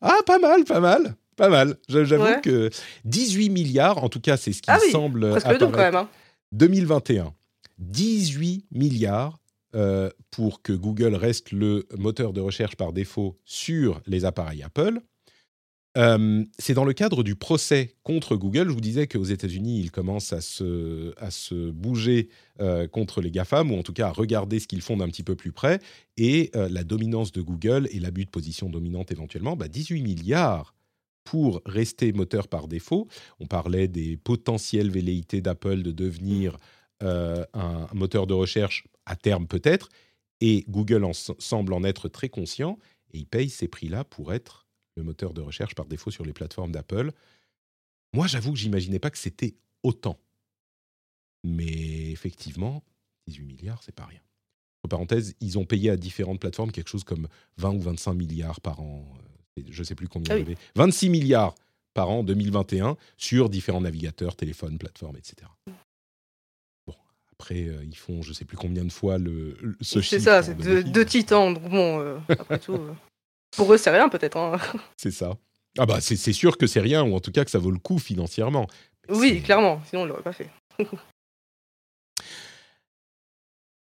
Ah, 0.01 0.17
pas 0.25 0.37
mal, 0.39 0.63
pas 0.63 0.79
mal. 0.79 1.15
Pas 1.35 1.49
mal. 1.49 1.77
J'a- 1.87 2.03
J'avoue 2.03 2.23
Ouais. 2.25 2.41
que 2.41 2.69
18 3.05 3.49
milliards, 3.49 4.03
en 4.03 4.09
tout 4.09 4.19
cas, 4.19 4.37
c'est 4.37 4.53
ce 4.53 4.61
qui 4.61 4.69
Ah 4.69 4.77
oui, 4.83 4.91
semble 4.91 5.31
Presque 5.31 5.47
le 5.47 5.57
double 5.57 5.71
quand 5.71 5.77
même. 5.79 5.95
hein. 5.95 6.09
2021, 6.51 7.33
18 7.79 8.65
milliards 8.71 9.39
euh, 9.75 10.09
pour 10.31 10.61
que 10.61 10.73
Google 10.73 11.15
reste 11.15 11.51
le 11.51 11.87
moteur 11.97 12.33
de 12.33 12.41
recherche 12.41 12.75
par 12.75 12.91
défaut 12.91 13.37
sur 13.45 14.01
les 14.07 14.25
appareils 14.25 14.63
Apple. 14.63 14.99
Euh, 15.99 16.45
c'est 16.57 16.73
dans 16.73 16.85
le 16.85 16.93
cadre 16.93 17.23
du 17.23 17.35
procès 17.35 17.95
contre 18.03 18.37
Google. 18.37 18.69
Je 18.69 18.73
vous 18.73 18.81
disais 18.81 19.05
qu'aux 19.07 19.25
États-Unis, 19.25 19.81
ils 19.81 19.91
commencent 19.91 20.31
à 20.31 20.39
se, 20.39 21.69
bouger 21.71 22.29
euh, 22.61 22.87
contre 22.87 23.21
les 23.21 23.31
GAFAM, 23.31 23.71
ou 23.71 23.77
en 23.77 23.83
tout 23.83 23.91
cas 23.91 24.07
à 24.07 24.11
regarder 24.11 24.59
ce 24.59 24.67
qu'ils 24.67 24.81
font 24.81 24.95
d'un 24.97 25.09
petit 25.09 25.23
peu 25.23 25.35
plus 25.35 25.51
près. 25.51 25.79
Et 26.15 26.51
euh, 26.55 26.69
la 26.69 26.85
dominance 26.85 27.33
de 27.33 27.41
Google 27.41 27.89
et 27.91 27.99
l'abus 27.99 28.23
de 28.23 28.29
position 28.29 28.69
dominante 28.69 29.11
éventuellement, 29.11 29.57
bah, 29.57 29.67
18 29.67 30.01
milliards 30.01 30.73
pour 31.25 31.61
rester 31.65 32.13
moteur 32.13 32.47
par 32.47 32.69
défaut. 32.69 33.07
On 33.41 33.45
parlait 33.45 33.89
des 33.89 34.15
potentielles 34.15 34.89
velléités 34.89 35.41
d'Apple 35.41 35.81
de 35.81 35.91
devenir 35.91 36.57
un 37.01 37.87
moteur 37.93 38.27
de 38.27 38.33
recherche 38.33 38.85
à 39.05 39.15
terme 39.15 39.47
peut-être, 39.47 39.87
et 40.41 40.65
Google 40.67 41.07
semble 41.13 41.71
en 41.71 41.85
être 41.85 42.09
très 42.09 42.27
conscient, 42.27 42.77
et 43.13 43.19
il 43.19 43.25
paye 43.25 43.49
ces 43.49 43.69
prix-là 43.69 44.03
pour 44.03 44.33
être 44.33 44.67
le 44.99 45.03
moteur 45.05 45.33
de 45.33 45.41
recherche 45.41 45.73
par 45.75 45.85
défaut 45.87 46.11
sur 46.11 46.23
les 46.25 46.33
plateformes 46.33 46.71
d'Apple. 46.71 47.11
Moi, 48.13 48.27
j'avoue 48.27 48.51
que 48.53 48.59
j'imaginais 48.59 48.99
pas 48.99 49.09
que 49.09 49.17
c'était 49.17 49.55
autant. 49.83 50.19
Mais 51.43 52.11
effectivement, 52.11 52.83
18 53.27 53.45
milliards, 53.45 53.81
c'est 53.83 53.95
pas 53.95 54.05
rien. 54.05 54.19
Entre 54.83 54.89
parenthèses, 54.89 55.35
ils 55.41 55.57
ont 55.57 55.65
payé 55.65 55.89
à 55.89 55.97
différentes 55.97 56.39
plateformes 56.39 56.71
quelque 56.71 56.89
chose 56.89 57.03
comme 57.03 57.27
20 57.57 57.73
ou 57.75 57.79
25 57.81 58.13
milliards 58.13 58.61
par 58.61 58.79
an. 58.81 59.05
euh, 59.57 59.63
Je 59.69 59.79
ne 59.79 59.83
sais 59.85 59.95
plus 59.95 60.07
combien 60.07 60.33
Ah 60.33 60.37
il 60.37 60.41
y 60.41 60.45
oui. 60.45 60.51
avait. 60.53 60.61
26 60.75 61.09
milliards 61.09 61.55
par 61.93 62.09
an 62.09 62.19
en 62.19 62.23
2021 62.23 62.97
sur 63.17 63.49
différents 63.49 63.81
navigateurs, 63.81 64.35
téléphones, 64.35 64.77
plateformes, 64.77 65.17
etc. 65.17 65.49
Bon, 66.87 66.95
après, 67.33 67.65
euh, 67.67 67.83
ils 67.83 67.95
font 67.97 68.21
je 68.21 68.29
ne 68.29 68.33
sais 68.33 68.45
plus 68.45 68.57
combien 68.57 68.83
de 68.85 68.91
fois 68.91 69.17
le, 69.17 69.57
le- 69.61 69.77
ce 69.81 70.01
C'est 70.01 70.19
ça, 70.19 70.43
c'est 70.43 70.55
deux, 70.55 70.83
deux 70.83 71.05
titans. 71.05 71.53
Donc 71.53 71.69
bon, 71.69 71.99
euh, 71.99 72.17
après 72.29 72.59
tout. 72.59 72.73
euh, 72.73 72.93
Pour 73.55 73.73
eux, 73.73 73.77
c'est 73.77 73.89
rien 73.89 74.09
peut-être. 74.09 74.37
hein. 74.37 74.57
C'est 74.97 75.11
ça. 75.11 75.37
Ah 75.77 75.85
bah 75.85 76.01
c'est 76.01 76.15
sûr 76.33 76.57
que 76.57 76.65
c'est 76.67 76.79
rien, 76.79 77.03
ou 77.03 77.13
en 77.15 77.19
tout 77.19 77.31
cas 77.31 77.45
que 77.45 77.51
ça 77.51 77.59
vaut 77.59 77.69
le 77.71 77.77
coup 77.79 77.99
financièrement. 77.99 78.65
Mais 79.07 79.15
Oui, 79.15 79.41
clairement. 79.41 79.81
Sinon, 79.87 80.01
on 80.01 80.05
l'aurait 80.05 80.23
pas 80.23 80.33
fait. 80.33 80.49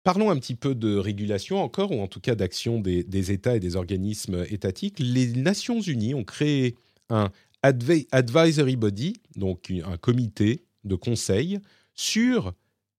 Parlons 0.04 0.30
un 0.30 0.38
petit 0.38 0.56
peu 0.56 0.76
de 0.76 0.96
régulation 0.98 1.58
encore, 1.62 1.92
ou 1.92 2.00
en 2.02 2.08
tout 2.08 2.20
cas 2.22 2.36
d'action 2.36 2.80
des, 2.80 3.04
des 3.04 3.32
États 3.32 3.56
et 3.56 3.60
des 3.60 3.76
organismes 3.76 4.46
étatiques. 4.50 5.00
Les 5.00 5.28
Nations 5.34 5.82
Unies 5.82 6.14
ont 6.14 6.24
créé 6.24 6.76
un 7.10 7.32
advi- 7.64 8.08
advisory 8.12 8.76
body, 8.76 9.14
donc 9.36 9.72
un 9.84 9.98
comité 9.98 10.64
de 10.84 10.96
conseil 10.96 11.60
sur 11.96 12.54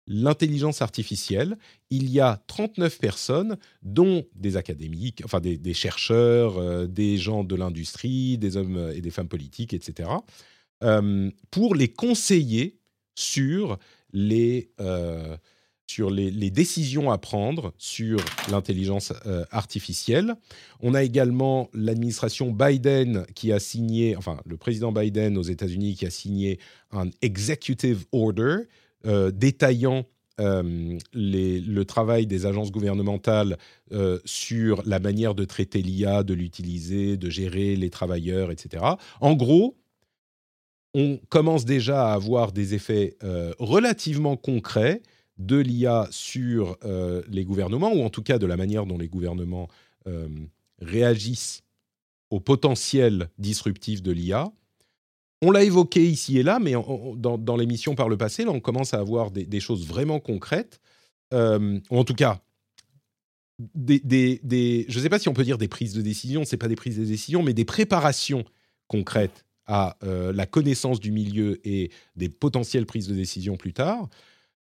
l'intelligence 0.06 0.82
artificielle. 0.82 1.56
Il 1.90 2.10
y 2.10 2.20
a 2.20 2.42
39 2.46 2.98
personnes, 2.98 3.56
dont 3.82 4.24
des 4.34 4.56
académiques, 4.56 5.22
enfin 5.24 5.40
des, 5.40 5.74
chercheurs, 5.74 6.58
euh, 6.58 6.86
des 6.86 7.18
gens 7.18 7.44
de 7.44 7.54
l'industrie, 7.54 8.38
des 8.38 8.56
hommes 8.56 8.92
et 8.94 9.00
des 9.00 9.10
femmes 9.10 9.28
politiques, 9.28 9.74
etc., 9.74 10.10
euh, 10.84 11.30
pour 11.50 11.74
les 11.74 11.88
conseiller 11.88 12.78
sur 13.14 13.78
les, 14.12 14.70
euh, 14.80 15.36
sur 15.86 16.10
les, 16.10 16.50
décisions 16.50 17.10
à 17.10 17.18
prendre 17.18 17.72
sur 17.78 18.18
l'intelligence 18.50 19.12
artificielle. 19.50 20.34
On 20.80 20.94
a 20.94 21.02
également 21.02 21.70
l'administration 21.72 22.50
Biden 22.50 23.24
qui 23.34 23.52
a 23.52 23.58
signé, 23.58 24.16
enfin 24.16 24.38
le 24.44 24.58
président 24.58 24.92
Biden 24.92 25.38
aux 25.38 25.42
États-Unis 25.42 25.94
qui 25.94 26.04
a 26.04 26.10
signé 26.10 26.58
un 26.90 27.08
executive 27.22 28.04
order 28.12 28.64
euh, 29.04 29.30
détaillant 29.30 30.06
euh, 30.40 30.98
le 31.12 31.82
travail 31.84 32.26
des 32.26 32.46
agences 32.46 32.70
gouvernementales 32.70 33.56
euh, 33.92 34.18
sur 34.24 34.82
la 34.86 34.98
manière 34.98 35.34
de 35.34 35.44
traiter 35.44 35.82
l'IA, 35.82 36.22
de 36.22 36.34
l'utiliser, 36.34 37.16
de 37.16 37.30
gérer 37.30 37.76
les 37.76 37.90
travailleurs, 37.90 38.50
etc. 38.50 38.84
En 39.20 39.34
gros, 39.34 39.76
on 40.94 41.18
commence 41.28 41.64
déjà 41.64 42.10
à 42.10 42.14
avoir 42.14 42.52
des 42.52 42.74
effets 42.74 43.18
relativement 43.58 44.38
concrets 44.38 45.02
de 45.36 45.56
l'IA 45.56 46.08
sur 46.10 46.78
les 47.28 47.44
gouvernements, 47.44 47.92
ou 47.92 48.02
en 48.02 48.08
tout 48.08 48.22
cas 48.22 48.38
de 48.38 48.46
la 48.46 48.56
manière 48.56 48.86
dont 48.86 48.96
les 48.96 49.08
gouvernements 49.08 49.68
réagissent 50.80 51.64
au 52.30 52.40
potentiel 52.40 53.28
disruptif 53.36 54.02
de 54.02 54.10
l'IA. 54.10 54.50
On 55.42 55.50
l'a 55.50 55.64
évoqué 55.64 56.02
ici 56.06 56.38
et 56.38 56.42
là, 56.42 56.58
mais 56.58 56.72
dans, 56.72 57.36
dans 57.38 57.56
l'émission 57.56 57.94
par 57.94 58.08
le 58.08 58.16
passé, 58.16 58.44
là, 58.44 58.50
on 58.52 58.60
commence 58.60 58.94
à 58.94 58.98
avoir 58.98 59.30
des, 59.30 59.44
des 59.44 59.60
choses 59.60 59.86
vraiment 59.86 60.18
concrètes, 60.18 60.80
euh, 61.34 61.78
ou 61.90 61.98
en 61.98 62.04
tout 62.04 62.14
cas, 62.14 62.40
des, 63.74 64.00
des- 64.00 64.40
des- 64.42 64.86
je 64.88 64.98
ne 64.98 65.02
sais 65.02 65.08
pas 65.08 65.18
si 65.18 65.28
on 65.28 65.34
peut 65.34 65.44
dire 65.44 65.58
des 65.58 65.68
prises 65.68 65.94
de 65.94 66.02
décision, 66.02 66.44
c'est 66.44 66.56
pas 66.56 66.68
des 66.68 66.76
prises 66.76 66.98
de 66.98 67.04
décision, 67.04 67.42
mais 67.42 67.52
des 67.54 67.64
préparations 67.64 68.44
concrètes 68.86 69.44
à 69.66 69.96
euh, 70.04 70.32
la 70.32 70.46
connaissance 70.46 71.00
du 71.00 71.10
milieu 71.10 71.60
et 71.66 71.90
des 72.16 72.28
potentielles 72.28 72.86
prises 72.86 73.08
de 73.08 73.14
décision 73.14 73.56
plus 73.56 73.72
tard. 73.72 74.08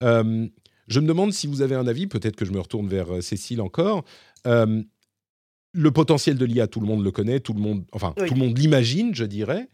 Euh, 0.03 0.47
je 0.87 0.99
me 0.99 1.07
demande 1.07 1.33
si 1.33 1.47
vous 1.47 1.61
avez 1.61 1.75
un 1.75 1.85
avis, 1.87 2.07
peut-être 2.07 2.35
que 2.35 2.45
je 2.45 2.51
me 2.51 2.59
retourne 2.59 2.87
vers 2.87 3.21
Cécile 3.21 3.61
encore. 3.61 4.03
Euh, 4.47 4.81
le 5.73 5.91
potentiel 5.91 6.37
de 6.37 6.45
l'IA, 6.45 6.67
tout 6.67 6.79
le 6.79 6.87
monde 6.87 7.03
le 7.03 7.11
connaît, 7.11 7.39
tout 7.39 7.53
le 7.53 7.59
monde, 7.59 7.85
enfin, 7.91 8.13
Oui. 8.19 8.27
tout 8.27 8.33
le 8.33 8.39
monde 8.39 8.57
l'imagine, 8.57 9.13
je 9.13 9.25
dirais. 9.25 9.69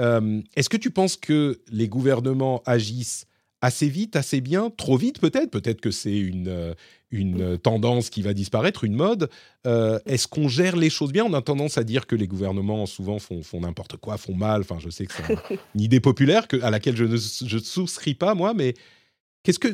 Euh, 0.00 0.42
Est-ce 0.56 0.68
que 0.68 0.76
tu 0.76 0.90
penses 0.90 1.16
que 1.16 1.60
les 1.70 1.88
gouvernements 1.88 2.62
agissent 2.66 3.26
assez 3.62 3.88
vite, 3.88 4.16
assez 4.16 4.40
bien, 4.40 4.70
trop 4.70 4.96
vite 4.96 5.18
peut-être? 5.20 5.50
Peut-être 5.50 5.80
que 5.80 5.90
c'est 5.90 6.16
une, 6.18 6.48
euh, 6.48 6.74
une 7.10 7.56
tendance 7.58 8.10
qui 8.10 8.20
va 8.20 8.34
disparaître, 8.34 8.84
une 8.84 8.94
mode. 8.94 9.30
Euh, 9.66 9.98
Est-ce 10.04 10.28
qu'on 10.28 10.48
gère 10.48 10.76
les 10.76 10.90
choses 10.90 11.12
bien? 11.12 11.24
On 11.24 11.32
a 11.32 11.40
tendance 11.42 11.78
à 11.78 11.84
dire 11.84 12.06
que 12.06 12.14
les 12.14 12.26
gouvernements 12.28 12.84
souvent 12.86 13.18
font, 13.18 13.42
font 13.42 13.60
n'importe 13.60 13.96
quoi, 13.96 14.18
font 14.18 14.34
mal. 14.34 14.60
Enfin, 14.60 14.78
je 14.78 14.90
sais 14.90 15.06
que 15.06 15.14
c'est 15.14 15.32
un- 15.32 15.56
une 15.74 15.80
idée 15.80 16.00
populaire 16.00 16.46
que, 16.48 16.60
à 16.62 16.70
laquelle 16.70 16.96
je 16.96 17.04
ne 17.04 17.16
je 17.16 17.58
souscris 17.58 18.14
pas, 18.14 18.34
moi, 18.34 18.52
mais 18.54 18.74
qu'est-ce 19.42 19.58
que, 19.58 19.68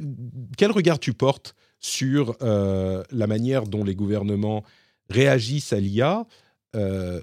quel 0.57 0.71
regard 0.71 1.01
tu 1.01 1.13
portes 1.13 1.55
sur 1.81 2.37
euh, 2.43 3.03
la 3.11 3.27
manière 3.27 3.65
dont 3.65 3.83
les 3.83 3.97
gouvernements 3.97 4.63
réagissent 5.11 5.73
à 5.73 5.81
l'IA, 5.81 6.25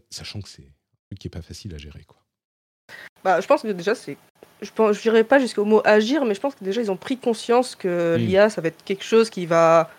sachant 0.10 0.42
que 0.42 0.50
c'est 0.50 0.64
un 0.64 1.06
truc 1.08 1.20
qui 1.20 1.28
n'est 1.28 1.32
pas 1.32 1.42
facile 1.42 1.74
à 1.74 1.78
gérer 1.78 2.04
quoi? 2.04 2.18
Bah, 3.24 3.42
je 3.42 3.48
pense 3.48 3.62
que 3.64 3.68
déjà, 3.70 3.96
c'est. 3.96 4.18
Je 4.62 4.70
je 4.92 5.02
dirais 5.02 5.24
pas 5.24 5.40
jusqu'au 5.40 5.64
mot 5.66 5.82
agir, 5.86 6.26
mais 6.26 6.34
je 6.36 6.40
pense 6.42 6.54
que 6.56 6.64
déjà, 6.64 6.82
ils 6.82 6.92
ont 6.92 6.98
pris 6.98 7.18
conscience 7.18 7.76
que 7.76 8.18
Mm. 8.18 8.22
l'IA, 8.22 8.50
ça 8.50 8.62
va 8.62 8.68
être 8.70 8.84
quelque 8.84 9.04
chose 9.06 9.30
qui 9.30 9.46
va 9.46 9.90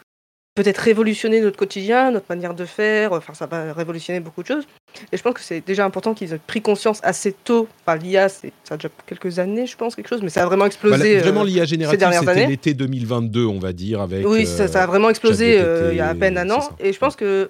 peut-être 0.55 0.79
révolutionner 0.79 1.41
notre 1.41 1.57
quotidien, 1.57 2.11
notre 2.11 2.27
manière 2.29 2.53
de 2.55 2.65
faire. 2.67 3.12
Enfin, 3.12 3.33
ça 3.35 3.47
va 3.47 3.73
révolutionner 3.73 4.21
beaucoup 4.21 4.43
de 4.43 4.49
choses. 4.49 4.65
Et 5.12 5.17
je 5.17 5.23
pense 5.23 5.33
que 5.35 5.41
c'est 5.41 5.65
déjà 5.65 5.85
important 5.87 6.12
qu'ils 6.12 6.33
aient 6.35 6.41
pris 6.45 6.61
conscience 6.61 6.99
assez 7.03 7.33
tôt. 7.33 7.69
Enfin, 7.87 7.97
l'IA, 7.97 8.29
c'est- 8.29 8.53
ça 8.65 8.75
a 8.75 8.77
déjà 8.77 8.89
quelques 9.07 9.39
années, 9.39 9.67
je 9.67 9.77
pense, 9.77 9.95
quelque 9.95 10.09
chose, 10.09 10.23
mais 10.23 10.29
ça 10.29 10.43
a 10.43 10.47
vraiment 10.47 10.67
explosé. 10.67 11.15
la- 11.17 11.23
vraiment 11.23 11.43
euh, 11.43 11.47
l'IA 11.47 11.65
générative, 11.65 12.07
c'était 12.19 12.47
l'été 12.47 12.75
2022, 12.75 13.47
on 13.47 13.61
va 13.61 13.73
dire, 13.73 14.01
avec. 14.03 14.27
Oui, 14.27 14.43
euh, 14.43 14.45
ça, 14.45 14.69
ça 14.69 14.83
a 14.83 14.87
vraiment 14.87 15.09
explosé 15.09 15.59
euh, 15.61 15.91
il 15.93 15.97
y 15.97 16.01
a 16.01 16.09
à 16.09 16.15
peine 16.15 16.37
un 16.37 16.51
an. 16.51 16.69
Et 16.81 16.93
je 16.93 16.99
pense 16.99 17.17
que 17.17 17.49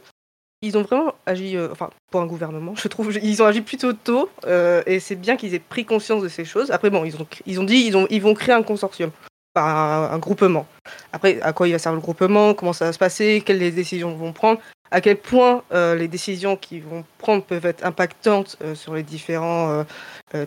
ils 0.62 0.76
ont 0.76 0.82
vraiment 0.82 1.14
agi, 1.26 1.56
euh, 1.56 1.68
enfin, 1.72 1.90
pour 2.10 2.20
un 2.20 2.26
gouvernement, 2.26 2.74
je 2.74 2.88
trouve, 2.88 3.16
ils 3.22 3.42
ont 3.42 3.46
agi 3.46 3.62
plutôt 3.62 3.92
tôt. 3.92 4.28
euh, 4.46 4.82
et 4.86 5.00
c'est 5.00 5.16
bien 5.16 5.36
qu'ils 5.36 5.54
aient 5.54 5.58
pris 5.58 5.84
conscience 5.84 6.22
de 6.22 6.28
ces 6.28 6.44
choses. 6.44 6.70
Après, 6.70 6.90
bon, 6.90 7.04
ils 7.04 7.16
ont, 7.16 7.26
ils 7.46 7.60
ont 7.60 7.64
dit 7.64 7.76
ils, 7.86 7.96
ont, 7.96 8.06
ils 8.10 8.20
vont 8.20 8.34
créer 8.34 8.54
un 8.54 8.62
consortium, 8.62 9.10
enfin, 9.54 10.10
un, 10.12 10.18
groupement. 10.18 10.66
Après, 11.12 11.40
à 11.40 11.52
quoi 11.52 11.66
il 11.66 11.72
va 11.72 11.78
servir 11.78 11.96
le 11.96 12.02
groupement 12.02 12.54
Comment 12.54 12.72
ça 12.72 12.86
va 12.86 12.92
se 12.92 12.98
passer 12.98 13.42
Quelles 13.44 13.58
les 13.58 13.70
décisions 13.70 14.14
vont 14.14 14.32
prendre 14.32 14.60
À 14.90 15.00
quel 15.00 15.16
point 15.16 15.62
euh, 15.72 15.94
les 15.94 16.08
décisions 16.08 16.56
qu'ils 16.56 16.82
vont 16.82 17.04
prendre 17.16 17.42
peuvent 17.42 17.66
être 17.66 17.84
impactantes 17.84 18.58
sur 18.74 18.94
les 18.94 19.02
différents 19.02 19.84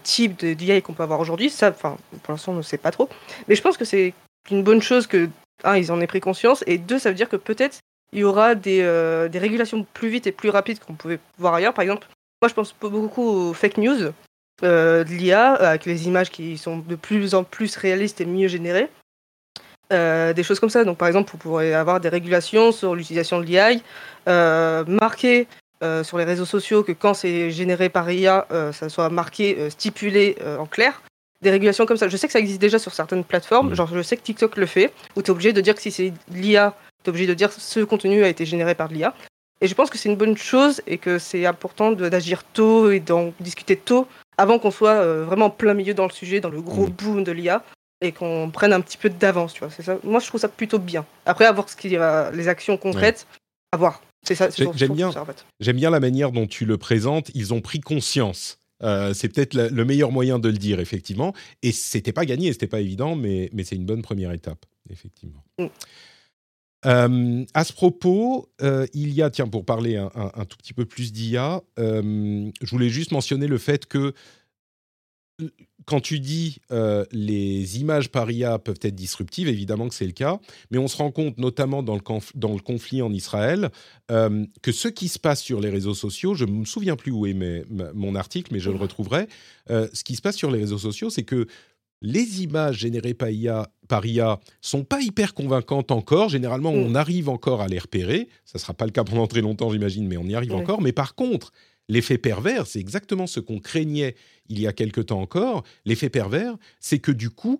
types 0.03 0.39
de 0.39 0.53
d'IA 0.53 0.81
qu'on 0.81 0.93
peut 0.93 1.03
avoir 1.03 1.19
aujourd'hui 1.19 1.49
Ça, 1.49 1.69
enfin, 1.69 1.97
pour 2.21 2.33
l'instant, 2.33 2.51
on 2.51 2.57
ne 2.57 2.61
sait 2.61 2.77
pas 2.77 2.91
trop. 2.91 3.09
Mais 3.47 3.55
je 3.55 3.61
pense 3.63 3.77
que 3.77 3.85
c'est 3.85 4.13
une 4.51 4.61
bonne 4.61 4.81
chose 4.81 5.07
que 5.07 5.27
un, 5.63 5.77
ils 5.77 5.91
en 5.91 6.01
aient 6.01 6.07
pris 6.07 6.19
conscience, 6.19 6.63
et 6.67 6.77
deux, 6.77 6.99
ça 6.99 7.09
veut 7.09 7.15
dire 7.15 7.29
que 7.29 7.37
peut-être 7.37 7.79
il 8.13 8.19
y 8.19 8.23
aura 8.23 8.55
des, 8.55 8.81
euh, 8.81 9.27
des 9.27 9.39
régulations 9.39 9.85
plus 9.93 10.09
vite 10.09 10.27
et 10.27 10.31
plus 10.31 10.49
rapides 10.49 10.79
qu'on 10.79 10.93
pouvait 10.93 11.19
voir 11.37 11.53
ailleurs. 11.53 11.73
Par 11.73 11.83
exemple, 11.83 12.07
moi 12.41 12.47
je 12.47 12.53
pense 12.53 12.73
beaucoup 12.79 13.23
aux 13.23 13.53
fake 13.53 13.77
news 13.77 14.11
euh, 14.63 15.03
de 15.03 15.09
l'IA, 15.09 15.53
avec 15.53 15.85
les 15.85 16.07
images 16.07 16.29
qui 16.29 16.57
sont 16.57 16.77
de 16.77 16.95
plus 16.95 17.33
en 17.35 17.43
plus 17.43 17.75
réalistes 17.75 18.21
et 18.21 18.25
mieux 18.25 18.47
générées. 18.47 18.89
Euh, 19.91 20.33
des 20.33 20.43
choses 20.43 20.59
comme 20.59 20.69
ça. 20.69 20.83
Donc, 20.83 20.97
par 20.97 21.07
exemple, 21.07 21.31
vous 21.31 21.37
pourrez 21.37 21.73
avoir 21.73 21.99
des 21.99 22.09
régulations 22.09 22.71
sur 22.71 22.95
l'utilisation 22.95 23.39
de 23.39 23.45
l'IA, 23.45 23.71
euh, 24.27 24.83
marquer 24.87 25.47
euh, 25.83 26.03
sur 26.03 26.17
les 26.17 26.23
réseaux 26.23 26.45
sociaux 26.45 26.83
que 26.83 26.93
quand 26.93 27.13
c'est 27.13 27.51
généré 27.51 27.89
par 27.89 28.09
IA, 28.09 28.47
euh, 28.51 28.71
ça 28.71 28.89
soit 28.89 29.09
marqué, 29.09 29.57
euh, 29.59 29.69
stipulé 29.69 30.37
euh, 30.41 30.57
en 30.57 30.65
clair. 30.65 31.01
Des 31.41 31.51
régulations 31.51 31.85
comme 31.85 31.97
ça. 31.97 32.07
Je 32.07 32.15
sais 32.15 32.27
que 32.27 32.33
ça 32.33 32.39
existe 32.39 32.61
déjà 32.61 32.79
sur 32.79 32.93
certaines 32.93 33.25
plateformes. 33.25 33.69
Mhm. 33.69 33.75
Genre, 33.75 33.89
je 33.93 34.01
sais 34.01 34.15
que 34.15 34.21
TikTok 34.21 34.55
le 34.55 34.65
fait, 34.65 34.93
où 35.15 35.21
tu 35.21 35.27
es 35.27 35.31
obligé 35.31 35.51
de 35.51 35.59
dire 35.59 35.75
que 35.75 35.81
si 35.81 35.91
c'est 35.91 36.13
l'IA, 36.31 36.73
tu 37.03 37.07
es 37.07 37.09
obligé 37.09 37.27
de 37.27 37.33
dire 37.33 37.51
ce 37.51 37.79
contenu 37.81 38.23
a 38.23 38.27
été 38.29 38.45
généré 38.45 38.75
par 38.75 38.87
l'IA. 38.87 39.13
Et 39.61 39.67
je 39.67 39.75
pense 39.75 39.89
que 39.89 39.97
c'est 39.97 40.09
une 40.09 40.15
bonne 40.17 40.35
chose 40.37 40.81
et 40.87 40.97
que 40.97 41.19
c'est 41.19 41.45
important 41.45 41.91
d'agir 41.93 42.43
tôt 42.43 42.91
et 42.91 42.99
d'en 42.99 43.33
discuter 43.39 43.77
tôt 43.77 44.07
avant 44.37 44.59
qu'on 44.59 44.71
soit 44.71 44.95
euh, 44.95 45.23
vraiment 45.25 45.45
en 45.45 45.49
plein 45.49 45.73
milieu 45.73 45.93
dans 45.93 46.05
le 46.05 46.11
sujet, 46.11 46.41
dans 46.41 46.49
le 46.49 46.61
gros 46.61 46.87
Mhm. 46.87 46.93
boom 46.93 47.23
de 47.23 47.31
l'IA 47.31 47.63
et 48.01 48.11
qu'on 48.11 48.49
prenne 48.51 48.73
un 48.73 48.81
petit 48.81 48.97
peu 48.97 49.09
d'avance, 49.09 49.53
tu 49.53 49.59
vois. 49.59 49.69
C'est 49.69 49.83
ça. 49.83 49.97
Moi, 50.03 50.19
je 50.19 50.27
trouve 50.27 50.41
ça 50.41 50.49
plutôt 50.49 50.79
bien. 50.79 51.05
Après, 51.25 51.45
à 51.45 51.51
voir 51.53 51.69
ce 51.69 51.75
qu'il 51.77 51.95
a, 51.95 52.31
les 52.31 52.47
actions 52.49 52.75
concrètes, 52.77 53.25
à 53.71 53.77
voir. 53.77 54.01
C'est 54.25 54.35
ça. 54.35 54.49
j'aime 54.75 54.93
bien. 54.93 55.11
ça, 55.11 55.21
en 55.21 55.25
fait. 55.25 55.45
J'aime 55.61 55.77
bien 55.77 55.89
la 55.89 55.99
manière 55.99 56.31
dont 56.31 56.47
tu 56.47 56.65
le 56.65 56.77
présentes. 56.77 57.29
Ils 57.33 57.53
ont 57.53 57.61
pris 57.61 57.79
conscience. 57.79 58.57
Euh, 58.81 59.13
c'est 59.13 59.29
peut-être 59.29 59.53
le 59.53 59.85
meilleur 59.85 60.11
moyen 60.11 60.39
de 60.39 60.49
le 60.49 60.57
dire, 60.57 60.81
effectivement. 60.81 61.33
Et 61.61 61.71
c'était 61.71 62.11
pas 62.11 62.25
gagné, 62.25 62.51
c'était 62.51 62.67
pas 62.67 62.81
évident, 62.81 63.15
mais, 63.15 63.49
mais 63.53 63.63
c'est 63.63 63.75
une 63.75 63.85
bonne 63.85 64.01
première 64.01 64.31
étape, 64.33 64.65
effectivement. 64.89 65.43
Mm. 65.59 65.67
Euh, 66.85 67.45
à 67.53 67.63
ce 67.63 67.73
propos, 67.73 68.49
euh, 68.61 68.85
il 68.93 69.13
y 69.13 69.21
a, 69.21 69.29
tiens, 69.29 69.47
pour 69.47 69.65
parler 69.65 69.95
un, 69.95 70.45
tout 70.45 70.57
petit 70.57 70.73
peu 70.73 70.85
plus 70.85 71.11
d'IA, 71.11 71.61
euh, 71.79 72.51
je 72.61 72.69
voulais 72.69 72.89
juste 72.89 73.11
mentionner 73.11 73.47
le 73.47 73.57
fait 73.57 73.85
que 73.85 74.13
quand 75.85 75.99
tu 75.99 76.19
dis 76.19 76.59
les 77.11 77.81
images 77.81 78.09
par 78.09 78.29
IA 78.29 78.59
peuvent 78.59 78.79
être 78.83 78.95
disruptives, 78.95 79.47
évidemment 79.47 79.89
que 79.89 79.95
c'est 79.95 80.05
le 80.05 80.11
cas, 80.11 80.39
mais 80.69 80.77
on 80.77 80.87
se 80.87 80.95
rend 80.95 81.11
compte, 81.11 81.37
notamment 81.39 81.81
dans 81.81 81.95
le, 81.95 82.61
conflit 82.61 83.01
en 83.01 83.11
Israël, 83.11 83.71
que 84.07 84.71
ce 84.71 84.87
qui 84.87 85.07
se 85.07 85.17
passe 85.17 85.41
sur 85.41 85.59
les 85.59 85.69
réseaux 85.69 85.95
sociaux, 85.95 86.35
je 86.35 86.45
ne 86.45 86.51
me 86.51 86.65
souviens 86.65 86.95
plus 86.95 87.11
où 87.11 87.25
est 87.25 87.33
mon 87.33 88.15
article, 88.15 88.53
mais 88.53 88.59
je 88.59 88.69
le 88.69 88.77
retrouverai, 88.77 89.27
ce 89.67 90.03
qui 90.03 90.15
se 90.15 90.21
passe 90.21 90.37
sur 90.37 90.51
les 90.51 90.59
réseaux 90.59 90.77
sociaux, 90.77 91.09
c'est 91.09 91.23
que 91.23 91.47
les 92.03 92.43
images 92.43 92.77
générées 92.79 93.13
par 93.15 93.29
IA, 93.31 93.69
par 93.87 94.05
IA 94.05 94.39
sont 94.61 94.83
pas 94.83 95.01
hyper 95.01 95.33
convaincantes 95.33 95.89
encore. 95.91 96.29
Généralement, 96.29 96.71
Mm. 96.73 96.75
on 96.77 96.95
arrive 96.95 97.29
encore 97.29 97.61
à 97.61 97.67
les 97.67 97.79
repérer. 97.79 98.27
Ça 98.45 98.59
sera 98.59 98.73
pas 98.73 98.85
le 98.85 98.91
cas 98.91 99.03
pendant 99.03 99.25
très 99.25 99.41
longtemps, 99.41 99.71
j'imagine, 99.71 100.07
mais 100.07 100.17
on 100.17 100.25
y 100.25 100.35
arrive 100.35 100.51
Ouais. 100.53 100.61
encore. 100.61 100.81
Mais 100.81 100.91
par 100.91 101.15
contre, 101.15 101.51
l'effet 101.89 102.17
pervers, 102.17 102.67
c'est 102.67 102.79
exactement 102.79 103.25
ce 103.25 103.39
qu'on 103.39 103.59
craignait 103.59 104.15
il 104.49 104.59
y 104.59 104.67
a 104.67 104.73
quelque 104.73 105.01
temps 105.01 105.21
encore. 105.21 105.63
L'effet 105.85 106.09
pervers, 106.09 106.55
c'est 106.79 106.99
que 106.99 107.11
du 107.11 107.29
coup, 107.29 107.57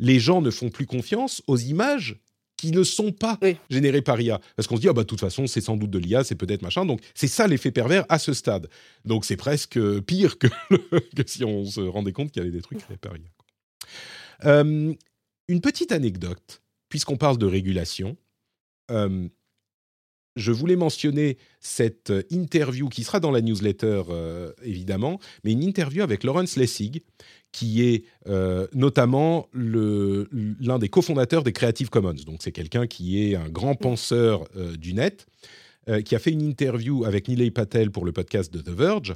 les 0.00 0.18
gens 0.18 0.40
ne 0.42 0.50
font 0.50 0.70
plus 0.70 0.86
confiance 0.86 1.42
aux 1.46 1.58
images 1.58 2.18
qui 2.56 2.70
ne 2.70 2.84
sont 2.84 3.12
pas 3.12 3.38
Oui. 3.42 3.56
générées 3.70 4.02
par 4.02 4.20
IA. 4.20 4.40
Parce 4.56 4.68
qu'on 4.68 4.76
se 4.76 4.80
dit, 4.80 4.88
ah 4.88 4.92
bah, 4.92 5.02
de 5.02 5.06
toute 5.08 5.20
façon, 5.20 5.46
c'est 5.46 5.60
sans 5.60 5.76
doute 5.76 5.90
de 5.90 5.98
l'IA, 5.98 6.22
c'est 6.24 6.34
peut-être 6.36 6.62
machin. 6.62 6.86
Donc, 6.86 7.00
c'est 7.14 7.26
ça 7.26 7.46
l'effet 7.48 7.72
pervers 7.72 8.04
à 8.08 8.18
ce 8.20 8.32
stade. 8.32 8.68
Donc, 9.04 9.24
c'est 9.24 9.36
presque 9.36 9.78
pire 10.02 10.38
que, 10.38 10.46
que 11.16 11.22
si 11.26 11.44
on 11.44 11.64
se 11.64 11.80
rendait 11.80 12.12
compte 12.12 12.30
qu'il 12.30 12.40
y 12.40 12.44
avait 12.44 12.54
des 12.56 12.62
trucs 12.62 12.80
faits 12.80 12.98
par 13.00 13.16
IA. 13.16 13.24
Euh, 14.44 14.94
une 15.48 15.60
petite 15.60 15.92
anecdote, 15.92 16.62
puisqu'on 16.88 17.16
parle 17.16 17.38
de 17.38 17.46
régulation. 17.46 18.16
Euh, 18.90 19.28
je 20.34 20.50
voulais 20.50 20.76
mentionner 20.76 21.36
cette 21.60 22.10
euh, 22.10 22.22
interview 22.30 22.88
qui 22.88 23.04
sera 23.04 23.20
dans 23.20 23.30
la 23.30 23.42
newsletter, 23.42 24.02
évidemment, 24.62 25.20
mais 25.44 25.52
une 25.52 25.62
interview 25.62 26.02
avec 26.02 26.24
Lawrence 26.24 26.56
Lessig, 26.56 27.02
qui 27.52 27.82
est 27.82 28.04
notamment 28.72 29.46
l'un 29.52 30.78
des 30.78 30.88
cofondateurs 30.88 31.42
des 31.42 31.52
Creative 31.52 31.90
Commons. 31.90 32.14
Donc, 32.24 32.40
c'est 32.42 32.52
quelqu'un 32.52 32.86
qui 32.86 33.22
est 33.22 33.36
un 33.36 33.50
grand 33.50 33.74
penseur 33.74 34.48
du 34.78 34.94
net, 34.94 35.26
qui 36.06 36.14
a 36.14 36.18
fait 36.18 36.30
une 36.30 36.40
interview 36.40 37.04
avec 37.04 37.28
Nilay 37.28 37.50
Patel 37.50 37.90
pour 37.90 38.06
le 38.06 38.12
podcast 38.12 38.50
de 38.50 38.62
The 38.62 38.70
Verge. 38.70 39.14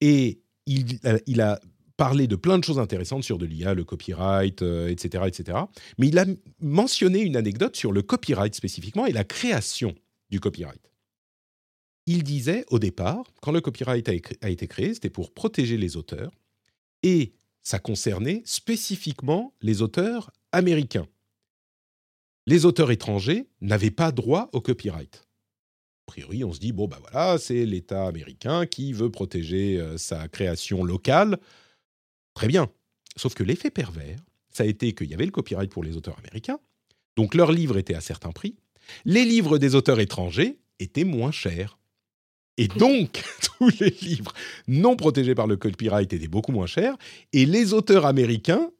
Et 0.00 0.40
il 0.66 1.40
a 1.42 1.60
parlé 1.96 2.26
de 2.26 2.36
plein 2.36 2.58
de 2.58 2.64
choses 2.64 2.78
intéressantes 2.78 3.24
sur 3.24 3.38
de 3.38 3.46
l'IA, 3.46 3.74
le 3.74 3.84
copyright, 3.84 4.62
euh, 4.62 4.88
etc., 4.88 5.24
etc. 5.26 5.58
Mais 5.98 6.08
il 6.08 6.18
a 6.18 6.26
mentionné 6.60 7.20
une 7.20 7.36
anecdote 7.36 7.76
sur 7.76 7.92
le 7.92 8.02
copyright 8.02 8.54
spécifiquement 8.54 9.06
et 9.06 9.12
la 9.12 9.24
création 9.24 9.94
du 10.30 10.40
copyright. 10.40 10.90
Il 12.06 12.22
disait 12.22 12.64
au 12.70 12.78
départ, 12.78 13.24
quand 13.40 13.52
le 13.52 13.60
copyright 13.60 14.08
a, 14.08 14.48
été 14.48 14.68
créé, 14.68 14.94
c'était 14.94 15.10
pour 15.10 15.32
protéger 15.32 15.76
les 15.76 15.96
auteurs 15.96 16.30
et 17.02 17.34
ça 17.62 17.78
concernait 17.80 18.42
spécifiquement 18.44 19.52
les 19.60 19.82
auteurs 19.82 20.30
américains. 20.52 21.08
Les 22.46 22.64
auteurs 22.64 22.92
étrangers 22.92 23.48
n'avaient 23.60 23.90
pas 23.90 24.12
droit 24.12 24.48
au 24.52 24.60
copyright. 24.60 25.26
A 26.06 26.12
priori, 26.12 26.44
on 26.44 26.52
se 26.52 26.60
dit, 26.60 26.70
bon, 26.70 26.86
bah 26.86 27.00
voilà, 27.00 27.38
c'est 27.38 27.66
l'État 27.66 28.06
américain 28.06 28.66
qui 28.66 28.92
veut 28.92 29.10
protéger 29.10 29.80
euh, 29.80 29.98
sa 29.98 30.28
création 30.28 30.84
locale. 30.84 31.40
Très 32.36 32.48
bien. 32.48 32.68
Sauf 33.16 33.34
que 33.34 33.42
l'effet 33.42 33.70
pervers, 33.70 34.18
ça 34.50 34.64
a 34.64 34.66
été 34.66 34.94
qu'il 34.94 35.08
y 35.08 35.14
avait 35.14 35.24
le 35.24 35.30
copyright 35.30 35.70
pour 35.70 35.82
les 35.82 35.96
auteurs 35.96 36.18
américains, 36.18 36.60
donc 37.16 37.34
leurs 37.34 37.50
livres 37.50 37.78
étaient 37.78 37.94
à 37.94 38.02
certains 38.02 38.30
prix. 38.30 38.56
Les 39.06 39.24
livres 39.24 39.56
des 39.56 39.74
auteurs 39.74 40.00
étrangers 40.00 40.58
étaient 40.78 41.04
moins 41.04 41.32
chers. 41.32 41.78
Et 42.58 42.68
donc, 42.68 43.24
tous 43.58 43.70
les 43.80 43.88
livres 43.88 44.34
non 44.68 44.96
protégés 44.96 45.34
par 45.34 45.46
le 45.46 45.56
copyright 45.56 46.12
étaient 46.12 46.28
beaucoup 46.28 46.52
moins 46.52 46.66
chers. 46.66 46.96
Et 47.32 47.46
les 47.46 47.72
auteurs 47.72 48.04
américains 48.04 48.70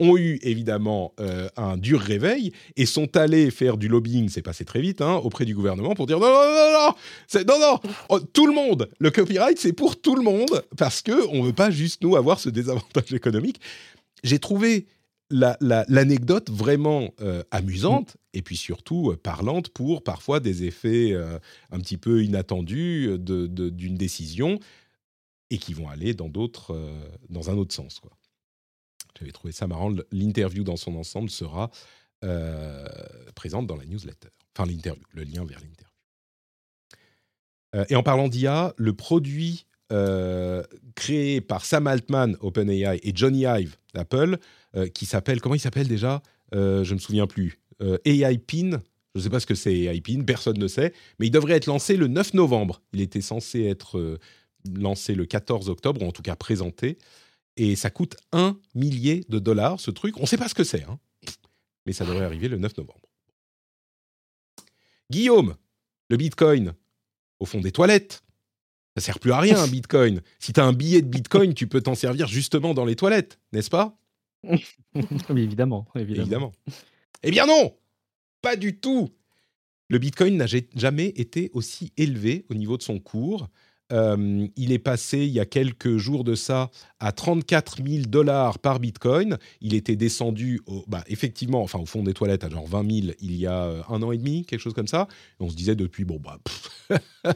ont 0.00 0.16
eu 0.16 0.38
évidemment 0.42 1.14
euh, 1.20 1.48
un 1.56 1.76
dur 1.76 2.00
réveil 2.00 2.52
et 2.76 2.86
sont 2.86 3.16
allés 3.16 3.50
faire 3.50 3.76
du 3.76 3.86
lobbying, 3.86 4.28
c'est 4.28 4.42
passé 4.42 4.64
très 4.64 4.80
vite, 4.80 5.00
hein, 5.00 5.14
auprès 5.22 5.44
du 5.44 5.54
gouvernement 5.54 5.94
pour 5.94 6.06
dire 6.06 6.18
non, 6.18 6.26
non, 6.26 6.32
non, 6.32 6.72
non, 6.72 7.44
non, 7.46 7.60
non, 7.84 7.90
oh, 8.08 8.18
tout 8.20 8.46
le 8.46 8.52
monde, 8.54 8.90
le 8.98 9.10
copyright 9.10 9.58
c'est 9.58 9.72
pour 9.72 10.00
tout 10.00 10.16
le 10.16 10.22
monde 10.22 10.64
parce 10.76 11.02
que 11.02 11.28
on 11.28 11.42
veut 11.42 11.52
pas 11.52 11.70
juste 11.70 12.02
nous 12.02 12.16
avoir 12.16 12.40
ce 12.40 12.48
désavantage 12.48 13.12
économique. 13.14 13.60
J'ai 14.24 14.38
trouvé 14.38 14.86
la- 15.30 15.56
la- 15.60 15.84
l'anecdote 15.88 16.50
vraiment 16.50 17.10
euh, 17.20 17.42
amusante 17.52 18.16
et 18.34 18.42
puis 18.42 18.56
surtout 18.56 19.10
euh, 19.12 19.16
parlante 19.16 19.68
pour 19.68 20.02
parfois 20.02 20.40
des 20.40 20.64
effets 20.64 21.14
un 21.70 21.78
petit 21.78 21.96
peu 21.98 22.24
inattendus 22.24 23.10
de- 23.18 23.46
de- 23.46 23.68
d'une 23.68 23.96
décision 23.96 24.58
et 25.50 25.58
qui 25.58 25.74
vont 25.74 25.88
aller 25.88 26.14
dans 26.14 26.28
d'autres, 26.28 26.76
dans 27.28 27.50
un 27.50 27.56
autre 27.56 27.74
sens, 27.74 27.98
quoi. 28.00 28.12
J'avais 29.20 29.32
trouvé 29.32 29.52
ça 29.52 29.66
marrant. 29.66 29.94
L'interview 30.12 30.64
dans 30.64 30.76
son 30.76 30.96
ensemble 30.96 31.28
sera 31.28 31.70
euh, 32.24 32.86
présente 33.34 33.66
dans 33.66 33.76
la 33.76 33.84
newsletter. 33.84 34.28
Enfin, 34.56 34.68
l'interview, 34.68 35.04
le 35.12 35.24
lien 35.24 35.44
vers 35.44 35.60
l'interview. 35.60 35.86
Euh, 37.76 37.84
et 37.90 37.96
en 37.96 38.02
parlant 38.02 38.28
d'IA, 38.28 38.74
le 38.78 38.94
produit 38.94 39.66
euh, 39.92 40.62
créé 40.94 41.40
par 41.42 41.64
Sam 41.64 41.86
Altman, 41.86 42.36
OpenAI, 42.40 42.98
et 43.02 43.12
Johnny 43.14 43.44
Ive 43.44 43.76
d'Apple, 43.94 44.38
qui 44.94 45.04
s'appelle, 45.04 45.40
comment 45.40 45.56
il 45.56 45.60
s'appelle 45.60 45.88
déjà? 45.88 46.22
Je 46.52 46.88
ne 46.88 46.94
me 46.94 46.98
souviens 46.98 47.26
plus. 47.26 47.60
AI 48.04 48.38
Pin. 48.38 48.82
Je 49.14 49.18
ne 49.18 49.22
sais 49.24 49.30
pas 49.30 49.40
ce 49.40 49.46
que 49.46 49.56
c'est 49.56 49.74
AI 49.74 50.00
Pin, 50.00 50.22
personne 50.22 50.58
ne 50.58 50.68
sait, 50.68 50.94
mais 51.18 51.26
il 51.26 51.30
devrait 51.30 51.54
être 51.54 51.66
lancé 51.66 51.96
le 51.96 52.06
9 52.06 52.34
novembre. 52.34 52.80
Il 52.92 53.00
était 53.00 53.20
censé 53.20 53.64
être 53.64 54.18
lancé 54.72 55.16
le 55.16 55.26
14 55.26 55.68
octobre, 55.68 56.02
ou 56.02 56.06
en 56.06 56.12
tout 56.12 56.22
cas 56.22 56.36
présenté 56.36 56.98
et 57.56 57.76
ça 57.76 57.90
coûte 57.90 58.16
un 58.32 58.58
millier 58.74 59.24
de 59.28 59.38
dollars, 59.38 59.80
ce 59.80 59.90
truc. 59.90 60.16
On 60.18 60.22
ne 60.22 60.26
sait 60.26 60.36
pas 60.38 60.48
ce 60.48 60.54
que 60.54 60.64
c'est, 60.64 60.84
hein. 60.84 60.98
mais 61.86 61.92
ça 61.92 62.04
devrait 62.04 62.24
arriver 62.24 62.48
le 62.48 62.58
9 62.58 62.76
novembre. 62.78 63.08
Guillaume, 65.10 65.56
le 66.08 66.16
Bitcoin, 66.16 66.74
au 67.40 67.46
fond 67.46 67.60
des 67.60 67.72
toilettes, 67.72 68.22
ça 68.96 69.02
sert 69.02 69.18
plus 69.18 69.32
à 69.32 69.40
rien, 69.40 69.58
un 69.60 69.66
Bitcoin. 69.68 70.20
Si 70.38 70.52
tu 70.52 70.60
as 70.60 70.64
un 70.64 70.72
billet 70.72 71.02
de 71.02 71.08
Bitcoin, 71.08 71.54
tu 71.54 71.66
peux 71.66 71.80
t'en 71.80 71.94
servir 71.94 72.26
justement 72.28 72.74
dans 72.74 72.84
les 72.84 72.96
toilettes, 72.96 73.38
n'est-ce 73.52 73.70
pas? 73.70 73.96
Oui, 74.94 75.42
évidemment, 75.42 75.86
évidemment. 75.94 76.22
Évidemment. 76.22 76.52
Eh 77.22 77.30
bien 77.30 77.46
non, 77.46 77.76
pas 78.42 78.56
du 78.56 78.80
tout. 78.80 79.10
Le 79.88 79.98
Bitcoin 79.98 80.36
n'a 80.36 80.46
ja- 80.46 80.58
jamais 80.74 81.08
été 81.08 81.50
aussi 81.52 81.92
élevé 81.96 82.46
au 82.48 82.54
niveau 82.54 82.76
de 82.76 82.82
son 82.82 82.98
cours. 82.98 83.48
Euh, 83.92 84.46
il 84.56 84.72
est 84.72 84.78
passé 84.78 85.18
il 85.18 85.32
y 85.32 85.40
a 85.40 85.46
quelques 85.46 85.96
jours 85.96 86.24
de 86.24 86.34
ça 86.34 86.70
à 86.98 87.12
34 87.12 87.82
000 87.86 88.04
dollars 88.06 88.58
par 88.58 88.80
Bitcoin. 88.80 89.38
Il 89.60 89.74
était 89.74 89.96
descendu, 89.96 90.60
au, 90.66 90.84
bah, 90.86 91.04
effectivement, 91.08 91.62
enfin 91.62 91.78
au 91.78 91.86
fond 91.86 92.02
des 92.02 92.14
toilettes 92.14 92.44
à 92.44 92.50
genre 92.50 92.66
20 92.66 93.02
000 93.02 93.14
il 93.20 93.36
y 93.36 93.46
a 93.46 93.64
euh, 93.64 93.82
un 93.88 94.02
an 94.02 94.12
et 94.12 94.18
demi, 94.18 94.44
quelque 94.44 94.60
chose 94.60 94.74
comme 94.74 94.86
ça. 94.86 95.08
On 95.40 95.48
se 95.48 95.56
disait 95.56 95.76
depuis, 95.76 96.04
bon, 96.04 96.20
bah, 96.20 96.38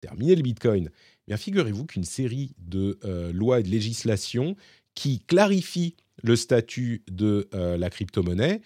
terminé 0.00 0.34
le 0.34 0.42
Bitcoin. 0.42 0.90
Bien, 1.26 1.36
figurez-vous 1.36 1.86
qu'une 1.86 2.04
série 2.04 2.52
de 2.58 2.98
euh, 3.04 3.32
lois 3.32 3.60
et 3.60 3.62
de 3.62 3.68
législations 3.68 4.56
qui 4.94 5.20
clarifient 5.20 5.96
le 6.22 6.34
statut 6.34 7.04
de 7.08 7.48
la 7.52 7.88
crypto-monnaie 7.90 8.60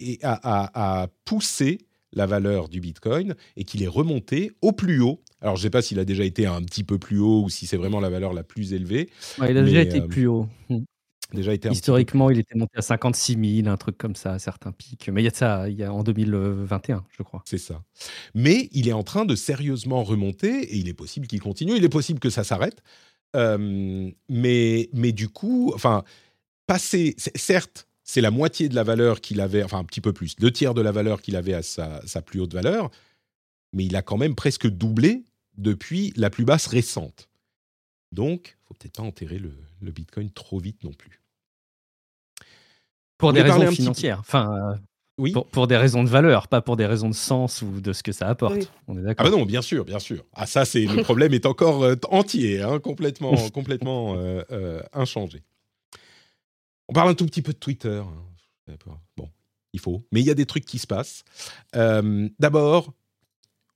et 0.00 0.18
a 0.24 1.06
poussé 1.24 1.78
la 2.12 2.26
valeur 2.26 2.68
du 2.68 2.80
Bitcoin 2.80 3.34
et 3.56 3.64
qu'il 3.64 3.82
est 3.82 3.88
remonté 3.88 4.52
au 4.60 4.72
plus 4.72 5.00
haut. 5.00 5.22
Alors, 5.40 5.56
je 5.56 5.60
ne 5.60 5.64
sais 5.64 5.70
pas 5.70 5.82
s'il 5.82 5.98
a 5.98 6.04
déjà 6.04 6.24
été 6.24 6.46
un 6.46 6.62
petit 6.62 6.84
peu 6.84 6.98
plus 6.98 7.18
haut 7.18 7.42
ou 7.44 7.50
si 7.50 7.66
c'est 7.66 7.76
vraiment 7.76 8.00
la 8.00 8.10
valeur 8.10 8.32
la 8.32 8.42
plus 8.44 8.72
élevée. 8.72 9.10
Ouais, 9.38 9.50
il 9.50 9.56
a 9.56 9.62
déjà 9.62 9.82
été 9.82 10.00
plus 10.00 10.26
haut. 10.26 10.46
Hmm. 10.68 10.80
Déjà 11.32 11.54
été 11.54 11.70
Historiquement, 11.70 12.28
il 12.28 12.38
était 12.38 12.56
monté 12.56 12.76
à 12.76 12.82
56 12.82 13.62
000, 13.62 13.72
un 13.72 13.76
truc 13.78 13.96
comme 13.96 14.14
ça, 14.14 14.32
à 14.32 14.38
certains 14.38 14.70
pics. 14.70 15.08
Mais 15.10 15.22
il 15.22 15.24
y 15.24 15.28
a 15.28 15.30
de 15.30 15.36
ça 15.36 15.68
il 15.68 15.78
y 15.78 15.82
a 15.82 15.92
en 15.92 16.02
2021, 16.02 17.04
je 17.16 17.22
crois. 17.22 17.42
C'est 17.46 17.58
ça. 17.58 17.82
Mais 18.34 18.68
il 18.72 18.86
est 18.86 18.92
en 18.92 19.02
train 19.02 19.24
de 19.24 19.34
sérieusement 19.34 20.02
remonter 20.02 20.62
et 20.62 20.76
il 20.76 20.88
est 20.88 20.94
possible 20.94 21.26
qu'il 21.26 21.40
continue. 21.40 21.74
Il 21.74 21.84
est 21.84 21.88
possible 21.88 22.20
que 22.20 22.30
ça 22.30 22.44
s'arrête. 22.44 22.82
mais, 23.34 24.90
mais 24.92 25.12
du 25.12 25.30
coup, 25.30 25.72
enfin, 25.74 26.04
passer, 26.66 27.16
certes, 27.16 27.86
c'est 28.12 28.20
la 28.20 28.30
moitié 28.30 28.68
de 28.68 28.74
la 28.74 28.82
valeur 28.82 29.22
qu'il 29.22 29.40
avait, 29.40 29.62
enfin 29.62 29.78
un 29.78 29.84
petit 29.84 30.02
peu 30.02 30.12
plus, 30.12 30.36
deux 30.36 30.50
tiers 30.50 30.74
de 30.74 30.82
la 30.82 30.92
valeur 30.92 31.22
qu'il 31.22 31.34
avait 31.34 31.54
à 31.54 31.62
sa, 31.62 32.02
plus 32.20 32.40
haute 32.40 32.52
valeur, 32.52 32.90
mais 33.72 33.86
il 33.86 33.96
a 33.96 34.02
quand 34.02 34.18
même 34.18 34.34
presque 34.34 34.68
doublé 34.68 35.24
depuis 35.56 36.12
la 36.16 36.28
plus 36.28 36.44
basse 36.44 36.66
récente. 36.66 37.30
Donc, 38.12 38.58
faut 38.64 38.74
peut-être 38.74 38.96
pas 38.98 39.02
enterrer 39.02 39.38
le, 39.38 39.54
Bitcoin 39.80 40.28
trop 40.28 40.58
vite 40.58 40.84
non 40.84 40.92
plus. 40.92 41.22
Pour 43.16 43.32
des 43.32 43.40
raisons 43.40 43.70
financières, 43.70 44.18
enfin, 44.20 44.74
euh, 44.74 44.76
oui. 45.16 45.32
Pour, 45.50 45.66
des 45.66 45.78
raisons 45.78 46.04
de 46.04 46.10
valeur, 46.10 46.48
pas 46.48 46.60
pour 46.60 46.76
des 46.76 46.84
raisons 46.84 47.08
de 47.08 47.14
sens 47.14 47.62
ou 47.62 47.80
de 47.80 47.94
ce 47.94 48.02
que 48.02 48.12
ça 48.12 48.28
apporte. 48.28 48.70
On 48.88 48.98
est 48.98 49.02
d'accord. 49.02 49.26
Ah 49.26 49.30
bah 49.30 49.34
non, 49.34 49.46
bien 49.46 49.62
sûr, 49.62 49.86
bien 49.86 49.98
sûr. 49.98 50.22
Ah 50.34 50.44
ça, 50.44 50.66
c'est 50.66 50.84
le 50.84 51.02
problème 51.02 51.32
est 51.32 51.46
encore 51.46 51.82
euh, 51.82 51.96
entier, 52.10 52.60
hein, 52.60 52.78
complètement, 52.78 53.32
complètement 53.54 54.16
euh, 54.18 54.82
inchangé. 54.92 55.42
On 56.92 56.94
parle 56.94 57.08
un 57.08 57.14
tout 57.14 57.24
petit 57.24 57.40
peu 57.40 57.54
de 57.54 57.58
Twitter. 57.58 58.02
Hein. 58.68 58.76
Bon, 59.16 59.30
il 59.72 59.80
faut. 59.80 60.06
Mais 60.12 60.20
il 60.20 60.26
y 60.26 60.30
a 60.30 60.34
des 60.34 60.44
trucs 60.44 60.66
qui 60.66 60.78
se 60.78 60.86
passent. 60.86 61.24
Euh, 61.74 62.28
d'abord, 62.38 62.92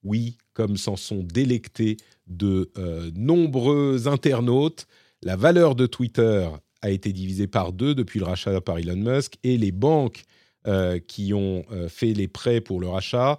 oui, 0.02 0.36
comme 0.52 0.76
s'en 0.76 0.97
sont 0.97 1.22
délectés 1.22 1.97
de 2.26 2.70
euh, 2.76 3.10
nombreux 3.14 4.06
internautes, 4.06 4.86
la 5.22 5.34
valeur 5.34 5.76
de 5.76 5.86
Twitter 5.86 6.47
a 6.82 6.90
été 6.90 7.14
divisée 7.14 7.47
par 7.47 7.72
deux 7.72 7.94
depuis 7.94 8.18
le 8.18 8.26
rachat 8.26 8.60
par 8.60 8.76
Elon 8.76 8.97
Musk 8.97 9.38
et 9.43 9.56
les 9.56 9.72
banques 9.72 10.24
euh, 10.66 10.98
qui 10.98 11.32
ont 11.32 11.64
fait 11.88 12.12
les 12.12 12.28
prêts 12.28 12.60
pour 12.60 12.80
le 12.80 12.88
rachat 12.88 13.38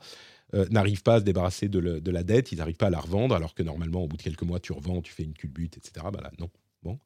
n'arrivent 0.72 1.04
pas 1.04 1.16
à 1.16 1.20
se 1.20 1.24
débarrasser 1.24 1.70
de, 1.70 2.10
la 2.10 2.24
dette, 2.24 2.52
ils 2.52 2.58
n'arrivent 2.58 2.78
pas 2.78 2.88
à 2.88 2.90
la 2.90 3.00
revendre, 3.00 3.36
alors 3.36 3.54
que 3.54 3.62
normalement, 3.62 4.06
au 4.06 4.08
bout 4.08 4.18
de 4.18 4.24
quelques 4.24 4.42
mois, 4.42 4.60
tu 4.60 4.72
revends, 4.72 5.04
tu 5.04 5.14
fais 5.14 5.22
une 5.22 5.34
culbute, 5.34 5.78
etc. 5.78 6.08
Bah 6.12 6.22
là, 6.24 6.32
non. 6.40 6.50
Bon, 6.82 7.00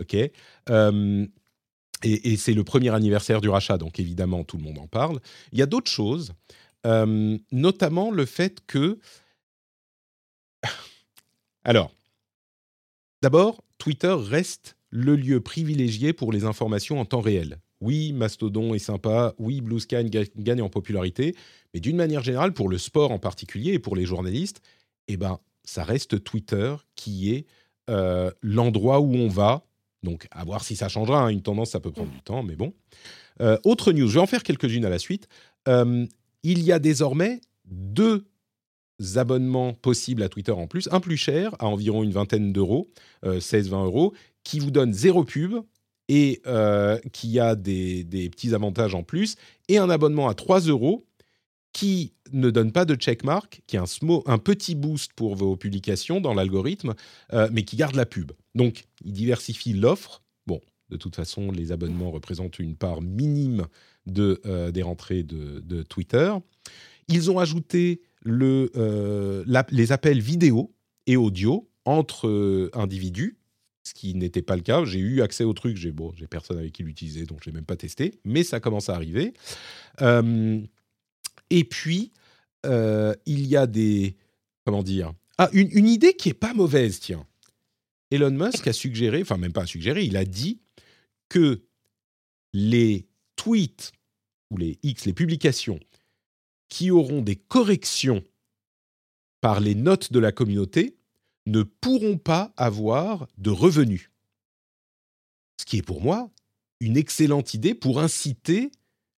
ok. 0.00 0.16
Et, 2.02 2.36
c'est 2.36 2.52
le 2.52 2.64
premier 2.64 2.90
anniversaire 2.90 3.40
du 3.40 3.48
rachat, 3.48 3.78
donc 3.78 3.98
évidemment 3.98 4.44
tout 4.44 4.58
le 4.58 4.62
monde 4.62 4.78
en 4.78 4.86
parle. 4.86 5.20
Il 5.52 5.58
y 5.58 5.62
a 5.62 5.66
d'autres 5.66 5.90
choses, 5.90 6.32
euh, 6.86 7.38
notamment 7.52 8.10
le 8.10 8.26
fait 8.26 8.60
que... 8.66 8.98
Alors, 11.64 11.92
d'abord, 13.22 13.64
Twitter 13.78 14.14
reste 14.16 14.76
le 14.90 15.16
lieu 15.16 15.40
privilégié 15.40 16.12
pour 16.12 16.32
les 16.32 16.44
informations 16.44 17.00
en 17.00 17.04
temps 17.04 17.20
réel. 17.20 17.58
Oui, 17.80 18.12
Mastodon 18.12 18.74
est 18.74 18.78
sympa, 18.78 19.34
oui, 19.38 19.60
Blue 19.60 19.80
Sky 19.80 20.08
gagne 20.08 20.62
en 20.62 20.70
popularité, 20.70 21.34
mais 21.74 21.80
d'une 21.80 21.96
manière 21.96 22.22
générale, 22.22 22.52
pour 22.52 22.68
le 22.68 22.78
sport 22.78 23.10
en 23.10 23.18
particulier 23.18 23.72
et 23.72 23.78
pour 23.78 23.96
les 23.96 24.06
journalistes, 24.06 24.62
eh 25.08 25.16
ben, 25.16 25.38
ça 25.64 25.84
reste 25.84 26.24
Twitter 26.24 26.74
qui 26.94 27.32
est 27.32 27.46
euh, 27.90 28.30
l'endroit 28.42 29.00
où 29.00 29.14
on 29.14 29.28
va 29.28 29.64
donc, 30.06 30.28
à 30.30 30.44
voir 30.44 30.64
si 30.64 30.76
ça 30.76 30.88
changera. 30.88 31.24
Hein. 31.24 31.28
Une 31.28 31.42
tendance, 31.42 31.70
ça 31.70 31.80
peut 31.80 31.90
prendre 31.90 32.10
du 32.10 32.22
temps, 32.22 32.42
mais 32.42 32.56
bon. 32.56 32.72
Euh, 33.40 33.58
autre 33.64 33.92
news, 33.92 34.08
je 34.08 34.14
vais 34.14 34.20
en 34.20 34.26
faire 34.26 34.42
quelques-unes 34.42 34.84
à 34.84 34.88
la 34.88 34.98
suite. 34.98 35.28
Euh, 35.68 36.06
il 36.42 36.62
y 36.62 36.72
a 36.72 36.78
désormais 36.78 37.40
deux 37.66 38.24
abonnements 39.16 39.74
possibles 39.74 40.22
à 40.22 40.28
Twitter 40.28 40.52
en 40.52 40.68
plus. 40.68 40.88
Un 40.92 41.00
plus 41.00 41.16
cher, 41.16 41.54
à 41.58 41.66
environ 41.66 42.02
une 42.02 42.12
vingtaine 42.12 42.52
d'euros, 42.52 42.88
16-20 43.24 43.74
euh, 43.74 43.84
euros, 43.84 44.14
qui 44.44 44.60
vous 44.60 44.70
donne 44.70 44.92
zéro 44.92 45.24
pub 45.24 45.56
et 46.08 46.40
qui 47.12 47.40
a 47.40 47.56
des, 47.56 48.04
petits 48.30 48.54
avantages 48.54 48.94
en 48.94 49.02
plus. 49.02 49.34
Et 49.68 49.76
un 49.76 49.90
abonnement 49.90 50.28
à 50.28 50.34
3 50.34 50.60
euros 50.60 51.04
qui 51.76 52.14
ne 52.32 52.48
donne 52.48 52.72
pas 52.72 52.86
de 52.86 52.94
checkmark, 52.94 53.60
qui 53.66 53.76
est 53.76 53.78
un, 53.78 54.38
petit 54.38 54.74
boost 54.74 55.12
pour 55.12 55.34
vos 55.36 55.56
publications 55.56 56.22
dans 56.22 56.32
l'algorithme, 56.32 56.94
euh, 57.34 57.50
mais 57.52 57.64
qui 57.64 57.76
garde 57.76 57.96
la 57.96 58.06
pub. 58.06 58.32
Donc, 58.56 58.84
il 59.04 59.12
diversifie 59.12 59.72
l'offre. 59.72 60.22
Bon, 60.46 60.60
de 60.90 60.96
toute 60.96 61.14
façon, 61.14 61.52
les 61.52 61.70
abonnements 61.70 62.10
représentent 62.10 62.58
une 62.58 62.74
part 62.76 63.02
minime 63.02 63.66
de, 64.06 64.40
euh, 64.46 64.72
des 64.72 64.82
rentrées 64.82 65.22
de, 65.22 65.82
Twitter. 65.84 66.32
Ils 67.08 67.30
ont 67.30 67.38
ajouté 67.38 68.00
le, 68.22 68.72
euh, 68.76 69.44
les 69.70 69.92
appels 69.92 70.20
vidéo 70.20 70.74
et 71.06 71.16
audio 71.16 71.68
entre 71.84 72.70
individus, 72.72 73.38
ce 73.84 73.94
qui 73.94 74.14
n'était 74.14 74.42
pas 74.42 74.56
le 74.56 74.62
cas. 74.62 74.84
J'ai 74.84 74.98
eu 74.98 75.22
accès 75.22 75.44
au 75.44 75.52
truc, 75.52 75.76
j'ai 75.76 75.92
bon, 75.92 76.12
personne 76.28 76.58
avec 76.58 76.72
qui 76.72 76.82
l'utiliser, 76.82 77.26
donc 77.26 77.44
je 77.44 77.50
n'ai 77.50 77.54
même 77.54 77.64
pas 77.64 77.76
testé, 77.76 78.18
mais 78.24 78.42
ça 78.42 78.58
commence 78.58 78.88
à 78.88 78.96
arriver. 78.96 79.34
Et 81.50 81.64
puis, 81.64 82.12
euh, 82.64 83.14
il 83.26 83.46
y 83.46 83.56
a 83.56 83.66
des... 83.66 84.16
Comment 84.64 84.82
dire 84.82 85.12
Ah, 85.38 85.48
une, 85.52 85.86
idée 85.86 86.14
qui 86.14 86.30
est 86.30 86.34
pas 86.34 86.54
mauvaise, 86.54 86.98
tiens. 86.98 87.24
Elon 88.10 88.30
Musk 88.30 88.66
a 88.66 88.72
suggéré, 88.72 89.22
enfin 89.22 89.36
même 89.36 89.52
pas 89.52 89.66
suggéré, 89.66 90.04
il 90.04 90.16
a 90.16 90.24
dit 90.24 90.60
que 91.28 91.64
les 92.52 93.08
tweets 93.36 93.92
ou 94.50 94.56
les 94.56 94.78
X, 94.82 95.06
les 95.06 95.12
publications 95.12 95.80
qui 96.68 96.90
auront 96.90 97.22
des 97.22 97.36
corrections 97.36 98.24
par 99.40 99.60
les 99.60 99.74
notes 99.74 100.12
de 100.12 100.18
la 100.18 100.32
communauté 100.32 100.96
ne 101.46 101.62
pourront 101.62 102.18
pas 102.18 102.52
avoir 102.56 103.28
de 103.38 103.50
revenus. 103.50 104.10
Ce 105.60 105.64
qui 105.64 105.78
est 105.78 105.82
pour 105.82 106.02
moi 106.02 106.30
une 106.80 106.96
excellente 106.96 107.54
idée 107.54 107.74
pour 107.74 108.00
inciter 108.00 108.70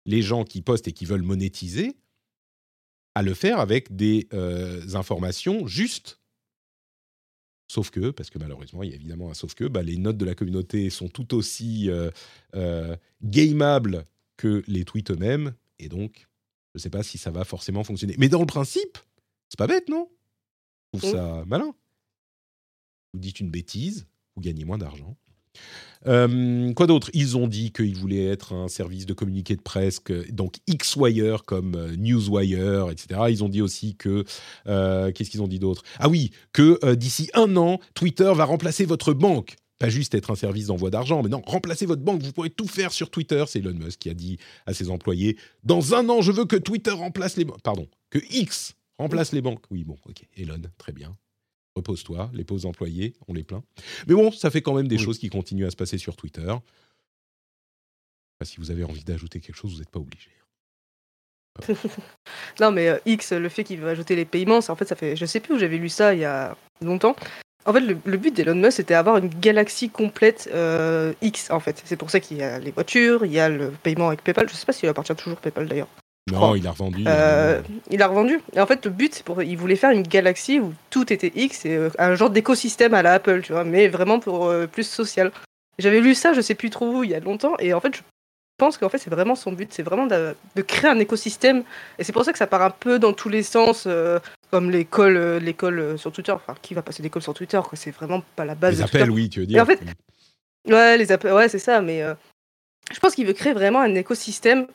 les 0.06 0.22
gens 0.22 0.44
qui 0.44 0.62
postent 0.62 0.88
et 0.88 0.92
qui 0.92 1.04
veulent 1.04 1.22
monétiser 1.22 1.96
à 3.14 3.22
le 3.22 3.34
faire 3.34 3.58
avec 3.58 3.96
des 3.96 4.28
euh, 4.32 4.94
informations 4.94 5.66
justes. 5.66 6.20
Sauf 7.68 7.90
que, 7.90 8.10
parce 8.10 8.30
que 8.30 8.38
malheureusement, 8.38 8.82
il 8.82 8.90
y 8.90 8.92
a 8.92 8.96
évidemment 8.96 9.30
un 9.30 9.34
sauf 9.34 9.54
que, 9.54 9.64
bah, 9.64 9.82
les 9.82 9.98
notes 9.98 10.16
de 10.16 10.24
la 10.24 10.34
communauté 10.34 10.88
sont 10.88 11.08
tout 11.08 11.34
aussi 11.34 11.90
euh, 11.90 12.10
euh 12.54 12.96
gameables 13.22 14.04
que 14.36 14.62
les 14.66 14.84
tweets 14.84 15.10
eux-mêmes, 15.10 15.54
et 15.78 15.88
donc, 15.88 16.28
je 16.74 16.78
ne 16.78 16.80
sais 16.80 16.90
pas 16.90 17.02
si 17.02 17.18
ça 17.18 17.30
va 17.30 17.44
forcément 17.44 17.84
fonctionner. 17.84 18.14
Mais 18.18 18.28
dans 18.28 18.40
le 18.40 18.46
principe, 18.46 18.98
c'est 19.48 19.58
pas 19.58 19.66
bête, 19.66 19.88
non? 19.88 20.08
Je 20.94 20.98
trouve 20.98 21.12
ça 21.12 21.44
malin. 21.46 21.74
Vous 23.12 23.20
dites 23.20 23.40
une 23.40 23.50
bêtise, 23.50 24.06
vous 24.34 24.42
gagnez 24.42 24.64
moins 24.64 24.78
d'argent. 24.78 25.16
Euh, 26.06 26.72
quoi 26.74 26.86
d'autre? 26.86 27.10
Ils 27.12 27.36
ont 27.36 27.48
dit 27.48 27.72
qu'ils 27.72 27.96
voulaient 27.96 28.26
être 28.26 28.54
un 28.54 28.68
service 28.68 29.06
de 29.06 29.12
communiqué 29.12 29.56
de 29.56 29.62
presse, 29.62 30.00
donc 30.30 30.56
X-Wire 30.66 31.44
comme 31.44 31.74
euh, 31.74 31.96
Newswire, 31.96 32.90
etc. 32.90 33.20
Ils 33.30 33.42
ont 33.42 33.48
dit 33.48 33.62
aussi 33.62 33.96
que... 33.96 34.24
Euh, 34.66 35.12
qu'est-ce 35.12 35.30
qu'ils 35.30 35.42
ont 35.42 35.48
dit 35.48 35.58
d'autre? 35.58 35.82
Ah 35.98 36.08
oui, 36.08 36.30
que 36.52 36.94
d'ici 36.94 37.30
un 37.34 37.56
an, 37.56 37.80
Twitter 37.94 38.32
va 38.34 38.44
remplacer 38.44 38.84
votre 38.84 39.12
banque. 39.12 39.56
Pas 39.78 39.88
juste 39.88 40.14
être 40.14 40.32
un 40.32 40.34
service 40.34 40.66
d'envoi 40.66 40.90
d'argent, 40.90 41.22
mais 41.22 41.28
non, 41.28 41.40
remplacer 41.46 41.86
votre 41.86 42.02
banque. 42.02 42.22
Vous 42.22 42.32
pourrez 42.32 42.50
tout 42.50 42.66
faire 42.66 42.92
sur 42.92 43.10
Twitter. 43.10 43.44
C'est 43.46 43.60
Elon 43.60 43.74
Musk 43.74 44.00
qui 44.00 44.10
a 44.10 44.14
dit 44.14 44.38
à 44.66 44.74
ses 44.74 44.90
employés 44.90 45.36
Dans 45.62 45.94
un 45.94 46.08
an, 46.08 46.20
je 46.20 46.32
veux 46.32 46.46
que 46.46 46.56
Twitter 46.56 46.90
remplace 46.90 47.36
les 47.36 47.44
banques. 47.44 47.62
Pardon, 47.62 47.86
que 48.10 48.18
X 48.30 48.74
remplace 48.98 49.32
les 49.32 49.40
banques. 49.40 49.62
Oui, 49.70 49.84
bon, 49.84 49.96
ok. 50.08 50.26
Elon, 50.36 50.62
très 50.78 50.92
bien 50.92 51.16
repose-toi, 51.78 52.30
les 52.34 52.44
pauvres 52.44 52.66
employés, 52.66 53.14
on 53.26 53.34
les 53.34 53.44
plaint. 53.44 53.64
Mais 54.06 54.14
bon, 54.14 54.30
ça 54.30 54.50
fait 54.50 54.62
quand 54.62 54.74
même 54.74 54.88
des 54.88 54.98
choses 54.98 55.18
qui 55.18 55.30
continuent 55.30 55.66
à 55.66 55.70
se 55.70 55.76
passer 55.76 55.98
sur 55.98 56.16
Twitter. 56.16 56.54
Si 58.44 58.58
vous 58.58 58.70
avez 58.70 58.84
envie 58.84 59.04
d'ajouter 59.04 59.40
quelque 59.40 59.56
chose, 59.56 59.72
vous 59.72 59.78
n'êtes 59.78 59.90
pas 59.90 59.98
obligé. 59.98 60.30
non, 62.60 62.70
mais 62.70 62.88
euh, 62.88 62.98
X, 63.04 63.32
le 63.32 63.48
fait 63.48 63.64
qu'il 63.64 63.80
veut 63.80 63.88
ajouter 63.88 64.14
les 64.14 64.24
paiements, 64.24 64.60
en 64.68 64.76
fait, 64.76 64.84
ça 64.84 64.94
fait. 64.94 65.16
Je 65.16 65.26
sais 65.26 65.40
plus 65.40 65.54
où 65.54 65.58
j'avais 65.58 65.78
lu 65.78 65.88
ça 65.88 66.14
il 66.14 66.20
y 66.20 66.24
a 66.24 66.56
longtemps. 66.80 67.16
En 67.66 67.72
fait, 67.72 67.80
le, 67.80 68.16
but 68.16 68.34
d'Elon 68.34 68.54
Musk, 68.54 68.72
c'était 68.76 68.94
avoir 68.94 69.18
une 69.18 69.28
galaxie 69.28 69.90
complète 69.90 70.48
euh, 70.54 71.12
X, 71.20 71.50
en 71.50 71.60
fait. 71.60 71.82
C'est 71.84 71.96
pour 71.96 72.10
ça 72.10 72.20
qu'il 72.20 72.38
y 72.38 72.42
a 72.42 72.58
les 72.58 72.70
voitures, 72.70 73.26
il 73.26 73.32
y 73.32 73.40
a 73.40 73.48
le 73.48 73.70
paiement 73.70 74.08
avec 74.08 74.22
PayPal. 74.22 74.48
Je 74.48 74.54
sais 74.54 74.64
pas 74.64 74.72
s'il 74.72 74.88
appartient 74.88 75.14
toujours 75.16 75.38
PayPal 75.38 75.68
d'ailleurs. 75.68 75.88
Non, 76.32 76.54
il 76.54 76.66
a 76.66 76.70
revendu. 76.72 77.04
Euh, 77.06 77.62
il 77.90 78.02
a 78.02 78.06
revendu. 78.06 78.40
Et 78.54 78.60
en 78.60 78.66
fait, 78.66 78.84
le 78.84 78.90
but, 78.90 79.14
c'est 79.14 79.24
pour, 79.24 79.42
il 79.42 79.56
voulait 79.56 79.76
faire 79.76 79.90
une 79.90 80.02
galaxie 80.02 80.60
où 80.60 80.74
tout 80.90 81.12
était 81.12 81.32
X 81.34 81.64
et 81.64 81.76
euh, 81.76 81.90
un 81.98 82.14
genre 82.14 82.30
d'écosystème 82.30 82.94
à 82.94 83.02
la 83.02 83.14
Apple, 83.14 83.42
tu 83.42 83.52
vois, 83.52 83.64
mais 83.64 83.88
vraiment 83.88 84.20
pour 84.20 84.46
euh, 84.46 84.66
plus 84.66 84.88
social. 84.88 85.32
J'avais 85.78 86.00
lu 86.00 86.14
ça, 86.14 86.32
je 86.32 86.40
sais 86.40 86.54
plus 86.54 86.70
trop 86.70 86.86
où, 86.92 87.04
il 87.04 87.10
y 87.10 87.14
a 87.14 87.20
longtemps, 87.20 87.54
et 87.60 87.72
en 87.72 87.80
fait, 87.80 87.96
je 87.96 88.02
pense 88.58 88.78
qu'en 88.78 88.88
fait, 88.88 88.98
c'est 88.98 89.10
vraiment 89.10 89.36
son 89.36 89.52
but, 89.52 89.72
c'est 89.72 89.84
vraiment 89.84 90.06
de, 90.06 90.34
créer 90.62 90.90
un 90.90 90.98
écosystème. 90.98 91.62
Et 91.98 92.04
c'est 92.04 92.12
pour 92.12 92.24
ça 92.24 92.32
que 92.32 92.38
ça 92.38 92.48
part 92.48 92.62
un 92.62 92.70
peu 92.70 92.98
dans 92.98 93.12
tous 93.12 93.28
les 93.28 93.44
sens, 93.44 93.86
comme 94.50 94.70
l'école, 94.72 95.36
l'école 95.36 95.96
sur 95.96 96.10
Twitter. 96.10 96.32
Enfin, 96.32 96.56
qui 96.60 96.74
va 96.74 96.82
passer 96.82 97.00
d'école 97.00 97.22
sur 97.22 97.34
Twitter, 97.34 97.60
quoi 97.62 97.74
C'est 97.74 97.92
vraiment 97.92 98.24
pas 98.34 98.44
la 98.44 98.56
base. 98.56 98.76
Les 98.76 98.82
appels, 98.82 99.10
oui, 99.10 99.28
tu 99.28 99.40
veux 99.40 99.46
dire. 99.46 99.62
en 99.62 99.66
fait, 99.66 99.80
ouais, 100.66 100.98
les 100.98 101.12
appels, 101.12 101.32
ouais, 101.32 101.48
c'est 101.48 101.60
ça, 101.60 101.80
mais 101.80 102.02
je 102.92 102.98
pense 102.98 103.14
qu'il 103.14 103.24
veut 103.24 103.32
créer 103.32 103.52
vraiment 103.52 103.80
un 103.80 103.94
écosystème 103.94 104.66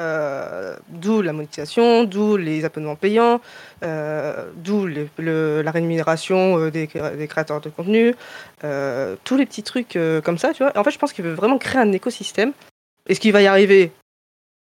Euh, 0.00 0.76
d'où 0.88 1.22
la 1.22 1.32
monétisation, 1.32 2.04
d'où 2.04 2.36
les 2.36 2.64
abonnements 2.64 2.96
payants, 2.96 3.40
euh, 3.84 4.50
d'où 4.56 4.86
la 4.86 5.70
rémunération 5.70 6.58
euh, 6.58 6.70
des, 6.70 6.86
cré- 6.88 7.16
des 7.16 7.28
créateurs 7.28 7.60
de 7.60 7.68
contenu, 7.68 8.14
tous 9.24 9.36
les 9.36 9.46
petits 9.46 9.62
trucs 9.62 9.98
comme 10.24 10.38
ça, 10.38 10.54
tu 10.54 10.62
vois. 10.62 10.76
En 10.76 10.82
fait, 10.82 10.90
je 10.90 10.98
pense 10.98 11.12
qu'il 11.12 11.24
veut 11.24 11.34
vraiment 11.34 11.58
créer 11.58 11.80
un 11.80 11.92
écosystème. 11.92 12.52
Est-ce 13.06 13.20
qu'il 13.20 13.32
va 13.32 13.42
y 13.42 13.46
arriver? 13.46 13.92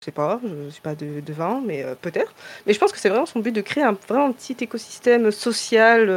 Je 0.00 0.06
sais 0.06 0.12
pas, 0.12 0.40
je 0.42 0.48
ne 0.48 0.70
suis 0.70 0.82
pas 0.82 0.94
de, 0.96 1.20
devin, 1.20 1.62
mais 1.64 1.84
peut-être. 2.00 2.34
Mais 2.66 2.72
je 2.72 2.78
pense 2.78 2.90
que 2.90 2.98
c'est 2.98 3.10
vraiment 3.10 3.26
son 3.26 3.40
but 3.40 3.52
de 3.52 3.60
créer 3.60 3.84
un 3.84 3.96
vraiment 4.08 4.32
petit 4.32 4.56
écosystème 4.60 5.30
social 5.30 6.08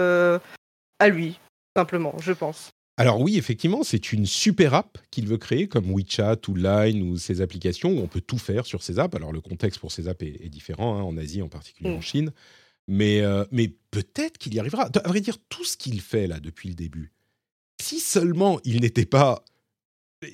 à 0.99 1.09
lui, 1.09 1.39
simplement, 1.77 2.15
je 2.19 2.31
pense. 2.31 2.71
Alors 2.97 3.19
oui, 3.19 3.37
effectivement, 3.37 3.83
c'est 3.83 4.13
une 4.13 4.25
super 4.25 4.73
app 4.73 4.97
qu'il 5.11 5.27
veut 5.27 5.37
créer, 5.37 5.67
comme 5.67 5.91
WeChat 5.93 6.37
ou 6.47 6.55
Line 6.55 7.01
ou 7.03 7.17
ces 7.17 7.41
applications 7.41 7.91
où 7.91 7.99
on 7.99 8.07
peut 8.07 8.21
tout 8.21 8.37
faire 8.37 8.65
sur 8.65 8.81
ces 8.83 8.99
apps. 8.99 9.15
Alors 9.15 9.33
le 9.33 9.41
contexte 9.41 9.79
pour 9.79 9.91
ces 9.91 10.07
apps 10.07 10.21
est, 10.23 10.45
est 10.45 10.49
différent, 10.49 10.97
hein, 10.97 11.01
en 11.03 11.17
Asie 11.17 11.41
en 11.41 11.49
particulier, 11.49 11.89
Mm. 11.89 11.95
en 11.97 12.01
Chine. 12.01 12.31
Mais, 12.87 13.21
euh, 13.21 13.43
mais 13.51 13.73
peut-être 13.91 14.37
qu'il 14.37 14.53
y 14.53 14.59
arrivera. 14.59 14.89
À 15.03 15.07
vrai 15.09 15.19
dire, 15.19 15.37
tout 15.49 15.65
ce 15.65 15.75
qu'il 15.75 15.99
fait 15.99 16.27
là 16.27 16.39
depuis 16.39 16.69
le 16.69 16.75
début, 16.75 17.11
si 17.81 17.99
seulement 17.99 18.59
il 18.63 18.81
n'était 18.81 19.05
pas... 19.05 19.43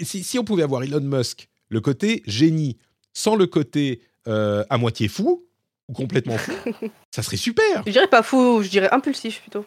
Si, 0.04 0.24
si 0.24 0.38
on 0.38 0.44
pouvait 0.44 0.64
avoir 0.64 0.84
Elon 0.84 1.02
Musk, 1.02 1.50
le 1.70 1.82
côté 1.82 2.22
génie, 2.28 2.78
sans 3.14 3.36
le 3.36 3.48
côté 3.48 4.02
euh, 4.28 4.64
à 4.70 4.78
moitié 4.78 5.08
fou, 5.08 5.46
ou 5.88 5.94
complètement 5.94 6.38
fou, 6.38 6.54
ça 7.16 7.24
serait 7.24 7.38
super. 7.38 7.84
Je 7.86 7.92
dirais 7.92 8.08
pas 8.08 8.24
fou, 8.24 8.62
je 8.64 8.70
dirais 8.70 8.90
impulsif 8.92 9.42
plutôt. 9.42 9.66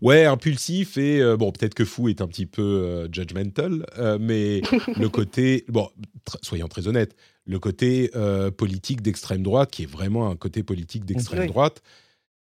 Ouais, 0.00 0.24
impulsif 0.24 0.96
et 0.96 1.20
euh, 1.20 1.36
bon, 1.36 1.52
peut-être 1.52 1.74
que 1.74 1.84
fou 1.84 2.08
est 2.08 2.20
un 2.22 2.26
petit 2.26 2.46
peu 2.46 2.62
euh, 2.62 3.08
judgmental, 3.12 3.84
euh, 3.98 4.16
mais 4.20 4.62
le 4.96 5.08
côté, 5.10 5.64
bon, 5.68 5.90
tr- 6.26 6.38
soyons 6.42 6.68
très 6.68 6.88
honnêtes, 6.88 7.14
le 7.46 7.58
côté 7.58 8.10
euh, 8.16 8.50
politique 8.50 9.02
d'extrême 9.02 9.42
droite, 9.42 9.70
qui 9.70 9.82
est 9.82 9.90
vraiment 9.90 10.30
un 10.30 10.36
côté 10.36 10.62
politique 10.62 11.04
d'extrême 11.04 11.40
Oui. 11.40 11.46
droite, 11.48 11.82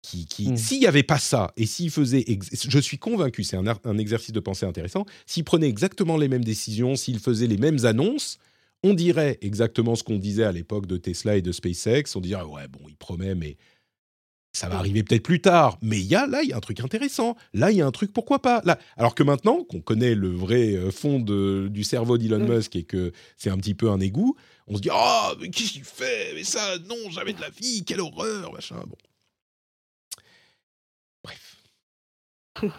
qui, 0.02 0.26
qui 0.26 0.50
Mm. 0.50 0.56
s'il 0.56 0.80
n'y 0.80 0.86
avait 0.88 1.04
pas 1.04 1.18
ça 1.18 1.52
et 1.56 1.64
s'il 1.64 1.88
faisait, 1.90 2.24
je 2.68 2.78
suis 2.80 2.98
convaincu, 2.98 3.44
c'est 3.44 3.56
un, 3.56 3.64
un 3.84 3.98
exercice 3.98 4.32
de 4.32 4.40
pensée 4.40 4.66
intéressant, 4.66 5.06
s'il 5.26 5.44
prenait 5.44 5.68
exactement 5.68 6.16
les 6.16 6.26
mêmes 6.26 6.42
décisions, 6.44 6.96
s'il 6.96 7.20
faisait 7.20 7.46
les 7.46 7.56
mêmes 7.58 7.84
annonces, 7.84 8.38
on 8.82 8.94
dirait 8.94 9.38
exactement 9.42 9.94
ce 9.94 10.02
qu'on 10.02 10.18
disait 10.18 10.44
à 10.44 10.52
l'époque 10.52 10.86
de 10.86 10.96
Tesla 10.96 11.36
et 11.36 11.42
de 11.42 11.52
SpaceX. 11.52 12.16
On 12.16 12.20
dirait, 12.20 12.42
ouais, 12.42 12.68
bon, 12.68 12.80
il 12.88 12.96
promet, 12.96 13.34
mais 13.34 13.56
ça 14.54 14.68
va 14.68 14.76
arriver 14.76 15.02
peut-être 15.02 15.22
plus 15.22 15.40
tard. 15.40 15.78
Mais 15.80 15.98
il 15.98 16.06
y 16.06 16.14
a, 16.14 16.26
là, 16.26 16.42
il 16.42 16.50
y 16.50 16.52
a 16.52 16.56
un 16.56 16.60
truc 16.60 16.80
intéressant. 16.80 17.36
Là, 17.54 17.70
il 17.70 17.78
y 17.78 17.80
a 17.82 17.86
un 17.86 17.90
truc, 17.90 18.12
pourquoi 18.12 18.42
pas? 18.42 18.60
Là, 18.64 18.78
Alors 18.96 19.14
que 19.14 19.22
maintenant, 19.22 19.64
qu'on 19.64 19.80
connaît 19.80 20.14
le 20.14 20.28
vrai 20.28 20.74
euh, 20.74 20.90
fond 20.90 21.20
de- 21.20 21.68
du 21.70 21.84
cerveau 21.84 22.18
d'Elon. 22.18 22.46
Musk 22.46 22.76
et 22.76 22.82
que 22.84 23.12
c'est 23.38 23.50
un 23.50 23.56
petit 23.56 23.74
peu 23.74 23.88
un 23.90 24.00
égout, 24.00 24.36
on 24.66 24.76
se 24.76 24.82
dit, 24.82 24.90
oh, 24.92 25.28
mais 25.40 25.48
qu'est-ce 25.48 25.72
qu'il 25.72 25.84
fait? 25.84 26.32
Mais 26.34 26.44
ça, 26.44 26.78
non, 26.86 27.10
jamais 27.10 27.32
de 27.32 27.40
la 27.40 27.50
vie, 27.50 27.84
quelle 27.84 28.00
horreur, 28.00 28.52
machin. 28.52 28.82
Bon. 28.86 28.96
Bref. 31.24 31.56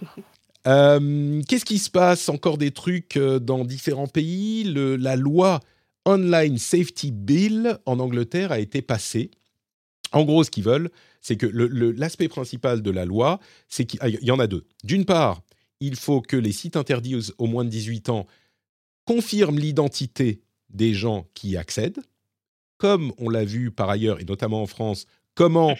Euh, 0.65 1.41
Qu'est-ce 1.49 1.65
qui 1.65 1.77
se 1.77 1.89
passe? 1.89 2.29
Encore 2.29 2.57
des 2.57 2.71
trucs 2.71 3.17
euh, 3.17 3.37
dans 3.37 3.65
différents 3.65 4.07
pays? 4.07 4.63
Le- 4.63 4.95
la 4.95 5.17
loi 5.17 5.59
Online 6.05 6.57
Safety 6.57 7.11
Bill 7.11 7.79
en 7.85 7.99
Angleterre 7.99 8.51
a 8.51 8.59
été 8.59 8.81
passée. 8.81 9.31
En 10.11 10.23
gros, 10.23 10.43
ce 10.43 10.51
qu'ils 10.51 10.63
veulent, 10.63 10.91
c'est 11.21 11.37
que 11.37 11.45
l'aspect 11.45 12.27
principal 12.27 12.81
de 12.81 12.91
la 12.91 13.05
loi, 13.05 13.39
c'est 13.67 13.85
qu'il 13.85 13.99
ah, 14.01 14.09
y 14.09 14.31
en 14.31 14.39
a 14.39 14.47
deux. 14.47 14.65
D'une 14.83 15.05
part, 15.05 15.41
il 15.79 15.95
faut 15.95 16.21
que 16.21 16.37
les 16.37 16.51
sites 16.51 16.75
interdits 16.75 17.31
aux, 17.37 17.47
moins 17.47 17.65
de 17.65 17.69
18 17.69 18.09
ans 18.09 18.27
confirment 19.05 19.59
l'identité 19.59 20.41
des 20.69 20.93
gens 20.93 21.27
qui 21.33 21.51
y 21.51 21.57
accèdent. 21.57 22.01
Comme 22.77 23.13
on 23.17 23.29
l'a 23.29 23.45
vu 23.45 23.71
par 23.71 23.89
ailleurs, 23.89 24.19
et 24.19 24.25
notamment 24.25 24.61
en 24.61 24.67
France, 24.67 25.05
comment 25.35 25.75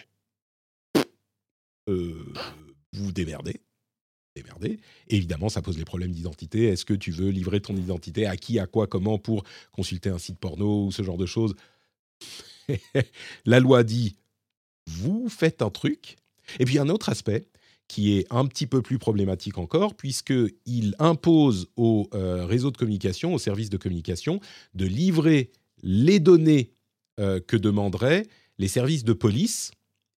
euh, 1.90 2.34
vous 2.94 3.12
démerdez. 3.12 3.60
Évidemment, 5.08 5.50
ça 5.50 5.62
pose 5.62 5.78
les 5.78 5.86
problèmes 5.86 6.12
d'identité. 6.12 6.66
Est-ce 6.66 6.86
que 6.86 6.94
tu 6.94 7.12
veux 7.12 7.30
livrer 7.30 7.62
ton 7.62 7.76
identité 7.76 8.26
à 8.26 8.38
qui, 8.38 8.60
à 8.60 8.68
quoi, 8.68 8.88
comment 8.88 9.18
pour 9.18 9.44
consulter 9.72 10.10
un 10.10 10.18
site 10.18 10.40
porno 10.40 10.86
ou 10.86 10.92
ce 10.92 11.04
genre 11.04 11.18
de 11.18 11.26
choses? 11.26 11.56
La 13.46 13.60
loi 13.60 13.84
dit 13.84 14.16
vous 14.88 15.30
faites 15.30 15.62
un 15.62 15.70
truc. 15.70 16.18
Et 16.60 16.66
puis 16.66 16.78
un 16.78 16.90
autre 16.90 17.10
aspect 17.10 17.48
qui 17.88 18.18
est 18.18 18.26
un 18.32 18.46
petit 18.46 18.66
peu 18.66 18.82
plus 18.82 18.98
problématique 18.98 19.58
encore, 19.58 19.96
puisqu'il 19.96 20.96
impose 21.00 21.68
aux 21.76 22.10
euh, 22.14 22.46
réseaux 22.46 22.72
de 22.72 22.78
communication, 22.78 23.34
aux 23.34 23.40
services 23.40 23.70
de 23.70 23.78
communication, 23.78 24.40
de 24.74 24.86
livrer 24.86 25.52
les 25.84 26.20
données 26.20 26.72
euh, 27.20 27.40
que 27.40 27.58
demanderaient 27.58 28.26
les 28.58 28.68
services 28.68 29.04
de 29.04 29.14
police, 29.14 29.72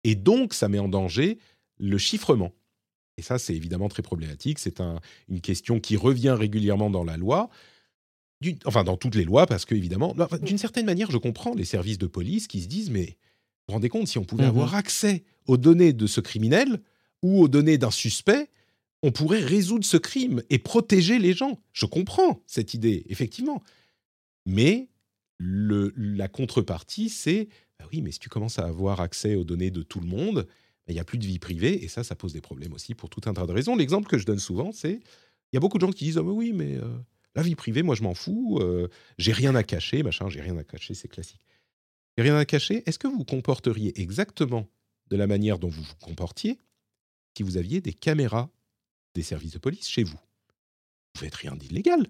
et 0.05 0.15
donc 0.15 0.55
ça 0.55 0.69
met 0.69 0.79
en 0.79 0.89
danger 0.89 1.39
le 1.79 1.99
chiffrement. 1.99 2.53
Et 3.19 3.23
ça, 3.23 3.39
c'est 3.39 3.55
évidemment 3.55 3.89
très 3.89 4.03
problématique. 4.03 4.59
C'est 4.59 4.81
un- 4.81 5.01
une 5.29 5.41
question 5.41 5.81
qui 5.81 5.97
revient 5.97 6.35
régulièrement 6.39 6.91
dans 6.91 7.05
la 7.05 7.17
loi, 7.17 7.49
enfin 8.67 8.85
dans 8.85 8.97
toutes 8.97 9.15
les 9.15 9.25
lois, 9.25 9.47
parce 9.47 9.65
que 9.65 9.75
évidemment, 9.75 10.15
d'une 10.43 10.59
certaine 10.59 10.85
manière, 10.87 11.11
je 11.11 11.17
comprends 11.19 11.55
les 11.55 11.65
services 11.65 11.99
de 11.99 12.07
police 12.07 12.47
qui 12.47 12.61
se 12.61 12.69
disent, 12.69 12.91
mais 12.91 13.07
vous 13.07 13.13
vous 13.69 13.75
rendez 13.75 13.89
compte, 13.89 14.07
si 14.09 14.19
on 14.19 14.25
pouvait 14.25 14.45
Mhm. 14.45 14.51
avoir 14.51 14.75
accès 14.75 15.25
aux 15.47 15.57
données 15.57 15.93
de 15.95 16.07
ce 16.07 16.21
criminel 16.21 16.81
ou 17.23 17.41
aux 17.43 17.49
données 17.49 17.79
d'un 17.79 17.91
suspect, 17.91 18.49
on 19.03 19.13
pourrait 19.13 19.41
résoudre 19.41 19.85
ce 19.85 19.97
crime 19.97 20.43
et 20.51 20.59
protéger 20.59 21.19
les 21.19 21.33
gens. 21.33 21.59
Je 21.73 21.87
comprends 21.87 22.43
cette 22.47 22.75
idée, 22.75 23.05
effectivement. 23.09 23.63
Mais 24.45 24.89
le- 25.39 25.93
la 25.97 26.29
contrepartie, 26.29 27.09
c'est, 27.09 27.49
bah 27.79 27.87
oui, 27.93 28.03
mais 28.03 28.13
si 28.13 28.19
tu 28.19 28.29
commences 28.29 28.59
à 28.59 28.67
avoir 28.67 29.01
accès 29.01 29.35
aux 29.35 29.45
données 29.45 29.71
de 29.71 29.83
tout 29.83 30.01
le 30.01 30.07
monde, 30.07 30.47
il 30.89 30.95
n'y 30.95 31.01
a 31.01 31.05
plus 31.05 31.19
de 31.19 31.27
vie 31.27 31.39
privée, 31.39 31.85
et 31.85 31.89
ça, 31.89 32.05
ça 32.05 32.15
pose 32.15 32.33
des 32.33 32.41
problèmes 32.41 32.73
aussi 32.73 32.95
pour 32.95 33.11
tout 33.11 33.21
un 33.27 33.35
tas 33.35 33.47
de 33.47 33.53
raisons. 33.53 33.75
L'exemple 33.77 34.09
que 34.09 34.19
je 34.19 34.27
donne 34.27 34.39
souvent, 34.39 34.73
c'est, 34.73 34.93
il 34.95 35.55
y 35.55 35.57
a 35.57 35.61
beaucoup 35.61 35.79
de 35.79 35.87
gens 35.87 35.93
qui 35.93 36.05
disent, 36.05 36.19
mais 36.19 36.31
oui, 36.31 36.53
mais 36.53 36.77
euh, 36.77 36.97
la 37.35 37.43
vie 37.43 37.55
privée, 37.55 37.83
moi 37.83 37.95
je 37.95 38.03
m'en 38.03 38.15
fous, 38.15 38.59
euh, 38.61 38.89
j'ai 39.19 39.33
rien 39.33 39.55
à 39.55 39.63
cacher, 39.63 40.03
machin, 40.03 40.29
j'ai 40.29 40.41
rien 40.41 40.57
à 40.57 40.65
cacher, 40.65 40.95
c'est 40.95 41.09
classique. 41.09 41.41
J'ai 42.17 42.23
rien 42.23 42.37
à 42.37 42.45
cacher, 42.45 42.83
est-ce 42.87 42.99
que 42.99 43.09
vous 43.09 43.19
vous 43.19 43.25
comporteriez 43.25 44.01
exactement 44.01 44.69
de 45.09 45.17
la 45.17 45.27
manière 45.27 45.59
dont 45.59 45.69
vous 45.69 45.83
vous 45.83 45.97
comportiez 46.01 46.59
si 47.37 47.43
vous 47.43 47.57
aviez 47.57 47.81
des 47.81 47.93
caméras 47.93 48.49
des 49.15 49.23
services 49.23 49.53
de 49.53 49.59
police 49.59 49.89
chez 49.89 50.05
vous? 50.05 50.19
Vous 51.15 51.21
faites 51.21 51.35
rien 51.35 51.55
d'illégal. 51.57 52.07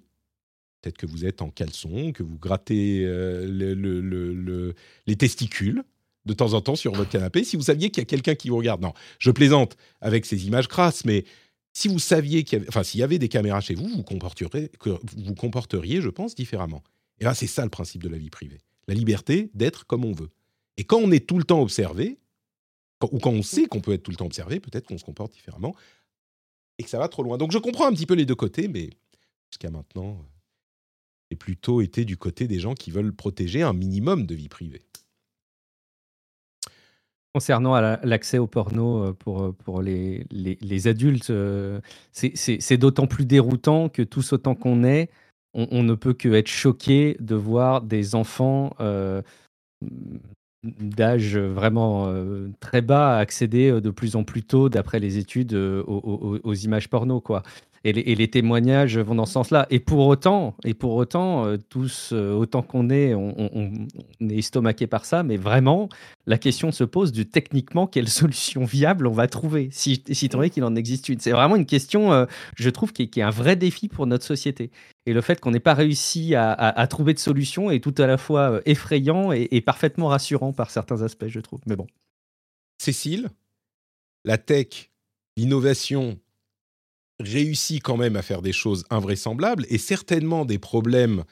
Peut-être 0.83 0.99
que 0.99 1.07
vous 1.07 1.25
êtes 1.25 1.43
en 1.43 1.51
caleçon, 1.51 2.13
que 2.13 2.23
vous 2.23 2.39
grattez 2.39 3.05
euh, 3.05 3.47
le- 3.47 3.75
le- 3.75 4.01
le- 4.01 4.35
le- 4.35 4.75
les 5.07 5.17
testicules 5.17 5.83
de 6.27 6.35
temps 6.35 6.53
en 6.53 6.61
temps 6.61 6.77
sur 6.77 6.93
votre 6.93 7.11
canapé. 7.11 7.45
Si 7.45 7.57
vous 7.57 7.63
saviez 7.63 7.91
qu'il 7.91 8.03
y 8.03 8.03
a 8.03 8.07
quelqu'un 8.07 8.35
qui 8.35 8.51
vous 8.51 8.59
regarde, 8.59 8.83
non, 8.83 8.93
je 9.19 9.31
plaisante 9.31 9.77
avec 10.01 10.27
ces 10.27 10.47
images 10.47 10.69
crasses, 10.69 11.05
mais 11.05 11.25
si 11.73 11.89
vous 11.89 11.99
saviez 11.99 12.45
qu'il 12.45 12.59
y 12.59 12.61
avait, 12.61 12.69
enfin, 12.69 12.83
s'il 12.83 13.01
y 13.01 13.03
avait 13.03 13.19
des 13.19 13.29
caméras 13.29 13.61
chez 13.61 13.75
vous, 13.75 13.89
vous 13.89 14.03
comporteriez, 14.03 14.71
vous 15.17 15.35
comporteriez, 15.35 16.01
je 16.03 16.09
pense, 16.09 16.35
différemment. 16.35 16.83
Et 17.19 17.25
là, 17.25 17.35
c'est 17.35 17.47
ça 17.47 17.65
le 17.65 17.71
principe 17.71 18.03
de 18.03 18.09
la 18.09 18.19
vie 18.19 18.31
privée. 18.31 18.59
La 18.89 18.95
liberté 18.95 19.51
d'être 19.55 19.87
comme 19.87 20.05
on 20.05 20.13
veut. 20.13 20.31
Et 20.77 20.85
quand 20.85 20.99
on 20.99 21.11
est 21.11 21.27
tout 21.27 21.39
le 21.39 21.45
temps 21.45 21.63
observé, 21.63 22.19
ou 23.03 23.19
quand 23.19 23.31
on 23.31 23.43
sait 23.43 23.67
qu'on 23.67 23.81
peut 23.81 23.93
être 23.93 24.03
tout 24.03 24.11
le 24.11 24.17
temps 24.17 24.27
observé, 24.27 24.61
peut-être 24.61 24.87
qu'on 24.87 24.99
se 24.99 25.05
comporte 25.05 25.33
différemment 25.33 25.75
et 26.79 26.83
que 26.83 26.91
ça 26.91 26.99
va 26.99 27.09
trop 27.09 27.23
loin. 27.23 27.39
Donc 27.39 27.53
je 27.53 27.59
comprends 27.59 27.87
un 27.87 27.93
petit 27.93 28.07
peu 28.07 28.15
les 28.15 28.27
deux 28.27 28.35
côtés, 28.35 28.69
mais 28.69 28.91
jusqu'à 29.51 29.71
maintenant, 29.71 30.19
j'ai 31.31 31.37
plutôt 31.37 31.81
été 31.81 32.05
du 32.05 32.17
côté 32.17 32.47
des 32.47 32.59
gens 32.59 32.75
qui 32.75 32.91
veulent 32.91 33.15
protéger 33.15 33.63
un 33.63 33.73
minimum 33.73 34.27
de 34.27 34.35
vie 34.35 34.49
privée. 34.49 34.83
Concernant 37.37 37.79
l'accès 38.03 38.39
au 38.39 38.47
porno 38.47 39.05
euh, 39.05 39.13
pour, 39.13 39.43
euh, 39.43 39.53
pour 39.53 39.83
les, 39.83 40.25
les, 40.31 40.89
adultes, 40.89 41.29
euh, 41.29 41.83
c'est- 42.11 42.79
d'autant 42.79 43.07
plus 43.07 43.27
déroutant 43.27 43.91
que 43.91 44.01
tous 44.01 44.33
autant 44.33 44.55
qu'on 44.55 44.85
est, 44.85 45.11
on, 45.53 45.83
ne 45.83 45.93
peut 45.95 46.15
que 46.15 46.31
être 46.33 46.49
choqué 46.49 47.15
de 47.21 47.35
voir 47.35 47.83
des 47.83 48.15
enfants 48.15 48.75
d'âge 50.65 51.37
vraiment 51.37 52.11
très 52.59 52.81
bas 52.81 53.19
accéder 53.19 53.83
de 53.83 53.91
plus 53.91 54.17
en 54.17 54.25
plus 54.25 54.43
tôt, 54.43 54.71
d'après 54.71 54.99
les 54.99 55.19
études, 55.19 55.53
aux 55.55 56.55
images 56.55 56.89
porno. 56.89 57.21
Quoi. 57.21 57.43
Et, 57.89 58.17
les, 58.17 58.29
témoignages 58.29 58.99
vont 58.99 59.15
dans 59.15 59.27
ce 59.27 59.35
sens-là. 59.35 59.69
Et 59.71 59.79
pour 59.79 60.09
autant, 60.09 60.57
et 60.65 60.75
pour 60.75 60.95
autant 60.95 61.47
euh, 61.47 61.57
tous, 61.57 62.11
euh, 62.13 62.33
autant 62.33 62.63
qu'on 62.63 62.91
est, 62.91 63.15
on, 63.15 63.87
est 64.21 64.39
estomaqué 64.39 64.89
par 64.89 65.05
ça, 65.05 65.23
mais 65.23 65.37
vraiment, 65.37 65.89
la 66.27 66.37
question 66.37 66.73
se 66.73 66.83
pose 66.83 67.13
de 67.13 67.23
techniquement 67.23 67.87
quelle 67.87 68.09
solution 68.09 68.65
viable 68.65 69.07
on 69.07 69.13
va 69.13 69.29
trouver, 69.29 69.69
si, 69.71 70.03
si 70.11 70.29
tant 70.29 70.43
est 70.43 70.51
qu'il 70.51 70.65
en 70.65 70.75
existe 70.75 71.09
une. 71.09 71.21
C'est 71.21 71.31
vraiment 71.31 71.55
une 71.55 71.65
question, 71.65 72.13
euh, 72.13 72.27
je 72.57 72.71
trouve, 72.71 72.93
qui 72.93 73.03
est, 73.03 73.23
un 73.23 73.31
vrai 73.31 73.55
défi 73.55 73.87
pour 73.87 74.09
notre 74.09 74.25
société. 74.25 74.73
Et 75.07 75.13
le 75.13 75.21
fait 75.21 75.39
qu'on 75.39 75.53
n'ait 75.53 75.61
pas 75.61 75.75
réussi 75.75 76.35
à, 76.35 76.87
trouver 76.91 77.15
de 77.15 77.21
solution 77.21 77.71
est 77.71 77.79
tout 77.79 77.95
à 77.99 78.09
la 78.09 78.19
fois 78.19 78.61
effrayant 78.67 79.31
et 79.31 79.61
parfaitement 79.61 80.09
rassurant 80.09 80.53
par 80.53 80.73
certains 80.73 81.03
aspects, 81.03 81.29
je 81.29 81.39
trouve. 81.39 81.61
Mais 81.67 81.77
bon. 81.77 81.87
Cécile, 82.79 83.29
la 84.25 84.39
tech, 84.39 84.91
l'innovation 85.37 86.19
réussit 87.21 87.83
quand 87.83 87.97
même 87.97 88.17
à 88.17 88.23
faire 88.23 88.43
des 88.43 88.53
choses 88.53 88.85
invraisemblables 88.91 89.67
et 89.71 89.79
certainement 89.79 90.45
des 90.45 90.59
problèmes 90.59 91.25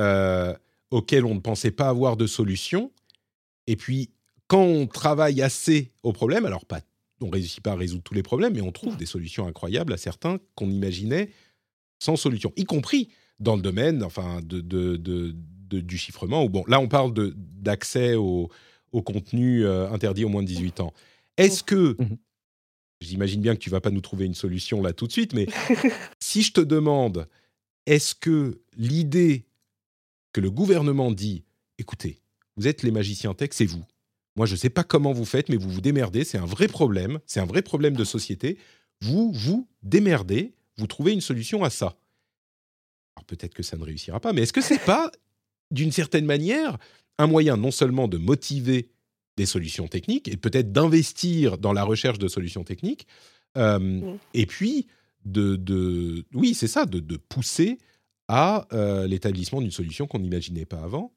euh, 0.00 0.54
auxquels 0.90 1.24
on 1.24 1.34
ne 1.34 1.40
pensait 1.40 1.70
pas 1.70 1.88
avoir 1.88 2.16
de 2.16 2.26
solution 2.26 2.90
Et 3.66 3.76
puis, 3.76 4.10
quand 4.48 4.62
on 4.62 4.86
travaille 4.86 5.40
assez 5.40 5.92
au 6.02 6.12
problème, 6.12 6.44
alors 6.44 6.66
pas, 6.66 6.80
on 7.22 7.30
réussit 7.30 7.62
pas 7.62 7.72
à 7.72 7.76
résoudre 7.76 8.02
tous 8.02 8.14
les 8.14 8.22
problèmes, 8.22 8.54
mais 8.54 8.60
on 8.60 8.72
trouve 8.72 8.96
des 8.96 9.06
solutions 9.06 9.46
incroyables 9.46 9.92
à 9.92 9.96
certains 9.96 10.38
qu'on 10.54 10.68
imaginait 10.70 11.30
sans 11.98 12.16
solution, 12.16 12.52
y 12.56 12.64
compris 12.64 13.08
dans 13.38 13.56
le 13.56 13.62
domaine, 13.62 14.02
enfin, 14.02 14.40
de, 14.42 14.60
de- 14.60 14.96
de- 14.96 15.34
de- 15.70 15.80
du 15.80 15.96
chiffrement. 15.96 16.44
Ou 16.44 16.48
bon, 16.50 16.64
là, 16.66 16.80
on 16.80 16.88
parle 16.88 17.12
d'accès 17.36 18.14
au, 18.16 18.50
au 18.90 19.02
contenu 19.02 19.64
euh, 19.64 19.88
interdit 19.90 20.24
aux 20.24 20.28
moins 20.28 20.42
de 20.42 20.48
18 20.48 20.80
ans. 20.80 20.92
Est-ce 21.38 21.62
que 21.62 21.96
Mhm. 21.98 22.18
J'imagine 23.02 23.40
bien 23.40 23.54
que 23.54 23.60
tu 23.60 23.70
vas 23.70 23.80
pas 23.80 23.90
nous 23.90 24.00
trouver 24.00 24.26
une 24.26 24.34
solution 24.34 24.82
là 24.82 24.92
tout 24.92 25.06
de 25.06 25.12
suite, 25.12 25.34
mais 25.34 25.46
si 26.20 26.42
je 26.42 26.52
te 26.52 26.60
demande, 26.60 27.28
est-ce 27.86 28.14
que 28.14 28.60
l'idée 28.76 29.46
que 30.32 30.40
le 30.40 30.50
gouvernement 30.50 31.10
dit, 31.10 31.44
écoutez, 31.78 32.20
vous 32.56 32.66
êtes 32.66 32.82
les 32.82 32.90
magiciens 32.90 33.34
tech, 33.34 33.50
c'est 33.52 33.66
vous. 33.66 33.84
Moi, 34.36 34.46
je 34.46 34.52
ne 34.52 34.58
sais 34.58 34.70
pas 34.70 34.84
comment 34.84 35.12
vous 35.12 35.24
faites, 35.24 35.48
mais 35.48 35.56
vous 35.56 35.68
vous 35.68 35.80
démerdez, 35.80 36.24
c'est 36.24 36.38
un 36.38 36.46
vrai 36.46 36.68
problème, 36.68 37.18
c'est 37.26 37.40
un 37.40 37.46
vrai 37.46 37.62
problème 37.62 37.96
de 37.96 38.04
société. 38.04 38.58
Vous 39.00 39.32
vous 39.32 39.68
démerdez, 39.82 40.54
vous 40.78 40.86
trouvez 40.86 41.12
une 41.12 41.20
solution 41.20 41.64
à 41.64 41.70
ça. 41.70 41.98
Alors 43.16 43.24
peut-être 43.26 43.54
que 43.54 43.62
ça 43.62 43.76
ne 43.76 43.84
réussira 43.84 44.20
pas, 44.20 44.32
mais 44.32 44.42
est-ce 44.42 44.52
que 44.52 44.62
c'est 44.62 44.78
pas, 44.78 45.10
d'une 45.70 45.92
certaine 45.92 46.24
manière, 46.24 46.78
un 47.18 47.26
moyen 47.26 47.56
non 47.56 47.70
seulement 47.70 48.08
de 48.08 48.16
motiver 48.16 48.91
des 49.36 49.46
solutions 49.46 49.88
techniques 49.88 50.28
et 50.28 50.36
peut-être 50.36 50.72
d'investir 50.72 51.58
dans 51.58 51.72
la 51.72 51.84
recherche 51.84 52.18
de 52.18 52.28
solutions 52.28 52.64
techniques, 52.64 53.06
euh, 53.56 54.00
et 54.34 54.46
puis 54.46 54.86
de, 55.24 55.56
de 55.56 56.24
oui, 56.34 56.54
c'est 56.54 56.68
ça, 56.68 56.84
de, 56.86 56.98
de 57.00 57.16
pousser 57.16 57.78
à 58.28 58.66
euh, 58.72 59.06
l'établissement 59.06 59.60
d'une 59.60 59.70
solution 59.70 60.06
qu'on 60.06 60.18
n'imaginait 60.20 60.64
pas 60.64 60.80
avant. 60.82 61.12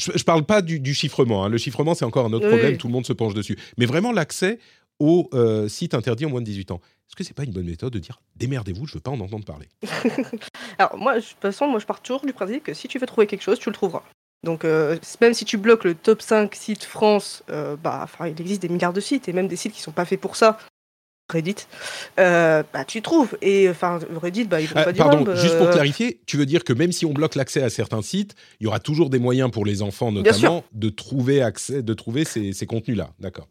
Je 0.00 0.12
ne 0.12 0.18
parle 0.22 0.46
pas 0.46 0.62
du, 0.62 0.80
du 0.80 0.94
chiffrement. 0.94 1.44
hein. 1.44 1.48
Le 1.48 1.58
chiffrement, 1.58 1.94
c'est 1.94 2.04
encore 2.06 2.24
un 2.26 2.32
autre 2.32 2.46
Oui, 2.46 2.50
problème. 2.52 2.76
Tout 2.78 2.86
le 2.86 2.92
monde 2.94 3.04
se 3.06 3.12
penche 3.12 3.34
dessus. 3.34 3.58
Mais 3.76 3.84
vraiment 3.86 4.12
l'accès 4.12 4.58
aux 4.98 5.28
euh, 5.34 5.68
sites 5.68 5.94
interdits 5.94 6.24
aux 6.24 6.28
moins 6.30 6.40
de 6.40 6.46
18 6.46 6.70
ans. 6.70 6.80
Est-ce 7.08 7.16
que 7.16 7.24
c'est 7.24 7.34
pas 7.34 7.44
une 7.44 7.52
bonne 7.52 7.66
méthode 7.66 7.92
de 7.92 7.98
dire 7.98 8.20
démerdez-vous, 8.36 8.86
je 8.86 8.94
veux 8.94 9.00
pas 9.00 9.10
en 9.10 9.20
entendre 9.20 9.44
parler? 9.44 9.68
Alors 10.78 10.96
moi, 10.96 11.18
je- 11.18 11.24
de 11.26 11.30
toute 11.30 11.40
façon, 11.40 11.66
moi 11.66 11.78
je 11.80 11.86
pars 11.86 12.00
toujours 12.02 12.24
du 12.24 12.32
principe 12.32 12.62
que 12.64 12.74
si 12.74 12.88
tu 12.88 12.98
veux 12.98 13.06
trouver 13.06 13.26
quelque 13.26 13.42
chose, 13.42 13.58
tu 13.58 13.68
le 13.68 13.74
trouveras. 13.74 14.02
Donc 14.44 14.64
euh, 14.64 14.96
même 15.20 15.34
si 15.34 15.44
tu 15.44 15.58
bloques 15.58 15.84
le 15.84 15.94
top 15.94 16.22
5 16.22 16.54
sites 16.54 16.84
France, 16.84 17.42
euh, 17.50 17.76
bah, 17.76 18.00
enfin, 18.02 18.26
il 18.26 18.40
existe 18.40 18.62
des 18.62 18.68
milliards 18.68 18.92
de 18.92 19.00
sites 19.00 19.28
et 19.28 19.32
même 19.32 19.48
des 19.48 19.56
sites 19.56 19.72
qui 19.72 19.82
sont 19.82 19.92
pas 19.92 20.04
faits 20.04 20.20
pour 20.20 20.36
ça. 20.36 20.58
Reddit, 21.30 21.54
euh, 22.18 22.64
bah 22.72 22.84
tu 22.84 23.02
trouves. 23.02 23.38
Et 23.40 23.68
enfin 23.68 24.00
Reddit, 24.20 24.44
bah 24.44 24.60
ils 24.60 24.66
vont 24.66 24.74
Ah, 24.76 24.84
pas 24.84 24.92
dire 24.92 25.04
Pardon, 25.04 25.36
juste 25.36 25.58
pour 25.58 25.70
clarifier, 25.70 26.20
tu 26.26 26.36
veux 26.36 26.46
dire 26.46 26.64
que 26.64 26.72
même 26.72 26.90
si 26.90 27.06
on 27.06 27.12
bloque 27.12 27.36
l'accès 27.36 27.62
à 27.62 27.70
certains 27.70 28.02
sites, 28.02 28.34
il 28.58 28.64
y 28.64 28.66
aura 28.66 28.80
toujours 28.80 29.10
des 29.10 29.20
moyens 29.20 29.50
pour 29.50 29.64
les 29.64 29.82
enfants 29.82 30.10
notamment 30.10 30.64
de 30.72 30.88
trouver 30.88 31.40
accès, 31.40 31.82
de 31.82 31.94
trouver 31.94 32.24
ces, 32.24 32.52
ces 32.52 32.66
contenus-là. 32.66 33.10
D'accord. 33.20 33.46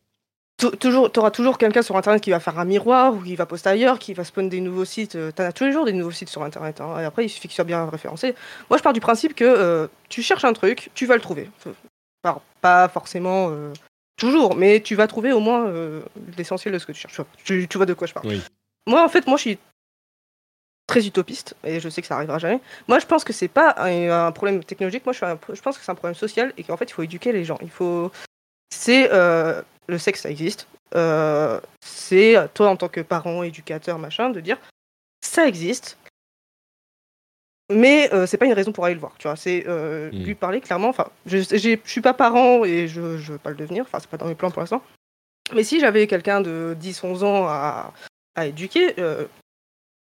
Tou- 0.60 0.72
toujours, 0.76 1.10
t'auras 1.11 1.31
toujours 1.31 1.57
quelqu'un 1.57 1.81
sur 1.81 1.95
internet 1.95 2.22
qui 2.22 2.31
va 2.31 2.40
faire 2.41 2.60
un 2.60 2.65
miroir 2.65 3.14
ou 3.14 3.22
qui 3.22 3.36
va 3.36 3.45
poster 3.45 3.69
ailleurs, 3.69 3.98
qui 3.98 4.14
va 4.14 4.23
spawn 4.26 4.49
des 4.49 4.60
nouveaux 4.60 4.84
sites. 4.86 5.15
euh, 5.15 5.31
T'en 5.31 5.45
as 5.45 5.53
tous 5.53 5.64
les 5.64 5.72
jours 5.72 5.86
des 5.86 5.94
nouveaux 5.94 6.11
sites 6.11 6.30
sur 6.30 6.44
internet. 6.44 6.81
hein, 6.81 6.99
et 6.99 7.06
après, 7.06 7.26
il 7.26 7.30
suffit 7.30 7.48
qu'ils 7.48 7.56
soient 7.56 7.64
bien 7.64 7.86
référencés. 7.90 8.36
Moi, 8.69 8.77
je 8.77 8.84
pars 8.84 8.91
du 8.94 8.99
principe 8.99 9.36
que 9.36 9.45
euh, 9.45 9.88
tu 10.10 10.22
cherches 10.22 10.44
un 10.44 10.53
truc, 10.53 10.91
tu 10.95 11.06
vas 11.06 11.15
le 11.15 11.22
trouver. 11.22 11.49
Enfin, 12.23 12.41
pas 12.60 12.90
forcément 12.90 13.48
euh, 13.52 13.72
toujours, 14.18 14.56
mais 14.56 14.81
tu 14.81 14.95
vas 14.95 15.07
trouver 15.07 15.31
au 15.31 15.40
moins 15.40 15.65
euh, 15.68 16.02
l'essentiel 16.38 16.73
de 16.73 16.80
ce 16.80 16.86
que 16.86 16.91
tu 16.91 16.99
cherches. 16.99 17.22
Tu, 17.45 17.68
tu 17.69 17.77
vois 17.77 17.86
de 17.86 17.94
quoi 17.94 18.06
je 18.07 18.14
parle. 18.14 18.27
Oui. 18.27 18.41
Moi, 18.86 19.02
en 19.02 19.07
fait, 19.07 19.26
moi, 19.27 19.38
je 19.38 19.41
suis 19.44 19.57
très 20.88 21.06
utopiste 21.06 21.56
et 21.64 21.80
je 21.80 21.88
sais 21.88 22.02
que 22.02 22.07
ça 22.07 22.15
arrivera 22.15 22.40
jamais. 22.40 22.60
Moi, 22.88 22.99
je 22.99 23.06
pense 23.06 23.23
que 23.23 23.31
c'est 23.31 23.48
pas 23.48 23.76
un, 23.77 24.27
un 24.27 24.31
problème 24.34 24.64
technologique. 24.64 25.06
Moi, 25.06 25.14
je, 25.14 25.18
suis 25.18 25.26
un- 25.26 25.40
je 25.53 25.61
pense 25.61 25.77
que 25.77 25.86
c'est 25.86 25.91
un 25.91 25.95
problème 25.95 26.15
social 26.15 26.52
et 26.57 26.64
qu'en 26.64 26.76
fait, 26.77 26.86
il 26.90 26.94
faut 26.94 27.03
éduquer 27.03 27.31
les 27.31 27.45
gens. 27.45 27.60
Il 27.61 27.69
faut. 27.69 28.11
C'est 28.73 29.10
le 29.90 29.98
sexe, 29.98 30.22
ça 30.22 30.30
existe. 30.32 30.68
Euh, 30.95 31.60
c'est 31.86 32.36
à 32.36 32.48
toi 32.48 32.70
en 32.70 32.76
tant 32.78 32.88
que 32.88 33.02
parent, 33.02 33.44
éducateur, 33.44 33.99
machin, 33.99 34.30
de 34.30 34.40
dire 34.40 34.57
ça 35.22 35.48
existe. 35.48 35.98
Mais 37.72 38.11
euh, 38.14 38.26
c'est 38.26 38.38
pas 38.38 38.48
une 38.48 38.53
raison 38.53 38.72
pour 38.72 38.86
aller 38.86 38.95
le 38.95 38.99
voir, 38.99 39.14
tu 39.20 39.28
vois. 39.28 39.36
C'est 39.36 39.66
euh, 39.68 40.10
Mm. 40.11 40.24
lui 40.24 40.36
parler 40.36 40.60
clairement. 40.61 40.90
Enfin, 40.90 41.07
je, 41.28 41.38
je 41.38 41.78
suis 41.86 42.02
pas 42.02 42.14
parent 42.16 42.66
et 42.66 42.88
je, 42.88 43.18
je 43.18 43.34
veux 43.34 43.38
pas 43.38 43.52
le 43.52 43.56
devenir. 43.56 43.84
Enfin, 43.84 43.99
c'est 43.99 44.10
pas 44.10 44.18
dans 44.18 44.26
mes 44.26 44.34
plans 44.36 44.49
pour 44.49 44.61
l'instant. 44.61 44.82
Mais 45.53 45.64
si 45.64 45.80
j'avais 45.80 46.07
quelqu'un 46.07 46.41
de 46.41 46.76
10-11 46.82 47.24
ans 47.24 47.45
à, 47.48 47.94
à 48.36 48.45
éduquer, 48.48 48.95
euh, 48.99 49.26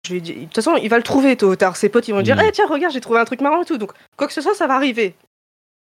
je 0.07 0.13
lui 0.13 0.21
dis, 0.21 0.33
de 0.35 0.43
toute 0.45 0.55
façon, 0.55 0.75
il 0.77 0.89
va 0.89 0.97
le 0.97 1.03
trouver 1.03 1.35
tôt 1.37 1.49
ou 1.51 1.55
tard. 1.55 1.75
Ses 1.75 1.89
potes, 1.89 2.07
ils 2.07 2.13
vont 2.13 2.21
dire, 2.21 2.35
Mm. 2.35 2.41
Eh, 2.47 2.51
tiens, 2.51 2.67
regarde, 2.67 2.93
j'ai 2.93 3.01
trouvé 3.01 3.19
un 3.19 3.25
truc 3.25 3.41
marrant 3.41 3.63
et 3.63 3.65
tout. 3.65 3.79
Donc, 3.79 3.93
quoi 4.17 4.27
que 4.27 4.33
ce 4.33 4.41
soit, 4.41 4.53
ça 4.53 4.67
va 4.67 4.75
arriver. 4.75 5.15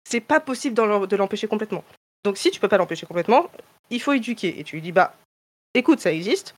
C'est 0.08 0.20
pas 0.20 0.38
possible 0.38 0.76
de 0.76 1.16
l'empêcher 1.16 1.48
complètement. 1.48 1.82
Donc, 2.24 2.36
si 2.36 2.52
tu 2.52 2.60
peux 2.60 2.68
pas 2.68 2.76
l'empêcher 2.78 3.06
complètement, 3.06 3.50
il 3.92 4.00
faut 4.00 4.12
éduquer. 4.12 4.58
Et 4.58 4.64
tu 4.64 4.76
lui 4.76 4.82
dis, 4.82 4.92
bah, 4.92 5.14
écoute, 5.74 6.00
ça 6.00 6.12
existe. 6.12 6.54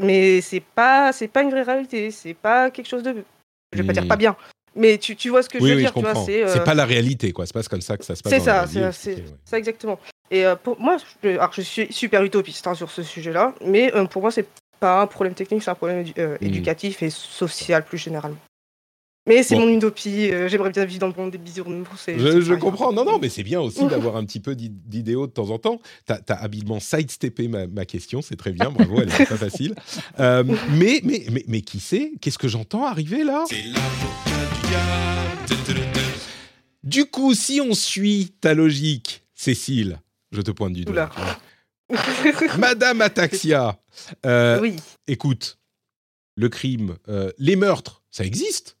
Mais 0.00 0.40
c'est 0.40 0.60
pas, 0.60 1.12
c'est 1.12 1.28
pas 1.28 1.42
une 1.42 1.50
vraie 1.50 1.62
réalité. 1.64 2.10
C'est 2.10 2.34
pas 2.34 2.70
quelque 2.70 2.86
chose 2.88 3.02
de. 3.02 3.24
Je 3.72 3.82
vais 3.82 3.86
pas 3.86 3.92
dire 3.92 4.06
pas 4.08 4.16
bien. 4.16 4.36
Mais 4.74 4.96
tu, 4.98 5.16
tu 5.16 5.28
vois 5.28 5.42
ce 5.42 5.48
que 5.48 5.58
je 5.58 5.64
veux 5.64 5.74
oui, 5.74 5.78
dire. 5.80 5.88
je 5.94 5.94
tu 5.98 6.04
vois, 6.04 6.14
c'est, 6.14 6.46
C'est 6.46 6.60
euh, 6.60 6.64
pas 6.64 6.74
la 6.74 6.84
réalité, 6.84 7.32
quoi. 7.32 7.46
C'est 7.46 7.52
pas 7.52 7.62
comme 7.64 7.80
ça 7.80 7.96
que 7.96 8.04
ça 8.04 8.14
se 8.14 8.22
passe. 8.22 8.32
c'est 8.32 8.40
ça, 8.40 8.66
c'est 8.66 9.16
ouais. 9.16 9.24
ça 9.44 9.58
exactement. 9.58 9.98
Et 10.30 10.46
euh, 10.46 10.54
pour 10.56 10.78
moi, 10.78 10.98
je, 11.22 11.28
alors 11.30 11.52
je 11.52 11.62
suis 11.62 11.92
super 11.92 12.22
utopiste 12.22 12.66
hein, 12.66 12.74
sur 12.74 12.90
ce 12.90 13.02
sujet-là, 13.02 13.54
mais 13.64 13.92
euh, 13.94 14.04
pour 14.04 14.22
moi, 14.22 14.30
c'est 14.30 14.46
pas 14.78 15.00
un 15.00 15.06
problème 15.06 15.34
technique, 15.34 15.62
c'est 15.62 15.70
un 15.70 15.74
problème 15.74 16.04
édu- 16.04 16.14
euh, 16.18 16.36
Mhm. 16.40 16.46
éducatif 16.48 17.02
et 17.02 17.10
social 17.10 17.84
plus 17.84 17.98
généralement. 17.98 18.38
Mais 19.28 19.42
c'est 19.42 19.54
Bon. 19.54 19.66
mon 19.66 19.76
utopie, 19.76 20.30
euh, 20.32 20.48
j'aimerais 20.48 20.70
bien 20.70 20.84
vivre 20.86 21.00
dans 21.00 21.06
le 21.08 21.12
monde 21.12 21.30
des 21.30 21.38
bisounours. 21.38 22.06
Je, 22.08 22.40
je 22.40 22.54
comprends. 22.54 22.92
Non, 22.92 23.04
non, 23.04 23.18
mais 23.20 23.28
c'est 23.28 23.42
bien 23.42 23.60
aussi 23.60 23.86
d'avoir 23.88 24.16
un 24.16 24.24
petit 24.24 24.40
peu 24.40 24.56
d'i- 24.56 24.70
d'idéaux 24.70 25.26
de 25.26 25.32
temps 25.32 25.50
en 25.50 25.58
temps. 25.58 25.80
Tu 26.06 26.12
as, 26.12 26.34
habilement 26.34 26.80
sidesteppé 26.80 27.46
ma, 27.46 27.66
ma 27.66 27.84
question, 27.84 28.22
c'est 28.22 28.36
très 28.36 28.52
bien, 28.52 28.70
bravo, 28.70 29.00
elle 29.02 29.08
n'est 29.08 29.26
pas 29.26 29.36
facile. 29.36 29.74
Euh, 30.20 30.42
mais, 30.70 31.00
mais, 31.04 31.24
mais, 31.30 31.44
mais 31.46 31.60
qui 31.60 31.78
sait 31.80 32.12
Qu'est-ce 32.20 32.38
que 32.38 32.48
j'entends 32.48 32.84
arriver 32.84 33.22
là? 33.24 33.44
Du 36.82 37.04
coup, 37.06 37.34
si 37.34 37.60
on 37.60 37.74
suit 37.74 38.32
ta 38.40 38.54
logique, 38.54 39.22
Cécile, 39.34 40.00
je 40.32 40.40
te 40.40 40.50
pointe 40.50 40.72
du 40.72 40.84
doigt. 40.84 41.10
Madame 42.58 43.00
Ataxia, 43.00 43.78
euh, 44.26 44.58
oui, 44.60 44.76
écoute, 45.06 45.58
le 46.36 46.48
crime, 46.48 46.96
euh, 47.08 47.30
les 47.38 47.56
meurtres, 47.56 48.02
ça 48.10 48.24
existe? 48.24 48.76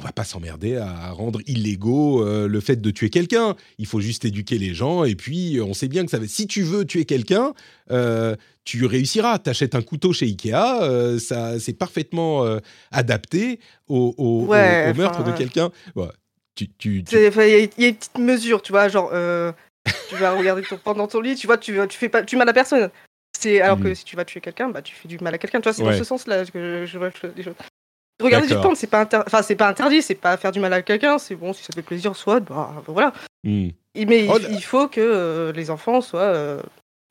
On 0.00 0.04
va 0.04 0.12
pas 0.12 0.22
s'emmerder 0.22 0.76
à 0.76 1.10
rendre 1.10 1.40
illégaux 1.48 2.24
euh, 2.24 2.46
le 2.46 2.60
fait 2.60 2.76
de 2.80 2.90
tuer 2.92 3.10
quelqu'un. 3.10 3.56
Il 3.78 3.86
faut 3.86 3.98
juste 3.98 4.24
éduquer 4.24 4.56
les 4.56 4.72
gens 4.72 5.02
et 5.02 5.16
puis 5.16 5.58
euh, 5.58 5.64
on 5.64 5.74
sait 5.74 5.88
bien 5.88 6.04
que 6.04 6.10
ça 6.12 6.20
va. 6.20 6.28
Si 6.28 6.46
tu 6.46 6.62
veux 6.62 6.84
tuer 6.84 7.04
quelqu'un, 7.04 7.52
euh, 7.90 8.36
tu 8.64 8.86
réussiras. 8.86 9.40
T'achètes 9.40 9.74
un 9.74 9.82
couteau 9.82 10.12
chez 10.12 10.26
Ikea, 10.26 10.54
euh, 10.82 11.18
ça 11.18 11.58
c'est 11.58 11.72
parfaitement 11.72 12.46
adapté 12.92 13.58
au, 13.88 14.14
au- 14.16 14.42
au- 14.42 14.46
Ouais, 14.46 14.88
au 14.92 14.94
meurtre 14.94 15.24
de 15.24 15.32
quelqu'un. 15.32 15.70
Ouais. 15.96 16.06
Tu, 16.54 16.68
tu- 16.78 17.02
tu- 17.02 17.16
il 17.16 17.22
y, 17.22 17.84
a- 17.84 17.88
une 17.88 17.94
petite 17.96 18.18
mesure, 18.18 18.62
tu 18.62 18.70
vois, 18.70 18.88
genre, 18.88 19.10
tu 19.10 20.14
vas 20.14 20.32
regarder 20.36 20.62
ton 20.62 20.94
dans 20.94 21.08
ton 21.08 21.20
lit, 21.20 21.34
tu 21.34 21.48
vois, 21.48 21.58
tu, 21.58 21.76
tu 21.88 21.98
fais 21.98 22.08
pas 22.08 22.22
du 22.22 22.36
mal 22.36 22.48
à 22.48 22.52
personne. 22.52 22.88
C'est 23.36 23.60
alors 23.60 23.78
que 23.80 23.88
Mhm. 23.88 23.94
si 23.96 24.04
tu 24.04 24.14
vas 24.14 24.24
tuer 24.24 24.40
quelqu'un, 24.40 24.68
bah 24.68 24.80
tu 24.82 24.94
fais 24.94 25.08
du 25.08 25.18
mal 25.18 25.34
à 25.34 25.38
quelqu'un. 25.38 25.60
Tu 25.60 25.64
vois, 25.64 25.72
c'est 25.72 25.82
Ouais. 25.82 25.92
dans 25.92 25.98
ce 25.98 26.04
sens-là 26.04 26.44
que 26.46 26.84
je, 26.86 26.90
je 26.92 26.98
vois 26.98 27.10
les 27.36 27.42
choses. 27.42 27.54
Regarder 28.20 28.48
du 28.48 28.54
porn, 28.54 28.74
c'est 28.74 28.86
pas 28.88 29.00
inter- 29.02 29.22
enfin 29.26 29.42
c'est 29.42 29.54
pas 29.56 29.68
interdit, 29.68 30.02
c'est 30.02 30.14
pas 30.16 30.36
faire 30.36 30.50
du 30.52 30.58
mal 30.60 30.72
à 30.72 30.82
quelqu'un. 30.82 31.18
C'est 31.18 31.36
bon 31.36 31.52
si 31.52 31.62
ça 31.62 31.68
fait 31.74 31.82
plaisir, 31.82 32.16
soit, 32.16 32.40
bah 32.40 32.82
voilà. 32.86 33.12
Hmm. 33.44 33.68
Mais 33.96 34.24
il- 34.24 34.30
Oh 34.30 34.38
il, 34.50 34.62
faut 34.62 34.88
que 34.88 35.00
euh, 35.00 35.52
les 35.52 35.70
enfants 35.70 36.00
soient 36.00 36.20
euh, 36.20 36.60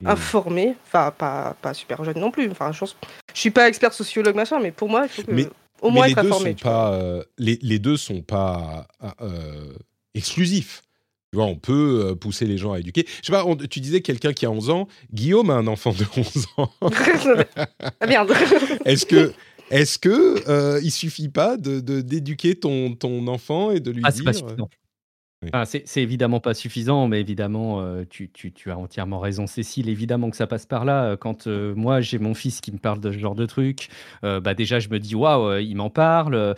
Hmm. 0.04 0.08
informés, 0.10 0.76
enfin 0.86 1.12
pas, 1.18 1.56
pas 1.62 1.74
super 1.74 2.04
jeunes 2.04 2.20
non 2.20 2.30
plus. 2.30 2.52
Enfin, 2.52 2.72
je, 2.72 2.80
pense- 2.80 2.96
je 3.34 3.40
suis 3.40 3.50
pas 3.52 3.68
expert 3.68 3.94
sociologue 3.94 4.36
machin, 4.36 4.60
mais 4.62 4.72
pour 4.72 4.90
moi, 4.90 5.04
il 5.06 5.10
faut 5.10 5.24
que 5.24 5.32
Mais- 5.32 5.48
au 5.82 5.88
Mais 5.90 5.94
moins 5.96 6.06
les 6.06 6.12
être 6.12 6.22
deux 6.22 6.28
informé. 6.28 6.52
sont 6.52 6.58
pas 6.64 6.94
euh, 6.94 7.24
les, 7.40 7.58
les 7.64 7.80
deux 7.80 7.98
sont 7.98 8.22
pas 8.22 8.86
euh, 9.22 9.74
exclusifs. 10.14 10.84
Tu 11.34 11.38
vois, 11.38 11.46
on 11.46 11.56
peut 11.56 12.16
pousser 12.22 12.46
les 12.46 12.58
gens 12.58 12.74
à 12.74 12.80
éduquer. 12.80 13.06
Je 13.22 13.26
sais 13.28 13.32
pas, 13.32 13.44
on- 13.46 13.56
tu 13.56 13.80
disais 13.80 14.02
quelqu'un 14.02 14.34
qui 14.34 14.46
a 14.46 14.52
11 14.52 14.70
ans. 14.70 14.88
Guillaume 15.14 15.50
a 15.50 15.56
un 15.56 15.68
enfant 15.68 15.92
de 15.94 16.06
11 16.16 16.48
ans. 16.58 16.72
ah 18.00 18.08
merde. 18.08 18.32
Est-ce 18.86 19.06
que, 19.06 19.34
est-ce 19.70 20.00
que 20.00 20.48
euh, 20.50 20.80
il 20.84 20.92
suffit 20.92 21.30
pas 21.30 21.58
de 21.58 21.80
d'éduquer 22.02 22.56
ton, 22.56 22.96
ton 22.96 23.28
enfant 23.28 23.72
et 23.72 23.80
de 23.80 23.92
lui 23.92 24.02
Ah, 24.06 24.12
dire 24.12 24.24
pas 24.24 24.32
euh. 24.32 24.66
Oui. 25.44 25.50
Ah, 25.54 25.66
c'est 25.66 25.84
c'est 25.86 26.02
évidemment 26.02 26.40
pas 26.40 26.56
suffisant, 26.56 27.08
mais 27.08 27.20
évidemment, 27.22 27.80
euh, 27.82 28.04
tu, 28.10 28.28
tu- 28.32 28.52
tu 28.52 28.72
as 28.72 28.78
entièrement 28.78 29.20
raison, 29.20 29.46
Cécile. 29.46 29.88
Évidemment 29.88 30.32
que 30.32 30.36
ça 30.36 30.48
passe 30.48 30.66
par 30.66 30.84
là. 30.84 31.12
Euh, 31.12 31.16
Quand 31.16 31.46
euh, 31.46 31.76
moi, 31.76 32.02
j'ai 32.02 32.18
mon 32.18 32.34
fils 32.34 32.60
qui 32.60 32.72
me 32.72 32.80
parle 32.80 33.00
de 33.00 33.12
ce 33.12 33.20
genre 33.20 33.36
de 33.36 33.46
truc, 33.46 33.90
bah 34.24 34.56
déjà, 34.56 34.80
je 34.80 34.90
me 34.90 34.98
dis, 35.00 35.14
waouh, 35.14 35.60
il 35.60 35.76
m'en 35.76 35.92
parle. 35.92 36.56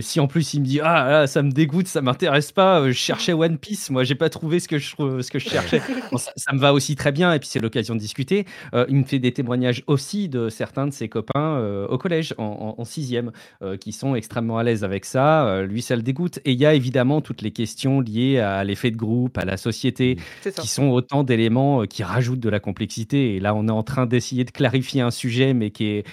Si 0.00 0.20
en 0.20 0.26
plus, 0.26 0.54
il 0.54 0.60
me 0.60 0.64
dit, 0.64 0.80
ah, 0.80 1.10
là, 1.10 1.26
ça 1.26 1.42
me 1.42 1.50
dégoûte, 1.50 1.86
ça 1.86 2.00
m'intéresse 2.00 2.50
pas, 2.50 2.86
je 2.86 2.92
cherchais 2.92 3.34
One 3.34 3.58
Piece, 3.58 3.90
moi, 3.90 4.04
j'ai 4.04 4.14
pas 4.14 4.30
trouvé 4.30 4.58
ce 4.60 4.68
que 4.68 4.78
je, 4.78 4.88
ce 4.96 5.30
que 5.30 5.38
je 5.38 5.48
cherchais. 5.48 5.82
Bon, 6.10 6.16
ça, 6.16 6.32
ça 6.36 6.54
me 6.54 6.58
va 6.58 6.72
aussi 6.72 6.96
très 6.96 7.12
bien, 7.12 7.34
et 7.34 7.38
puis 7.38 7.48
c'est 7.48 7.60
l'occasion 7.60 7.94
de 7.94 8.00
discuter. 8.00 8.46
Il 8.88 8.96
me 8.96 9.04
fait 9.04 9.18
des 9.18 9.32
témoignages 9.32 9.82
aussi 9.86 10.30
de 10.30 10.48
certains 10.48 10.86
de 10.86 10.92
ses 10.92 11.10
copains 11.10 11.60
au 11.90 11.98
collège, 11.98 12.34
en, 12.38 12.74
en- 12.78 12.84
qui 13.80 13.92
sont 13.92 14.14
extrêmement 14.14 14.58
à 14.58 14.62
l'aise 14.62 14.84
avec 14.84 15.04
ça. 15.04 15.62
Lui, 15.62 15.82
ça 15.82 15.96
le 15.96 16.02
dégoûte. 16.02 16.38
Et 16.44 16.52
il 16.52 16.58
y 16.58 16.66
a 16.66 16.74
évidemment 16.74 17.20
toutes 17.20 17.42
les 17.42 17.50
questions 17.50 18.00
liées 18.08 18.38
à 18.38 18.64
l'effet 18.64 18.90
de 18.90 18.96
groupe, 18.96 19.38
à 19.38 19.44
la 19.44 19.56
société, 19.56 20.18
ça. 20.42 20.50
qui 20.50 20.66
sont 20.66 20.88
autant 20.88 21.22
d'éléments 21.22 21.82
euh, 21.82 21.86
qui 21.86 22.02
rajoutent 22.02 22.40
de 22.40 22.48
la 22.48 22.60
complexité. 22.60 23.36
Et 23.36 23.40
là, 23.40 23.54
on 23.54 23.68
est 23.68 23.72
en 23.72 23.82
train 23.82 24.06
d'essayer 24.06 24.44
de 24.44 24.50
clarifier 24.50 25.00
un 25.02 25.10
sujet, 25.10 25.54
mais 25.54 25.70
qui 25.70 25.86
est 25.86 26.06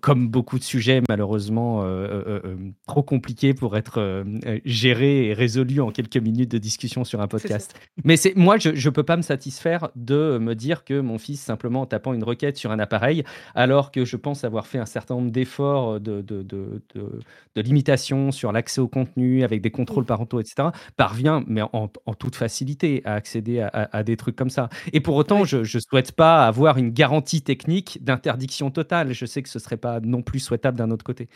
comme 0.00 0.28
beaucoup 0.28 0.58
de 0.58 0.64
sujets, 0.64 1.00
malheureusement, 1.08 1.82
euh, 1.82 1.86
euh, 1.86 2.40
euh, 2.44 2.56
trop 2.86 3.02
compliqués 3.02 3.54
pour 3.54 3.76
être 3.76 4.24
gérés 4.64 5.26
et 5.28 5.32
résolus 5.32 5.80
en 5.80 5.90
quelques 5.90 6.16
minutes 6.16 6.50
de 6.50 6.58
discussion 6.58 7.04
sur 7.04 7.20
un 7.20 7.28
podcast. 7.28 7.74
Mais 8.04 8.16
c'est 8.16 8.34
moi, 8.36 8.58
je 8.58 8.70
ne 8.70 8.90
peux 8.92 9.02
pas 9.02 9.16
me 9.16 9.22
satisfaire 9.22 9.88
de 9.96 10.38
me 10.38 10.54
dire 10.54 10.84
que 10.84 11.00
mon 11.00 11.18
fils, 11.18 11.40
simplement 11.40 11.82
en 11.82 11.86
tapant 11.86 12.12
une 12.12 12.24
requête 12.24 12.56
sur 12.56 12.70
un 12.70 12.78
appareil, 12.78 13.24
alors 13.54 13.90
que 13.92 14.04
je 14.04 14.16
pense 14.16 14.44
avoir 14.44 14.66
fait 14.66 14.78
un 14.78 14.86
certain 14.86 15.14
nombre 15.14 15.30
d'efforts 15.30 16.00
de, 16.00 16.20
de, 16.20 16.42
de, 16.42 16.82
de- 16.94 17.20
de 17.54 17.62
limitation 17.62 18.32
sur 18.32 18.52
l'accès 18.52 18.80
au 18.82 18.88
contenu 18.88 19.42
avec 19.42 19.62
des 19.62 19.70
contrôles 19.70 20.04
parentaux, 20.04 20.40
etc., 20.40 20.68
parvient, 20.96 21.42
mais 21.46 21.62
en, 21.62 21.90
en 22.04 22.14
toute 22.14 22.36
facilité, 22.36 23.00
à 23.04 23.14
accéder 23.14 23.60
à, 23.60 23.68
à- 23.68 23.96
à 23.98 24.02
des 24.02 24.16
trucs 24.16 24.36
comme 24.36 24.50
ça. 24.50 24.68
Et 24.92 25.00
pour 25.00 25.14
autant, 25.16 25.40
Oui. 25.42 25.48
je 25.48 25.58
ne 25.76 25.80
souhaite 25.80 26.12
pas 26.12 26.46
avoir 26.46 26.76
une 26.76 26.90
garantie 26.90 27.40
technique 27.42 27.98
d'interdiction 28.02 28.70
totale. 28.70 29.12
Je 29.12 29.24
sais 29.26 29.42
que 29.42 29.48
ce 29.48 29.58
serait 29.58 29.75
pas 29.76 30.00
non 30.00 30.22
plus 30.22 30.40
souhaitable 30.40 30.76
d'un 30.78 30.90
autre 30.90 31.04
côté. 31.04 31.28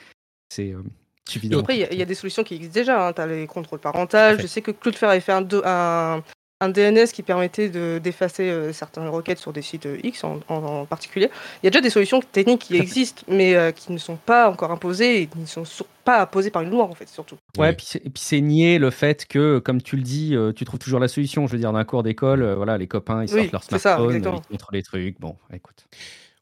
C'est 0.52 0.72
euh, 0.72 0.82
suffisant. 1.28 1.60
Après, 1.60 1.76
il 1.76 1.80
y 1.80 1.84
a- 1.84 1.92
il 1.92 1.98
y, 1.98 2.02
a 2.02 2.06
des 2.06 2.14
solutions 2.14 2.42
qui 2.42 2.54
existent 2.54 2.74
déjà. 2.74 3.12
Tu 3.14 3.20
as 3.20 3.26
les 3.26 3.46
contrôles 3.46 3.78
parentaux. 3.80 4.18
Je 4.38 4.46
sais 4.46 4.62
que 4.62 4.70
Cloudflare 4.72 5.12
avait 5.12 5.20
fait 5.20 5.32
un, 5.32 5.46
un, 5.64 6.22
un 6.62 6.68
DNS 6.68 7.06
qui 7.12 7.22
permettait 7.22 7.68
de- 7.70 7.98
d'effacer 8.02 8.50
euh, 8.50 8.72
certaines 8.72 9.08
requêtes 9.08 9.38
sur 9.38 9.52
des 9.52 9.62
sites 9.62 9.86
euh, 9.86 9.96
X 10.02 10.24
en, 10.24 10.40
en- 10.48 10.54
en 10.56 10.86
particulier. 10.86 11.30
Il 11.62 11.66
y 11.66 11.68
a 11.68 11.70
déjà 11.70 11.80
des 11.80 11.88
solutions 11.90 12.20
techniques 12.20 12.62
qui 12.62 12.76
existent, 12.76 13.22
mais 13.28 13.54
euh, 13.54 13.70
qui 13.70 13.92
ne 13.92 13.98
sont 13.98 14.16
pas 14.16 14.50
encore 14.50 14.70
imposées 14.72 15.22
et 15.22 15.26
qui 15.28 15.38
ne 15.38 15.46
sont 15.46 15.64
sur- 15.64 15.86
pas 16.04 16.20
imposées 16.22 16.50
par 16.50 16.62
une 16.62 16.70
loi, 16.70 16.84
en 16.84 16.94
fait, 16.94 17.08
surtout. 17.08 17.36
Ouais, 17.56 17.70
et 17.70 17.74
puis 17.74 17.86
c'est 18.16 18.40
nier 18.40 18.78
le 18.78 18.90
fait 18.90 19.24
que, 19.26 19.58
comme 19.60 19.80
tu 19.80 19.96
le 19.96 20.02
dis, 20.02 20.34
euh, 20.34 20.52
tu 20.52 20.64
trouves 20.64 20.80
toujours 20.80 20.98
la 21.00 21.08
solution. 21.08 21.46
Je 21.46 21.52
veux 21.52 21.58
dire, 21.58 21.72
dans 21.72 21.78
un 21.78 21.84
cours 21.84 22.02
d'école, 22.02 22.42
euh, 22.42 22.54
voilà, 22.56 22.76
les 22.76 22.88
copains, 22.88 23.24
ils 23.24 23.32
Oui, 23.32 23.42
sortent 23.42 23.52
leur 23.52 23.62
ça, 23.62 23.78
smartphone, 23.78 24.16
exactement. 24.16 24.42
ils 24.50 24.52
montrent 24.52 24.70
les 24.72 24.82
trucs. 24.82 25.20
Bon, 25.20 25.36
écoute. 25.54 25.86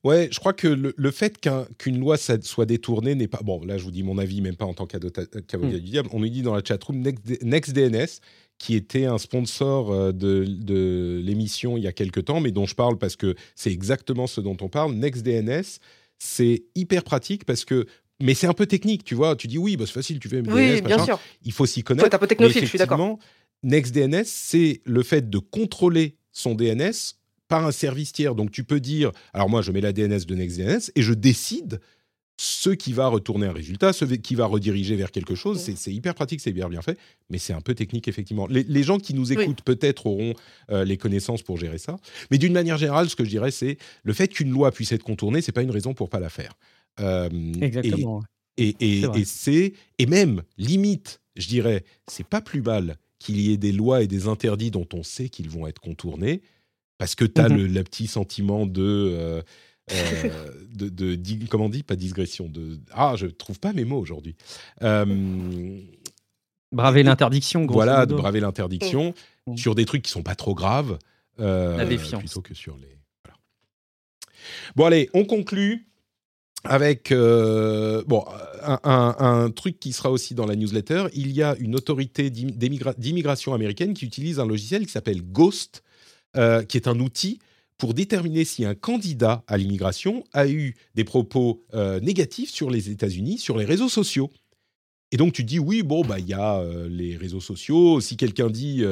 Ouais, 0.05 0.29
je 0.31 0.39
crois 0.39 0.53
que 0.53 0.69
le, 0.69 0.95
le 0.97 1.11
fait 1.11 1.39
qu'un- 1.39 1.67
qu'une 1.77 1.99
loi 1.99 2.17
ça- 2.17 2.41
soit 2.41 2.67
détournée 2.67 3.15
n'est 3.17 3.27
pas. 3.29 3.41
Bon, 3.43 3.65
là, 3.65 3.79
je 3.79 3.85
vous 3.85 3.91
dis 3.91 4.03
mon 4.05 4.17
avis, 4.19 4.41
même 4.41 4.55
pas 4.57 4.65
en 4.65 4.75
tant 4.75 4.87
qu'avocat 4.87 5.23
Mm. 5.59 5.71
du 5.71 5.81
diable. 5.81 6.09
On 6.13 6.21
nous 6.21 6.29
dit 6.29 6.43
dans 6.43 6.55
la 6.55 6.63
chatroom 6.65 7.03
Next- 7.03 7.43
NextDNS, 7.43 8.21
qui 8.59 8.75
était 8.77 9.07
un 9.07 9.19
sponsor 9.19 9.91
euh, 9.93 10.13
de, 10.13 10.45
de 10.47 11.21
l'émission 11.25 11.77
il 11.77 11.83
y 11.83 11.87
a 11.89 11.93
quelques 11.93 12.25
temps, 12.27 12.41
mais 12.41 12.53
dont 12.53 12.67
je 12.67 12.75
parle 12.77 12.97
parce 12.99 13.17
que 13.17 13.35
c'est 13.57 13.73
exactement 13.73 14.27
ce 14.29 14.41
dont 14.41 14.57
on 14.61 14.69
parle. 14.69 14.95
NextDNS, 14.95 15.79
c'est 16.19 16.63
hyper 16.77 17.03
pratique 17.03 17.45
parce 17.45 17.65
que. 17.65 17.87
Mais 18.21 18.35
c'est 18.35 18.49
un 18.49 18.53
peu 18.53 18.67
technique, 18.67 19.05
tu 19.05 19.15
vois. 19.15 19.37
Tu 19.37 19.47
dis 19.47 19.59
oui, 19.59 19.77
bah, 19.77 19.85
c'est 19.87 19.93
facile, 19.93 20.19
tu 20.19 20.29
fais 20.29 20.43
MDNS, 20.43 20.53
Oui, 20.55 20.83
bien 20.83 21.05
sûr. 21.05 21.21
Il 21.45 21.53
faut 21.53 21.67
s'y 21.67 21.81
Faut 21.81 21.87
connaître. 21.87 22.07
être 22.07 22.15
un 22.15 22.19
peu 22.19 22.27
technophile, 22.27 22.63
je 22.63 22.67
suis 22.67 22.79
d'accord. 22.79 23.17
NextDNS, 23.63 24.25
c'est 24.25 24.81
le 24.85 25.03
fait 25.03 25.29
de 25.31 25.39
contrôler 25.39 26.17
son 26.33 26.55
DNS 26.55 27.15
par 27.49 27.67
un 27.67 27.73
service 27.73 28.13
tiers. 28.13 28.35
Donc 28.35 28.51
tu 28.51 28.63
peux 28.65 28.81
dire, 28.81 29.11
alors 29.33 29.49
moi 29.49 29.63
je 29.63 29.73
mets 29.73 29.81
la 29.81 29.93
DNS 29.93 30.25
de 30.27 30.35
NextDNS 30.35 30.91
et 30.95 31.03
je 31.03 31.15
décide 31.15 31.81
ce 32.41 32.71
qui 32.71 32.93
va 32.93 33.09
retourner 33.09 33.47
un 33.49 33.53
résultat, 33.53 33.93
ce 33.93 34.05
qui 34.05 34.37
va 34.37 34.47
rediriger 34.47 34.95
vers 34.95 35.11
quelque 35.11 35.35
chose. 35.35 35.59
C'est- 35.61 35.77
C'est 35.77 35.93
hyper 35.93 36.15
pratique, 36.15 36.41
c'est 36.41 36.53
bien 36.53 36.69
bien 36.69 36.83
fait, 36.83 36.97
mais 37.31 37.39
c'est 37.39 37.53
un 37.53 37.61
peu 37.61 37.75
technique 37.75 38.07
effectivement. 38.07 38.47
Les, 38.47 38.63
les 38.63 38.83
gens 38.85 38.99
qui 38.99 39.13
nous 39.13 39.33
Oui. 39.33 39.43
écoutent 39.43 39.63
peut-être 39.63 40.07
auront 40.07 40.35
euh, 40.71 40.85
les 40.85 40.97
connaissances 40.97 41.43
pour 41.43 41.57
gérer 41.57 41.79
ça. 41.79 41.97
Mais 42.31 42.39
d'une 42.39 42.53
manière 42.53 42.79
générale, 42.79 43.09
ce 43.11 43.17
que 43.17 43.25
je 43.25 43.31
dirais, 43.31 43.51
c'est 43.51 43.77
le 44.05 44.13
fait 44.13 44.29
qu'une 44.29 44.51
loi 44.51 44.71
puisse 44.71 44.93
être 44.93 45.03
contournée, 45.03 45.41
c'est 45.41 45.51
pas 45.51 45.63
une 45.63 45.73
raison 45.73 45.95
pour 45.95 46.09
pas 46.11 46.21
la 46.21 46.29
faire. 46.29 46.53
Euh, 47.01 47.29
Exactement. 47.61 48.23
et, 48.57 48.77
et, 48.81 49.25
c'est 49.25 49.73
et 49.99 50.07
même 50.07 50.43
limite, 50.59 51.21
je 51.37 51.49
dirais, 51.49 51.83
c'est 52.07 52.27
pas 52.27 52.41
plus 52.41 52.63
mal 52.63 52.99
qu'il 53.19 53.41
y 53.41 53.53
ait 53.53 53.57
des 53.57 53.73
lois 53.73 54.03
et 54.03 54.07
des 54.07 54.29
interdits 54.29 54.71
dont 54.71 54.87
on 54.93 55.03
sait 55.03 55.29
qu'ils 55.29 55.49
vont 55.51 55.67
être 55.67 55.81
contournés, 55.81 56.43
parce 56.99 57.15
que 57.15 57.25
tu 57.25 57.41
as 57.41 57.49
Mhm. 57.49 57.57
le, 57.57 57.67
le 57.69 57.85
petit 57.85 58.07
sentiment 58.07 58.67
de, 58.67 58.83
euh, 58.83 59.43
euh, 59.93 60.53
de, 60.75 61.47
comment 61.49 61.67
on 61.67 61.69
dit, 61.71 61.83
pas 61.83 61.97
digression, 61.97 62.49
de 62.49 62.79
ah, 62.93 63.15
je 63.17 63.27
trouve 63.27 63.59
pas 63.61 63.73
mes 63.73 63.85
mots 63.85 63.99
aujourd'hui. 64.01 64.35
Euh, 64.83 65.81
Braver 66.71 67.03
l'interdiction, 67.03 67.65
grosso 67.65 67.79
voilà, 67.79 68.05
de 68.05 68.15
braver 68.15 68.41
l'interdiction 68.41 69.15
Mm. 69.47 69.57
sur 69.57 69.75
des 69.75 69.87
trucs 69.87 70.03
qui 70.03 70.11
sont 70.11 70.23
pas 70.23 70.35
trop 70.35 70.55
graves. 70.55 70.99
euh, 71.41 71.79
La 71.79 71.87
défiance. 71.87 72.21
Plutôt 72.21 72.43
que 72.43 72.53
sur 72.53 72.77
les. 72.77 72.99
voilà. 73.25 73.39
Bon, 74.77 74.85
allez, 74.85 75.09
on 75.15 75.25
conclut 75.25 75.87
avec 76.65 77.11
euh, 77.13 78.03
bon, 78.07 78.23
un, 78.63 78.79
un- 78.85 79.17
un 79.19 79.51
truc 79.51 79.79
qui 79.81 79.93
sera 79.95 80.11
aussi 80.11 80.35
dans 80.35 80.45
la 80.45 80.57
newsletter. 80.57 81.07
Il 81.15 81.31
y 81.33 81.43
a 81.43 81.57
une 81.61 81.75
autorité 81.77 82.29
d'immigration 82.29 83.55
américaine 83.55 83.95
qui 83.95 84.05
utilise 84.05 84.39
un 84.41 84.47
logiciel 84.47 84.85
qui 84.85 84.93
s'appelle 84.93 85.23
Ghost, 85.23 85.83
euh, 86.37 86.63
qui 86.63 86.77
est 86.77 86.89
un 86.89 87.01
outil 87.01 87.39
pour 87.79 87.95
déterminer 87.95 88.45
si 88.45 88.67
un 88.67 88.75
candidat 88.75 89.45
à 89.47 89.57
l'immigration 89.57 90.25
a 90.35 90.47
eu 90.47 90.75
des 90.95 91.05
propos 91.05 91.65
euh, 91.73 92.01
négatifs 92.01 92.51
sur 92.51 92.71
les 92.71 92.91
États-Unis, 92.91 93.39
sur 93.39 93.57
les 93.57 93.65
réseaux 93.65 93.89
sociaux. 93.89 94.31
Et 95.11 95.17
donc 95.17 95.33
tu 95.33 95.43
dis 95.43 95.59
oui, 95.59 95.83
bon, 95.83 96.03
bah 96.05 96.19
il 96.19 96.29
y 96.29 96.35
a 96.35 96.59
euh, 96.59 96.87
les 96.87 97.17
réseaux 97.17 97.41
sociaux. 97.41 98.01
Si 98.03 98.19
quelqu'un 98.19 98.51
dit 98.51 98.85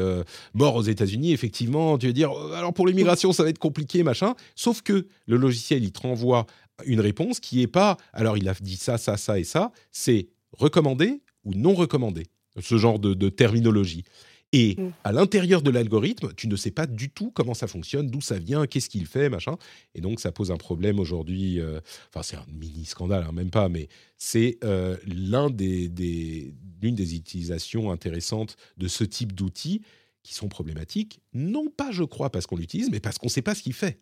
mort 0.54 0.76
aux 0.76 0.82
États-Unis, 0.82 1.32
effectivement, 1.32 1.98
tu 1.98 2.06
vas 2.06 2.12
dire 2.12 2.30
alors 2.54 2.72
pour 2.72 2.86
l'immigration 2.86 3.32
ça 3.32 3.42
va 3.42 3.50
être 3.50 3.58
compliqué, 3.58 4.02
machin. 4.02 4.34
Sauf 4.54 4.80
que 4.80 5.06
le 5.26 5.36
logiciel 5.36 5.84
il 5.84 5.92
te 5.92 6.00
renvoie 6.00 6.46
une 6.86 7.00
réponse 7.00 7.38
qui 7.38 7.60
est 7.60 7.66
pas 7.66 7.98
alors 8.14 8.38
il 8.38 8.48
a 8.48 8.54
dit 8.54 8.76
ça, 8.76 8.96
ça, 8.96 9.18
ça 9.18 9.38
et 9.38 9.44
ça. 9.44 9.72
C'est 9.92 10.28
recommandé 10.52 11.20
ou 11.44 11.52
non 11.52 11.74
recommandé. 11.74 12.22
Ce 12.58 12.78
genre 12.78 12.98
de 12.98 13.28
terminologie. 13.28 14.04
Et 14.52 14.76
Mm. 14.80 14.90
à 15.04 15.12
l'intérieur 15.12 15.60
de 15.60 15.70
l'algorithme, 15.70 16.32
tu 16.34 16.46
ne 16.48 16.56
sais 16.56 16.70
pas 16.70 16.86
du 16.86 17.10
tout 17.10 17.30
comment 17.32 17.52
ça 17.52 17.66
fonctionne, 17.66 18.08
d'où 18.08 18.20
ça 18.20 18.38
vient, 18.38 18.66
qu'est-ce 18.66 18.88
qu'il 18.88 19.06
fait, 19.06 19.28
machin. 19.28 19.56
Et 19.94 20.00
donc, 20.00 20.20
ça 20.20 20.30
pose 20.32 20.50
un 20.52 20.56
problème 20.56 20.98
aujourd'hui. 21.00 21.60
euh, 21.60 21.80
Enfin, 22.08 22.22
c'est 22.22 22.36
un 22.36 22.46
mini 22.52 22.84
scandale, 22.84 23.24
hein, 23.28 23.32
même 23.32 23.50
pas, 23.50 23.68
mais 23.68 23.88
c'est 24.16 24.58
euh, 24.64 24.96
l'un 25.06 25.50
des, 25.50 25.88
des- 25.88 26.54
l'une 26.80 26.94
des 26.94 27.14
utilisations 27.16 27.90
intéressantes 27.90 28.56
de 28.78 28.86
ce 28.88 29.02
type 29.04 29.32
d'outils 29.34 29.82
qui 30.22 30.32
sont 30.34 30.48
problématiques. 30.48 31.20
Non 31.34 31.68
pas, 31.68 31.90
je 31.90 32.04
crois, 32.04 32.30
parce 32.30 32.46
qu'on 32.46 32.56
l'utilise, 32.56 32.88
mais 32.90 33.00
parce 33.00 33.18
qu'on 33.18 33.26
ne 33.26 33.30
sait 33.32 33.42
pas 33.42 33.54
ce 33.54 33.62
qu'il 33.62 33.72
fait. 33.74 33.98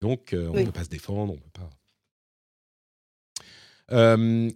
Donc, 0.00 0.32
euh, 0.32 0.48
on 0.48 0.52
ne 0.54 0.58
Oui. 0.60 0.64
peut 0.64 0.72
pas 0.72 0.84
se 0.84 0.88
défendre, 0.88 1.34
on 1.34 1.36
peut 1.36 1.50
pas. 1.52 1.70
Euh, 3.92 4.50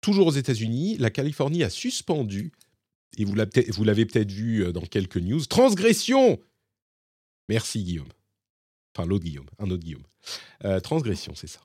toujours 0.00 0.26
aux 0.28 0.32
États-Unis, 0.32 0.96
la 0.98 1.10
Californie 1.10 1.62
a 1.64 1.70
suspendu, 1.70 2.52
et 3.18 3.24
vous 3.24 3.34
l'avez 3.34 4.06
peut-être- 4.06 4.30
vu 4.32 4.64
euh, 4.64 4.72
dans 4.72 4.82
quelques 4.82 5.16
news, 5.18 5.44
transgression 5.46 6.38
Merci 7.48 7.82
Guillaume. 7.82 8.08
Enfin, 8.94 9.06
l'autre 9.08 9.24
Guillaume, 9.24 9.46
un 9.58 9.70
autre 9.70 9.82
Guillaume. 9.82 10.04
Euh, 10.64 10.78
transgression, 10.80 11.34
c'est 11.34 11.48
ça. 11.48 11.60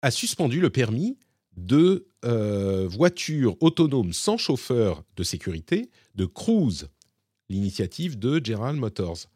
A 0.00 0.10
suspendu 0.10 0.60
le 0.60 0.70
permis 0.70 1.18
de 1.56 2.06
euh, 2.24 2.86
voitures 2.88 3.56
autonomes 3.60 4.12
sans 4.12 4.36
chauffeur 4.36 5.02
de 5.16 5.22
sécurité 5.24 5.90
de 6.14 6.24
Cruise, 6.24 6.88
l'initiative 7.48 8.18
de 8.18 8.40
General 8.44 8.76
Motors. 8.76 9.26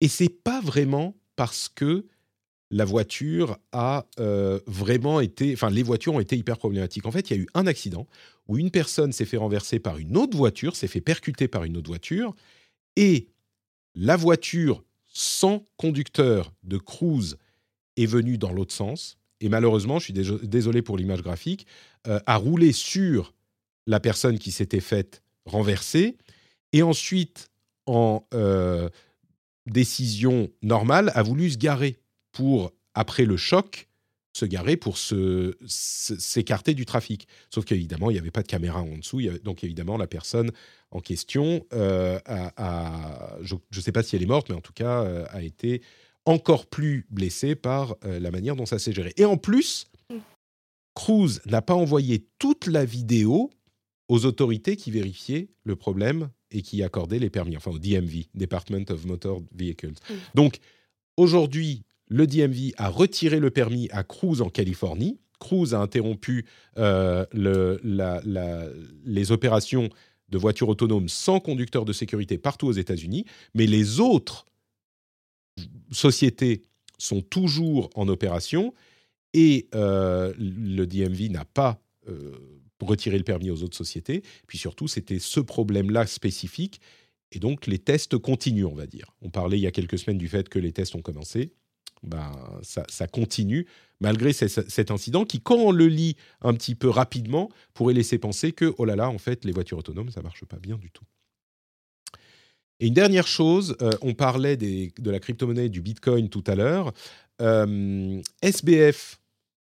Et 0.00 0.08
c'est 0.08 0.28
pas 0.28 0.60
vraiment 0.60 1.16
parce 1.34 1.68
que 1.68 2.06
la 2.70 2.84
voiture 2.84 3.58
a 3.72 4.06
euh, 4.18 4.58
vraiment 4.66 5.20
été, 5.20 5.52
enfin 5.52 5.70
les 5.70 5.82
voitures 5.82 6.14
ont 6.14 6.20
été 6.20 6.36
hyper 6.36 6.58
problématiques. 6.58 7.06
En 7.06 7.12
fait, 7.12 7.30
il 7.30 7.36
y 7.36 7.40
a 7.40 7.42
eu 7.42 7.46
un 7.54 7.66
accident 7.66 8.06
où 8.48 8.58
une 8.58 8.70
personne 8.70 9.12
s'est 9.12 9.24
fait 9.24 9.36
renverser 9.36 9.78
par 9.78 9.98
une 9.98 10.16
autre 10.16 10.36
voiture, 10.36 10.74
s'est 10.74 10.88
fait 10.88 11.00
percuter 11.00 11.48
par 11.48 11.64
une 11.64 11.76
autre 11.76 11.88
voiture, 11.88 12.34
et 12.96 13.28
la 13.94 14.16
voiture 14.16 14.84
sans 15.06 15.64
conducteur 15.76 16.52
de 16.62 16.76
Cruise 16.78 17.36
est 17.96 18.06
venue 18.06 18.36
dans 18.36 18.52
l'autre 18.52 18.74
sens. 18.74 19.16
Et 19.40 19.48
malheureusement, 19.48 19.98
je 19.98 20.04
suis 20.04 20.12
déso- 20.12 20.44
désolé 20.44 20.82
pour 20.82 20.98
l'image 20.98 21.22
graphique, 21.22 21.66
euh, 22.06 22.20
a 22.26 22.36
roulé 22.36 22.72
sur 22.72 23.34
la 23.86 24.00
personne 24.00 24.38
qui 24.38 24.50
s'était 24.50 24.80
faite 24.80 25.22
renverser, 25.44 26.16
et 26.72 26.82
ensuite, 26.82 27.48
en 27.86 28.26
euh, 28.34 28.88
décision 29.66 30.50
normale, 30.62 31.12
a 31.14 31.22
voulu 31.22 31.50
se 31.50 31.58
garer 31.58 31.96
pour, 32.36 32.72
après 32.94 33.24
le 33.24 33.36
choc, 33.36 33.88
se 34.34 34.44
garer 34.44 34.76
pour 34.76 34.98
s'écarter 34.98 36.74
du 36.74 36.84
trafic. 36.84 37.26
Sauf 37.52 37.64
qu'évidemment, 37.64 38.10
il 38.10 38.14
n'y 38.14 38.18
avait 38.18 38.30
pas 38.30 38.42
de 38.42 38.48
caméra 38.48 38.82
en 38.82 38.98
dessous. 38.98 39.20
il 39.20 39.26
y 39.26 39.28
avait- 39.30 39.38
donc 39.38 39.64
évidemment, 39.64 39.96
la 39.96 40.06
personne 40.06 40.50
en 40.90 41.00
question, 41.00 41.64
euh, 41.72 42.18
a, 42.26 42.52
a- 42.56 43.38
je 43.42 43.54
ne 43.54 43.80
sais 43.80 43.92
pas 43.92 44.02
si 44.02 44.14
elle 44.16 44.22
est 44.22 44.26
morte, 44.26 44.50
mais 44.50 44.54
en 44.54 44.60
tout 44.60 44.74
cas, 44.74 45.02
euh, 45.04 45.24
a 45.30 45.42
été 45.42 45.80
encore 46.26 46.66
plus 46.66 47.06
blessée 47.10 47.54
par 47.54 47.96
euh, 48.04 48.20
la 48.20 48.30
manière 48.30 48.56
dont 48.56 48.66
ça 48.66 48.78
s'est 48.78 48.92
géré. 48.92 49.14
Et 49.16 49.24
en 49.24 49.38
plus, 49.38 49.86
Cruz 50.94 51.40
n'a 51.46 51.62
pas 51.62 51.74
envoyé 51.74 52.26
toute 52.38 52.66
la 52.66 52.84
vidéo 52.84 53.50
aux 54.08 54.24
autorités 54.26 54.76
qui 54.76 54.90
vérifiaient 54.90 55.48
le 55.64 55.76
problème 55.76 56.28
et 56.50 56.62
qui 56.62 56.82
accordaient 56.82 57.18
les 57.18 57.30
permis, 57.30 57.56
enfin 57.56 57.70
au 57.70 57.78
DMV, 57.78 58.26
Department 58.34 58.84
of 58.90 59.04
Motor 59.06 59.40
Vehicles. 59.54 59.94
Donc 60.34 60.58
aujourd'hui, 61.16 61.82
le 62.08 62.26
DMV 62.26 62.72
a 62.76 62.88
retiré 62.88 63.40
le 63.40 63.50
permis 63.50 63.88
à 63.90 64.02
Cruz 64.04 64.40
en 64.40 64.48
Californie. 64.48 65.18
Cruz 65.38 65.74
a 65.74 65.78
interrompu 65.78 66.46
euh, 66.78 67.26
les 69.04 69.32
opérations 69.32 69.88
de 70.28 70.38
voitures 70.38 70.68
autonomes 70.68 71.08
sans 71.08 71.40
conducteur 71.40 71.84
de 71.84 71.92
sécurité 71.92 72.38
partout 72.38 72.66
aux 72.66 72.72
États-Unis, 72.72 73.26
mais 73.54 73.66
les 73.66 74.00
autres 74.00 74.46
sociétés 75.90 76.62
sont 76.98 77.20
toujours 77.20 77.90
en 77.94 78.08
opération 78.08 78.72
et 79.34 79.68
euh, 79.74 80.32
le 80.38 80.86
DMV 80.86 81.28
n'a 81.30 81.44
pas 81.44 81.80
euh, 82.08 82.32
retiré 82.80 83.18
le 83.18 83.24
permis 83.24 83.50
aux 83.50 83.62
autres 83.62 83.76
sociétés. 83.76 84.22
Puis 84.46 84.58
surtout, 84.58 84.88
c'était 84.88 85.18
ce 85.18 85.40
problème-là 85.40 86.06
spécifique. 86.06 86.80
Et 87.32 87.38
donc, 87.38 87.66
les 87.66 87.78
tests 87.78 88.16
continuent, 88.18 88.66
on 88.66 88.74
va 88.74 88.86
dire. 88.86 89.14
On 89.20 89.30
parlait 89.30 89.58
il 89.58 89.62
y 89.62 89.66
a 89.66 89.72
quelques 89.72 89.98
semaines 89.98 90.18
du 90.18 90.28
fait 90.28 90.48
que 90.48 90.58
les 90.58 90.72
tests 90.72 90.94
ont 90.94 91.02
commencé. 91.02 91.52
Ben, 92.06 92.32
ça, 92.62 92.84
continue, 93.08 93.66
malgré 94.00 94.32
ce- 94.32 94.46
cet 94.48 94.90
incident 94.90 95.24
qui, 95.24 95.40
quand 95.40 95.56
on 95.56 95.72
le 95.72 95.86
lit 95.88 96.16
un 96.40 96.54
petit 96.54 96.74
peu 96.74 96.88
rapidement, 96.88 97.50
pourrait 97.74 97.94
laisser 97.94 98.18
penser 98.18 98.52
que, 98.52 98.74
oh 98.78 98.84
là 98.84 98.96
là, 98.96 99.08
en 99.10 99.18
fait, 99.18 99.44
les 99.44 99.52
voitures 99.52 99.78
autonomes, 99.78 100.10
ça 100.10 100.22
marche 100.22 100.44
pas 100.44 100.58
bien 100.58 100.76
du 100.76 100.90
tout. 100.90 101.04
Et 102.78 102.88
une 102.88 102.94
dernière 102.94 103.26
chose, 103.26 103.76
euh, 103.80 103.90
on 104.02 104.12
parlait 104.14 104.56
de 104.56 105.10
la 105.10 105.18
crypto-monnaie 105.18 105.68
du 105.70 105.80
Bitcoin 105.80 106.28
tout 106.28 106.44
à 106.46 106.54
l'heure. 106.54 106.92
Euh, 107.40 108.20
SBF, 108.42 109.18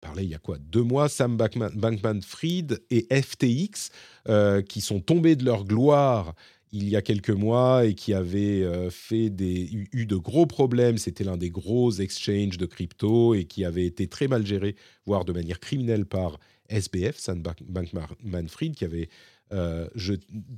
parlait 0.01 0.26
il 0.26 0.30
y 0.30 0.35
a 0.35 0.39
quoi? 0.39 0.57
Deux 0.60 0.84
mois, 0.84 1.07
Sam 1.10 1.38
Bankman- 1.38 1.76
Bankman-Fried 1.76 2.81
et 2.89 3.07
FTX, 3.10 3.89
euh, 4.27 4.61
qui 4.61 4.81
sont 4.81 4.99
tombés 4.99 5.35
de 5.38 5.45
leur 5.45 5.64
gloire 5.65 6.35
il 6.72 6.88
y 6.90 6.96
a 6.96 7.02
quelques 7.02 7.30
mois 7.32 7.86
et 7.86 7.96
qui 7.96 8.14
avaient 8.14 8.64
euh, 8.64 8.90
fait 8.90 9.30
des, 9.30 9.70
eu, 9.91 10.06
de 10.06 10.16
gros 10.16 10.46
problèmes. 10.46 10.98
C'était 10.98 11.24
l'un 11.24 11.38
des 11.38 11.50
gros 11.50 11.91
exchanges 11.91 12.58
de 12.58 12.66
crypto 12.66 13.34
et 13.34 13.46
qui 13.46 13.66
avait 13.66 13.86
été 13.86 14.08
très 14.08 14.28
mal 14.28 14.46
géré, 14.46 14.76
voire 15.06 15.26
de 15.26 15.34
manière 15.34 15.60
criminelle 15.60 16.06
par 16.06 16.40
SBF, 16.70 17.18
Sam 17.18 17.41
Bank- 17.41 17.64
Bankman-Fried, 17.68 18.76
qui 18.76 18.86
avait 18.86 19.10
euh, 19.52 19.88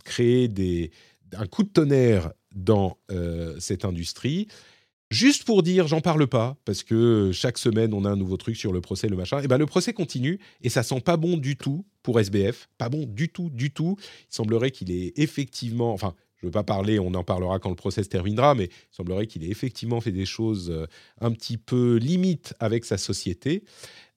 créé 0.03 0.47
des, 0.47 0.91
un 1.33 1.45
coup 1.47 1.63
de 1.63 1.69
tonnerre 1.69 2.33
dans 2.53 2.97
euh, 3.11 3.55
cette 3.59 3.85
industrie. 3.85 4.47
Juste 5.11 5.43
pour 5.43 5.61
dire, 5.61 5.87
j'en 5.87 5.99
parle 5.99 6.25
pas, 6.25 6.55
parce 6.63 6.83
que 6.83 7.31
chaque 7.33 7.57
semaine, 7.57 7.93
on 7.93 8.05
a 8.05 8.09
un 8.09 8.15
nouveau 8.15 8.37
truc 8.37 8.55
sur 8.55 8.71
le 8.71 8.79
procès, 8.79 9.09
le 9.09 9.17
machin. 9.17 9.41
Et 9.41 9.47
ben, 9.49 9.57
le 9.57 9.65
procès 9.65 9.91
continue, 9.91 10.39
et 10.61 10.69
ça 10.69 10.83
sent 10.83 11.01
pas 11.01 11.17
bon 11.17 11.35
du 11.35 11.57
tout 11.57 11.85
pour 12.01 12.17
SBF. 12.17 12.69
Pas 12.77 12.87
bon 12.87 13.05
du 13.05 13.27
tout, 13.27 13.49
du 13.49 13.71
tout. 13.71 13.97
Il 13.99 14.33
semblerait 14.35 14.71
qu'il 14.71 14.89
ait 14.89 15.11
effectivement... 15.17 15.91
Enfin, 15.91 16.15
je 16.37 16.45
veux 16.47 16.51
pas 16.51 16.63
parler, 16.63 16.97
on 16.97 17.13
en 17.13 17.25
parlera 17.25 17.59
quand 17.59 17.69
le 17.69 17.75
procès 17.75 18.03
se 18.03 18.09
terminera, 18.09 18.55
mais 18.55 18.65
il 18.65 18.95
semblerait 18.95 19.27
qu'il 19.27 19.43
ait 19.43 19.49
effectivement 19.49 19.99
fait 19.99 20.13
des 20.13 20.25
choses 20.25 20.71
euh, 20.71 20.87
un 21.19 21.31
petit 21.31 21.57
peu 21.57 21.97
limites 21.97 22.55
avec 22.59 22.85
sa 22.85 22.97
société. 22.97 23.65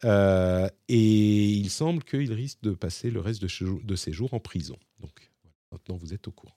Euh, 0.04 0.68
et 0.88 1.44
il 1.50 1.70
semble 1.70 2.04
qu'il 2.04 2.32
risque 2.32 2.62
de 2.62 2.70
passer 2.70 3.10
le 3.10 3.18
reste 3.18 3.42
de, 3.42 3.96
ses 3.96 4.12
jours- 4.12 4.32
en 4.32 4.38
prison. 4.38 4.78
Donc, 5.00 5.32
maintenant, 5.72 5.96
vous 5.96 6.14
êtes 6.14 6.28
au 6.28 6.32
courant. 6.32 6.56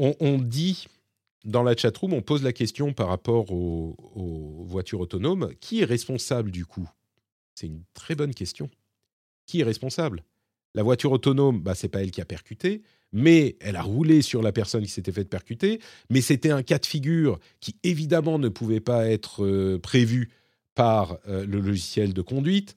On 0.00 0.38
dit 0.38 0.86
dans 1.44 1.62
la 1.62 1.76
chatroom, 1.76 2.12
on 2.12 2.22
pose 2.22 2.42
la 2.42 2.52
question 2.52 2.92
par 2.92 3.08
rapport 3.08 3.50
aux, 3.52 3.96
voitures 4.66 5.00
autonomes. 5.00 5.52
Qui 5.60 5.80
est 5.80 5.84
responsable 5.84 6.50
du 6.50 6.64
coup? 6.64 6.88
C'est 7.54 7.66
une 7.66 7.82
très 7.94 8.14
bonne 8.14 8.34
question. 8.34 8.70
Qui 9.46 9.60
est 9.60 9.64
responsable? 9.64 10.24
La 10.74 10.82
voiture 10.82 11.12
autonome, 11.12 11.60
bah, 11.60 11.74
c'est 11.74 11.88
pas 11.88 12.02
elle 12.02 12.12
qui 12.12 12.20
a 12.20 12.24
percuté, 12.24 12.82
mais 13.12 13.56
elle 13.60 13.76
a 13.76 13.82
roulé 13.82 14.22
sur 14.22 14.40
la 14.42 14.52
personne 14.52 14.84
qui 14.84 14.90
s'était 14.90 15.12
faite 15.12 15.28
percuter. 15.28 15.80
Mais 16.10 16.20
c'était 16.20 16.50
un 16.50 16.62
cas 16.62 16.78
de 16.78 16.86
figure 16.86 17.38
qui 17.60 17.76
évidemment 17.82 18.38
ne 18.38 18.48
pouvait 18.48 18.80
pas 18.80 19.08
être 19.08 19.44
euh, 19.44 19.78
prévu 19.78 20.30
par 20.74 21.18
euh, 21.26 21.44
le 21.44 21.60
logiciel 21.60 22.14
de 22.14 22.22
conduite. 22.22 22.76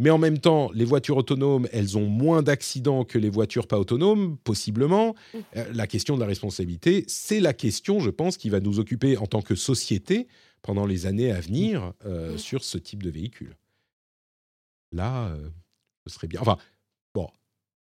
Mais 0.00 0.08
en 0.08 0.16
même 0.16 0.38
temps, 0.38 0.70
les 0.72 0.86
voitures 0.86 1.18
autonomes, 1.18 1.68
elles 1.72 1.98
ont 1.98 2.06
moins 2.06 2.42
d'accidents 2.42 3.04
que 3.04 3.18
les 3.18 3.28
voitures 3.28 3.66
pas 3.66 3.78
autonomes, 3.78 4.38
possiblement. 4.38 5.14
Euh, 5.34 5.70
la 5.74 5.86
question 5.86 6.14
de 6.14 6.20
la 6.20 6.26
responsabilité, 6.26 7.04
c'est 7.06 7.38
la 7.38 7.52
question, 7.52 8.00
je 8.00 8.08
pense, 8.08 8.38
qui 8.38 8.48
va 8.48 8.60
nous 8.60 8.80
occuper 8.80 9.18
en 9.18 9.26
tant 9.26 9.42
que 9.42 9.54
société 9.54 10.26
pendant 10.62 10.86
les 10.86 11.04
années 11.04 11.30
à 11.30 11.38
venir 11.38 11.92
euh, 12.06 12.38
sur 12.38 12.64
ce 12.64 12.78
type 12.78 13.02
de 13.02 13.10
véhicule. 13.10 13.58
Là, 14.90 15.28
euh, 15.28 15.50
ce 16.06 16.14
serait 16.14 16.28
bien. 16.28 16.40
Enfin, 16.40 16.56
bon, 17.14 17.28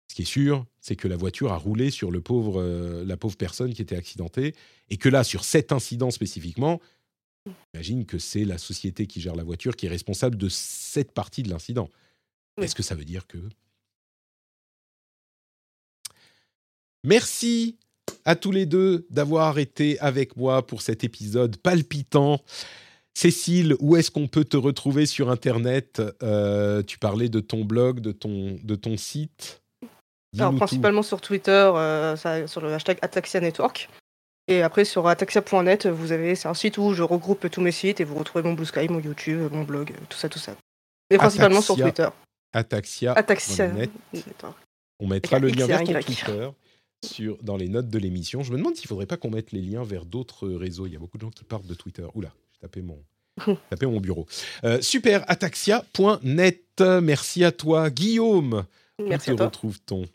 ce 0.07 0.15
qui 0.15 0.21
est 0.21 0.25
sûr, 0.25 0.65
c'est 0.79 0.95
que 0.95 1.09
la 1.09 1.17
voiture 1.17 1.51
a 1.51 1.57
roulé 1.57 1.91
sur 1.91 2.11
le 2.11 2.21
pauvre, 2.21 2.63
la 3.03 3.17
pauvre 3.17 3.35
personne 3.35 3.73
qui 3.73 3.81
était 3.81 3.97
accidentée, 3.97 4.55
et 4.89 4.95
que 4.95 5.09
là, 5.09 5.25
sur 5.25 5.43
cet 5.43 5.73
incident 5.73 6.11
spécifiquement, 6.11 6.79
j'imagine 7.73 8.05
que 8.05 8.19
c'est 8.19 8.45
la 8.45 8.57
société 8.57 9.05
qui 9.05 9.19
gère 9.19 9.35
la 9.35 9.43
voiture 9.43 9.75
qui 9.75 9.85
est 9.85 9.89
responsable 9.89 10.37
de 10.37 10.47
cette 10.47 11.11
partie 11.11 11.43
de 11.43 11.49
l'incident. 11.49 11.89
Oui. 12.57 12.65
Est-ce 12.65 12.75
que 12.75 12.83
ça 12.83 12.95
veut 12.95 13.05
dire 13.05 13.27
que 13.27 13.37
Merci 17.03 17.77
à 18.23 18.35
tous 18.35 18.51
les 18.51 18.65
deux 18.65 19.05
d'avoir 19.09 19.59
été 19.59 19.99
avec 19.99 20.35
moi 20.37 20.65
pour 20.65 20.81
cet 20.81 21.03
épisode 21.03 21.57
palpitant. 21.57 22.41
Cécile, 23.13 23.75
où 23.79 23.95
est-ce 23.95 24.11
qu'on 24.11 24.27
peut 24.27 24.43
te 24.43 24.57
retrouver 24.57 25.05
sur 25.05 25.29
Internet? 25.29 26.01
Euh, 26.23 26.83
Tu 26.83 26.97
parlais 26.97 27.29
de 27.29 27.39
ton 27.39 27.63
blog, 27.63 27.99
de 27.99 28.11
ton, 28.11 28.59
de 28.63 28.75
ton 28.75 28.97
site. 28.97 29.61
Alors, 30.37 30.51
tout. 30.51 30.57
principalement 30.57 31.03
sur 31.03 31.21
Twitter, 31.21 31.51
euh, 31.51 32.17
ça- 32.17 32.45
sur 32.47 32.59
le 32.59 32.73
hashtag 32.73 32.97
Ataxia 33.01 33.39
Network. 33.39 33.89
Et 34.47 34.61
après, 34.61 34.83
sur 34.83 35.07
ataxia.net, 35.07 35.87
vous 35.87 36.11
avez, 36.11 36.35
c'est 36.35 36.47
un 36.49 36.53
site 36.53 36.77
où 36.77 36.93
je 36.93 37.03
regroupe 37.03 37.49
tous 37.49 37.61
mes 37.61 37.71
sites 37.71 38.01
et 38.01 38.03
vous 38.03 38.15
retrouvez 38.15 38.43
mon 38.43 38.53
Blue 38.53 38.65
Sky, 38.65 38.87
mon 38.89 38.99
YouTube, 38.99 39.49
mon 39.53 39.63
blog, 39.63 39.93
tout 40.09 40.17
ça, 40.17 40.27
tout 40.27 40.37
ça. 40.39 40.55
Mais 41.09 41.17
principalement 41.17 41.61
sur. 41.61 41.75
Twitter. 41.77 42.09
Ataxia. 42.55 43.13
Ataxia 43.13 43.67
Net. 43.67 43.91
Network. 44.13 44.57
On 44.99 45.07
mettra 45.07 45.39
le 45.39 45.49
lien 45.49 45.67
vers 45.67 45.83
ton. 45.83 45.99
Twitter 45.99 46.49
sur, 47.03 47.37
dans 47.43 47.57
les 47.57 47.67
notes 47.67 47.89
de 47.89 47.99
l'émission. 47.99 48.43
Je 48.43 48.51
me 48.51 48.57
demande 48.57 48.75
s'il 48.75 48.85
ne 48.85 48.89
faudrait 48.89 49.05
pas 49.05 49.17
qu'on 49.17 49.29
mette 49.29 49.51
les 49.51 49.61
liens 49.61 49.83
vers 49.83 50.05
d'autres 50.05 50.47
réseaux. 50.47 50.87
Il 50.87 50.93
y 50.93 50.95
a 50.95 50.99
beaucoup 50.99 51.17
de 51.17 51.23
gens 51.23 51.29
qui 51.31 51.43
partent 51.43 51.67
de 51.67 51.73
Twitter. 51.73 52.05
Oula, 52.15 52.31
j'ai 52.53 52.59
tapé 52.61 52.81
mon, 52.81 52.97
tapé 53.69 53.85
mon 53.85 53.99
bureau. 53.99 54.25
Euh, 54.63 54.81
super, 54.81 55.23
ataxia.net. 55.29 56.81
Merci 57.01 57.43
à 57.43 57.51
toi. 57.51 57.89
Guillaume, 57.89 58.65
Merci 58.99 59.31
où 59.31 59.35
te 59.35 59.43
retrouve-t-on 59.43 60.05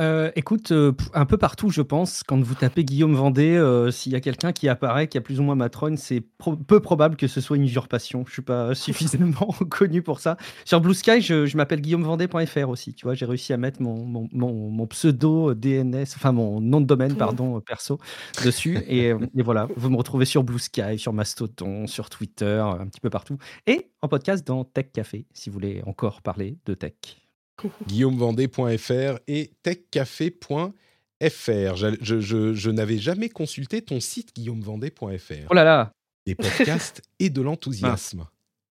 Euh, 0.00 0.30
écoute, 0.36 0.70
euh, 0.70 0.92
un 1.12 1.26
peu 1.26 1.36
partout, 1.38 1.70
je 1.70 1.82
pense, 1.82 2.22
quand 2.22 2.40
vous 2.40 2.54
tapez 2.54 2.84
Guillaume 2.84 3.14
Vendée, 3.16 3.56
euh, 3.56 3.90
s'il 3.90 4.12
y 4.12 4.14
a 4.14 4.20
quelqu'un 4.20 4.52
qui 4.52 4.68
apparaît, 4.68 5.08
qui 5.08 5.18
a 5.18 5.20
plus 5.20 5.40
ou 5.40 5.42
moins 5.42 5.56
ma 5.56 5.70
trône, 5.70 5.96
c'est 5.96 6.20
pro- 6.20 6.54
peu 6.56 6.78
probable 6.78 7.16
que 7.16 7.26
ce 7.26 7.40
soit 7.40 7.56
une 7.56 7.64
usurpation. 7.64 8.24
Je 8.28 8.32
suis 8.32 8.42
pas 8.42 8.74
suffisamment 8.76 9.52
connu 9.70 10.02
pour 10.02 10.20
ça. 10.20 10.36
Sur 10.64 10.80
Blue 10.80 10.94
Sky, 10.94 11.20
je, 11.20 11.46
je 11.46 11.56
m'appelle 11.56 11.80
guillaumevendée.fr 11.80 12.68
aussi. 12.68 12.94
Tu 12.94 13.06
vois, 13.06 13.14
j'ai 13.14 13.26
réussi 13.26 13.52
à 13.52 13.56
mettre 13.56 13.82
mon, 13.82 14.04
mon, 14.04 14.28
mon- 14.32 14.70
mon 14.70 14.86
pseudo 14.86 15.52
DNS, 15.54 16.04
enfin 16.14 16.30
mon 16.30 16.60
nom 16.60 16.80
de 16.80 16.86
domaine, 16.86 17.16
pardon, 17.16 17.56
euh, 17.56 17.60
perso, 17.60 17.98
dessus. 18.44 18.78
Et, 18.86 19.08
et 19.08 19.42
voilà, 19.42 19.66
vous 19.76 19.90
me 19.90 19.96
retrouvez 19.96 20.26
sur 20.26 20.44
Blue 20.44 20.60
Sky, 20.60 20.96
sur 20.98 21.12
Mastodon, 21.12 21.88
sur 21.88 22.08
Twitter, 22.08 22.60
un 22.62 22.86
petit 22.86 23.00
peu 23.00 23.10
partout. 23.10 23.36
Et 23.66 23.90
en 24.02 24.06
podcast 24.08 24.46
dans 24.46 24.62
Tech 24.64 24.92
Café, 24.92 25.26
si 25.32 25.50
vous 25.50 25.54
voulez 25.54 25.82
encore 25.86 26.22
parler 26.22 26.56
de 26.66 26.74
tech. 26.74 27.27
guillaumevendée.fr 27.86 29.18
et 29.26 29.50
techcafé.fr. 29.62 30.72
Je, 31.20 31.96
je- 32.00 32.20
je- 32.20 32.54
je 32.54 32.70
n'avais 32.70 32.98
jamais 32.98 33.28
consulté 33.28 33.82
ton 33.82 34.00
site 34.00 34.34
guillaumevendée.fr. 34.34 35.46
Oh 35.50 35.54
là 35.54 35.64
là 35.64 35.92
Des 36.26 36.34
podcasts 36.34 37.02
et 37.18 37.30
de 37.30 37.40
l'enthousiasme. 37.42 38.26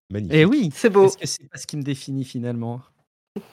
Magnifique. 0.10 0.38
Eh 0.38 0.46
oui 0.46 0.70
C'est 0.74 0.90
beau. 0.90 1.06
Est-ce 1.08 1.18
que 1.18 1.28
c'est 1.28 1.50
pas 1.50 1.58
ce 1.58 1.68
qui 1.68 1.76
me 1.78 1.84
définit 1.84 2.24
finalement? 2.24 2.82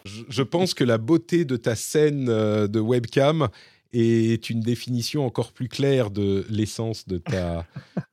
Je, 0.05 0.23
je 0.29 0.43
pense 0.43 0.73
que 0.73 0.85
la 0.85 0.99
beauté 0.99 1.45
de 1.45 1.57
ta 1.57 1.75
scène 1.75 2.29
euh, 2.29 2.69
de 2.69 2.81
webcam 2.81 3.49
est 3.93 4.49
une 4.51 4.61
définition 4.61 5.27
encore 5.27 5.53
plus 5.53 5.69
claire 5.69 6.11
de 6.11 6.47
l'essence 6.49 7.07
de 7.07 7.19
ta, 7.19 7.67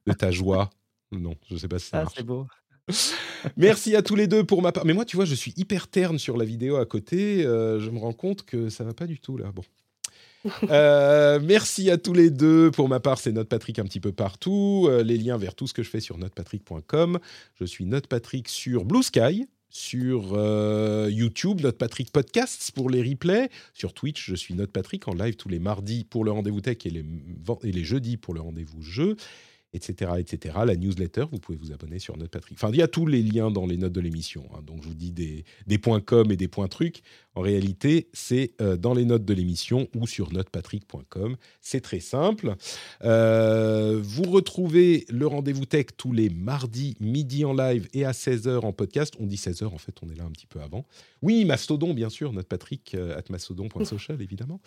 de 0.05 0.13
ta 0.13 0.31
joie. 0.31 0.69
Non, 1.11 1.35
je 1.47 1.53
ne 1.55 1.59
sais 1.59 1.67
pas 1.67 1.79
si 1.79 1.87
ça 1.89 1.99
Ah, 1.99 2.03
marche. 2.03 2.13
c'est 2.17 2.23
beau. 2.23 2.45
Merci 3.57 3.95
à 3.95 4.01
tous 4.01 4.15
les 4.15 4.27
deux 4.27 4.43
pour 4.43 4.61
ma 4.61 4.71
part. 4.71 4.85
Mais 4.85 4.93
moi, 4.93 5.05
tu 5.05 5.15
vois, 5.15 5.25
je 5.25 5.35
suis 5.35 5.53
hyper 5.57 5.87
terne 5.87 6.19
sur 6.19 6.37
la 6.37 6.45
vidéo 6.45 6.77
à 6.77 6.85
côté. 6.85 7.45
euh, 7.45 7.79
je 7.79 7.89
me 7.89 7.99
rends 7.99 8.13
compte 8.13 8.43
que 8.43 8.69
ça 8.69 8.83
va 8.83 8.93
pas 8.93 9.07
du 9.07 9.19
tout 9.19 9.37
là. 9.37 9.51
Bon. 9.53 9.63
Euh, 10.69 11.39
merci 11.41 11.91
à 11.91 11.97
tous 11.97 12.13
les 12.13 12.29
deux. 12.29 12.71
Pour 12.71 12.89
ma 12.89 12.99
part, 12.99 13.19
c'est 13.19 13.31
NotePatrick 13.31 13.77
un 13.79 13.83
petit 13.83 13.99
peu 13.99 14.11
partout. 14.11 14.87
Euh, 14.89 15.03
les 15.03 15.17
liens 15.17 15.37
vers 15.37 15.53
tout 15.53 15.67
ce 15.67 15.73
que 15.73 15.83
je 15.83 15.89
fais 15.89 15.99
sur 15.99 16.17
notepatrick.com. 16.17 17.19
Je 17.59 17.65
suis 17.65 17.85
NotePatrick 17.85 18.49
sur 18.49 18.85
Blue 18.85 19.03
Sky, 19.03 19.45
sur 19.69 20.31
euh, 20.33 21.09
YouTube, 21.11 21.61
NotePatrick 21.61 22.11
Podcasts 22.11 22.71
pour 22.71 22.89
les 22.89 23.01
replays. 23.03 23.49
Sur 23.73 23.93
Twitch, 23.93 24.29
je 24.29 24.35
suis 24.35 24.53
NotePatrick 24.55 25.07
en 25.07 25.13
live 25.13 25.35
tous 25.35 25.49
les 25.49 25.59
mardis 25.59 26.05
pour 26.05 26.23
le 26.23 26.31
rendez-vous 26.31 26.61
tech 26.61 26.77
et 26.85 26.89
les, 26.89 27.05
et 27.63 27.71
les 27.71 27.83
jeudis 27.83 28.17
pour 28.17 28.33
le 28.33 28.41
rendez-vous 28.41 28.81
jeu. 28.81 29.17
Etc., 29.73 30.11
etc. 30.19 30.57
La 30.65 30.75
newsletter, 30.75 31.25
vous 31.31 31.39
pouvez 31.39 31.57
vous 31.57 31.71
abonner 31.71 31.99
sur 31.99 32.17
Note 32.17 32.29
Patrick. 32.29 32.57
Enfin, 32.57 32.69
il 32.71 32.77
y 32.77 32.81
a 32.81 32.87
tous 32.87 33.05
les 33.05 33.21
liens 33.21 33.51
dans 33.51 33.65
les 33.65 33.77
notes 33.77 33.93
de 33.93 34.01
l'émission. 34.01 34.45
hein. 34.53 34.61
donc, 34.65 34.83
je 34.83 34.87
vous 34.89 34.93
dis 34.93 35.11
des, 35.11 35.45
des 35.67 35.77
points 35.77 36.01
com 36.01 36.31
et 36.31 36.37
des 36.37 36.47
points 36.47 36.67
trucs. 36.67 37.01
En 37.35 37.41
réalité, 37.41 38.09
c'est 38.11 38.51
euh, 38.61 38.75
dans 38.75 38.93
les 38.93 39.05
notes 39.05 39.23
de 39.23 39.33
l'émission 39.33 39.87
ou 39.95 40.05
sur 40.07 40.33
notepatrick.com. 40.33 41.37
C'est 41.61 41.79
très 41.81 42.01
simple. 42.01 42.55
Euh, 43.03 44.01
vous 44.03 44.23
retrouvez 44.23 45.05
le 45.09 45.25
rendez-vous 45.27 45.65
tech 45.65 45.85
tous 45.95 46.11
les 46.11 46.29
mardis 46.29 46.97
midi 46.99 47.45
en 47.45 47.53
live 47.53 47.87
et 47.93 48.03
à 48.03 48.11
16h 48.11 48.59
en 48.65 48.73
podcast. 48.73 49.13
On 49.19 49.25
dit 49.25 49.37
16h, 49.37 49.65
en 49.65 49.77
fait, 49.77 49.95
on 50.01 50.09
est 50.09 50.15
là 50.15 50.25
un 50.25 50.31
petit 50.31 50.47
peu 50.47 50.59
avant. 50.59 50.85
Oui, 51.21 51.45
Mastodon, 51.45 51.93
bien 51.93 52.09
sûr, 52.09 52.33
Notepatrick, 52.33 52.95
euh, 52.95 53.17
at 53.17 53.23
mastodon.social, 53.29 54.21
évidemment. 54.21 54.59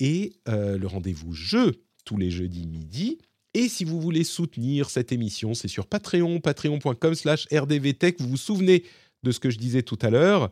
Et 0.00 0.34
euh, 0.48 0.76
le 0.76 0.86
rendez-vous 0.86 1.32
jeu 1.32 1.82
tous 2.04 2.16
les 2.16 2.30
jeudis 2.30 2.66
midi. 2.66 3.18
Et 3.56 3.70
si 3.70 3.84
vous 3.84 3.98
voulez 4.02 4.22
soutenir 4.22 4.90
cette 4.90 5.12
émission, 5.12 5.54
c'est 5.54 5.66
sur 5.66 5.86
Patreon, 5.86 6.40
patreon.com 6.40 7.14
slash 7.14 7.46
rdvtech. 7.50 8.20
Vous 8.20 8.28
vous 8.28 8.36
souvenez 8.36 8.84
de 9.22 9.32
ce 9.32 9.40
que 9.40 9.48
je 9.48 9.56
disais 9.56 9.80
tout 9.80 9.98
à 10.02 10.10
l'heure 10.10 10.50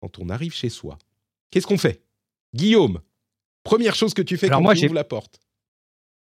Quand 0.00 0.18
on 0.18 0.28
arrive 0.28 0.52
chez 0.52 0.68
soi, 0.68 0.98
qu'est-ce 1.52 1.68
qu'on 1.68 1.78
fait? 1.78 2.02
Guillaume, 2.52 3.00
première 3.62 3.94
chose 3.94 4.12
que 4.12 4.22
tu 4.22 4.36
fais 4.36 4.48
Alors 4.48 4.58
quand 4.58 4.64
moi, 4.64 4.74
tu 4.74 4.86
ouvres 4.86 4.94
la 4.94 5.04
porte. 5.04 5.38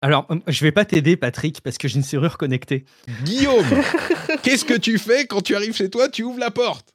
Alors, 0.02 0.28
euh, 0.32 0.40
je 0.48 0.66
vais 0.66 0.74
pas 0.74 0.84
t'aider, 0.84 1.16
Patrick, 1.16 1.62
parce 1.62 1.78
que 1.78 1.88
j'ai 1.88 1.96
une 1.96 2.04
serrure 2.04 2.38
connectée. 2.38 2.84
Guillaume, 3.24 3.66
qu'est-ce 4.44 4.66
que 4.66 4.78
tu 4.78 4.98
fais 4.98 5.26
quand 5.28 5.40
tu 5.40 5.56
arrives 5.56 5.78
chez 5.78 5.90
toi? 5.90 6.10
Tu 6.10 6.24
ouvres 6.24 6.40
la 6.40 6.52
porte. 6.52 6.91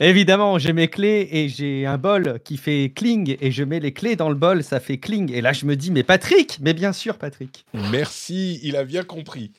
Évidemment, 0.00 0.58
j'ai 0.58 0.72
mes 0.72 0.88
clés 0.88 1.28
et 1.32 1.48
j'ai 1.48 1.84
un 1.84 1.98
bol 1.98 2.38
qui 2.44 2.56
fait 2.56 2.92
cling 2.94 3.36
et 3.40 3.50
je 3.50 3.64
mets 3.64 3.80
les 3.80 3.92
clés 3.92 4.16
dans 4.16 4.28
le 4.28 4.34
bol, 4.34 4.62
ça 4.62 4.80
fait 4.80 4.98
cling. 4.98 5.30
Et 5.32 5.40
là, 5.40 5.52
je 5.52 5.66
me 5.66 5.76
dis, 5.76 5.90
mais 5.90 6.02
Patrick, 6.02 6.58
mais 6.62 6.72
bien 6.74 6.92
sûr, 6.92 7.18
Patrick. 7.18 7.66
Merci, 7.90 8.60
il 8.62 8.76
a 8.76 8.84
bien 8.84 9.02
compris. 9.02 9.50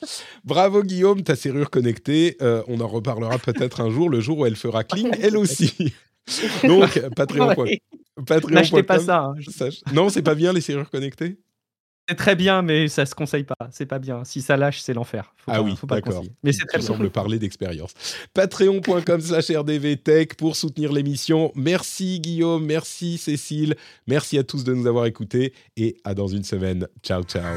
Bravo 0.44 0.82
Guillaume, 0.82 1.22
ta 1.22 1.36
serrure 1.36 1.70
connectée. 1.70 2.36
Euh, 2.42 2.62
on 2.66 2.80
en 2.80 2.88
reparlera 2.88 3.38
peut-être 3.38 3.80
un 3.80 3.90
jour, 3.90 4.08
le 4.08 4.20
jour 4.20 4.38
où 4.38 4.46
elle 4.46 4.56
fera 4.56 4.84
cling, 4.84 5.10
elle 5.20 5.36
aussi. 5.36 5.92
Donc, 6.64 6.98
Patreon. 7.14 7.54
Ouais. 7.56 7.80
Patreon. 8.26 8.54
N'achetez 8.54 8.82
pas 8.82 8.98
ça. 8.98 9.32
hein. 9.36 9.68
Non, 9.92 10.08
c'est 10.08 10.22
pas 10.22 10.34
bien 10.34 10.52
les 10.54 10.62
serrures 10.62 10.90
connectées? 10.90 11.36
C'est 12.08 12.14
très 12.14 12.36
bien, 12.36 12.62
mais 12.62 12.86
ça 12.88 13.04
se 13.04 13.14
conseille 13.14 13.42
pas. 13.44 13.56
C'est 13.72 13.86
pas 13.86 13.98
bien. 13.98 14.22
Si 14.24 14.40
ça 14.40 14.56
lâche, 14.56 14.80
c'est 14.80 14.94
l'enfer. 14.94 15.32
Faut 15.36 15.50
Ah 15.50 15.54
pas- 15.56 15.62
oui, 15.62 15.74
faut 15.76 15.86
pas 15.88 15.96
le 15.96 16.02
d'accord. 16.02 16.22
Mais 16.44 16.52
c'est 16.52 16.64
très 16.66 16.78
Tu 16.78 16.86
bien. 16.86 16.94
sembles 16.94 17.10
parler 17.10 17.38
d'expérience. 17.38 17.92
Patreon.com 18.32 19.20
slash 19.20 19.50
rdvtech 19.50 20.36
pour 20.36 20.54
soutenir 20.56 20.92
l'émission. 20.92 21.50
Merci 21.56 22.20
Guillaume, 22.20 22.64
merci 22.64 23.18
Cécile, 23.18 23.74
merci 24.06 24.38
à 24.38 24.44
tous 24.44 24.62
de 24.64 24.72
nous 24.72 24.86
avoir 24.86 25.06
écoutés 25.06 25.52
et 25.76 25.96
à 26.04 26.14
dans 26.14 26.28
une 26.28 26.44
semaine. 26.44 26.86
Ciao, 27.02 27.22
ciao. 27.24 27.56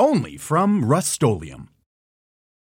Only 0.00 0.38
from 0.38 0.86
Rust 0.86 1.12